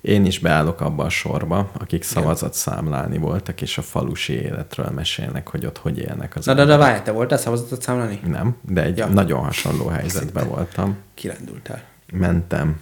Én 0.00 0.24
is 0.26 0.38
beállok 0.38 0.80
abba 0.80 1.04
a 1.04 1.08
sorba, 1.08 1.70
akik 1.78 2.02
szavazat 2.02 2.54
számlálni 2.54 3.18
voltak, 3.18 3.60
és 3.62 3.78
a 3.78 3.82
falusi 3.82 4.32
életről 4.32 4.90
mesélnek, 4.90 5.48
hogy 5.48 5.66
ott 5.66 5.78
hogy 5.78 5.98
élnek 5.98 6.36
az 6.36 6.46
Na, 6.46 6.54
de, 6.54 6.64
de 6.64 6.76
várj, 6.76 7.02
te 7.02 7.10
voltál 7.10 7.38
szavazatot 7.38 7.82
számlálni? 7.82 8.20
Nem, 8.26 8.56
de 8.60 8.82
egy 8.82 8.96
Ja. 8.96 9.06
nagyon 9.06 9.40
hasonló 9.44 9.86
helyzetben 9.86 10.48
voltam. 10.48 10.96
Kirendultál. 11.14 11.82
Mentem 12.12 12.80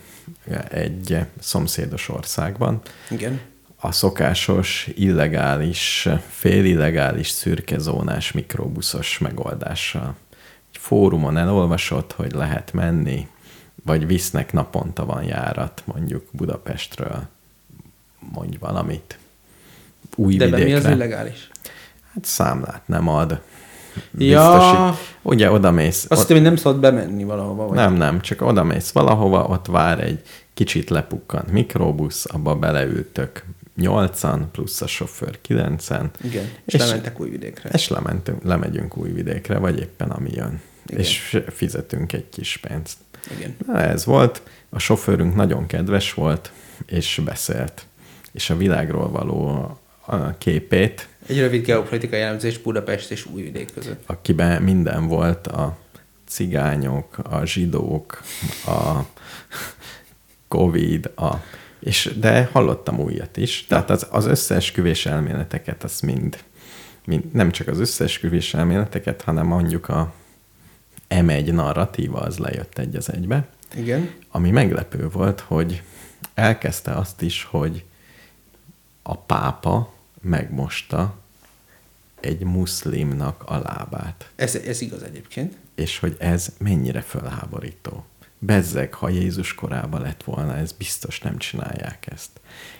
egy 0.70 1.18
szomszédos 1.40 2.08
országban, 2.08 2.80
Igen. 3.10 3.40
A 3.86 3.92
szokásos, 3.92 4.88
illegális, 4.94 6.08
félillegális, 6.28 7.28
szürkezónás 7.28 8.32
mikrobuszos 8.32 9.18
megoldással. 9.18 10.14
Egy 10.72 10.80
fórumon 10.80 11.36
elolvasott, 11.36 12.12
hogy 12.12 12.32
lehet 12.32 12.72
menni, 12.72 13.28
vagy 13.84 14.06
visznek 14.06 14.52
naponta 14.52 15.06
van 15.06 15.22
járat, 15.22 15.82
mondjuk 15.84 16.24
Budapestről, 16.30 17.22
mondj 18.18 18.56
valamit. 18.60 19.18
Új 20.14 20.36
De 20.36 20.46
mi 20.46 20.72
az 20.72 20.84
illegális? 20.84 21.50
Hát 22.14 22.24
számlát 22.24 22.82
nem 22.86 23.08
ad. 23.08 23.40
Ja. 24.18 24.52
Biztosít. 24.52 25.16
Ugye 25.22 25.50
odamész. 25.50 26.06
Azt 26.08 26.10
ott- 26.10 26.18
hiszem, 26.18 26.36
hogy 26.36 26.46
nem 26.46 26.56
szabad 26.56 26.80
bemenni 26.80 27.24
valahova. 27.24 27.66
Vagy... 27.66 27.76
nem, 27.76 27.94
nem, 27.94 28.20
csak 28.20 28.42
odamész 28.42 28.90
valahova, 28.90 29.44
ott 29.44 29.66
vár 29.66 30.00
egy 30.00 30.22
kicsit 30.54 30.90
lepukkant 30.90 31.50
mikrobusz, 31.50 32.24
abba 32.32 32.54
beleültök 32.54 33.44
nyolcan, 33.76 34.48
plusz 34.52 34.80
a 34.80 34.86
sofőr 34.86 35.40
kilencen, 35.40 36.10
Igen. 36.22 36.44
És, 36.64 36.74
És- 36.74 36.80
lementek 36.80 37.20
újvidékre. 37.20 37.68
és 37.72 37.88
lementünk, 37.88 38.42
lemegyünk 38.44 38.96
újvidékre, 38.96 39.58
vagy 39.58 39.78
éppen 39.78 40.10
ami 40.10 40.30
jön. 40.34 40.60
Igen. 40.86 41.00
És 41.00 41.38
fizetünk 41.48 42.12
egy 42.12 42.28
kis 42.28 42.56
pénzt. 42.56 42.96
Igen. 43.36 43.56
Na, 43.66 43.80
ez 43.80 44.04
volt, 44.04 44.42
a 44.70 44.78
sofőrünk 44.78 45.34
nagyon 45.34 45.66
kedves 45.66 46.12
volt, 46.14 46.52
és 46.86 47.20
beszélt. 47.24 47.86
És 48.32 48.50
a 48.50 48.56
világról 48.56 49.10
való 49.10 49.48
a 50.06 50.38
képét, 50.38 51.08
Egy 51.26 51.38
rövid 51.38 51.64
geopolitikai 51.64 52.20
elemzés 52.20 52.58
Budapest 52.58 53.10
és 53.10 53.26
Újvidék 53.26 53.72
között. 53.74 54.02
akiben 54.06 54.62
minden 54.62 55.06
volt, 55.06 55.46
a 55.46 55.76
cigányok, 56.28 57.18
a 57.18 57.44
zsidók, 57.44 58.22
a 58.66 59.00
Covid, 60.48 61.10
a, 61.16 61.34
és, 61.86 62.10
de 62.18 62.48
hallottam 62.52 62.98
újat 62.98 63.36
is. 63.36 63.64
Tehát 63.68 63.90
az, 63.90 64.06
az 64.10 64.24
összeesküvés 64.24 65.06
elméleteket, 65.06 65.84
az 65.84 66.00
mind, 66.00 66.44
mind, 67.04 67.24
nem 67.32 67.50
csak 67.50 67.68
az 67.68 67.78
összeesküvés 67.78 68.54
elméleteket, 68.54 69.22
hanem 69.22 69.46
mondjuk 69.46 69.88
a 69.88 70.12
M1 71.08 71.52
narratíva 71.52 72.18
az 72.18 72.38
lejött 72.38 72.78
egy 72.78 72.96
az 72.96 73.12
egybe. 73.12 73.48
Igen. 73.74 74.10
Ami 74.28 74.50
meglepő 74.50 75.08
volt, 75.08 75.40
hogy 75.40 75.82
elkezdte 76.34 76.92
azt 76.92 77.22
is, 77.22 77.44
hogy 77.44 77.84
a 79.02 79.16
pápa 79.16 79.92
megmosta 80.20 81.16
egy 82.20 82.44
muszlimnak 82.44 83.42
a 83.46 83.58
lábát. 83.58 84.30
Ez, 84.36 84.54
ez 84.54 84.80
igaz 84.80 85.02
egyébként. 85.02 85.56
És 85.74 85.98
hogy 85.98 86.16
ez 86.18 86.48
mennyire 86.58 87.00
fölháborító. 87.00 88.04
Bezzeg, 88.38 88.94
ha 88.94 89.08
Jézus 89.08 89.54
korában 89.54 90.00
lett 90.00 90.22
volna, 90.24 90.56
ez 90.56 90.72
biztos 90.72 91.20
nem 91.20 91.38
csinálják 91.38 92.06
ezt. 92.12 92.30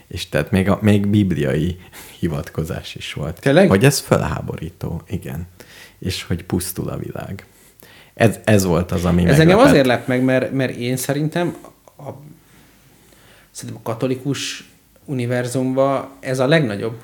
És 0.07 0.29
tehát 0.29 0.51
még, 0.51 0.69
a, 0.69 0.79
még 0.83 1.07
bibliai 1.07 1.79
hivatkozás 2.19 2.95
is 2.95 3.13
volt. 3.13 3.41
Tényleg? 3.41 3.69
Hogy 3.69 3.85
ez 3.85 3.99
fölháborító, 3.99 5.03
igen. 5.09 5.47
És 5.99 6.23
hogy 6.23 6.45
pusztul 6.45 6.89
a 6.89 6.97
világ. 6.97 7.47
Ez, 8.15 8.39
ez 8.45 8.65
volt 8.65 8.93
az, 8.93 9.05
ami 9.05 9.23
Ez 9.23 9.29
engem 9.29 9.47
meglepett. 9.47 9.71
azért 9.71 9.87
lep 9.87 10.07
meg, 10.07 10.23
mert, 10.23 10.53
mert 10.53 10.77
én 10.77 10.97
szerintem 10.97 11.57
a, 11.99 12.11
szerintem 13.51 13.83
a 13.85 13.89
katolikus 13.91 14.71
univerzumban 15.05 16.09
ez 16.21 16.39
a 16.39 16.47
legnagyobb 16.47 17.01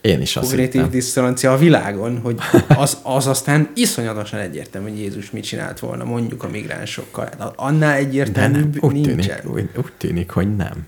Én 0.00 0.20
is 0.20 0.36
azt 0.36 0.48
kognitív 0.48 0.72
hittem. 0.72 0.90
diszonancia 0.90 1.52
a 1.52 1.56
világon, 1.56 2.18
hogy 2.20 2.38
az, 2.68 2.98
az 3.02 3.26
aztán 3.26 3.70
iszonyatosan 3.74 4.40
egyértelmű, 4.40 4.88
hogy 4.88 4.98
Jézus 4.98 5.30
mit 5.30 5.44
csinált 5.44 5.78
volna, 5.78 6.04
mondjuk 6.04 6.42
a 6.42 6.48
migránsokkal. 6.48 7.28
Hát 7.38 7.52
Annál 7.56 7.78
De 7.78 7.96
nem, 7.98 8.06
egyértelműbb 8.06 8.82
úgy 8.82 8.92
nincsen. 8.92 9.40
tűnik, 9.40 9.54
úgy, 9.54 9.70
úgy 9.76 9.92
tűnik, 9.98 10.30
hogy 10.30 10.56
nem. 10.56 10.86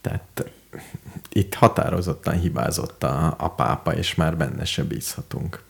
Tehát 0.00 0.50
itt 1.32 1.54
határozottan 1.54 2.40
hibázott 2.40 3.04
a, 3.04 3.34
a 3.38 3.48
pápa, 3.50 3.92
és 3.94 4.14
már 4.14 4.36
benne 4.36 4.64
se 4.64 4.84
bízhatunk. 4.84 5.62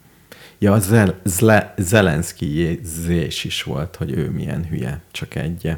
Ja, 0.59 0.79
Zel, 0.79 1.21
Zle, 1.25 1.75
Zelenszky 1.79 2.55
jézés 2.55 3.45
is 3.45 3.63
volt, 3.63 3.97
hogy 3.97 4.11
ő 4.11 4.31
milyen 4.31 4.67
hülye, 4.67 5.01
csak 5.11 5.35
egy, 5.35 5.73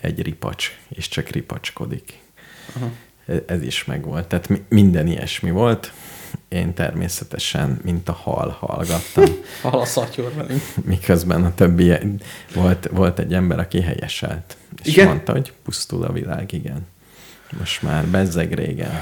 egy 0.00 0.22
ripacs, 0.22 0.78
és 0.88 1.08
csak 1.08 1.28
ripacskodik. 1.28 2.18
Aha. 2.76 2.90
Ez, 3.46 3.62
is 3.62 3.84
megvolt. 3.84 4.26
Tehát 4.26 4.48
mi- 4.48 4.62
minden 4.68 5.06
ilyesmi 5.06 5.50
volt. 5.50 5.92
Én 6.54 6.74
természetesen, 6.74 7.80
mint 7.82 8.08
a 8.08 8.12
hal 8.12 8.56
hallgattam. 8.58 9.24
Hal 9.62 9.80
a 9.80 9.84
szatyor 9.84 10.32
velünk. 10.34 10.62
Miközben 10.84 11.44
a 11.44 11.54
többi 11.54 11.92
volt, 12.54 12.88
volt 12.92 13.18
egy 13.18 13.34
ember, 13.34 13.58
aki 13.58 13.80
helyeselt. 13.80 14.56
És 14.82 14.92
Igen? 14.92 15.06
mondta, 15.06 15.32
hogy 15.32 15.52
pusztul 15.64 16.04
a 16.04 16.12
világ, 16.12 16.52
igen. 16.52 16.86
Most 17.58 17.82
már 17.82 18.06
bezzeg 18.06 18.52
régen. 18.52 18.92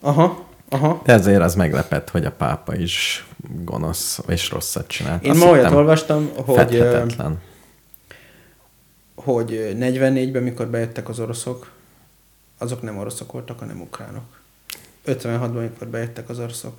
Aha, 0.00 0.46
aha. 0.68 1.00
De 1.04 1.12
ezért 1.12 1.42
az 1.42 1.54
meglepett, 1.54 2.10
hogy 2.10 2.24
a 2.24 2.32
pápa 2.32 2.74
is 2.74 3.26
gonosz 3.64 4.20
és 4.28 4.50
rosszat 4.50 4.86
csinált. 4.86 5.24
Én 5.24 5.30
Azt 5.30 5.40
ma 5.40 5.50
olyat 5.50 5.72
olvastam, 5.72 6.30
hogy, 6.34 6.82
hogy 9.14 9.76
44-ben, 9.80 10.42
mikor 10.42 10.66
bejöttek 10.66 11.08
az 11.08 11.20
oroszok, 11.20 11.70
azok 12.58 12.82
nem 12.82 12.98
oroszok 12.98 13.32
voltak, 13.32 13.58
hanem 13.58 13.80
ukránok. 13.80 14.35
56-ban, 15.06 15.60
mikor 15.60 15.88
bejöttek 15.88 16.28
az 16.28 16.38
oroszok, 16.38 16.78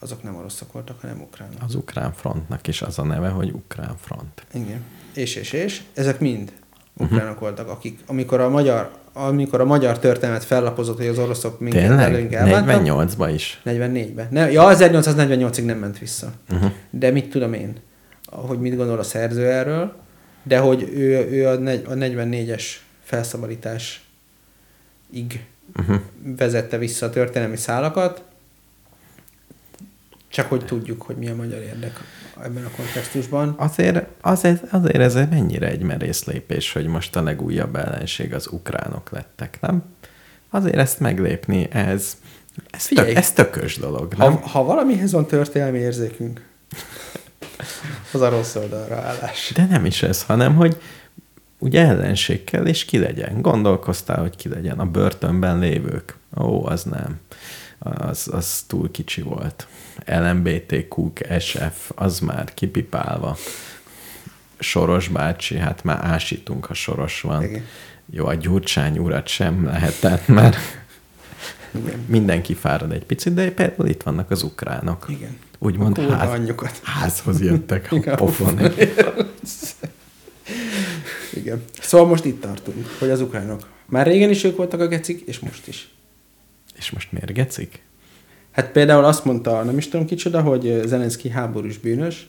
azok 0.00 0.22
nem 0.22 0.36
oroszok 0.36 0.72
voltak, 0.72 1.00
hanem 1.00 1.20
ukránok. 1.20 1.54
Az 1.66 1.74
ukrán 1.74 2.12
frontnak 2.12 2.66
is 2.66 2.82
az 2.82 2.98
a 2.98 3.04
neve, 3.04 3.28
hogy 3.28 3.50
ukrán 3.50 3.94
front. 4.00 4.46
Igen. 4.52 4.82
És, 5.14 5.34
és, 5.34 5.52
és. 5.52 5.82
Ezek 5.94 6.20
mind 6.20 6.52
Mhm. 6.96 7.14
ukránok 7.14 7.38
voltak, 7.40 7.68
akik, 7.68 8.00
amikor 8.06 8.40
a 8.40 8.48
magyar, 8.48 8.90
amikor 9.12 9.60
a 9.60 9.64
magyar 9.64 9.98
történelmet 9.98 10.44
fellapozott, 10.44 10.96
hogy 10.96 11.06
az 11.06 11.18
oroszok 11.18 11.60
minket 11.60 11.86
Tényleg? 11.86 12.10
velünk 12.12 12.32
elbántak. 12.32 12.82
48-ba 12.84 13.30
is. 13.34 13.60
44-ben. 13.64 14.26
Ne, 14.30 14.50
ja, 14.50 14.68
1848-ig 14.76 15.64
nem 15.64 15.78
ment 15.78 15.98
vissza. 15.98 16.32
Uh-huh. 16.50 16.70
De 16.90 17.10
mit 17.10 17.30
tudom 17.30 17.52
én, 17.52 17.76
hogy 18.26 18.60
mit 18.60 18.76
gondol 18.76 18.98
a 18.98 19.02
szerző 19.02 19.46
erről, 19.50 19.94
de 20.42 20.58
hogy 20.58 20.82
ő, 20.94 21.28
ő 21.30 21.46
a, 21.48 21.54
negy, 21.58 21.84
a 21.88 21.92
44-es 21.92 22.62
felszabadítás 23.02 24.03
ig 25.10 25.44
Uh-huh. 25.78 26.00
vezette 26.36 26.78
vissza 26.78 27.06
a 27.06 27.10
történelmi 27.10 27.56
szálakat, 27.56 28.22
csak 30.28 30.48
hogy 30.48 30.64
tudjuk, 30.64 31.02
hogy 31.02 31.16
mi 31.16 31.28
a 31.28 31.34
magyar 31.34 31.60
érdek 31.62 32.00
ebben 32.42 32.64
a 32.64 32.70
kontextusban. 32.76 33.54
Azért, 33.58 34.06
azért, 34.20 34.72
azért 34.72 34.96
ez 34.96 35.14
mennyire 35.14 35.68
egy 35.68 35.82
merész 35.82 36.24
lépés, 36.24 36.72
hogy 36.72 36.86
most 36.86 37.16
a 37.16 37.22
legújabb 37.22 37.76
ellenség 37.76 38.34
az 38.34 38.46
ukránok 38.50 39.10
lettek, 39.10 39.58
nem? 39.60 39.82
Azért 40.50 40.76
ezt 40.76 41.00
meglépni, 41.00 41.68
ez, 41.70 42.16
ez, 42.70 42.86
tök, 42.86 42.98
Figyelj! 42.98 43.14
ez 43.14 43.32
tökös 43.32 43.76
dolog, 43.76 44.14
Ha, 44.14 44.28
nem? 44.28 44.40
ha 44.42 44.62
valamihez 44.64 45.12
van 45.12 45.26
történelmi 45.26 45.78
érzékünk, 45.78 46.40
az 48.12 48.20
a 48.20 48.28
rossz 48.28 48.54
oldalra 48.54 48.96
állás. 48.96 49.52
De 49.54 49.66
nem 49.66 49.84
is 49.84 50.02
ez, 50.02 50.22
hanem, 50.22 50.54
hogy 50.54 50.80
ugye 51.58 51.86
ellenség 51.86 52.44
kell, 52.44 52.66
és 52.66 52.84
ki 52.84 52.98
legyen. 52.98 53.40
Gondolkoztál, 53.40 54.20
hogy 54.20 54.36
ki 54.36 54.48
legyen 54.48 54.78
a 54.78 54.84
börtönben 54.84 55.58
lévők. 55.58 56.16
Ó, 56.40 56.66
az 56.66 56.82
nem. 56.82 57.20
Az, 57.78 58.28
az 58.32 58.64
túl 58.66 58.90
kicsi 58.90 59.22
volt. 59.22 59.66
LMBTQ, 60.06 61.12
SF, 61.38 61.90
az 61.94 62.18
már 62.20 62.54
kipipálva. 62.54 63.36
Soros 64.58 65.08
bácsi, 65.08 65.56
hát 65.56 65.84
már 65.84 66.04
ásítunk, 66.04 66.64
ha 66.64 66.74
Soros 66.74 67.20
van. 67.20 67.42
Igen. 67.42 67.64
Jó, 68.10 68.26
a 68.26 68.34
Gyurcsány 68.34 68.98
urat 68.98 69.26
sem 69.28 69.64
lehetett, 69.64 70.28
mert 70.28 70.56
Igen. 71.74 72.04
mindenki 72.06 72.54
fárad 72.54 72.92
egy 72.92 73.04
picit, 73.04 73.34
de 73.34 73.50
például 73.50 73.88
itt 73.88 74.02
vannak 74.02 74.30
az 74.30 74.42
ukránok. 74.42 75.06
Igen. 75.08 75.38
Úgymond 75.58 75.98
ház, 75.98 76.28
anyjukat. 76.28 76.80
házhoz 76.82 77.40
jöttek 77.40 77.92
a 78.06 78.14
pofon. 78.14 78.58
Igen. 81.44 81.64
Szóval 81.80 82.06
most 82.06 82.24
itt 82.24 82.40
tartunk, 82.40 82.86
hogy 82.98 83.10
az 83.10 83.20
ukránok. 83.20 83.68
Már 83.86 84.06
régen 84.06 84.30
is 84.30 84.44
ők 84.44 84.56
voltak 84.56 84.80
a 84.80 84.86
gecik, 84.86 85.20
és 85.20 85.38
most 85.38 85.66
is. 85.66 85.88
És 86.76 86.90
most 86.90 87.12
miért 87.12 87.32
gecik? 87.32 87.82
Hát 88.50 88.70
például 88.70 89.04
azt 89.04 89.24
mondta, 89.24 89.62
nem 89.62 89.78
is 89.78 89.88
tudom 89.88 90.06
kicsoda, 90.06 90.40
hogy 90.40 90.82
Zelenszky 90.86 91.28
háborús 91.28 91.78
bűnös, 91.78 92.28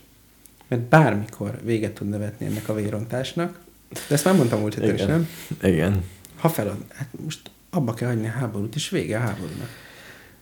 mert 0.68 0.82
bármikor 0.82 1.60
véget 1.64 1.94
tudna 1.94 2.18
vetni 2.18 2.46
ennek 2.46 2.70
a 2.70 2.74
vérontásnak. 2.74 3.60
De 3.90 4.14
ezt 4.14 4.26
már 4.26 4.36
mondtam 4.36 4.60
múlt 4.60 4.74
héten 4.74 4.96
is, 4.96 5.02
nem? 5.02 5.30
Igen. 5.62 6.04
Ha 6.36 6.50
felad, 6.50 6.78
hát 6.94 7.08
most 7.24 7.52
abba 7.70 7.94
kell 7.94 8.08
hagyni 8.08 8.28
a 8.28 8.32
háborút, 8.32 8.76
és 8.76 8.90
vége 8.90 9.18
a 9.18 9.20
háborúnak. 9.20 9.70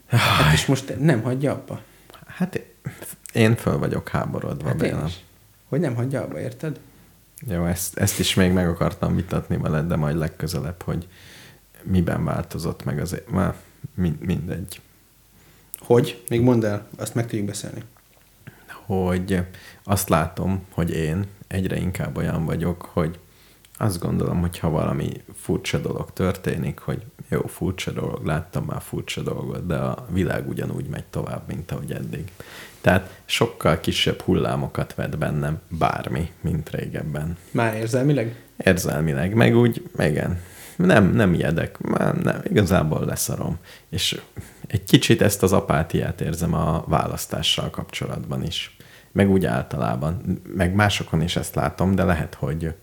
Hát 0.07 0.53
és 0.53 0.65
most 0.65 0.99
nem 0.99 1.21
hagyja 1.21 1.51
abba. 1.51 1.81
Hát 2.27 2.61
én 3.33 3.55
föl 3.55 3.77
vagyok 3.77 4.09
háborodva, 4.09 4.67
Hát 4.67 4.77
Béla. 4.77 5.09
Hogy 5.69 5.79
nem 5.79 5.95
hagyja 5.95 6.21
abba, 6.21 6.39
érted? 6.39 6.79
Jó, 7.47 7.65
ezt, 7.65 7.97
ezt 7.97 8.19
is 8.19 8.33
még 8.33 8.51
meg 8.51 8.67
akartam 8.67 9.15
vitatni 9.15 9.57
veled, 9.57 9.87
de 9.87 9.95
majd 9.95 10.17
legközelebb, 10.17 10.81
hogy 10.81 11.07
miben 11.83 12.23
változott 12.23 12.83
meg 12.83 12.99
az... 12.99 13.21
Már 13.29 13.55
mind, 13.95 14.19
mindegy. 14.19 14.81
Hogy? 15.79 16.23
Még 16.29 16.41
mondd 16.41 16.65
el, 16.65 16.87
azt 16.97 17.15
meg 17.15 17.27
tudjuk 17.27 17.47
beszélni. 17.47 17.83
Hogy 18.85 19.39
azt 19.83 20.09
látom, 20.09 20.65
hogy 20.71 20.91
én 20.91 21.25
egyre 21.47 21.77
inkább 21.77 22.17
olyan 22.17 22.45
vagyok, 22.45 22.81
hogy 22.81 23.19
azt 23.77 23.99
gondolom, 23.99 24.39
hogy 24.39 24.59
ha 24.59 24.69
valami 24.69 25.11
furcsa 25.35 25.77
dolog 25.77 26.13
történik, 26.13 26.79
hogy 26.79 27.05
jó, 27.29 27.41
furcsa 27.41 27.91
dolog, 27.91 28.25
láttam 28.25 28.65
már 28.65 28.81
furcsa 28.81 29.21
dolgot, 29.21 29.65
de 29.65 29.75
a 29.75 30.05
világ 30.09 30.47
ugyanúgy 30.47 30.87
megy 30.87 31.05
tovább, 31.05 31.47
mint 31.47 31.71
ahogy 31.71 31.91
eddig. 31.91 32.31
Tehát 32.83 33.09
sokkal 33.25 33.79
kisebb 33.79 34.21
hullámokat 34.21 34.95
vet 34.95 35.17
bennem 35.17 35.59
bármi, 35.69 36.31
mint 36.41 36.69
régebben. 36.69 37.37
Már 37.51 37.75
érzelmileg? 37.75 38.35
Érzelmileg, 38.57 39.33
meg 39.33 39.55
úgy, 39.55 39.89
igen, 39.97 40.39
nem, 40.75 41.13
nem 41.13 41.33
ijedek, 41.33 41.77
már 41.77 42.15
nem, 42.15 42.41
igazából 42.43 43.05
leszarom. 43.05 43.57
És 43.89 44.21
egy 44.67 44.83
kicsit 44.83 45.21
ezt 45.21 45.43
az 45.43 45.53
apátiát 45.53 46.21
érzem 46.21 46.53
a 46.53 46.83
választással 46.87 47.69
kapcsolatban 47.69 48.43
is. 48.43 48.77
Meg 49.11 49.29
úgy 49.29 49.45
általában. 49.45 50.41
Meg 50.55 50.73
másokon 50.73 51.21
is 51.21 51.35
ezt 51.35 51.55
látom, 51.55 51.95
de 51.95 52.03
lehet, 52.03 52.33
hogy 52.33 52.73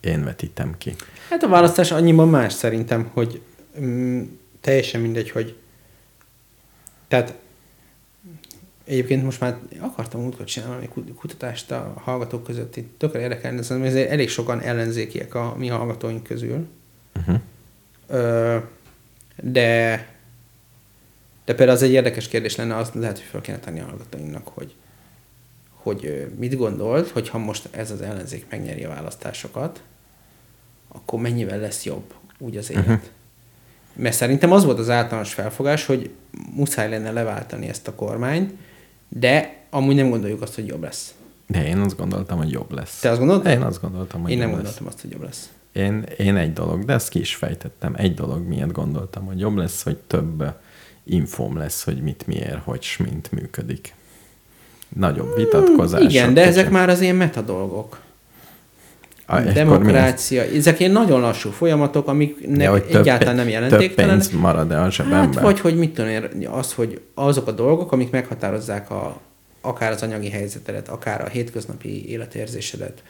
én 0.00 0.24
vetítem 0.24 0.74
ki. 0.78 0.94
Hát 1.28 1.42
a 1.42 1.48
választás 1.48 1.90
annyiban 1.90 2.28
más 2.28 2.52
szerintem, 2.52 3.10
hogy 3.12 3.42
mm, 3.80 4.22
teljesen 4.60 5.00
mindegy, 5.00 5.30
hogy 5.30 5.56
tehát 7.08 7.34
Egyébként 8.90 9.24
most 9.24 9.40
már 9.40 9.58
akartam 9.80 10.20
múltkor 10.20 10.44
csinálni 10.44 10.82
egy 10.82 11.14
kutatást 11.14 11.70
a 11.70 11.92
hallgatók 11.96 12.44
között, 12.44 12.76
itt 12.76 12.98
tökre 12.98 13.20
érdekelni, 13.20 13.60
de 13.60 13.74
ezért 13.74 14.10
elég 14.10 14.28
sokan 14.28 14.60
ellenzékiek 14.60 15.34
a 15.34 15.54
mi 15.56 15.68
hallgatóink 15.68 16.22
közül. 16.22 16.68
Uh-huh. 17.16 17.40
Ö, 18.06 18.58
de, 19.42 20.06
de 21.44 21.54
például 21.54 21.76
az 21.76 21.82
egy 21.82 21.90
érdekes 21.90 22.28
kérdés 22.28 22.56
lenne, 22.56 22.76
azt 22.76 22.94
lehet, 22.94 23.16
hogy 23.16 23.26
fel 23.26 23.40
kéne 23.40 23.58
tenni 23.58 23.80
a 23.80 23.84
hallgatóinknak, 23.84 24.48
hogy, 24.48 24.74
hogy 25.72 26.30
mit 26.38 26.56
gondolt, 26.56 27.08
hogy 27.08 27.28
ha 27.28 27.38
most 27.38 27.68
ez 27.70 27.90
az 27.90 28.00
ellenzék 28.00 28.46
megnyeri 28.50 28.84
a 28.84 28.88
választásokat, 28.88 29.82
akkor 30.88 31.20
mennyivel 31.20 31.58
lesz 31.58 31.84
jobb 31.84 32.14
úgy 32.38 32.56
az 32.56 32.70
élet. 32.70 32.86
Uh-huh. 32.86 33.02
Mert 33.92 34.16
szerintem 34.16 34.52
az 34.52 34.64
volt 34.64 34.78
az 34.78 34.90
általános 34.90 35.34
felfogás, 35.34 35.86
hogy 35.86 36.10
muszáj 36.54 36.88
lenne 36.88 37.10
leváltani 37.10 37.68
ezt 37.68 37.88
a 37.88 37.94
kormányt, 37.94 38.52
de 39.18 39.56
amúgy 39.70 39.94
nem 39.94 40.10
gondoljuk 40.10 40.42
azt, 40.42 40.54
hogy 40.54 40.66
jobb 40.66 40.82
lesz. 40.82 41.14
De 41.46 41.66
én 41.66 41.78
azt 41.78 41.96
gondoltam, 41.96 42.38
hogy 42.38 42.50
jobb 42.50 42.72
lesz. 42.72 43.00
Te 43.00 43.10
azt 43.10 43.18
gondoltad? 43.18 43.52
Én 43.52 43.62
azt 43.62 43.80
gondoltam, 43.80 44.22
hogy 44.22 44.30
Én 44.30 44.38
jobb 44.38 44.46
nem 44.46 44.56
lesz. 44.56 44.62
gondoltam 44.64 44.86
azt, 44.86 45.00
hogy 45.00 45.10
jobb 45.10 45.22
lesz. 45.22 45.50
Én, 45.72 46.04
én 46.18 46.36
egy 46.36 46.52
dolog, 46.52 46.84
de 46.84 46.92
ezt 46.92 47.08
ki 47.08 47.18
is 47.18 47.34
fejtettem. 47.34 47.94
Egy 47.96 48.14
dolog 48.14 48.46
miért 48.46 48.72
gondoltam, 48.72 49.24
hogy 49.24 49.40
jobb 49.40 49.56
lesz, 49.56 49.82
hogy 49.82 49.96
több 49.96 50.44
infóm 51.04 51.56
lesz, 51.56 51.84
hogy 51.84 52.02
mit, 52.02 52.26
miért, 52.26 52.62
hogy 52.64 52.96
mint 52.98 53.32
működik. 53.32 53.94
Nagyobb 54.88 55.36
vitatkozás. 55.36 56.02
Igen, 56.02 56.34
de 56.34 56.44
ezek 56.44 56.70
már 56.70 56.88
az 56.88 57.00
ilyen 57.00 57.16
metadolgok. 57.16 58.00
A, 59.30 59.40
Demokrácia. 59.40 60.42
Ezek 60.42 60.80
ilyen 60.80 60.92
nagyon 60.92 61.20
lassú 61.20 61.50
folyamatok, 61.50 62.08
amik 62.08 62.46
ne, 62.48 62.62
Ja, 62.62 62.86
több 62.86 63.00
egyáltalán 63.00 63.34
nem 63.34 63.44
Több 63.44 63.52
jelentéktelenek. 63.52 64.18
pénz 64.28 64.40
marad-e 64.40 64.76
a 64.78 64.82
Hát, 64.82 64.92
zsebemben? 64.92 65.42
vagy 65.42 65.60
hogy 65.60 65.76
mit 65.76 65.94
tudom 65.94 66.10
én, 66.10 66.48
az, 66.48 66.72
hogy 66.72 67.00
azok 67.14 67.46
a 67.46 67.52
dolgok, 67.52 67.92
amik 67.92 68.10
meghatározzák 68.10 68.90
a, 68.90 69.20
akár 69.60 69.92
az 69.92 70.02
anyagi 70.02 70.28
helyzetedet, 70.30 70.88
akár 70.88 71.20
a 71.24 71.28
hétköznapi 71.28 72.08
életérzésedet, 72.08 73.02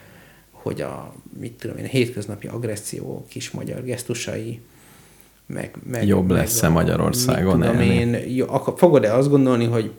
hogy 0.51 0.81
a, 0.81 1.13
mit 1.39 1.51
tudom 1.53 1.77
én, 1.77 1.83
a 1.83 1.87
hétköznapi 1.87 2.47
agresszió, 2.47 3.25
kis 3.29 3.51
magyar 3.51 3.83
gesztusai, 3.83 4.59
meg, 5.45 5.75
meg 5.89 6.07
Jobb 6.07 6.29
lesz-e 6.31 6.69
Magyarországon 6.69 7.57
mit 7.57 7.67
tudom 7.67 7.81
élni? 7.81 8.17
én, 8.17 8.35
jó, 8.35 8.45
akkor 8.49 8.73
fogod-e 8.77 9.13
azt 9.13 9.29
gondolni, 9.29 9.65
hogy 9.65 9.91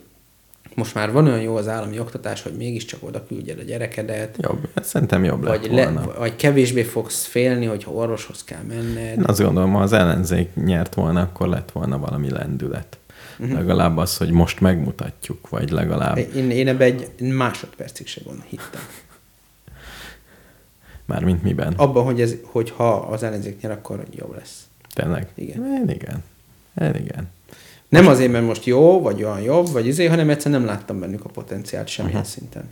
most 0.75 0.93
már 0.93 1.11
van 1.11 1.25
olyan 1.25 1.41
jó 1.41 1.55
az 1.55 1.67
állami 1.67 1.99
oktatás, 1.99 2.41
hogy 2.41 2.53
mégiscsak 2.57 3.03
oda 3.03 3.25
küldjed 3.25 3.59
a 3.59 3.63
gyerekedet, 3.63 4.35
Jobb, 4.39 4.67
szerintem 4.81 5.23
jobb 5.23 5.43
lett 5.43 5.59
vagy, 5.59 5.71
le, 5.71 5.83
volna. 5.83 6.13
vagy 6.17 6.35
kevésbé 6.35 6.83
fogsz 6.83 7.25
félni, 7.25 7.65
hogyha 7.65 7.91
orvoshoz 7.91 8.43
kell 8.43 8.61
menned. 8.67 9.17
Én 9.17 9.23
azt 9.23 9.41
gondolom, 9.41 9.71
ha 9.71 9.81
az 9.81 9.93
ellenzék 9.93 10.55
nyert 10.55 10.93
volna, 10.93 11.21
akkor 11.21 11.47
lett 11.47 11.71
volna 11.71 11.99
valami 11.99 12.29
lendület. 12.29 12.97
Uh-huh. 13.39 13.57
Legalább 13.57 13.97
az, 13.97 14.17
hogy 14.17 14.31
most 14.31 14.59
megmutatjuk, 14.59 15.49
vagy 15.49 15.69
legalább 15.69 16.17
Én, 16.17 16.51
én 16.51 16.67
ebbe 16.67 16.83
egy 16.83 17.09
másodpercig 17.19 18.07
se 18.07 18.21
gond 18.25 18.41
hittem. 18.47 18.81
mármint 21.05 21.43
miben. 21.43 21.73
Abban, 21.73 22.03
hogy, 22.03 22.21
ez, 22.21 22.35
hogy 22.43 22.69
ha 22.69 22.93
az 22.93 23.23
ellenzék 23.23 23.61
nyer, 23.61 23.71
akkor 23.71 24.03
jobb 24.11 24.35
lesz. 24.35 24.67
Tényleg? 24.93 25.27
Igen. 25.35 25.65
Én 25.65 25.89
igen. 25.89 26.23
Én 26.81 26.95
igen. 26.95 27.29
Nem 27.93 28.07
azért, 28.07 28.31
mert 28.31 28.45
most 28.45 28.65
jó, 28.65 29.01
vagy 29.01 29.23
olyan 29.23 29.41
jobb, 29.41 29.71
vagy 29.71 29.87
izé, 29.87 30.05
hanem 30.05 30.29
egyszerűen 30.29 30.61
nem 30.61 30.69
láttam 30.69 30.99
bennük 30.99 31.25
a 31.25 31.29
potenciált 31.29 31.87
semmilyen 31.87 32.19
uh-huh. 32.19 32.33
szinten. 32.33 32.63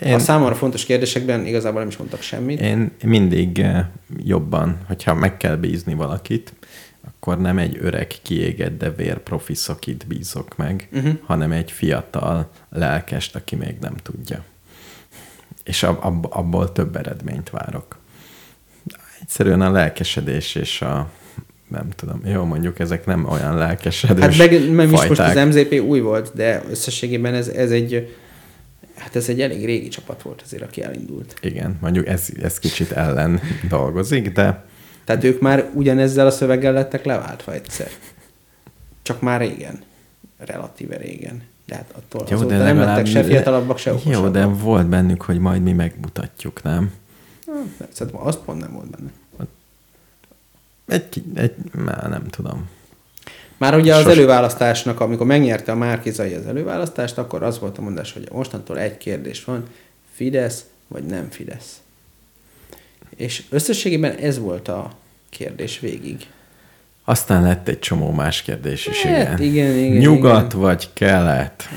Én... 0.00 0.14
A 0.14 0.18
számomra 0.18 0.54
fontos 0.54 0.84
kérdésekben 0.84 1.46
igazából 1.46 1.80
nem 1.80 1.88
is 1.88 1.96
mondtak 1.96 2.22
semmit. 2.22 2.60
én 2.60 2.90
mindig 3.04 3.58
eh, 3.58 3.86
jobban, 4.24 4.78
hogyha 4.86 5.14
meg 5.14 5.36
kell 5.36 5.56
bízni 5.56 5.94
valakit, 5.94 6.52
akkor 7.06 7.40
nem 7.40 7.58
egy 7.58 7.78
öreg, 7.80 8.14
kiégett, 8.22 8.78
de 8.78 8.90
vérprofi 8.90 9.54
szakit 9.54 10.06
bízok 10.06 10.56
meg, 10.56 10.88
uh-huh. 10.92 11.12
hanem 11.24 11.52
egy 11.52 11.70
fiatal, 11.70 12.50
lelkest, 12.70 13.36
aki 13.36 13.56
még 13.56 13.76
nem 13.80 13.94
tudja. 14.02 14.44
És 15.64 15.82
ab, 15.82 15.98
ab, 16.00 16.26
abból 16.30 16.72
több 16.72 16.96
eredményt 16.96 17.50
várok. 17.50 17.98
Egyszerűen 19.20 19.60
a 19.60 19.70
lelkesedés 19.70 20.54
és 20.54 20.82
a 20.82 21.10
nem 21.72 21.88
tudom, 21.96 22.20
jó, 22.24 22.44
mondjuk 22.44 22.78
ezek 22.78 23.06
nem 23.06 23.28
olyan 23.28 23.56
lelkesedős 23.56 24.22
Hát 24.38 24.50
meg, 24.50 24.70
meg 24.70 24.92
is 24.92 25.06
most 25.06 25.20
az 25.20 25.34
MZP 25.46 25.80
új 25.86 26.00
volt, 26.00 26.30
de 26.34 26.62
összességében 26.70 27.34
ez, 27.34 27.48
ez 27.48 27.70
egy 27.70 28.16
hát 28.96 29.16
ez 29.16 29.28
egy 29.28 29.40
elég 29.40 29.64
régi 29.64 29.88
csapat 29.88 30.22
volt 30.22 30.42
azért, 30.44 30.62
aki 30.62 30.82
elindult. 30.82 31.34
Igen, 31.40 31.78
mondjuk 31.80 32.06
ez, 32.06 32.28
ez 32.42 32.58
kicsit 32.58 32.92
ellen 32.92 33.40
dolgozik, 33.68 34.32
de 34.32 34.64
Tehát 35.04 35.24
ők 35.24 35.40
már 35.40 35.70
ugyanezzel 35.74 36.26
a 36.26 36.30
szöveggel 36.30 36.72
lettek 36.72 37.04
leváltva 37.04 37.52
egyszer. 37.52 37.88
Csak 39.02 39.20
már 39.20 39.40
régen. 39.40 39.78
Relatíve 40.38 40.96
régen. 40.96 41.42
De 41.66 41.74
hát 41.74 41.94
attól 41.96 42.26
jó, 42.30 42.42
de 42.44 42.56
nem 42.56 42.78
lettek 42.78 43.06
se 43.06 43.22
fiatalabbak, 43.24 43.78
se 43.78 43.90
Jó, 43.90 43.96
okosabbak. 43.96 44.32
de 44.32 44.44
volt 44.44 44.86
bennük, 44.88 45.22
hogy 45.22 45.38
majd 45.38 45.62
mi 45.62 45.72
megmutatjuk, 45.72 46.62
nem? 46.62 46.92
Hm, 47.46 47.84
Szerintem 47.92 48.26
az 48.26 48.38
pont 48.44 48.60
nem 48.60 48.72
volt 48.72 48.90
benne. 48.90 49.10
Egy, 50.86 51.22
egy 51.34 51.54
már 51.72 52.08
nem 52.08 52.26
tudom. 52.26 52.68
Már 53.56 53.76
ugye 53.76 53.94
az 53.94 54.02
Sos- 54.02 54.14
előválasztásnak, 54.14 55.00
amikor 55.00 55.26
megnyerte 55.26 55.72
a 55.72 55.76
Márkizai 55.76 56.34
az 56.34 56.46
előválasztást, 56.46 57.18
akkor 57.18 57.42
az 57.42 57.58
volt 57.58 57.78
a 57.78 57.82
mondás, 57.82 58.12
hogy 58.12 58.28
mostantól 58.32 58.78
egy 58.78 58.96
kérdés 58.96 59.44
van, 59.44 59.64
Fidesz 60.12 60.64
vagy 60.88 61.04
nem 61.04 61.30
Fidesz. 61.30 61.80
És 63.16 63.42
összességében 63.50 64.16
ez 64.16 64.38
volt 64.38 64.68
a 64.68 64.92
kérdés 65.30 65.80
végig. 65.80 66.26
Aztán 67.04 67.42
lett 67.42 67.68
egy 67.68 67.78
csomó 67.78 68.10
más 68.10 68.42
kérdés 68.42 68.86
is, 68.86 69.02
Hát, 69.02 69.38
igen. 69.38 69.52
igen, 69.52 69.76
igen, 69.76 69.96
Nyugat 69.96 70.46
igen. 70.52 70.60
vagy 70.60 70.88
kelet, 70.92 71.68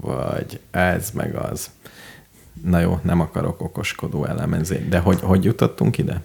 vagy 0.00 0.60
ez 0.70 1.10
meg 1.10 1.34
az. 1.34 1.70
Na 2.64 2.80
jó, 2.80 2.98
nem 3.02 3.20
akarok 3.20 3.60
okoskodó 3.60 4.24
elemezni, 4.24 4.86
de 4.88 4.98
hogy, 4.98 5.18
hogy 5.22 5.44
jutottunk 5.44 5.98
ide? 5.98 6.20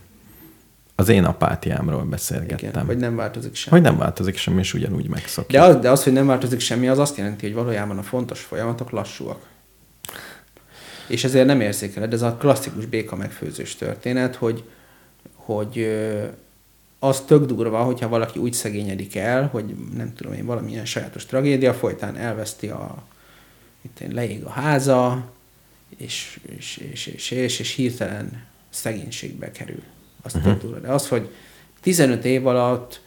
Az 0.99 1.09
én 1.09 1.23
apátiámról 1.23 2.03
beszélgettem. 2.03 2.69
Igen, 2.69 2.85
hogy 2.85 2.97
nem 2.97 3.15
változik 3.15 3.55
semmi. 3.55 3.75
hogy 3.75 3.89
nem 3.89 3.97
változik 3.97 4.37
semmi, 4.37 4.59
és 4.59 4.73
ugyanúgy 4.73 5.07
megszokjuk. 5.07 5.61
De 5.61 5.67
az, 5.67 5.75
de 5.75 5.89
az, 5.89 6.03
hogy 6.03 6.13
nem 6.13 6.27
változik 6.27 6.59
semmi, 6.59 6.87
az 6.87 6.99
azt 6.99 7.17
jelenti, 7.17 7.45
hogy 7.45 7.55
valójában 7.55 7.97
a 7.97 8.03
fontos 8.03 8.39
folyamatok 8.41 8.89
lassúak. 8.89 9.47
És 11.07 11.23
ezért 11.23 11.45
nem 11.45 11.61
érzékeled. 11.61 12.13
Ez 12.13 12.21
a 12.21 12.35
klasszikus 12.35 12.85
béka 12.85 13.15
megfőzős 13.15 13.75
történet, 13.75 14.35
hogy, 14.35 14.63
hogy 15.33 15.87
az 16.99 17.21
tök 17.21 17.45
durva, 17.45 17.83
hogyha 17.83 18.07
valaki 18.07 18.39
úgy 18.39 18.53
szegényedik 18.53 19.15
el, 19.15 19.47
hogy 19.47 19.75
nem 19.95 20.13
tudom 20.13 20.33
én, 20.33 20.45
valamilyen 20.45 20.85
sajátos 20.85 21.25
tragédia 21.25 21.73
folytán 21.73 22.15
elveszti 22.15 22.67
a, 22.67 23.03
itt 23.81 23.99
én, 23.99 24.11
leég 24.13 24.43
a 24.43 24.49
háza, 24.49 25.31
és, 25.97 26.39
és, 26.57 26.77
és, 26.91 27.07
és, 27.07 27.31
és, 27.31 27.59
és 27.59 27.73
hirtelen 27.73 28.43
szegénységbe 28.69 29.51
kerül. 29.51 29.83
Az 30.21 30.35
uh-huh. 30.35 30.51
tök 30.51 30.61
durva. 30.61 30.79
De 30.79 30.91
az, 30.91 31.07
hogy 31.07 31.29
15 31.81 32.25
év 32.25 32.47
alatt 32.47 33.01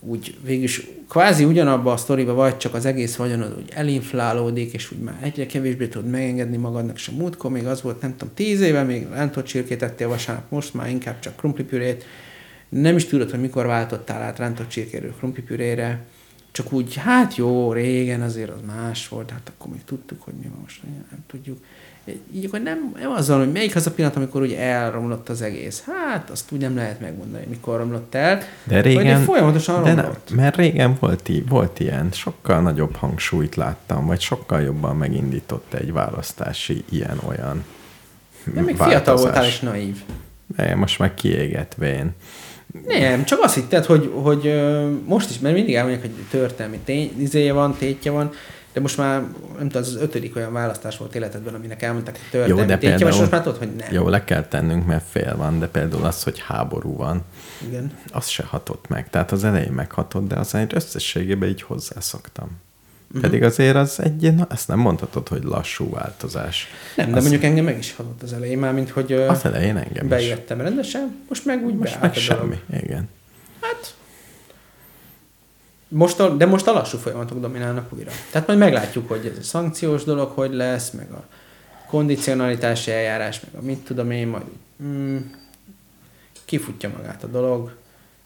úgy 0.00 0.36
végülis 0.44 0.86
kvázi 1.08 1.44
ugyanabba 1.44 1.92
a 1.92 1.96
sztoriba 1.96 2.34
vagy, 2.34 2.56
csak 2.56 2.74
az 2.74 2.84
egész 2.84 3.16
vagyonod 3.16 3.56
úgy 3.58 3.70
elinflálódik, 3.74 4.72
és 4.72 4.92
úgy 4.92 4.98
már 4.98 5.18
egyre 5.22 5.46
kevésbé 5.46 5.86
tudod 5.86 6.10
megengedni 6.10 6.56
magadnak, 6.56 6.96
és 6.96 7.08
a 7.08 7.12
múltkor 7.16 7.50
még 7.50 7.66
az 7.66 7.82
volt, 7.82 8.00
nem 8.00 8.16
tudom, 8.16 8.34
tíz 8.34 8.60
éve 8.60 8.82
még 8.82 9.06
rántott 9.12 9.54
ettél 9.54 10.08
vasárnap, 10.08 10.50
most 10.50 10.74
már 10.74 10.88
inkább 10.88 11.18
csak 11.20 11.36
krumplipürét. 11.36 12.04
Nem 12.68 12.96
is 12.96 13.04
tudod, 13.04 13.30
hogy 13.30 13.40
mikor 13.40 13.66
váltottál 13.66 14.22
át 14.22 14.38
rántott 14.38 14.68
csirkéről 14.68 15.14
krumplipürére, 15.18 16.04
csak 16.52 16.72
úgy, 16.72 16.94
hát 16.94 17.36
jó, 17.36 17.72
régen 17.72 18.22
azért 18.22 18.50
az 18.50 18.60
más 18.66 19.08
volt, 19.08 19.30
hát 19.30 19.52
akkor 19.56 19.72
még 19.72 19.84
tudtuk, 19.84 20.22
hogy 20.22 20.34
mi 20.34 20.46
van 20.48 20.60
most, 20.62 20.82
nem 21.10 21.24
tudjuk. 21.26 21.64
Így 22.34 22.44
akkor 22.44 22.60
nem, 22.60 22.94
nem 23.00 23.10
azzal, 23.10 23.38
hogy 23.38 23.52
melyik 23.52 23.76
az 23.76 23.86
a 23.86 23.90
pillanat, 23.90 24.16
amikor 24.16 24.42
úgy 24.42 24.52
elromlott 24.52 25.28
az 25.28 25.42
egész. 25.42 25.84
Hát, 25.86 26.30
azt 26.30 26.52
úgy 26.52 26.60
nem 26.60 26.76
lehet 26.76 27.00
megmondani, 27.00 27.44
mikor 27.48 27.78
romlott 27.78 28.14
el. 28.14 28.40
De 28.64 28.80
régen, 28.80 29.16
Vagy 29.16 29.24
folyamatosan 29.24 29.82
de 29.82 29.88
nem, 29.94 30.04
romlott. 30.04 30.30
mert 30.34 30.56
régen 30.56 30.96
volt, 31.00 31.30
volt 31.48 31.80
ilyen, 31.80 32.08
sokkal 32.12 32.60
nagyobb 32.60 32.96
hangsúlyt 32.96 33.54
láttam, 33.56 34.06
vagy 34.06 34.20
sokkal 34.20 34.60
jobban 34.60 34.96
megindított 34.96 35.74
egy 35.74 35.92
választási 35.92 36.84
ilyen-olyan 36.90 37.64
De 38.44 38.60
még 38.60 38.76
változás. 38.76 38.88
fiatal 38.88 39.16
voltál 39.16 39.44
és 39.44 39.60
naív. 39.60 39.96
De 40.56 40.74
most 40.74 40.98
meg 40.98 41.14
kiégetvén. 41.14 42.12
Nem, 42.86 43.24
csak 43.24 43.38
azt 43.42 43.54
hitted, 43.54 43.84
hogy, 43.84 44.10
hogy 44.14 44.62
most 45.04 45.30
is, 45.30 45.38
mert 45.38 45.54
mindig 45.54 45.74
elmondják, 45.74 46.02
hogy 46.02 46.24
történelmi 46.30 46.78
tény, 46.84 47.12
izéje 47.18 47.52
van, 47.52 47.74
tétje 47.78 48.10
van, 48.10 48.30
de 48.74 48.80
most 48.80 48.96
már, 48.96 49.20
nem 49.58 49.68
tudom, 49.68 49.82
az 49.82 49.88
az 49.88 49.96
ötödik 49.96 50.36
olyan 50.36 50.52
választás 50.52 50.96
volt 50.96 51.14
életedben, 51.14 51.54
aminek 51.54 51.82
elmondták, 51.82 52.14
hogy 52.14 52.22
történelmi 52.30 52.60
Jó, 52.60 52.66
de 52.66 52.78
például- 52.78 53.18
most 53.18 53.30
már 53.30 53.42
tudod, 53.42 53.58
hogy 53.58 53.74
nem. 53.76 53.88
Jó, 53.90 54.08
le 54.08 54.24
kell 54.24 54.44
tennünk, 54.44 54.86
mert 54.86 55.04
fél 55.10 55.36
van, 55.36 55.58
de 55.58 55.66
például 55.68 56.04
az, 56.04 56.22
hogy 56.22 56.38
háború 56.38 56.96
van, 56.96 57.22
Igen. 57.66 57.92
az 58.12 58.26
se 58.28 58.42
hatott 58.44 58.88
meg. 58.88 59.10
Tehát 59.10 59.32
az 59.32 59.44
elején 59.44 59.72
meghatott, 59.72 60.28
de 60.28 60.34
aztán 60.34 60.68
összességében 60.74 61.48
így 61.48 61.62
hozzászoktam. 61.62 62.48
Uh-huh. 63.06 63.20
Pedig 63.22 63.42
azért 63.42 63.76
az 63.76 64.00
egy, 64.00 64.34
na, 64.34 64.46
ezt 64.50 64.68
nem 64.68 64.78
mondhatod, 64.78 65.28
hogy 65.28 65.42
lassú 65.42 65.90
változás. 65.90 66.66
Nem, 66.96 67.10
de 67.10 67.16
az, 67.16 67.22
mondjuk 67.22 67.44
engem 67.44 67.64
meg 67.64 67.78
is 67.78 67.94
hatott 67.94 68.22
az 68.22 68.32
elején 68.32 68.58
már, 68.58 68.72
mint 68.72 68.90
hogy 68.90 69.12
Az 69.12 69.44
elején 69.44 69.76
engem 69.76 70.04
is. 70.04 70.10
beértem 70.10 70.60
rendesen, 70.60 71.16
most 71.28 71.44
meg 71.44 71.64
úgy 71.64 71.74
Most 71.74 72.00
meg 72.00 72.14
semmi, 72.14 72.58
igen. 72.82 73.08
Hát, 73.60 73.93
most 75.94 76.20
a, 76.20 76.36
de 76.36 76.46
most 76.46 76.66
a 76.66 76.72
lassú 76.72 76.98
folyamatok 76.98 77.40
dominálnak 77.40 77.92
újra. 77.92 78.10
Tehát 78.30 78.46
majd 78.46 78.58
meglátjuk, 78.58 79.08
hogy 79.08 79.26
ez 79.26 79.38
a 79.38 79.42
szankciós 79.42 80.04
dolog 80.04 80.30
hogy 80.30 80.52
lesz, 80.52 80.90
meg 80.90 81.10
a 81.10 81.24
kondicionalitási 81.86 82.90
eljárás, 82.90 83.40
meg 83.40 83.62
a 83.62 83.64
mit 83.64 83.78
tudom 83.78 84.10
én, 84.10 84.26
majd 84.26 84.44
mm, 84.82 85.18
kifutja 86.44 86.88
magát 86.88 87.22
a 87.22 87.26
dolog. 87.26 87.76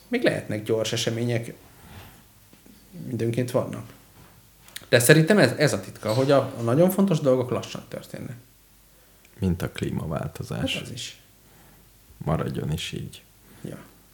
Még 0.09 0.23
lehetnek 0.23 0.63
gyors 0.63 0.93
események, 0.93 1.55
időnként 3.11 3.51
vannak. 3.51 3.93
De 4.89 4.99
szerintem 4.99 5.39
ez, 5.39 5.53
ez 5.57 5.73
a 5.73 5.81
titka, 5.81 6.13
hogy 6.13 6.31
a, 6.31 6.53
a 6.59 6.61
nagyon 6.63 6.91
fontos 6.91 7.21
dolgok 7.21 7.51
lassan 7.51 7.83
történnek. 7.89 8.37
Mint 9.39 9.63
a 9.63 9.71
klímaváltozás. 9.71 10.75
Hát 10.75 10.83
az 10.83 10.91
is. 10.91 11.21
Maradjon 12.17 12.73
is 12.73 12.93
így. 12.93 13.23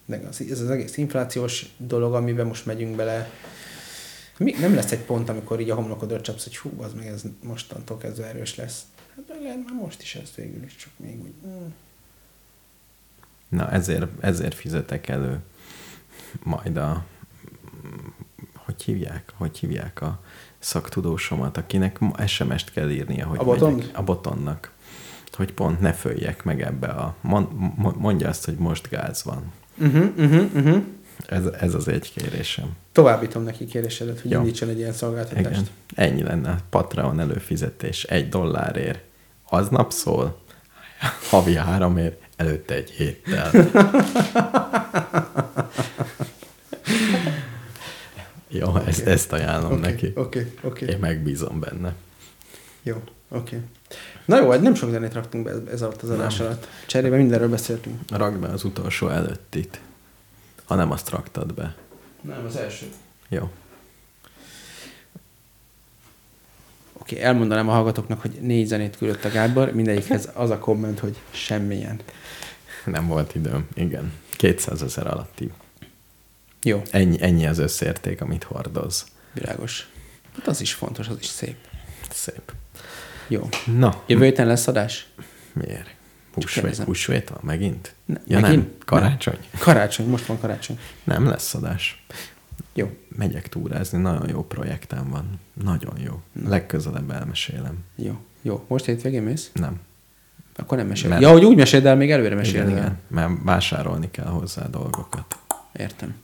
De 0.05 0.17
az, 0.29 0.41
ez 0.51 0.61
az 0.61 0.71
egész 0.71 0.97
inflációs 0.97 1.67
dolog, 1.77 2.15
amiben 2.15 2.47
most 2.47 2.67
megyünk 2.67 2.97
bele, 2.97 3.31
mi, 4.39 4.53
nem 4.61 4.75
lesz 4.75 4.93
egy 4.93 5.01
pont, 5.05 5.29
amikor 5.29 5.61
így 5.61 5.71
a 5.71 5.75
homlokodra 5.75 6.21
csapsz, 6.21 6.45
hogy 6.45 6.57
hú, 6.57 6.71
az 6.83 6.93
meg 6.95 7.07
ez 7.07 7.23
mostantól 7.43 7.99
kezdve 7.99 8.27
erős 8.27 8.57
lesz. 8.57 8.83
Hát 9.17 9.25
de 9.27 9.35
lehet 9.43 9.59
már 9.65 9.75
most 9.81 10.03
is 10.03 10.15
ez 10.15 10.31
végül 10.37 10.63
is, 10.63 10.77
csak 10.77 10.91
még 10.97 11.23
úgy. 11.23 11.35
Mm. 11.47 11.67
Na, 13.49 13.71
ezért, 13.71 14.07
ezért 14.21 14.55
fizetek 14.55 15.09
elő 15.09 15.41
majd 16.43 16.77
a, 16.77 17.05
hogy 18.55 18.83
hívják, 18.83 19.33
hogy 19.37 19.59
hívják 19.59 20.01
a 20.03 20.23
szaktudósomat, 20.59 21.57
akinek 21.57 21.99
SMS-t 22.27 22.73
kell 22.73 22.91
írnia, 22.91 23.27
hogy 23.27 23.39
A 23.39 23.45
botond? 23.45 23.77
megyek- 23.77 23.97
a 23.97 24.03
botonnak, 24.03 24.73
hogy 25.33 25.53
pont 25.53 25.81
ne 25.81 25.93
följek 25.93 26.43
meg 26.45 26.63
ebbe 26.63 26.87
a, 26.89 27.17
mond, 27.21 27.49
mo- 27.77 27.97
mondja 27.99 28.29
azt, 28.29 28.45
hogy 28.45 28.57
most 28.57 28.89
gáz 28.89 29.23
van. 29.23 29.53
Uh-huh, 29.79 30.09
uh-huh, 30.19 30.55
uh-huh. 30.55 30.83
Ez, 31.27 31.45
ez 31.61 31.75
az 31.75 31.89
egy 31.89 32.13
kérésem. 32.13 32.77
Továbbítom 32.93 33.43
neki 33.43 33.65
kérésedet, 33.65 34.21
hogy 34.21 34.31
Jó. 34.31 34.39
indítson 34.39 34.69
egy 34.69 34.79
ilyen 34.79 34.93
szolgáltatást. 34.93 35.47
Igen. 35.47 35.65
Ennyi 35.95 36.23
lenne 36.23 36.51
a 36.51 36.59
Patreon 36.71 37.21
előfizetés. 37.21 38.05
Egy 38.05 38.29
dollárért. 38.29 39.01
Aznap 39.49 39.93
szól, 39.93 40.39
havi 41.29 41.57
háromért, 41.57 42.21
előtte 42.37 42.75
egy 42.75 42.91
héttel. 42.91 43.51
Jó, 48.49 48.77
ezt, 48.77 49.07
ezt 49.07 49.33
ajánlom 49.33 49.73
Oké, 49.73 49.81
neki. 49.81 50.13
Oké, 50.15 50.55
oké. 50.63 50.87
Én 50.87 50.99
megbízom 50.99 51.61
benne. 51.61 51.95
Jó, 52.87 53.03
oké. 53.29 53.61
Na 54.25 54.41
jó, 54.41 54.51
hát 54.51 54.61
nem 54.61 54.75
sok 54.75 54.91
zenét 54.91 55.13
raktunk 55.13 55.45
be 55.45 55.51
ez, 55.51 55.59
ez 55.73 55.83
alatt 55.83 56.03
az 56.03 56.11
adás 56.11 56.41
alatt. 56.41 56.67
Cserébe 56.87 57.17
mindenről 57.17 57.49
beszéltünk. 57.49 58.01
Rakd 58.11 58.39
be 58.39 58.49
az 58.49 58.65
utolsó 58.65 59.09
előttit. 59.09 59.81
Ha 60.65 60.75
nem, 60.75 60.91
azt 60.91 61.11
raktad 61.11 61.55
be. 61.55 61.75
Nem, 62.21 62.45
az 62.47 62.57
első. 62.57 62.87
Jó. 63.29 63.51
Oké, 66.93 67.21
elmondanám 67.21 67.69
a 67.69 67.73
hallgatóknak, 67.73 68.21
hogy 68.21 68.39
négy 68.41 68.67
zenét 68.67 68.97
küldött 68.97 69.25
a 69.25 69.31
Gábor, 69.31 69.73
mindegyikhez 69.73 70.29
az 70.35 70.51
a 70.51 70.59
komment, 70.59 70.99
hogy 70.99 71.17
semmilyen. 71.31 72.01
Nem 72.85 73.07
volt 73.07 73.35
időm. 73.35 73.69
Igen. 73.75 74.13
200 74.37 74.83
ezer 74.83 75.07
alatti. 75.07 75.53
Jó, 76.63 76.83
Ennyi, 76.91 77.17
ennyi 77.23 77.47
az 77.47 77.59
összérték, 77.59 78.21
amit 78.21 78.45
hordoz. 78.45 79.05
világos. 79.33 79.89
Hát 80.37 80.47
az 80.47 80.61
is 80.61 80.73
fontos, 80.75 81.09
az 81.09 81.17
is 81.21 81.27
szép. 81.27 81.57
Szép. 82.11 82.53
Jó. 83.29 83.49
Na, 83.77 84.03
Jövő 84.07 84.25
héten 84.25 84.47
lesz 84.47 84.67
adás? 84.67 85.07
miért? 85.53 85.95
Húsvét, 86.35 86.77
húsvét 86.77 87.29
van 87.29 87.41
megint? 87.43 87.95
Ne, 88.05 88.17
ja 88.27 88.41
megint? 88.41 88.63
nem, 88.63 88.75
karácsony? 88.85 89.39
Karácsony, 89.59 90.07
most 90.07 90.27
van 90.27 90.41
karácsony. 90.41 90.79
Nem 91.05 91.27
lesz 91.29 91.55
adás. 91.55 92.05
Jó, 92.75 92.91
Megyek 93.17 93.49
túrázni, 93.49 93.99
nagyon 93.99 94.29
jó 94.29 94.43
projektem 94.47 95.09
van. 95.11 95.41
Nagyon 95.65 95.99
jó. 96.05 96.21
Legközelebb 96.49 97.11
elmesélem. 97.11 97.79
jó, 97.97 98.19
jó. 98.43 98.65
Most 98.69 98.85
hétvégén 98.85 99.23
mész? 99.23 99.51
Nem. 99.53 99.81
Akkor 100.57 100.79
nem 100.79 100.87
mesél. 100.87 101.09
Nem. 101.09 101.21
Ja, 101.21 101.31
hogy 101.31 101.45
úgy 101.45 101.57
meséld 101.57 101.87
el, 101.87 101.97
még 101.97 102.11
előre 102.11 102.35
mesél 102.35 102.55
Igen, 102.55 102.69
el. 102.71 102.77
igen. 102.77 102.99
Mert 103.09 103.31
vásárolni 103.43 104.11
kell 104.11 104.27
hozzá 104.27 104.67
dolgokat. 104.67 105.39
Értem. 105.73 106.15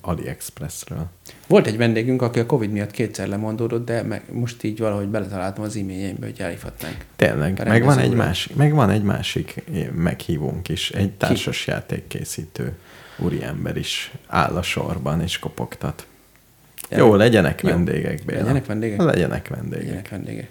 AliExpressről. 0.00 1.06
Volt 1.46 1.66
egy 1.66 1.76
vendégünk, 1.76 2.22
aki 2.22 2.38
a 2.38 2.46
Covid 2.46 2.70
miatt 2.70 2.90
kétszer 2.90 3.28
lemondódott, 3.28 3.84
de 3.84 4.02
meg 4.02 4.22
most 4.32 4.62
így 4.62 4.78
valahogy 4.78 5.06
beletaláltam 5.06 5.64
az 5.64 5.76
e-mailjeimbe, 5.76 6.26
hogy 6.26 6.40
elhívhatnánk. 6.40 7.04
Tényleg, 7.16 7.68
meg 7.68 7.84
van, 7.84 7.98
egy 7.98 8.14
másik, 8.14 8.56
meg 8.56 8.74
van 8.74 8.90
egy 8.90 9.02
másik 9.02 9.64
meghívónk 9.94 10.68
is, 10.68 10.90
egy 10.90 11.10
társas 11.10 11.66
játékkészítő 11.66 12.76
úriember 13.18 13.76
is 13.76 14.12
áll 14.26 14.56
a 14.56 14.62
sorban 14.62 15.20
és 15.20 15.38
kopogtat. 15.38 16.06
Jó, 16.90 17.14
legyenek 17.14 17.62
Jó. 17.62 17.68
vendégek, 17.68 18.24
Béla. 18.24 18.40
Legyenek 18.40 18.66
vendégek? 18.66 19.00
Legyenek 19.00 19.48
vendégek. 19.48 19.84
Legyenek 19.84 20.08
vendégek. 20.08 20.48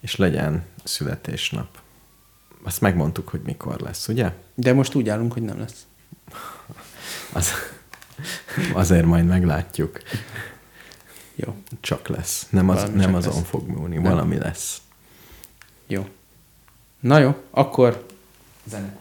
És 0.00 0.16
legyen 0.16 0.62
születésnap. 0.84 1.68
Azt 2.62 2.80
megmondtuk, 2.80 3.28
hogy 3.28 3.40
mikor 3.44 3.80
lesz, 3.80 4.08
ugye? 4.08 4.32
De 4.54 4.72
most 4.72 4.94
úgy 4.94 5.08
állunk, 5.08 5.32
hogy 5.32 5.42
nem 5.42 5.58
lesz. 5.58 5.86
Az, 7.32 7.52
azért 8.72 9.04
majd 9.04 9.26
meglátjuk. 9.26 10.00
Jó, 11.34 11.54
Csak 11.80 12.08
lesz. 12.08 12.46
Nem, 12.50 12.68
az, 12.68 12.82
nem 12.82 13.00
csak 13.00 13.14
azon 13.14 13.34
lesz. 13.34 13.48
fog 13.48 13.68
múlni, 13.68 13.98
valami 13.98 14.38
lesz. 14.38 14.80
jó. 15.86 16.08
Na 17.00 17.18
jó, 17.18 17.34
akkor 17.50 18.06
zene. 18.64 18.97